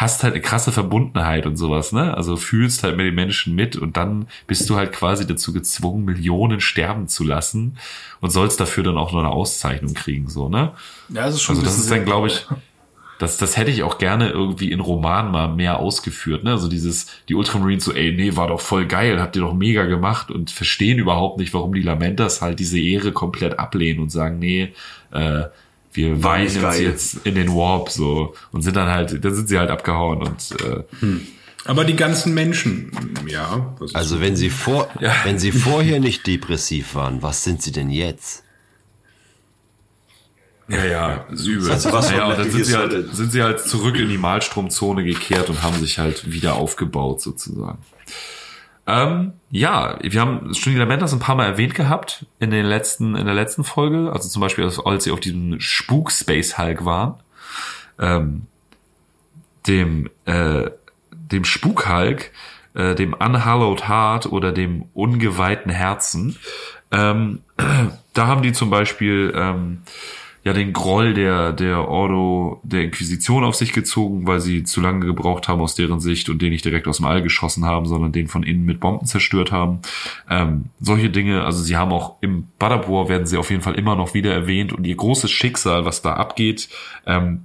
Hast 0.00 0.22
halt 0.22 0.32
eine 0.32 0.40
krasse 0.40 0.72
Verbundenheit 0.72 1.44
und 1.44 1.56
sowas, 1.56 1.92
ne? 1.92 2.16
Also 2.16 2.36
fühlst 2.36 2.84
halt 2.84 2.96
mit 2.96 3.04
den 3.04 3.14
Menschen 3.14 3.54
mit 3.54 3.76
und 3.76 3.98
dann 3.98 4.28
bist 4.46 4.70
du 4.70 4.76
halt 4.76 4.92
quasi 4.92 5.26
dazu 5.26 5.52
gezwungen, 5.52 6.06
Millionen 6.06 6.60
sterben 6.60 7.06
zu 7.06 7.22
lassen 7.22 7.76
und 8.20 8.30
sollst 8.30 8.60
dafür 8.60 8.82
dann 8.82 8.96
auch 8.96 9.12
noch 9.12 9.20
eine 9.20 9.28
Auszeichnung 9.28 9.92
kriegen, 9.92 10.28
so, 10.30 10.48
ne? 10.48 10.72
Ja, 11.10 11.26
das 11.26 11.34
ist 11.34 11.42
schon 11.42 11.56
Also 11.56 11.66
das 11.66 11.78
ist 11.78 11.90
dann, 11.90 12.06
glaube 12.06 12.28
ich, 12.28 12.46
das, 13.18 13.36
das 13.36 13.58
hätte 13.58 13.70
ich 13.70 13.82
auch 13.82 13.98
gerne 13.98 14.30
irgendwie 14.30 14.72
in 14.72 14.80
Roman 14.80 15.30
mal 15.30 15.48
mehr 15.48 15.78
ausgeführt. 15.78 16.42
Ne? 16.42 16.52
Also 16.52 16.68
dieses, 16.68 17.06
die 17.28 17.34
Ultramarines 17.34 17.84
so, 17.84 17.92
ey, 17.92 18.12
nee, 18.12 18.34
war 18.34 18.48
doch 18.48 18.60
voll 18.60 18.86
geil, 18.86 19.20
habt 19.20 19.36
ihr 19.36 19.42
doch 19.42 19.52
mega 19.52 19.84
gemacht 19.84 20.30
und 20.30 20.50
verstehen 20.50 20.98
überhaupt 20.98 21.38
nicht, 21.38 21.52
warum 21.52 21.74
die 21.74 21.82
Lamentas 21.82 22.40
halt 22.40 22.58
diese 22.58 22.80
Ehre 22.80 23.12
komplett 23.12 23.58
ablehnen 23.58 24.00
und 24.00 24.10
sagen, 24.10 24.38
nee, 24.38 24.72
äh, 25.12 25.44
wir 25.92 26.22
weinen 26.22 26.46
uns 26.46 26.60
geil. 26.60 26.82
jetzt 26.82 27.26
in 27.26 27.34
den 27.34 27.48
Warp 27.54 27.90
so 27.90 28.34
und 28.52 28.62
sind 28.62 28.76
dann 28.76 28.88
halt, 28.88 29.24
dann 29.24 29.34
sind 29.34 29.48
sie 29.48 29.58
halt 29.58 29.70
abgehauen 29.70 30.22
und 30.22 30.56
äh, 30.64 30.84
Aber 31.64 31.84
die 31.84 31.96
ganzen 31.96 32.32
Menschen, 32.32 32.92
ja. 33.26 33.74
Also 33.92 34.20
wenn 34.20 34.36
sie 34.36 34.50
vor, 34.50 34.88
Ja. 35.00 35.14
wenn 35.24 35.38
sie 35.38 35.52
vorher 35.52 36.00
nicht 36.00 36.26
depressiv 36.26 36.94
waren, 36.94 37.22
was 37.22 37.42
sind 37.44 37.60
sie 37.62 37.72
denn 37.72 37.90
jetzt? 37.90 38.44
Ja, 40.68 40.84
ja, 40.84 41.14
ist 41.32 41.46
übel. 41.46 41.68
Also 41.70 41.92
was 41.92 42.08
naja, 42.10 42.22
von 42.22 42.30
und 42.32 42.38
dann 42.38 42.50
sind 42.52 42.64
sie, 42.64 42.76
halt, 42.76 43.14
sind 43.14 43.32
sie 43.32 43.42
halt 43.42 43.58
zurück 43.60 43.96
in 43.98 44.08
die 44.08 44.18
Malstromzone 44.18 45.02
gekehrt 45.02 45.50
und 45.50 45.62
haben 45.64 45.76
sich 45.80 45.98
halt 45.98 46.30
wieder 46.30 46.54
aufgebaut, 46.54 47.20
sozusagen. 47.20 47.78
Ähm, 48.90 49.34
ja, 49.50 49.98
wir 50.02 50.20
haben 50.20 50.52
die 50.52 50.74
Lamentas 50.76 51.12
ein 51.12 51.20
paar 51.20 51.36
Mal 51.36 51.46
erwähnt 51.46 51.74
gehabt 51.74 52.26
in 52.40 52.50
den 52.50 52.66
letzten, 52.66 53.14
in 53.14 53.24
der 53.24 53.34
letzten 53.34 53.62
Folge, 53.62 54.10
also 54.12 54.28
zum 54.28 54.40
Beispiel, 54.40 54.64
als, 54.64 55.04
sie 55.04 55.12
auf 55.12 55.20
diesem 55.20 55.60
Spuk 55.60 56.10
Space 56.10 56.58
Hulk 56.58 56.84
waren, 56.84 57.14
ähm, 58.00 58.46
dem, 59.68 60.10
äh, 60.24 60.70
dem 61.12 61.44
Spuk 61.44 61.88
Hulk, 61.88 62.32
äh, 62.74 62.96
dem 62.96 63.14
Unhallowed 63.14 63.88
Heart 63.88 64.26
oder 64.26 64.50
dem 64.50 64.86
ungeweihten 64.94 65.70
Herzen, 65.70 66.36
ähm, 66.90 67.42
da 68.14 68.26
haben 68.26 68.42
die 68.42 68.52
zum 68.52 68.70
Beispiel 68.70 69.32
ähm, 69.36 69.82
ja 70.42 70.52
den 70.52 70.72
Groll 70.72 71.14
der 71.14 71.52
der 71.52 71.88
Ordo 71.88 72.60
der 72.62 72.82
Inquisition 72.82 73.44
auf 73.44 73.54
sich 73.54 73.72
gezogen, 73.72 74.26
weil 74.26 74.40
sie 74.40 74.64
zu 74.64 74.80
lange 74.80 75.04
gebraucht 75.04 75.48
haben 75.48 75.60
aus 75.60 75.74
deren 75.74 76.00
Sicht 76.00 76.28
und 76.28 76.40
den 76.40 76.50
nicht 76.50 76.64
direkt 76.64 76.88
aus 76.88 76.96
dem 76.96 77.06
All 77.06 77.22
geschossen 77.22 77.66
haben, 77.66 77.86
sondern 77.86 78.12
den 78.12 78.28
von 78.28 78.42
innen 78.42 78.64
mit 78.64 78.80
Bomben 78.80 79.06
zerstört 79.06 79.52
haben. 79.52 79.80
Ähm, 80.28 80.66
solche 80.80 81.10
Dinge, 81.10 81.44
also 81.44 81.62
sie 81.62 81.76
haben 81.76 81.92
auch 81.92 82.16
im 82.20 82.48
War 82.58 82.70
werden 83.08 83.26
sie 83.26 83.36
auf 83.36 83.50
jeden 83.50 83.62
Fall 83.62 83.74
immer 83.74 83.96
noch 83.96 84.14
wieder 84.14 84.32
erwähnt 84.32 84.72
und 84.72 84.86
ihr 84.86 84.96
großes 84.96 85.30
Schicksal, 85.30 85.84
was 85.84 86.02
da 86.02 86.14
abgeht, 86.14 86.68
ähm, 87.06 87.42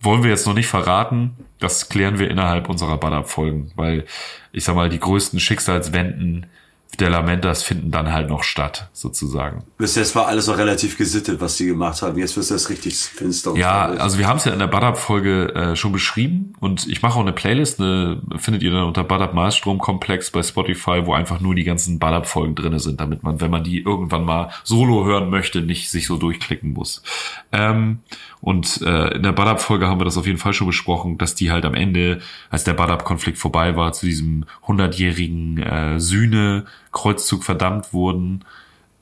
wollen 0.00 0.22
wir 0.22 0.30
jetzt 0.30 0.46
noch 0.46 0.54
nicht 0.54 0.66
verraten. 0.66 1.32
Das 1.58 1.88
klären 1.88 2.18
wir 2.18 2.30
innerhalb 2.30 2.68
unserer 2.68 2.96
Badab-Folgen, 2.98 3.70
weil 3.76 4.04
ich 4.52 4.64
sag 4.64 4.74
mal, 4.74 4.88
die 4.88 4.98
größten 4.98 5.38
Schicksalswenden 5.38 6.46
der 7.00 7.10
Lamentas 7.10 7.62
finden 7.62 7.90
dann 7.90 8.12
halt 8.12 8.28
noch 8.28 8.42
statt, 8.42 8.88
sozusagen. 8.92 9.64
Bis 9.78 9.94
jetzt 9.94 10.14
war 10.14 10.26
alles 10.26 10.46
noch 10.46 10.58
relativ 10.58 10.98
gesittet, 10.98 11.40
was 11.40 11.56
sie 11.56 11.66
gemacht 11.66 12.02
haben. 12.02 12.18
Jetzt 12.18 12.36
wird 12.36 12.50
das 12.50 12.68
richtig 12.68 12.96
finster. 12.96 13.54
Ja, 13.56 13.86
also 13.86 14.18
wir 14.18 14.28
haben 14.28 14.36
es 14.36 14.44
ja 14.44 14.52
in 14.52 14.58
der 14.58 14.66
Badab-Folge 14.66 15.54
äh, 15.54 15.76
schon 15.76 15.92
beschrieben 15.92 16.52
und 16.60 16.86
ich 16.88 17.00
mache 17.00 17.18
auch 17.18 17.22
eine 17.22 17.32
Playlist, 17.32 17.80
eine, 17.80 18.20
findet 18.36 18.62
ihr 18.62 18.70
dann 18.70 18.84
unter 18.84 19.04
Badab 19.04 19.32
Malstrom 19.32 19.78
Komplex 19.78 20.30
bei 20.30 20.42
Spotify, 20.42 21.06
wo 21.06 21.14
einfach 21.14 21.40
nur 21.40 21.54
die 21.54 21.64
ganzen 21.64 21.98
Badab-Folgen 21.98 22.54
drinne 22.54 22.78
sind, 22.78 23.00
damit 23.00 23.22
man, 23.22 23.40
wenn 23.40 23.50
man 23.50 23.64
die 23.64 23.80
irgendwann 23.80 24.24
mal 24.24 24.50
solo 24.62 25.06
hören 25.06 25.30
möchte, 25.30 25.62
nicht 25.62 25.90
sich 25.90 26.06
so 26.06 26.18
durchklicken 26.18 26.72
muss. 26.72 27.02
Ähm, 27.52 28.00
und 28.42 28.82
äh, 28.82 29.14
in 29.14 29.22
der 29.22 29.30
Badab-Folge 29.30 29.86
haben 29.86 30.00
wir 30.00 30.04
das 30.04 30.18
auf 30.18 30.26
jeden 30.26 30.38
Fall 30.38 30.52
schon 30.52 30.66
besprochen, 30.66 31.16
dass 31.16 31.36
die 31.36 31.52
halt 31.52 31.64
am 31.64 31.74
Ende, 31.74 32.20
als 32.50 32.64
der 32.64 32.74
Badab-Konflikt 32.74 33.38
vorbei 33.38 33.76
war, 33.76 33.92
zu 33.92 34.04
diesem 34.04 34.46
hundertjährigen 34.66 35.58
äh, 35.58 36.00
Sühne-Kreuzzug 36.00 37.44
verdammt 37.44 37.92
wurden. 37.94 38.44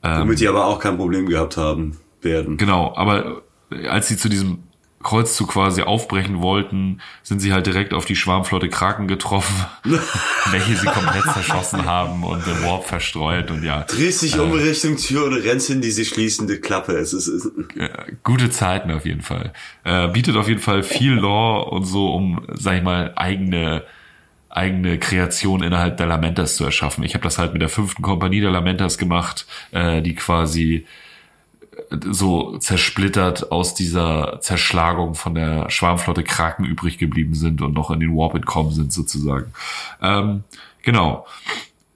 Womit 0.03 0.39
die 0.39 0.47
aber 0.47 0.65
auch 0.65 0.79
kein 0.79 0.95
Problem 0.95 1.25
gehabt 1.25 1.57
haben 1.57 1.97
werden. 2.21 2.57
Genau, 2.57 2.93
aber 2.95 3.41
äh, 3.71 3.87
als 3.87 4.09
sie 4.09 4.17
zu 4.17 4.29
diesem 4.29 4.59
Kreuzzug 5.03 5.49
quasi 5.49 5.81
aufbrechen 5.81 6.41
wollten, 6.41 7.01
sind 7.23 7.39
sie 7.39 7.53
halt 7.53 7.65
direkt 7.65 7.93
auf 7.93 8.05
die 8.05 8.15
Schwarmflotte 8.15 8.69
Kraken 8.69 9.07
getroffen, 9.07 9.55
welche 10.51 10.75
sie 10.75 10.87
komplett 10.87 11.23
zerschossen 11.33 11.85
haben 11.85 12.23
und 12.23 12.45
den 12.45 12.63
Warp 12.63 12.85
verstreut 12.85 13.51
und 13.51 13.63
ja, 13.63 13.81
Drehst 13.83 14.21
dich 14.21 14.37
um 14.39 14.51
Richtung 14.51 14.97
Tür 14.97 15.25
und 15.25 15.33
rennst 15.33 15.69
in 15.69 15.81
diese 15.81 16.05
schließende 16.05 16.59
Klappe. 16.59 16.93
Es 16.93 17.13
ist, 17.13 17.27
es 17.27 17.45
äh, 17.75 17.89
gute 18.23 18.49
Zeiten 18.49 18.91
auf 18.91 19.05
jeden 19.05 19.21
Fall. 19.21 19.53
Äh, 19.83 20.07
bietet 20.09 20.35
auf 20.35 20.47
jeden 20.47 20.61
Fall 20.61 20.83
viel 20.83 21.13
Lore 21.13 21.69
und 21.71 21.85
so, 21.85 22.13
um, 22.13 22.45
sag 22.53 22.77
ich 22.77 22.83
mal, 22.83 23.13
eigene 23.15 23.83
eigene 24.53 24.99
Kreation 24.99 25.63
innerhalb 25.63 25.97
der 25.97 26.07
Lamentas 26.07 26.57
zu 26.57 26.65
erschaffen. 26.65 27.03
Ich 27.03 27.13
habe 27.13 27.23
das 27.23 27.37
halt 27.37 27.53
mit 27.53 27.61
der 27.61 27.69
fünften 27.69 28.01
Kompanie 28.01 28.41
der 28.41 28.51
Lamentas 28.51 28.97
gemacht, 28.97 29.45
äh, 29.71 30.01
die 30.01 30.13
quasi 30.13 30.85
so 32.09 32.57
zersplittert 32.57 33.51
aus 33.51 33.73
dieser 33.73 34.39
Zerschlagung 34.41 35.15
von 35.15 35.35
der 35.35 35.69
Schwarmflotte 35.69 36.23
Kraken 36.23 36.65
übrig 36.65 36.97
geblieben 36.97 37.33
sind 37.33 37.61
und 37.61 37.73
noch 37.73 37.91
in 37.91 37.99
den 37.99 38.15
Warp 38.15 38.35
entkommen 38.35 38.71
sind 38.71 38.91
sozusagen. 38.91 39.53
Ähm, 40.01 40.43
genau. 40.81 41.25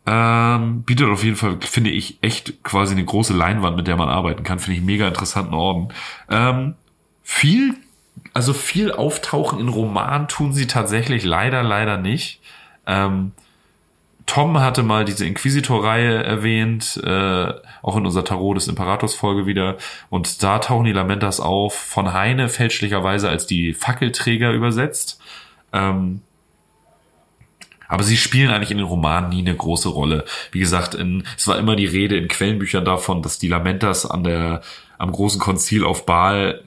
Ähm, 0.06 0.84
bietet 0.84 1.10
auf 1.10 1.24
jeden 1.24 1.36
Fall, 1.36 1.58
finde 1.62 1.90
ich, 1.90 2.20
echt 2.22 2.64
quasi 2.64 2.94
eine 2.94 3.04
große 3.04 3.34
Leinwand, 3.34 3.76
mit 3.76 3.88
der 3.88 3.98
man 3.98 4.10
arbeiten 4.10 4.44
kann. 4.44 4.60
Finde 4.60 4.80
ich 4.80 4.86
mega 4.86 5.08
interessanten 5.08 5.54
Orden. 5.54 5.90
Ähm, 6.30 6.76
viel, 7.24 7.76
also 8.34 8.54
viel 8.54 8.92
auftauchen 8.92 9.60
in 9.60 9.68
Roman 9.68 10.28
tun 10.28 10.54
sie 10.54 10.68
tatsächlich 10.68 11.26
leider, 11.26 11.64
leider 11.64 11.98
nicht. 11.98 12.40
Ähm, 12.86 13.32
Tom 14.26 14.60
hatte 14.60 14.82
mal 14.82 15.06
diese 15.06 15.26
Inquisitor-Reihe 15.26 16.24
erwähnt, 16.24 17.00
äh, 17.04 17.54
auch 17.84 17.96
in 17.96 18.06
unserer 18.06 18.26
Tarot 18.26 18.58
des 18.58 18.68
Imperators-Folge 18.68 19.46
wieder. 19.46 19.78
Und 20.10 20.42
da 20.42 20.60
tauchen 20.60 20.86
die 20.86 20.94
Lamentas 20.94 21.40
auf, 21.40 21.76
von 21.76 22.14
Heine 22.14 22.50
fälschlicherweise 22.50 23.30
als 23.30 23.46
die 23.46 23.74
Fackelträger 23.74 24.52
übersetzt. 24.52 25.20
Ähm, 25.74 26.22
aber 27.88 28.04
sie 28.04 28.18
spielen 28.18 28.50
eigentlich 28.50 28.72
in 28.72 28.78
den 28.78 28.88
Romanen 28.88 29.30
nie 29.30 29.42
eine 29.42 29.56
große 29.56 29.90
Rolle. 29.90 30.26
Wie 30.52 30.60
gesagt, 30.60 30.96
in, 30.96 31.24
es 31.38 31.48
war 31.48 31.60
immer 31.60 31.76
die 31.76 31.86
Rede 31.86 32.18
in 32.18 32.28
Quellenbüchern 32.28 32.84
davon, 32.84 33.22
dass 33.22 33.38
die 33.38 33.48
Lamentas 33.48 34.06
an 34.06 34.24
der, 34.24 34.62
am 34.98 35.12
großen 35.12 35.40
Konzil 35.40 35.84
auf 35.84 36.06
Baal 36.06 36.64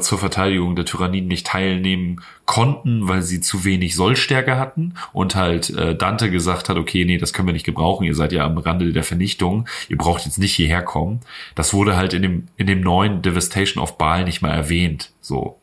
zur 0.00 0.18
Verteidigung 0.18 0.76
der 0.76 0.84
Tyranniden 0.84 1.28
nicht 1.28 1.46
teilnehmen 1.46 2.20
konnten, 2.44 3.08
weil 3.08 3.22
sie 3.22 3.40
zu 3.40 3.64
wenig 3.64 3.94
Sollstärke 3.94 4.58
hatten 4.58 4.94
und 5.12 5.34
halt 5.34 5.70
äh, 5.70 5.94
Dante 5.94 6.30
gesagt 6.30 6.68
hat, 6.68 6.76
okay, 6.76 7.04
nee, 7.04 7.18
das 7.18 7.32
können 7.32 7.48
wir 7.48 7.52
nicht 7.52 7.66
gebrauchen, 7.66 8.04
ihr 8.04 8.14
seid 8.14 8.32
ja 8.32 8.44
am 8.44 8.58
Rande 8.58 8.92
der 8.92 9.04
Vernichtung, 9.04 9.68
ihr 9.88 9.96
braucht 9.96 10.24
jetzt 10.24 10.38
nicht 10.38 10.54
hierher 10.54 10.82
kommen. 10.82 11.20
Das 11.54 11.72
wurde 11.72 11.96
halt 11.96 12.12
in 12.12 12.22
dem, 12.22 12.48
in 12.56 12.66
dem 12.66 12.80
neuen 12.80 13.22
Devastation 13.22 13.82
of 13.82 13.98
Baal 13.98 14.24
nicht 14.24 14.42
mal 14.42 14.50
erwähnt, 14.50 15.12
so. 15.20 15.56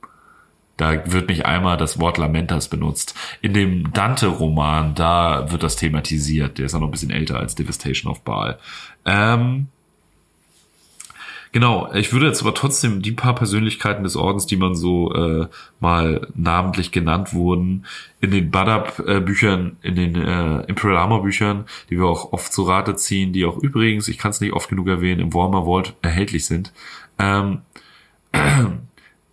Da 0.78 1.12
wird 1.12 1.28
nicht 1.28 1.48
einmal 1.48 1.76
das 1.76 2.00
Wort 2.00 2.20
Lamentas 2.20 2.68
benutzt. 2.70 3.16
In 3.42 3.54
dem 3.54 3.92
Dante-Roman, 3.94 4.94
da 4.94 5.52
wird 5.52 5.64
das 5.64 5.76
thematisiert. 5.76 6.60
Der 6.60 6.68
ist 6.68 6.76
auch 6.76 6.80
noch 6.80 6.88
ein 6.88 6.92
bisschen 6.92 7.10
älter 7.10 7.40
als 7.40 7.56
Devastation 7.56 8.12
of 8.12 8.22
Baal. 8.22 8.60
Ähm, 9.04 9.70
Genau, 11.58 11.92
ich 11.92 12.14
würde 12.14 12.28
jetzt 12.28 12.44
aber 12.44 12.54
trotzdem 12.54 13.02
die 13.02 13.14
paar 13.14 13.34
Persönlichkeiten 13.34 14.04
des 14.04 14.16
Ordens, 14.16 14.46
die 14.46 14.58
man 14.58 14.76
so 14.76 15.12
äh, 15.16 15.48
mal 15.80 16.28
namentlich 16.36 16.92
genannt 16.92 17.34
wurden, 17.34 17.88
in 18.22 18.30
den 18.30 18.52
Badab-Büchern, 18.52 19.76
in 19.82 19.96
den 19.96 20.16
äh, 20.18 20.60
Imperial 20.68 21.00
Armor-Büchern, 21.00 21.66
die 21.90 21.98
wir 21.98 22.06
auch 22.06 22.32
oft 22.32 22.54
zu 22.54 22.62
Rate 22.62 22.96
ziehen, 22.96 23.34
die 23.34 23.44
auch 23.44 23.58
übrigens, 23.58 24.08
ich 24.08 24.20
kann 24.20 24.30
es 24.30 24.40
nicht 24.40 24.54
oft 24.54 24.70
genug 24.70 24.88
erwähnen, 24.88 25.20
im 25.20 25.34
Warmer 25.34 25.66
Vault 25.66 25.96
erhältlich 26.04 26.46
sind, 26.46 26.74
ähm, 27.18 27.62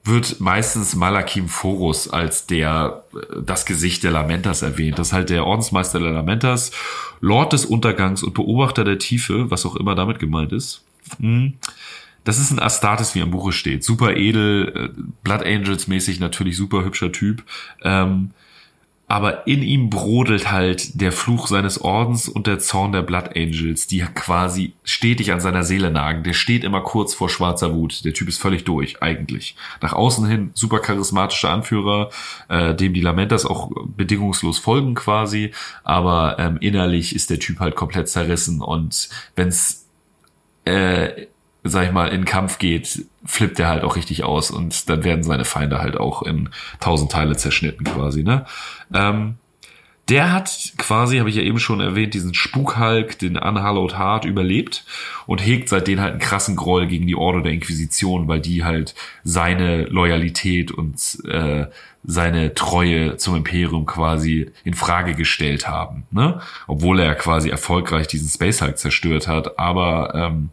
wird 0.05 0.41
meistens 0.41 0.95
Malakim 0.95 1.51
Phorus 1.51 2.09
als 2.09 2.47
der 2.47 3.05
äh, 3.13 3.43
das 3.45 3.67
Gesicht 3.67 4.03
der 4.03 4.13
Lamentas 4.13 4.63
erwähnt. 4.63 4.99
Das 4.99 5.09
ist 5.09 5.13
halt 5.13 5.29
der 5.29 5.45
Ordensmeister 5.45 6.01
der 6.01 6.13
Lamentas, 6.13 6.71
Lord 7.21 7.53
des 7.53 7.67
Untergangs 7.67 8.23
und 8.23 8.33
Beobachter 8.33 8.83
der 8.83 8.99
Tiefe, 8.99 9.51
was 9.51 9.67
auch 9.67 9.77
immer 9.77 9.95
damit 9.95 10.21
gemeint 10.21 10.53
ist. 10.55 10.85
Hm. 11.21 11.59
Das 12.25 12.39
ist 12.39 12.51
ein 12.51 12.59
Astartes, 12.59 13.15
wie 13.15 13.23
am 13.23 13.31
Buche 13.31 13.53
steht. 13.53 13.85
Super 13.85 14.17
edel, 14.17 14.73
äh, 14.97 15.03
Blood 15.23 15.45
Angels 15.45 15.87
mäßig 15.87 16.21
natürlich 16.21 16.57
super 16.57 16.85
hübscher 16.85 17.13
Typ. 17.13 17.45
Ähm, 17.83 18.31
aber 19.07 19.47
in 19.47 19.63
ihm 19.63 19.91
brodelt 19.91 20.51
halt 20.51 20.99
der 21.01 21.13
Fluch 21.13 21.47
seines 21.47 21.79
Ordens 21.79 22.27
und 22.27 22.47
der 22.47 22.59
Zorn 22.59 22.93
der 22.93 23.03
Blood 23.03 23.37
Angels, 23.37 23.87
die 23.87 23.99
quasi 23.99 24.73
stetig 24.83 25.31
an 25.31 25.41
seiner 25.41 25.63
Seele 25.63 25.91
nagen. 25.91 26.23
Der 26.23 26.33
steht 26.33 26.65
immer 26.65 26.81
kurz 26.81 27.13
vor 27.13 27.29
schwarzer 27.29 27.75
Wut. 27.75 28.05
Der 28.07 28.15
Typ 28.15 28.29
ist 28.29 28.41
völlig 28.41 28.65
durch, 28.65 29.03
eigentlich. 29.03 29.57
Nach 29.83 29.93
außen 29.93 30.27
hin 30.27 30.51
super 30.55 30.79
charismatischer 30.79 31.51
Anführer, 31.51 32.11
äh, 32.49 32.75
dem 32.75 32.95
die 32.95 33.03
Lamentas 33.03 33.45
auch 33.45 33.71
bedingungslos 33.87 34.59
folgen 34.59 34.95
quasi. 34.95 35.53
Aber 35.83 36.39
ähm, 36.39 36.57
innerlich 36.61 37.15
ist 37.15 37.29
der 37.29 37.39
Typ 37.39 37.61
halt 37.61 37.77
komplett 37.77 38.09
zerrissen. 38.09 38.63
Und 38.63 39.11
wenn's 39.37 39.85
äh, 40.65 41.27
sag 41.65 41.87
ich 41.87 41.93
mal, 41.93 42.09
in 42.09 42.27
Kampf 42.27 42.59
geht, 42.59 43.07
flippt 43.25 43.59
er 43.59 43.69
halt 43.69 43.85
auch 43.85 43.97
richtig 43.97 44.23
aus 44.23 44.51
und 44.51 44.89
dann 44.91 45.03
werden 45.03 45.25
seine 45.25 45.47
Feinde 45.47 45.81
halt 45.81 45.97
auch 45.97 46.23
in 46.23 46.51
tausend 46.79 47.11
Teile 47.11 47.37
zerschnitten 47.37 47.85
quasi, 47.85 48.23
ne? 48.23 48.45
Ähm, 48.93 49.37
der 50.11 50.33
hat 50.33 50.75
quasi, 50.77 51.17
habe 51.17 51.31
ich 51.31 51.37
ja 51.37 51.43
eben 51.43 51.59
schon 51.59 51.81
erwähnt, 51.81 52.13
diesen 52.13 52.35
Spukhulk, 52.35 53.19
den 53.19 53.39
Unhallowed 53.39 53.99
Heart 53.99 54.27
überlebt 54.27 54.85
und 55.27 55.39
hegt 55.39 55.71
seitdem 55.71 55.99
halt 55.99 56.13
einen 56.13 56.21
krassen 56.21 56.57
Groll 56.57 56.87
gegen 56.87 57.07
die 57.07 57.17
Ordo 57.17 57.41
der 57.41 57.53
Inquisition, 57.53 58.29
weil 58.29 58.41
die 58.41 58.65
halt 58.65 58.95
seine 59.23 59.85
Loyalität 59.85 60.73
und 60.73 60.97
äh, 61.27 61.67
seine 62.03 62.53
Treue 62.53 63.17
zum 63.17 63.37
Imperium 63.37 63.87
quasi 63.87 64.51
in 64.63 64.75
Frage 64.75 65.15
gestellt 65.15 65.67
haben, 65.67 66.03
ne? 66.11 66.39
Obwohl 66.67 67.01
er 67.01 67.15
quasi 67.15 67.49
erfolgreich 67.49 68.07
diesen 68.07 68.29
Space 68.29 68.61
Hulk 68.61 68.77
zerstört 68.77 69.27
hat, 69.27 69.59
aber 69.59 70.15
ähm, 70.15 70.51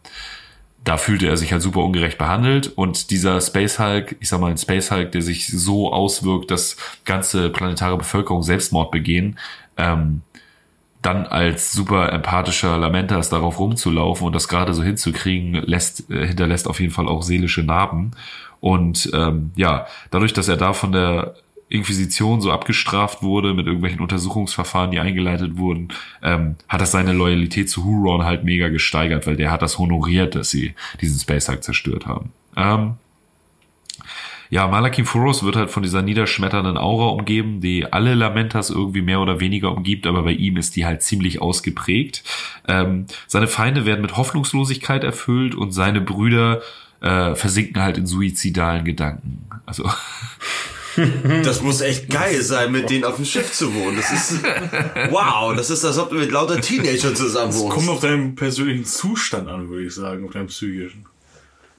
da 0.84 0.96
fühlte 0.96 1.28
er 1.28 1.36
sich 1.36 1.52
halt 1.52 1.62
super 1.62 1.80
ungerecht 1.80 2.18
behandelt 2.18 2.66
und 2.66 3.10
dieser 3.10 3.40
Space 3.40 3.78
Hulk, 3.78 4.16
ich 4.20 4.28
sag 4.28 4.40
mal 4.40 4.50
ein 4.50 4.58
Space 4.58 4.90
Hulk, 4.90 5.12
der 5.12 5.22
sich 5.22 5.46
so 5.46 5.92
auswirkt, 5.92 6.50
dass 6.50 6.76
ganze 7.04 7.50
planetare 7.50 7.96
Bevölkerung 7.96 8.42
Selbstmord 8.42 8.90
begehen, 8.90 9.38
ähm, 9.76 10.22
dann 11.00 11.26
als 11.26 11.72
super 11.72 12.12
empathischer 12.12 12.78
Lamentas 12.78 13.28
darauf 13.28 13.58
rumzulaufen 13.58 14.26
und 14.26 14.34
das 14.34 14.48
gerade 14.48 14.74
so 14.74 14.82
hinzukriegen, 14.82 15.54
lässt, 15.54 16.10
äh, 16.10 16.26
hinterlässt 16.26 16.68
auf 16.68 16.80
jeden 16.80 16.92
Fall 16.92 17.08
auch 17.08 17.22
seelische 17.22 17.62
Narben. 17.62 18.12
Und 18.60 19.10
ähm, 19.12 19.50
ja, 19.56 19.86
dadurch, 20.10 20.32
dass 20.32 20.48
er 20.48 20.56
da 20.56 20.72
von 20.72 20.92
der 20.92 21.34
Inquisition 21.72 22.40
so 22.40 22.52
abgestraft 22.52 23.22
wurde 23.22 23.54
mit 23.54 23.66
irgendwelchen 23.66 24.00
Untersuchungsverfahren, 24.00 24.90
die 24.90 25.00
eingeleitet 25.00 25.56
wurden, 25.56 25.88
ähm, 26.22 26.56
hat 26.68 26.80
das 26.80 26.92
seine 26.92 27.12
Loyalität 27.12 27.70
zu 27.70 27.84
Huron 27.84 28.24
halt 28.24 28.44
mega 28.44 28.68
gesteigert, 28.68 29.26
weil 29.26 29.36
der 29.36 29.50
hat 29.50 29.62
das 29.62 29.78
honoriert, 29.78 30.34
dass 30.34 30.50
sie 30.50 30.74
diesen 31.00 31.18
Space 31.18 31.48
Hulk 31.48 31.64
zerstört 31.64 32.06
haben. 32.06 32.30
Ähm, 32.56 32.94
ja, 34.50 34.68
Malakim 34.68 35.06
Furos 35.06 35.42
wird 35.44 35.56
halt 35.56 35.70
von 35.70 35.82
dieser 35.82 36.02
niederschmetternden 36.02 36.76
Aura 36.76 37.06
umgeben, 37.06 37.62
die 37.62 37.90
alle 37.90 38.12
Lamentas 38.12 38.68
irgendwie 38.68 39.00
mehr 39.00 39.20
oder 39.20 39.40
weniger 39.40 39.74
umgibt, 39.74 40.06
aber 40.06 40.24
bei 40.24 40.32
ihm 40.32 40.58
ist 40.58 40.76
die 40.76 40.84
halt 40.84 41.00
ziemlich 41.00 41.40
ausgeprägt. 41.40 42.22
Ähm, 42.68 43.06
seine 43.26 43.46
Feinde 43.46 43.86
werden 43.86 44.02
mit 44.02 44.18
Hoffnungslosigkeit 44.18 45.04
erfüllt 45.04 45.54
und 45.54 45.72
seine 45.72 46.02
Brüder 46.02 46.60
äh, 47.00 47.34
versinken 47.34 47.80
halt 47.80 47.96
in 47.96 48.06
suizidalen 48.06 48.84
Gedanken. 48.84 49.46
Also 49.64 49.88
Das 51.42 51.62
muss 51.62 51.80
echt 51.80 52.10
geil 52.10 52.42
sein, 52.42 52.70
mit 52.72 52.90
denen 52.90 53.04
auf 53.04 53.16
dem 53.16 53.24
Schiff 53.24 53.52
zu 53.52 53.74
wohnen. 53.74 53.96
Das 53.96 54.12
ist, 54.12 54.42
wow, 55.10 55.54
das 55.56 55.70
ist, 55.70 55.84
als 55.84 55.98
ob 55.98 56.10
du 56.10 56.16
mit 56.16 56.30
lauter 56.30 56.60
Teenagern 56.60 57.16
zusammen 57.16 57.52
Kommt 57.52 57.74
wohnst. 57.74 57.88
auf 57.88 58.00
deinen 58.00 58.34
persönlichen 58.34 58.84
Zustand 58.84 59.48
an, 59.48 59.68
würde 59.70 59.86
ich 59.86 59.94
sagen, 59.94 60.24
auf 60.26 60.32
deinen 60.32 60.48
psychischen. 60.48 61.06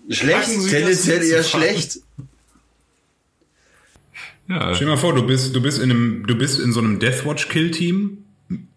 Schlecht, 0.09 0.49
tendenziell 0.69 1.19
das 1.19 1.29
eher 1.29 1.43
schlecht. 1.43 1.99
ja, 4.49 4.73
Stell 4.75 4.87
dir 4.87 4.93
mal 4.93 4.97
vor, 4.97 5.13
du 5.15 5.23
bist, 5.25 5.55
du 5.55 5.61
bist 5.61 5.77
in 5.79 5.91
einem, 5.91 6.25
du 6.27 6.35
bist 6.35 6.59
in 6.59 6.73
so 6.73 6.79
einem 6.79 6.99
Deathwatch-Kill-Team 6.99 8.22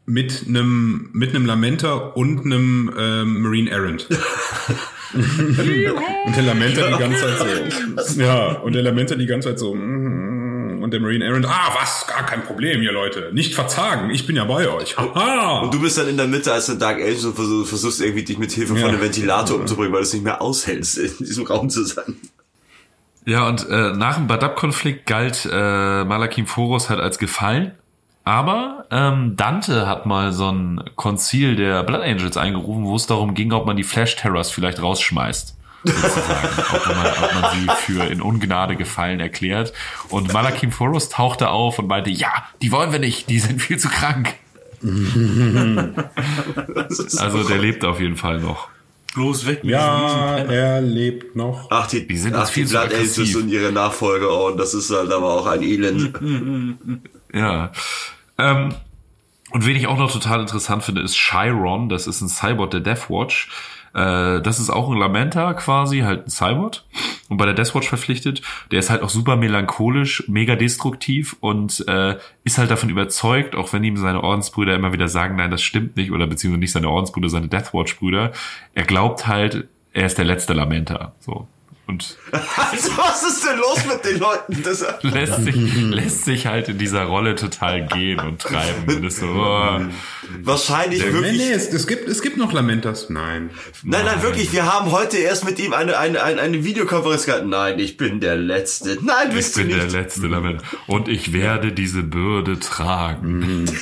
mit 0.07 0.45
einem, 0.49 1.11
mit 1.13 1.35
einem 1.35 1.47
Lamenter 1.47 2.17
und 2.17 2.45
einem 2.45 2.93
ähm, 2.97 3.43
Marine 3.43 3.71
Errant. 3.71 4.07
und 5.15 6.37
der 6.37 6.43
Lamenter 6.43 6.91
die 6.93 6.99
ganze 6.99 7.21
Zeit 7.21 8.05
so. 8.07 8.21
Ja, 8.21 8.47
und 8.61 8.75
der 8.75 8.83
Lamenter 8.83 9.17
die 9.17 9.27
ganze 9.27 9.49
Zeit 9.51 9.59
so. 9.59 9.75
mm, 9.75 10.83
Und 10.83 10.93
der 10.93 11.01
Marine 11.01 11.25
Errant, 11.25 11.47
ah, 11.47 11.75
was? 11.81 12.07
Gar 12.07 12.25
kein 12.27 12.43
Problem 12.45 12.81
hier, 12.81 12.93
Leute. 12.93 13.31
Nicht 13.33 13.55
verzagen, 13.55 14.11
ich 14.11 14.27
bin 14.27 14.37
ja 14.37 14.45
bei 14.45 14.69
euch. 14.69 14.97
Haha. 14.97 15.61
Und 15.63 15.75
du 15.75 15.81
bist 15.81 15.99
dann 15.99 16.09
in 16.09 16.17
der 16.17 16.27
Mitte 16.29 16.53
als 16.53 16.67
der 16.67 16.77
Dark 16.77 16.99
Angel 17.01 17.27
und 17.27 17.35
versuchst, 17.35 17.69
versuchst 17.71 18.01
irgendwie 18.01 18.25
dich 18.25 18.39
mit 18.39 18.53
Hilfe 18.53 18.75
Ja. 18.75 18.81
von 18.81 18.91
einem 18.91 19.01
Ventilator 19.01 19.59
umzubringen, 19.59 19.93
weil 19.93 20.01
du 20.03 20.07
es 20.07 20.13
nicht 20.13 20.25
mehr 20.25 20.41
aushältst, 20.41 20.99
in 20.99 21.11
diesem 21.19 21.47
Raum 21.47 21.69
zu 21.71 21.85
sein. 21.85 22.17
Ja, 23.25 23.49
und 23.49 23.69
äh, 23.69 23.93
nach 23.95 24.17
dem 24.19 24.29
Badab-Konflikt 24.29 25.07
galt 25.07 25.49
äh, 25.51 26.05
Malakim 26.05 26.47
Foros 26.47 26.91
halt 26.91 27.01
als 27.01 27.19
gefallen. 27.19 27.73
Aber 28.27 28.87
ähm, 28.91 29.37
Dante 29.37 29.87
hat 29.87 30.05
mal 30.05 30.33
so 30.33 30.51
ein 30.51 30.83
Konzil 30.97 31.55
der 31.55 31.85
Blood 31.85 32.03
Angels 32.03 32.37
eingerufen, 32.37 32.85
wo 32.85 32.97
es 32.97 33.07
darum 33.07 33.35
ging, 33.35 33.53
ob 33.53 33.67
man 33.67 33.77
die 33.77 33.85
Flash 33.85 34.17
Terrors 34.17 34.51
vielleicht 34.51 34.83
rausschmeißt. 34.83 35.55
Sozusagen. 35.85 36.49
ob, 36.75 36.87
man, 36.89 37.07
ob 37.07 37.35
man 37.41 37.53
sie 37.53 37.69
für 37.85 38.05
in 38.07 38.21
Ungnade 38.21 38.75
gefallen 38.75 39.21
erklärt. 39.21 39.73
Und 40.09 40.33
Malakim 40.33 40.73
Foros 40.73 41.09
tauchte 41.09 41.51
auf 41.51 41.79
und 41.79 41.87
meinte, 41.87 42.11
ja, 42.11 42.33
die 42.63 42.73
wollen 42.73 42.91
wir 42.91 42.99
nicht, 42.99 43.31
die 43.31 43.39
sind 43.39 43.63
viel 43.63 43.79
zu 43.79 43.89
krank. 43.89 44.35
also 47.19 47.45
der 47.45 47.59
lebt 47.59 47.85
auf 47.85 48.01
jeden 48.01 48.17
Fall 48.17 48.41
noch. 48.41 48.67
Bloß 49.15 49.47
weg 49.47 49.63
mit 49.63 49.71
Ja, 49.71 50.39
er 50.39 50.81
lebt 50.81 51.37
noch. 51.37 51.69
Ach, 51.71 51.87
die, 51.87 52.09
Die 52.09 52.17
sind 52.17 52.35
ach, 52.35 52.49
viel 52.49 52.65
die 52.65 52.71
zu 52.71 52.77
Blood 52.77 52.93
Angels 52.93 53.13
aggressiv. 53.19 53.37
und 53.37 53.51
ihre 53.51 53.71
Nachfolger, 53.71 54.33
oh, 54.33 54.49
und 54.49 54.57
das 54.59 54.75
ist 54.75 54.91
halt 54.91 55.13
aber 55.13 55.33
auch 55.33 55.47
ein 55.47 55.63
Elend. 55.63 56.13
Ja. 57.33 57.71
Ähm, 58.39 58.75
und 59.53 59.67
wen 59.67 59.77
ich 59.77 59.87
auch 59.87 59.99
noch 59.99 60.13
total 60.13 60.41
interessant 60.41 60.83
finde, 60.83 61.03
ist 61.03 61.15
Chiron. 61.15 61.89
Das 61.89 62.07
ist 62.07 62.21
ein 62.21 62.29
Cybot 62.29 62.73
der 62.73 62.81
Deathwatch. 62.81 63.49
Äh, 63.95 64.43
das 64.43 64.61
ist 64.61 64.71
auch 64.71 64.91
ein 64.91 64.99
Lamenta 64.99 65.55
quasi, 65.55 66.01
halt 66.01 66.27
ein 66.27 66.31
Cybot. 66.31 66.85
Und 67.29 67.39
bei 67.39 67.47
der 67.47 67.55
Deathwatch 67.55 67.89
verpflichtet. 67.89 68.43
Der 68.71 68.81
ist 68.81 68.91
halt 68.91 69.03
auch 69.03 69.09
super 69.09 69.37
melancholisch, 69.37 70.25
mega 70.29 70.57
destruktiv 70.57 71.37
und 71.41 71.87
äh, 71.89 72.17
ist 72.45 72.59
halt 72.59 72.71
davon 72.71 72.91
überzeugt, 72.91 73.55
auch 73.57 73.73
wenn 73.73 73.83
ihm 73.85 73.97
seine 73.97 74.23
Ordensbrüder 74.23 74.75
immer 74.75 74.93
wieder 74.93 75.09
sagen, 75.09 75.37
nein, 75.37 75.51
das 75.51 75.63
stimmt 75.63 75.97
nicht, 75.97 76.13
oder 76.13 76.27
beziehungsweise 76.27 76.61
nicht 76.61 76.73
seine 76.73 76.91
Ordensbrüder, 76.91 77.29
seine 77.29 77.49
Deathwatch-Brüder. 77.49 78.33
Er 78.75 78.85
glaubt 78.85 79.27
halt, 79.27 79.69
er 79.93 80.07
ist 80.07 80.19
der 80.19 80.25
letzte 80.25 80.53
Lamenta. 80.53 81.13
So. 81.21 81.49
Und 81.87 82.17
Also, 82.33 82.97
was 82.97 83.23
ist 83.23 83.45
denn 83.47 83.59
los 83.59 83.79
mit 83.87 84.05
den 84.05 84.19
Leuten? 84.19 84.63
Das, 84.65 84.85
lässt 85.03 85.45
sich, 85.45 85.55
lässt 85.91 86.25
sich 86.25 86.47
halt 86.47 86.69
in 86.69 86.79
dieser 86.79 87.05
Rolle 87.05 87.35
total 87.37 87.87
gehen 87.87 88.19
und 88.21 88.41
treiben. 88.41 88.97
Und 88.97 89.05
ist 89.05 89.21
so, 89.21 89.27
oh. 89.27 89.81
wahrscheinlich 90.43 91.05
Nee, 91.05 91.13
wirklich. 91.13 91.37
nee, 91.39 91.53
es, 91.53 91.69
es, 91.73 91.87
gibt, 91.87 92.09
es 92.09 92.23
gibt 92.23 92.37
noch 92.39 92.53
Lamentas. 92.53 93.09
Nein. 93.11 93.51
Nein, 93.85 94.05
nein, 94.05 94.23
wirklich. 94.23 94.53
Wir 94.53 94.73
haben 94.73 94.91
heute 94.91 95.19
erst 95.19 95.45
mit 95.45 95.59
ihm 95.61 95.73
eine, 95.73 95.97
eine, 95.99 96.23
eine, 96.23 96.41
eine 96.41 96.65
Videokonferenz 96.65 97.27
gehabt. 97.27 97.47
Nein, 97.47 97.79
ich 97.79 97.97
bin 97.97 98.19
der 98.21 98.37
Letzte. 98.37 98.99
Nein, 99.03 99.29
Ich 99.29 99.35
bist 99.37 99.55
bin 99.57 99.69
du 99.69 99.75
der 99.77 99.85
nicht. 99.85 99.93
letzte 99.95 100.27
Lament. 100.27 100.63
Und 100.89 101.09
ich 101.09 101.33
werde 101.33 101.73
diese 101.73 102.03
Bürde 102.03 102.59
tragen. 102.59 103.67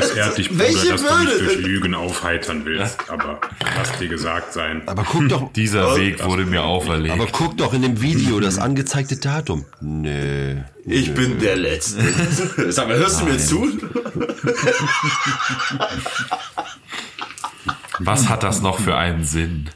Es 0.00 0.10
ehrt 0.14 0.38
dich, 0.38 0.48
Bruder, 0.48 0.60
Welche 0.64 0.88
dass 0.90 1.02
du 1.02 1.14
mich 1.24 1.38
durch 1.38 1.56
Lügen 1.58 1.94
aufheitern 1.94 2.64
willst. 2.64 3.10
Aber 3.10 3.40
lass 3.76 3.98
dir 3.98 4.08
gesagt 4.08 4.52
sein. 4.52 4.82
Aber 4.86 5.02
guck 5.04 5.28
doch, 5.28 5.52
Dieser 5.52 5.96
Weg 5.96 6.24
wurde 6.24 6.44
mir 6.46 6.62
auferlegt. 6.62 7.14
aber 7.14 7.26
guck 7.30 7.47
doch 7.52 7.74
in 7.74 7.82
dem 7.82 8.00
Video 8.00 8.40
das 8.40 8.58
angezeigte 8.58 9.16
Datum. 9.16 9.64
Nee. 9.80 10.62
Ich 10.84 11.14
bin 11.14 11.38
der 11.38 11.56
Letzte. 11.56 12.02
Sag 12.72 12.88
mal, 12.88 12.96
hörst 12.96 13.20
du 13.20 13.24
mir 13.26 13.38
zu? 13.38 13.66
Was 18.00 18.28
hat 18.28 18.42
das 18.42 18.60
noch 18.62 18.78
für 18.78 18.96
einen 18.96 19.24
Sinn? 19.24 19.70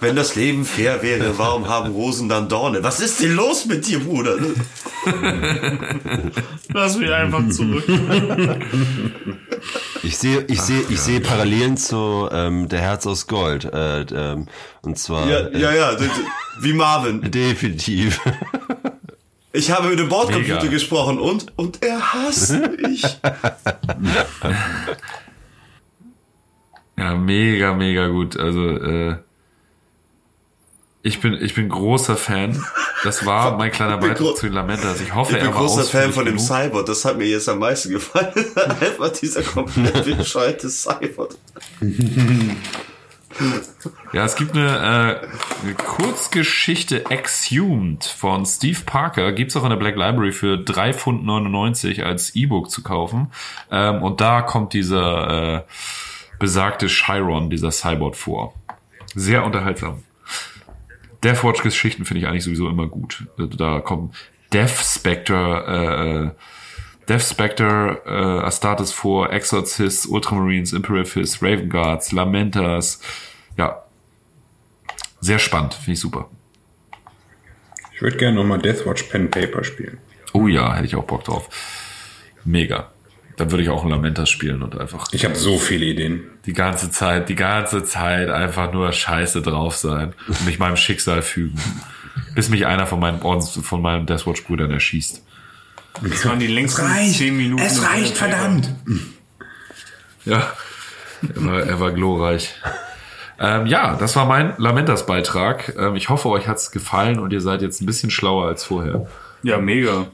Wenn 0.00 0.14
das 0.16 0.36
Leben 0.36 0.64
fair 0.64 1.02
wäre, 1.02 1.36
warum 1.38 1.68
haben 1.68 1.90
Rosen 1.92 2.28
dann 2.28 2.48
Dorne? 2.48 2.82
Was 2.84 3.00
ist 3.00 3.20
denn 3.22 3.34
los 3.34 3.66
mit 3.66 3.86
dir, 3.86 4.00
Bruder? 4.00 4.36
Lass 6.72 6.96
mich 6.96 7.10
einfach 7.12 7.48
zurück. 7.50 7.84
Ich 10.02 10.18
sehe, 10.18 10.44
ich 10.48 10.60
sehe, 10.60 10.82
ich 10.88 11.00
sehe 11.00 11.20
Parallelen 11.20 11.76
zu 11.76 12.28
ähm, 12.32 12.68
der 12.68 12.80
Herz 12.80 13.06
aus 13.06 13.26
Gold. 13.26 13.64
Äh, 13.64 14.02
ähm, 14.02 14.46
und 14.82 14.98
zwar 14.98 15.28
Ja, 15.28 15.38
äh, 15.48 15.58
ja, 15.58 15.72
ja, 15.72 15.94
d- 15.94 16.08
wie 16.60 16.72
Marvin. 16.72 17.22
definitiv. 17.30 18.20
Ich 19.52 19.70
habe 19.70 19.88
mit 19.88 19.98
dem 19.98 20.08
Bordcomputer 20.08 20.54
Mega. 20.60 20.66
gesprochen 20.70 21.18
und, 21.18 21.52
und 21.58 21.82
er 21.82 22.12
hasst 22.14 22.52
mich. 22.80 23.02
Ja, 27.02 27.14
mega, 27.16 27.74
mega 27.74 28.06
gut. 28.06 28.36
Also, 28.36 28.68
äh, 28.68 29.16
ich 31.02 31.20
bin, 31.20 31.34
ich 31.34 31.54
bin 31.54 31.68
großer 31.68 32.16
Fan. 32.16 32.64
Das 33.02 33.26
war 33.26 33.56
mein 33.56 33.72
kleiner 33.72 33.98
Beitrag 33.98 34.36
zu 34.36 34.46
den 34.46 34.52
Lamentas. 34.52 35.00
Ich 35.00 35.12
hoffe, 35.12 35.32
Ich 35.32 35.38
bin 35.38 35.48
er 35.48 35.54
war 35.54 35.62
großer 35.62 35.82
Fan 35.82 36.12
von 36.12 36.24
dem 36.24 36.36
genug. 36.36 36.46
Cyborg. 36.46 36.86
Das 36.86 37.04
hat 37.04 37.18
mir 37.18 37.26
jetzt 37.26 37.48
am 37.48 37.58
meisten 37.58 37.90
gefallen. 37.90 38.32
Einfach 38.80 39.08
dieser 39.08 39.42
komplett 39.42 40.16
bescheuerte 40.16 40.70
Cyborg. 40.70 41.34
Ja, 44.12 44.24
es 44.24 44.36
gibt 44.36 44.56
eine, 44.56 44.68
äh, 44.68 45.64
eine 45.64 45.74
Kurzgeschichte 45.74 47.10
Exhumed 47.10 48.04
von 48.04 48.46
Steve 48.46 48.78
Parker. 48.86 49.32
Gibt's 49.32 49.56
auch 49.56 49.64
in 49.64 49.70
der 49.70 49.76
Black 49.76 49.96
Library 49.96 50.30
für 50.30 50.54
3,99 50.54 51.94
Pfund 51.94 52.06
als 52.06 52.36
E-Book 52.36 52.70
zu 52.70 52.84
kaufen. 52.84 53.32
Ähm, 53.72 54.02
und 54.02 54.20
da 54.20 54.42
kommt 54.42 54.72
dieser 54.74 55.56
äh, 55.56 55.62
besagte 56.42 56.88
Chiron, 56.88 57.50
dieser 57.50 57.70
Cyborg 57.70 58.16
vor. 58.16 58.52
Sehr 59.14 59.44
unterhaltsam. 59.44 60.02
Deathwatch-Geschichten 61.22 62.04
finde 62.04 62.22
ich 62.22 62.26
eigentlich 62.26 62.42
sowieso 62.42 62.68
immer 62.68 62.88
gut. 62.88 63.28
Da 63.38 63.78
kommt 63.78 64.16
Death 64.52 64.70
Spectre, 64.70 65.64
äh, 65.68 66.24
äh, 66.24 66.30
Death 67.08 67.22
Spectre, 67.22 68.02
äh, 68.04 68.44
Astartes 68.44 68.90
vor, 68.90 69.32
Exorcists, 69.32 70.04
Ultramarines, 70.04 70.72
Imperatrice, 70.72 71.40
Raven 71.40 71.70
Guards, 71.70 72.10
Lamentas. 72.10 73.00
Ja. 73.56 73.84
Sehr 75.20 75.38
spannend, 75.38 75.74
finde 75.74 75.92
ich 75.92 76.00
super. 76.00 76.28
Ich 77.94 78.02
würde 78.02 78.16
gerne 78.16 78.34
nochmal 78.34 78.58
Deathwatch 78.58 79.04
Pen 79.04 79.30
Paper 79.30 79.62
spielen. 79.62 79.98
Oh 80.32 80.48
ja, 80.48 80.74
hätte 80.74 80.86
ich 80.86 80.96
auch 80.96 81.04
Bock 81.04 81.22
drauf. 81.22 81.48
Mega. 82.44 82.91
Dann 83.36 83.50
würde 83.50 83.62
ich 83.62 83.70
auch 83.70 83.82
ein 83.84 83.90
Lamentas 83.90 84.28
spielen 84.28 84.62
und 84.62 84.78
einfach 84.78 85.06
Ich 85.12 85.24
habe 85.24 85.34
so 85.34 85.58
viele 85.58 85.86
Ideen. 85.86 86.24
die 86.44 86.52
ganze 86.52 86.90
Zeit, 86.90 87.28
die 87.28 87.34
ganze 87.34 87.82
Zeit 87.82 88.28
einfach 88.28 88.72
nur 88.72 88.92
scheiße 88.92 89.40
drauf 89.42 89.76
sein 89.76 90.12
und 90.28 90.44
mich 90.44 90.58
meinem 90.58 90.76
Schicksal 90.76 91.22
fügen. 91.22 91.58
Bis 92.34 92.50
mich 92.50 92.66
einer 92.66 92.86
von 92.86 93.00
meinen 93.00 93.22
Ordens, 93.22 93.58
von 93.62 93.80
meinen 93.80 94.04
Deathwatch-Brüdern 94.06 94.70
erschießt. 94.70 95.22
Das 96.02 96.26
waren 96.26 96.38
die 96.38 96.46
längsten 96.46 96.86
zehn 97.12 97.36
Minuten. 97.36 97.62
Es 97.62 97.82
reicht, 97.82 98.16
verdammt. 98.16 98.68
Ja, 100.24 100.52
er 101.34 101.44
war, 101.44 101.60
er 101.62 101.80
war 101.80 101.92
glorreich. 101.92 102.54
Ähm, 103.38 103.66
ja, 103.66 103.96
das 103.96 104.14
war 104.14 104.24
mein 104.26 104.54
Lamentas-Beitrag. 104.58 105.74
Ähm, 105.76 105.96
ich 105.96 106.08
hoffe, 106.08 106.28
euch 106.28 106.48
hat's 106.48 106.70
gefallen 106.70 107.18
und 107.18 107.32
ihr 107.32 107.40
seid 107.40 107.60
jetzt 107.62 107.80
ein 107.82 107.86
bisschen 107.86 108.10
schlauer 108.10 108.46
als 108.46 108.64
vorher. 108.64 109.06
Ja, 109.42 109.58
mega. 109.58 110.06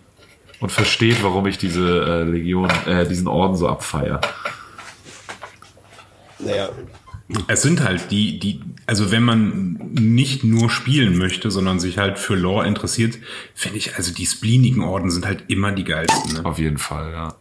Und 0.60 0.72
versteht, 0.72 1.22
warum 1.22 1.46
ich 1.46 1.58
diese 1.58 2.04
äh, 2.04 2.22
Legion, 2.24 2.68
äh, 2.86 3.06
diesen 3.06 3.28
Orden 3.28 3.56
so 3.56 3.68
abfeier. 3.68 4.20
Naja. 6.38 6.70
Es 7.46 7.62
sind 7.62 7.82
halt 7.82 8.10
die, 8.10 8.38
die, 8.38 8.60
also 8.86 9.10
wenn 9.10 9.22
man 9.22 9.74
nicht 9.92 10.44
nur 10.44 10.70
spielen 10.70 11.18
möchte, 11.18 11.50
sondern 11.50 11.78
sich 11.78 11.98
halt 11.98 12.18
für 12.18 12.34
Lore 12.34 12.66
interessiert, 12.66 13.18
finde 13.54 13.76
ich, 13.76 13.96
also 13.96 14.14
die 14.14 14.24
spleenigen 14.24 14.82
Orden 14.82 15.10
sind 15.10 15.26
halt 15.26 15.44
immer 15.48 15.72
die 15.72 15.84
geilsten. 15.84 16.34
Ne? 16.34 16.44
Auf 16.44 16.58
jeden 16.58 16.78
Fall, 16.78 17.12
ja. 17.12 17.34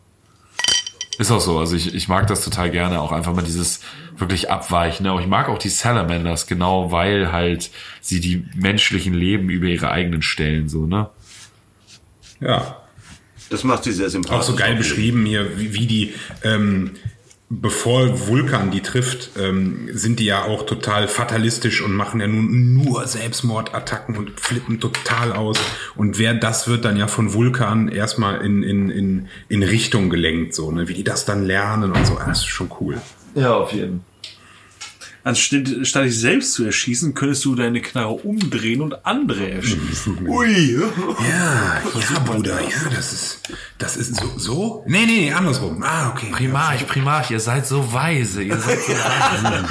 Ist 1.18 1.32
auch 1.32 1.40
so. 1.40 1.58
Also 1.58 1.76
ich, 1.76 1.96
ich 1.96 2.08
mag 2.08 2.28
das 2.28 2.44
total 2.44 2.70
gerne, 2.70 3.02
auch 3.02 3.12
einfach 3.12 3.34
mal 3.34 3.44
dieses 3.44 3.80
wirklich 4.18 4.52
Abweichen. 4.52 5.04
ne? 5.04 5.12
Aber 5.12 5.22
ich 5.22 5.28
mag 5.28 5.50
auch 5.50 5.58
die 5.58 5.70
Salamanders, 5.70 6.48
genau 6.48 6.92
weil 6.92 7.32
halt 7.32 7.72
sie 8.02 8.20
die 8.20 8.46
menschlichen 8.56 9.14
Leben 9.14 9.50
über 9.50 9.68
ihre 9.68 9.90
eigenen 9.90 10.22
stellen, 10.22 10.70
so, 10.70 10.86
ne? 10.86 11.10
Ja. 12.40 12.78
Das 13.50 13.64
macht 13.64 13.84
sie 13.84 13.92
sehr 13.92 14.10
sympathisch. 14.10 14.38
Auch 14.40 14.44
so 14.44 14.56
geil 14.56 14.76
beschrieben 14.76 15.26
hier, 15.26 15.58
wie, 15.58 15.74
wie 15.74 15.88
die, 15.88 16.14
ähm, 16.44 16.92
bevor 17.50 18.28
Vulkan 18.28 18.72
die 18.72 18.82
trifft, 18.82 19.32
ähm, 19.40 19.90
sind 19.94 20.20
die 20.20 20.26
ja 20.26 20.44
auch 20.44 20.66
total 20.66 21.08
fatalistisch 21.08 21.82
und 21.82 21.94
machen 21.94 22.20
ja 22.20 22.28
nun 22.28 22.74
nur 22.74 23.08
Selbstmordattacken 23.08 24.18
und 24.18 24.40
flippen 24.40 24.80
total 24.80 25.32
aus. 25.32 25.58
Und 25.96 26.20
wer 26.20 26.34
das 26.34 26.68
wird 26.68 26.84
dann 26.84 26.98
ja 26.98 27.08
von 27.08 27.34
Vulkan 27.34 27.88
erstmal 27.88 28.42
in, 28.42 28.64
in, 28.64 28.90
in, 28.90 29.28
in 29.48 29.64
Richtung 29.64 30.10
gelenkt, 30.10 30.54
so, 30.56 30.72
ne? 30.72 30.88
wie 30.90 30.94
die 30.94 31.04
das 31.06 31.26
dann 31.26 31.46
lernen 31.46 31.92
und 31.94 32.06
so. 32.06 32.18
Ah, 32.18 32.26
Das 32.28 32.40
ist 32.40 32.48
schon 32.48 32.70
cool. 32.82 33.00
Ja, 33.36 33.54
auf 33.56 33.72
jeden. 33.72 34.02
Anstatt 35.28 35.68
statt 35.86 36.06
dich 36.06 36.18
selbst 36.18 36.54
zu 36.54 36.64
erschießen, 36.64 37.14
könntest 37.14 37.44
du 37.44 37.54
deine 37.54 37.82
Knarre 37.82 38.14
umdrehen 38.14 38.80
und 38.80 39.06
andere 39.06 39.52
erschießen. 39.52 40.26
Ui. 40.26 40.72
Ja, 40.72 41.82
ja, 42.14 42.20
Bruder, 42.20 42.62
ja, 42.62 42.90
das 42.96 43.12
ist, 43.12 43.42
das 43.78 43.98
ist 43.98 44.16
so, 44.16 44.38
so? 44.38 44.84
Nee, 44.88 45.06
nee, 45.06 45.20
nee, 45.20 45.34
andersrum. 45.34 45.84
Ah, 45.84 46.12
okay. 46.12 46.28
Primarch, 46.32 46.88
Primarch, 46.88 47.32
ihr 47.32 47.42
seid 47.42 47.68
so 47.68 47.92
weise. 47.92 48.42
Ihr 48.42 48.58
seid 48.58 48.80
so 48.80 48.94
weise. 48.94 49.68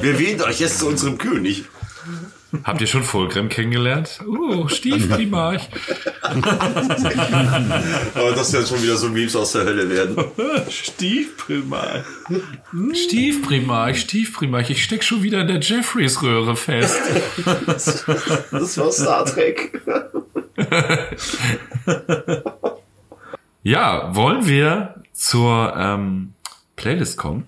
Wir 0.02 0.18
wählen 0.18 0.40
euch 0.40 0.60
jetzt 0.60 0.78
zu 0.78 0.86
unserem 0.86 1.18
König. 1.18 1.66
Habt 2.64 2.80
ihr 2.80 2.86
schon 2.86 3.02
Fulgrim 3.02 3.48
kennengelernt? 3.48 4.20
Oh, 4.26 4.68
Stiefprimarch. 4.68 5.68
Aber 6.22 6.40
das 8.34 8.52
wird 8.52 8.68
schon 8.68 8.82
wieder 8.82 8.96
so 8.96 9.08
Memes 9.08 9.36
aus 9.36 9.52
der 9.52 9.64
Hölle 9.64 9.88
werden. 9.90 10.16
Stiefprimal. 10.70 12.04
Stiefprimarch, 12.92 14.00
Stiefprimarch. 14.00 14.70
Ich 14.70 14.82
steck 14.82 15.04
schon 15.04 15.22
wieder 15.22 15.42
in 15.42 15.48
der 15.48 15.60
Jeffreys-Röhre 15.60 16.56
fest. 16.56 16.98
Das 18.50 18.78
war 18.78 18.92
Star 18.92 19.24
Trek. 19.26 19.82
Ja, 23.62 24.14
wollen 24.14 24.46
wir 24.46 25.02
zur 25.12 25.74
ähm, 25.76 26.32
Playlist 26.76 27.18
kommen? 27.18 27.46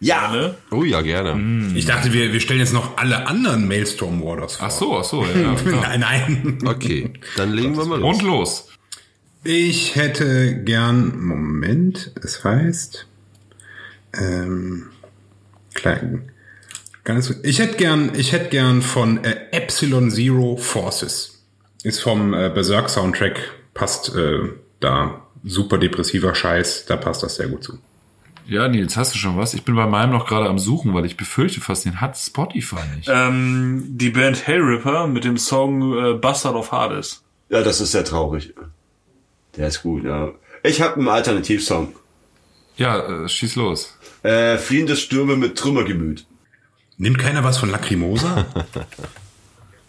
Ja. 0.00 0.54
Oh 0.70 0.82
ja, 0.82 1.02
gerne. 1.02 1.70
Ich 1.76 1.84
dachte, 1.84 2.12
wir, 2.12 2.32
wir 2.32 2.40
stellen 2.40 2.60
jetzt 2.60 2.72
noch 2.72 2.96
alle 2.96 3.26
anderen 3.26 3.68
Maelstrom 3.68 4.22
Warders 4.24 4.56
vor. 4.56 4.66
Ach 4.66 4.70
so, 4.70 4.98
ach 4.98 5.04
so, 5.04 5.24
ja. 5.24 5.52
ja. 5.52 5.56
Nein, 5.64 6.00
nein. 6.00 6.58
Okay, 6.66 7.12
dann 7.36 7.52
legen 7.52 7.76
wir 7.76 7.84
mal 7.84 8.00
los. 8.00 8.16
Und 8.16 8.26
los. 8.26 8.68
Ich 9.44 9.96
hätte 9.96 10.62
gern, 10.64 11.18
Moment, 11.18 12.12
es 12.22 12.44
heißt, 12.44 13.06
ähm, 14.18 14.90
klein, 15.72 16.30
ganz, 17.04 17.34
ich 17.42 17.58
hätte 17.58 17.76
gern, 17.76 18.12
ich 18.14 18.32
hätte 18.32 18.50
gern 18.50 18.82
von 18.82 19.24
äh, 19.24 19.36
Epsilon 19.52 20.10
Zero 20.10 20.56
Forces. 20.56 21.42
Ist 21.82 22.00
vom 22.00 22.34
äh, 22.34 22.50
Berserk 22.50 22.90
Soundtrack, 22.90 23.40
passt 23.72 24.14
äh, 24.14 24.40
da, 24.80 25.26
super 25.42 25.78
depressiver 25.78 26.34
Scheiß, 26.34 26.84
da 26.86 26.96
passt 26.96 27.22
das 27.22 27.36
sehr 27.36 27.48
gut 27.48 27.64
zu. 27.64 27.78
Ja, 28.50 28.66
Nils, 28.66 28.96
hast 28.96 29.14
du 29.14 29.18
schon 29.18 29.36
was? 29.36 29.54
Ich 29.54 29.62
bin 29.62 29.76
bei 29.76 29.86
meinem 29.86 30.10
noch 30.10 30.26
gerade 30.26 30.48
am 30.48 30.58
Suchen, 30.58 30.92
weil 30.92 31.04
ich 31.04 31.16
befürchte 31.16 31.60
fast, 31.60 31.84
den 31.84 32.00
hat 32.00 32.18
Spotify 32.18 32.80
nicht. 32.96 33.08
Ähm, 33.08 33.84
die 33.90 34.10
Band 34.10 34.44
Hellripper 34.44 35.06
mit 35.06 35.22
dem 35.22 35.38
Song 35.38 35.96
äh, 35.96 36.14
Bastard 36.14 36.56
of 36.56 36.72
Hades. 36.72 37.22
Ja, 37.48 37.62
das 37.62 37.80
ist 37.80 37.92
sehr 37.92 38.04
traurig. 38.04 38.52
Der 39.56 39.68
ist 39.68 39.84
gut, 39.84 40.02
ja. 40.02 40.32
Ich 40.64 40.82
habe 40.82 40.96
einen 40.96 41.08
Alternativsong. 41.08 41.94
Ja, 42.76 43.22
äh, 43.24 43.28
schieß 43.28 43.54
los. 43.54 43.96
Äh, 44.24 44.58
Fliehende 44.58 44.96
Stürme 44.96 45.36
mit 45.36 45.56
Trümmergemüt. 45.56 46.26
Nimmt 46.98 47.18
keiner 47.18 47.44
was 47.44 47.56
von 47.58 47.70
Lacrimosa? 47.70 48.46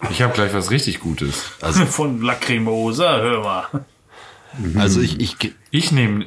Ich 0.10 0.24
habe 0.24 0.34
gleich 0.34 0.52
was 0.52 0.72
richtig 0.72 1.00
Gutes. 1.00 1.36
Von 1.92 2.24
Lacrimosa, 2.24 3.18
hör 3.18 3.44
mal. 3.44 3.86
Also 4.76 5.00
ich, 5.00 5.20
ich, 5.20 5.54
Ich 5.70 5.92
nehme. 5.92 6.26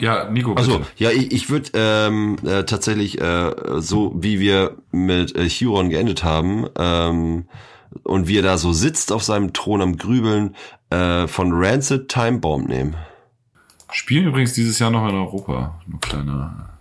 Ja, 0.00 0.28
Nico, 0.30 0.54
bitte. 0.54 0.70
also 0.70 0.84
ja, 0.96 1.10
ich, 1.10 1.32
ich 1.32 1.50
würde 1.50 1.70
ähm, 1.74 2.36
äh, 2.44 2.64
tatsächlich 2.64 3.20
äh, 3.20 3.52
so 3.78 4.12
wie 4.16 4.40
wir 4.40 4.76
mit 4.90 5.34
äh, 5.34 5.48
Huron 5.48 5.90
geendet 5.90 6.22
haben 6.22 6.66
ähm, 6.78 7.46
und 8.02 8.28
wie 8.28 8.38
er 8.38 8.42
da 8.42 8.58
so 8.58 8.72
sitzt 8.72 9.12
auf 9.12 9.22
seinem 9.22 9.52
Thron 9.52 9.80
am 9.80 9.96
Grübeln 9.96 10.54
äh, 10.90 11.26
von 11.26 11.50
Rancid 11.52 12.08
Time 12.08 12.38
Bomb 12.38 12.68
nehmen. 12.68 12.94
Spielen 13.92 14.26
übrigens 14.26 14.52
dieses 14.52 14.78
Jahr 14.78 14.90
noch 14.90 15.08
in 15.08 15.14
Europa. 15.14 15.80
Ein 15.90 16.00
kleiner 16.00 16.76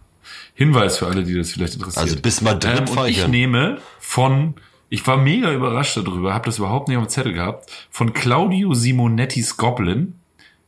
Hinweis 0.55 0.97
für 0.97 1.07
alle, 1.07 1.23
die 1.23 1.35
das 1.35 1.51
vielleicht 1.51 1.75
interessiert. 1.75 2.03
Also 2.03 2.19
bis 2.19 2.41
Madrid 2.41 2.89
ähm, 2.89 2.97
und 2.97 3.07
ich 3.07 3.27
nehme 3.27 3.77
von, 3.99 4.55
ich 4.89 5.05
war 5.05 5.17
mega 5.17 5.51
überrascht 5.51 5.97
darüber, 5.97 6.33
habe 6.33 6.45
das 6.45 6.57
überhaupt 6.57 6.87
nicht 6.87 6.97
auf 6.97 7.05
dem 7.05 7.09
Zettel 7.09 7.33
gehabt, 7.33 7.69
von 7.91 8.13
Claudio 8.13 8.73
Simonettis 8.73 9.57
Goblin. 9.57 10.15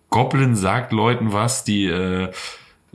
Goblin 0.10 0.56
sagt 0.56 0.92
Leuten 0.92 1.34
was, 1.34 1.64
die 1.64 1.86
äh, 1.86 2.32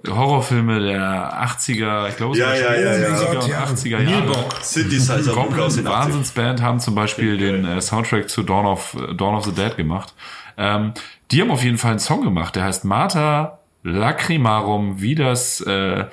Horrorfilme 0.09 0.80
der 0.80 1.44
80er, 1.47 2.09
ich 2.09 2.16
glaube, 2.16 2.32
es 2.32 2.39
Ja, 2.39 2.55
ja, 2.55 2.74
ja, 2.74 2.97
ja. 2.97 3.09
70er 3.16 3.32
Gott, 3.34 3.43
und 3.44 3.48
ja. 3.51 3.64
80er 3.64 4.01
Jahre. 4.01 4.44
Synthesizer 4.62 5.14
aus 5.18 5.26
Goblin 5.34 5.56
den 5.56 5.64
80 5.64 5.84
Wahnsinnsband 5.84 6.62
haben 6.62 6.80
zum 6.80 6.94
Beispiel 6.94 7.36
den 7.39 7.64
äh, 7.64 7.80
Soundtrack 7.80 8.28
zu 8.28 8.43
Dawn 8.43 8.66
of, 8.66 8.94
äh, 8.94 9.14
Dawn 9.14 9.34
of 9.34 9.44
the 9.44 9.52
Dead 9.52 9.76
gemacht. 9.76 10.14
Ähm, 10.56 10.93
die 11.30 11.40
haben 11.40 11.51
auf 11.51 11.62
jeden 11.62 11.78
Fall 11.78 11.93
einen 11.93 12.01
Song 12.01 12.22
gemacht, 12.24 12.56
der 12.56 12.64
heißt 12.64 12.84
Marta 12.84 13.59
Lacrimarum, 13.84 15.01
wie 15.01 15.14
das, 15.14 15.60
äh, 15.60 16.06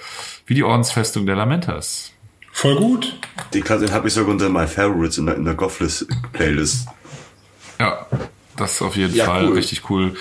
wie 0.45 0.53
die 0.53 0.63
Ordensfestung 0.63 1.25
der 1.25 1.35
Lamentas. 1.35 2.11
Voll 2.51 2.75
gut. 2.75 3.15
Den, 3.53 3.63
den 3.63 3.91
habe 3.91 4.07
ich 4.07 4.13
sogar 4.13 4.31
unter 4.31 4.49
My 4.49 4.67
Favorites 4.67 5.17
in 5.17 5.27
der, 5.27 5.35
in 5.35 5.45
der 5.45 5.53
Goffless 5.55 6.05
Playlist. 6.33 6.87
Ja, 7.79 8.05
das 8.57 8.73
ist 8.73 8.81
auf 8.81 8.95
jeden 8.95 9.13
Ja, 9.15 9.25
Fall 9.25 9.47
cool. 9.47 9.53
richtig 9.53 9.89
cool. 9.89 10.15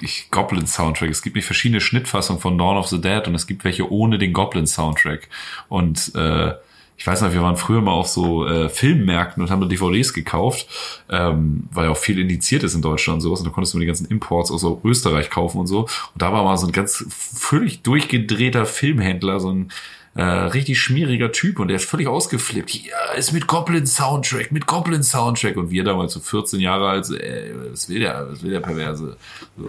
Ich, 0.00 0.30
Goblin 0.30 0.66
Soundtrack. 0.66 1.10
Es 1.10 1.22
gibt 1.22 1.36
nicht 1.36 1.44
verschiedene 1.44 1.80
Schnittfassungen 1.80 2.40
von 2.40 2.56
Dawn 2.56 2.76
of 2.76 2.88
the 2.88 3.00
Dead 3.00 3.26
und 3.26 3.34
es 3.34 3.46
gibt 3.46 3.64
welche 3.64 3.90
ohne 3.90 4.18
den 4.18 4.32
Goblin 4.32 4.66
Soundtrack. 4.66 5.28
Und 5.68 6.14
äh, 6.14 6.54
ich 6.98 7.06
weiß 7.06 7.20
noch, 7.20 7.32
wir 7.32 7.42
waren 7.42 7.56
früher 7.56 7.80
mal 7.80 7.92
auf 7.92 8.08
so 8.08 8.44
äh, 8.44 8.68
Filmmärkten 8.68 9.40
und 9.40 9.50
haben 9.50 9.60
da 9.60 9.68
DVDs 9.68 10.12
gekauft, 10.12 10.66
ähm, 11.08 11.68
weil 11.70 11.84
ja 11.84 11.90
auch 11.92 11.96
viel 11.96 12.18
indiziert 12.18 12.64
ist 12.64 12.74
in 12.74 12.82
Deutschland 12.82 13.18
und 13.18 13.20
sowas. 13.20 13.38
Und 13.38 13.46
da 13.46 13.52
konntest 13.52 13.72
du 13.72 13.78
mir 13.78 13.82
die 13.82 13.86
ganzen 13.86 14.06
Imports 14.06 14.50
aus 14.50 14.66
Österreich 14.82 15.30
kaufen 15.30 15.58
und 15.58 15.68
so. 15.68 15.82
Und 15.82 15.88
da 16.16 16.32
war 16.32 16.42
mal 16.42 16.56
so 16.56 16.66
ein 16.66 16.72
ganz 16.72 17.04
völlig 17.08 17.82
durchgedrehter 17.82 18.66
Filmhändler, 18.66 19.38
so 19.38 19.52
ein 19.52 19.70
äh, 20.18 20.22
richtig 20.22 20.80
schmieriger 20.80 21.30
Typ 21.30 21.60
und 21.60 21.68
der 21.68 21.76
ist 21.76 21.88
völlig 21.88 22.08
ausgeflippt. 22.08 22.74
Ja, 22.74 23.12
ist 23.16 23.32
mit 23.32 23.46
Goblin 23.46 23.86
Soundtrack, 23.86 24.50
mit 24.50 24.66
Goblin 24.66 25.04
Soundtrack. 25.04 25.56
Und 25.56 25.70
wir 25.70 25.84
damals 25.84 26.12
so 26.12 26.18
14 26.18 26.58
Jahre 26.58 26.88
alt, 26.88 27.06
so, 27.06 27.14
ey, 27.14 27.52
was 27.70 27.88
will 27.88 28.00
der, 28.00 28.26
was 28.28 28.42
will 28.42 28.50
der 28.50 28.58
Perverse? 28.58 29.16
So. 29.56 29.68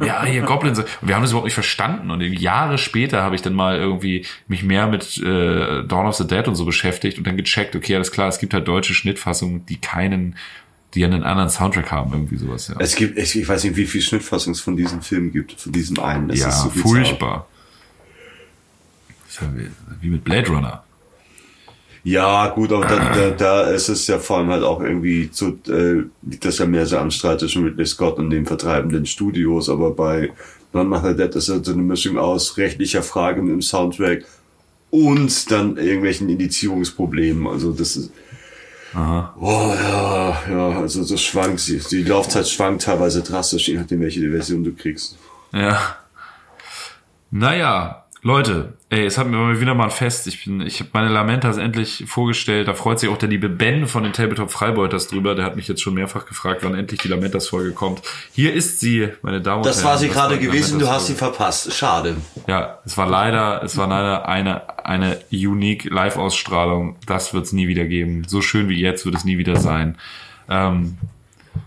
ja, 0.06 0.24
hier 0.24 0.40
Goblin. 0.44 0.74
Und 0.74 0.86
wir 1.02 1.14
haben 1.14 1.20
das 1.20 1.32
überhaupt 1.32 1.44
nicht 1.44 1.52
verstanden. 1.52 2.10
Und 2.10 2.22
Jahre 2.22 2.78
später 2.78 3.22
habe 3.22 3.34
ich 3.34 3.42
dann 3.42 3.52
mal 3.52 3.76
irgendwie 3.76 4.24
mich 4.48 4.62
mehr 4.62 4.86
mit 4.86 5.18
äh, 5.18 5.84
Dawn 5.84 6.06
of 6.06 6.14
the 6.14 6.26
Dead 6.26 6.48
und 6.48 6.54
so 6.54 6.64
beschäftigt 6.64 7.18
und 7.18 7.26
dann 7.26 7.36
gecheckt, 7.36 7.76
okay, 7.76 7.96
alles 7.96 8.12
klar, 8.12 8.28
es 8.28 8.38
gibt 8.38 8.54
halt 8.54 8.66
deutsche 8.66 8.94
Schnittfassungen, 8.94 9.66
die 9.66 9.76
keinen, 9.76 10.36
die 10.94 11.04
einen 11.04 11.22
anderen 11.22 11.50
Soundtrack 11.50 11.92
haben, 11.92 12.12
irgendwie 12.14 12.36
sowas, 12.36 12.68
ja. 12.68 12.76
Es 12.78 12.96
gibt, 12.96 13.18
ich, 13.18 13.38
ich 13.38 13.46
weiß 13.46 13.64
nicht, 13.64 13.76
wie 13.76 13.84
viel 13.84 14.00
Schnittfassungs 14.00 14.62
von 14.62 14.74
diesem 14.74 15.02
Film 15.02 15.32
gibt, 15.32 15.60
von 15.60 15.70
diesem 15.70 15.98
einen. 15.98 16.28
Das 16.28 16.38
ja, 16.38 16.50
so 16.50 16.70
furchtbar. 16.70 17.46
Ja 19.40 19.50
wie, 20.00 20.10
mit 20.10 20.24
Blade 20.24 20.48
Runner. 20.48 20.82
Ja, 22.04 22.48
gut, 22.48 22.70
aber 22.70 22.84
da, 22.84 23.14
da, 23.14 23.30
da 23.30 23.62
ist 23.70 23.88
es 23.88 24.06
ja 24.06 24.18
vor 24.18 24.38
allem 24.38 24.50
halt 24.50 24.62
auch 24.62 24.82
irgendwie 24.82 25.30
zu, 25.30 25.58
äh, 25.68 26.04
liegt 26.22 26.44
das 26.44 26.58
ja 26.58 26.66
mehr 26.66 26.84
so 26.84 26.98
am 26.98 27.10
Streit 27.10 27.40
zwischen 27.40 27.64
Ridley 27.64 27.86
Scott 27.86 28.18
und 28.18 28.28
den 28.28 28.44
vertreibenden 28.44 29.06
Studios, 29.06 29.70
aber 29.70 29.90
bei 29.92 30.30
None 30.74 30.88
Mother 30.88 31.14
Dead 31.14 31.34
ist 31.34 31.48
halt 31.48 31.64
so 31.64 31.72
eine 31.72 31.82
Mischung 31.82 32.18
aus 32.18 32.58
rechtlicher 32.58 33.02
Fragen 33.02 33.48
im 33.48 33.62
Soundtrack 33.62 34.24
und 34.90 35.50
dann 35.50 35.78
irgendwelchen 35.78 36.28
Indizierungsproblemen. 36.28 37.46
Also 37.46 37.72
das 37.72 37.96
ist, 37.96 38.10
oh 38.94 39.74
ja, 39.74 40.42
ja, 40.50 40.68
also 40.80 41.04
das 41.04 41.22
schwankt, 41.22 41.66
die, 41.66 41.78
die 41.78 42.02
Laufzeit 42.02 42.46
schwankt 42.46 42.82
teilweise 42.82 43.22
drastisch, 43.22 43.68
je 43.68 43.78
nachdem 43.78 44.00
welche 44.00 44.30
Version 44.30 44.62
du 44.62 44.74
kriegst. 44.74 45.16
Ja. 45.52 45.96
Naja, 47.30 48.03
Leute, 48.26 48.72
ey, 48.88 49.04
es 49.04 49.18
hat 49.18 49.26
mir 49.28 49.60
wieder 49.60 49.74
mal 49.74 49.84
ein 49.84 49.90
Fest. 49.90 50.26
Ich 50.26 50.46
bin, 50.46 50.62
ich 50.62 50.80
habe 50.80 50.88
meine 50.94 51.10
Lamentas 51.10 51.58
endlich 51.58 52.04
vorgestellt. 52.06 52.66
Da 52.68 52.72
freut 52.72 52.98
sich 52.98 53.10
auch 53.10 53.18
der 53.18 53.28
liebe 53.28 53.50
Ben 53.50 53.86
von 53.86 54.02
den 54.02 54.14
Tabletop 54.14 54.50
Freibeuters 54.50 55.08
drüber. 55.08 55.34
Der 55.34 55.44
hat 55.44 55.56
mich 55.56 55.68
jetzt 55.68 55.82
schon 55.82 55.92
mehrfach 55.92 56.24
gefragt, 56.24 56.60
wann 56.64 56.74
endlich 56.74 57.00
die 57.02 57.08
Lamentas-Folge 57.08 57.72
kommt. 57.72 58.00
Hier 58.32 58.54
ist 58.54 58.80
sie, 58.80 59.10
meine 59.20 59.42
Damen 59.42 59.58
und 59.58 59.66
Das 59.66 59.76
Herren. 59.82 59.86
war 59.90 59.98
sie 59.98 60.08
gerade 60.08 60.38
gewesen, 60.38 60.78
du 60.78 60.88
hast 60.88 61.08
sie 61.08 61.14
verpasst. 61.14 61.74
Schade. 61.74 62.16
Ja, 62.46 62.78
es 62.86 62.96
war 62.96 63.06
leider, 63.06 63.62
es 63.62 63.76
war 63.76 63.88
leider 63.88 64.26
eine, 64.26 64.62
eine 64.86 65.18
unique 65.30 65.84
Live-Ausstrahlung. 65.84 66.96
Das 67.06 67.34
wird 67.34 67.44
es 67.44 67.52
nie 67.52 67.68
wieder 67.68 67.84
geben. 67.84 68.24
So 68.26 68.40
schön 68.40 68.70
wie 68.70 68.80
jetzt 68.80 69.04
wird 69.04 69.16
es 69.16 69.26
nie 69.26 69.36
wieder 69.36 69.56
sein. 69.56 69.98
Ähm, 70.48 70.96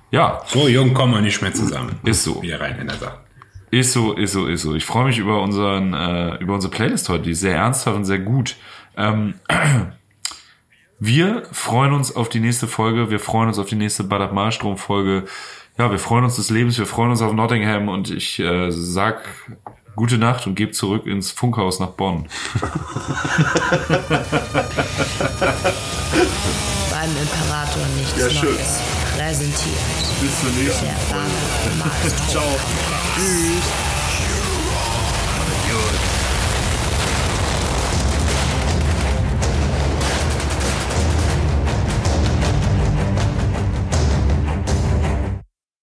ja, 0.10 0.42
So 0.48 0.68
jung 0.68 0.96
kommen 0.96 1.14
wir 1.14 1.22
nicht 1.22 1.40
mehr 1.44 1.54
zusammen. 1.54 2.00
ist 2.04 2.24
so. 2.24 2.42
Wie 2.42 2.48
der 2.48 2.60
Rheinländer 2.60 2.96
sagt. 2.96 3.27
Ist 3.69 3.91
so, 3.91 4.14
ist 4.14 4.31
so, 4.31 4.48
ist 4.48 4.61
so. 4.61 4.76
Ich 4.76 4.85
freue 4.85 5.06
mich 5.06 5.18
über 5.18 5.41
unseren, 5.41 5.94
äh, 5.94 6.38
über 6.38 6.53
unsere 6.53 6.72
Playlist 6.72 7.10
heute, 7.10 7.23
die 7.23 7.31
ist 7.31 7.41
sehr 7.41 7.56
ernsthaft 7.56 7.98
und 7.98 8.06
sehr 8.06 8.19
gut. 8.19 8.56
Ähm, 8.95 9.34
wir 10.99 11.44
freuen 11.52 11.91
uns 11.94 12.15
auf 12.15 12.30
die 12.30 12.39
nächste 12.39 12.68
Folge, 12.68 13.10
wir 13.10 13.19
freuen 13.19 13.49
uns 13.49 13.60
auf 13.60 13.68
die 13.68 13.76
nächste 13.76 14.06
Badab 14.06 14.31
Malstrom 14.34 14.77
Folge. 14.77 15.26
Ja, 15.77 15.91
wir 15.91 15.99
freuen 15.99 16.23
uns 16.23 16.38
des 16.38 16.49
Lebens, 16.49 16.80
wir 16.80 16.85
freuen 16.85 17.11
uns 17.11 17.22
auf 17.22 17.34
Nottingham 17.34 17.89
und 17.89 18.10
ich 18.10 18.39
äh, 18.39 18.72
sag 18.72 19.27
gute 19.95 20.18
Nacht 20.18 20.48
und 20.48 20.56
gebt 20.56 20.73
zurück 20.76 21.06
ins 21.06 21.31
Funkhaus 21.31 21.80
nach 21.80 21.89
Bonn. 21.89 22.27
Beim 26.89 27.11
Imperator 27.22 27.85
nichts 27.98 28.18
Ja, 28.18 28.30
schön. 28.30 28.53
Neues. 28.53 28.80
Präsentiert 29.18 29.77
Bis 30.22 30.39
zur 30.39 30.52
nächsten 30.52 30.85
Malstrom. 31.80 32.27
Ciao. 32.30 33.07
Cheers. 33.18 33.97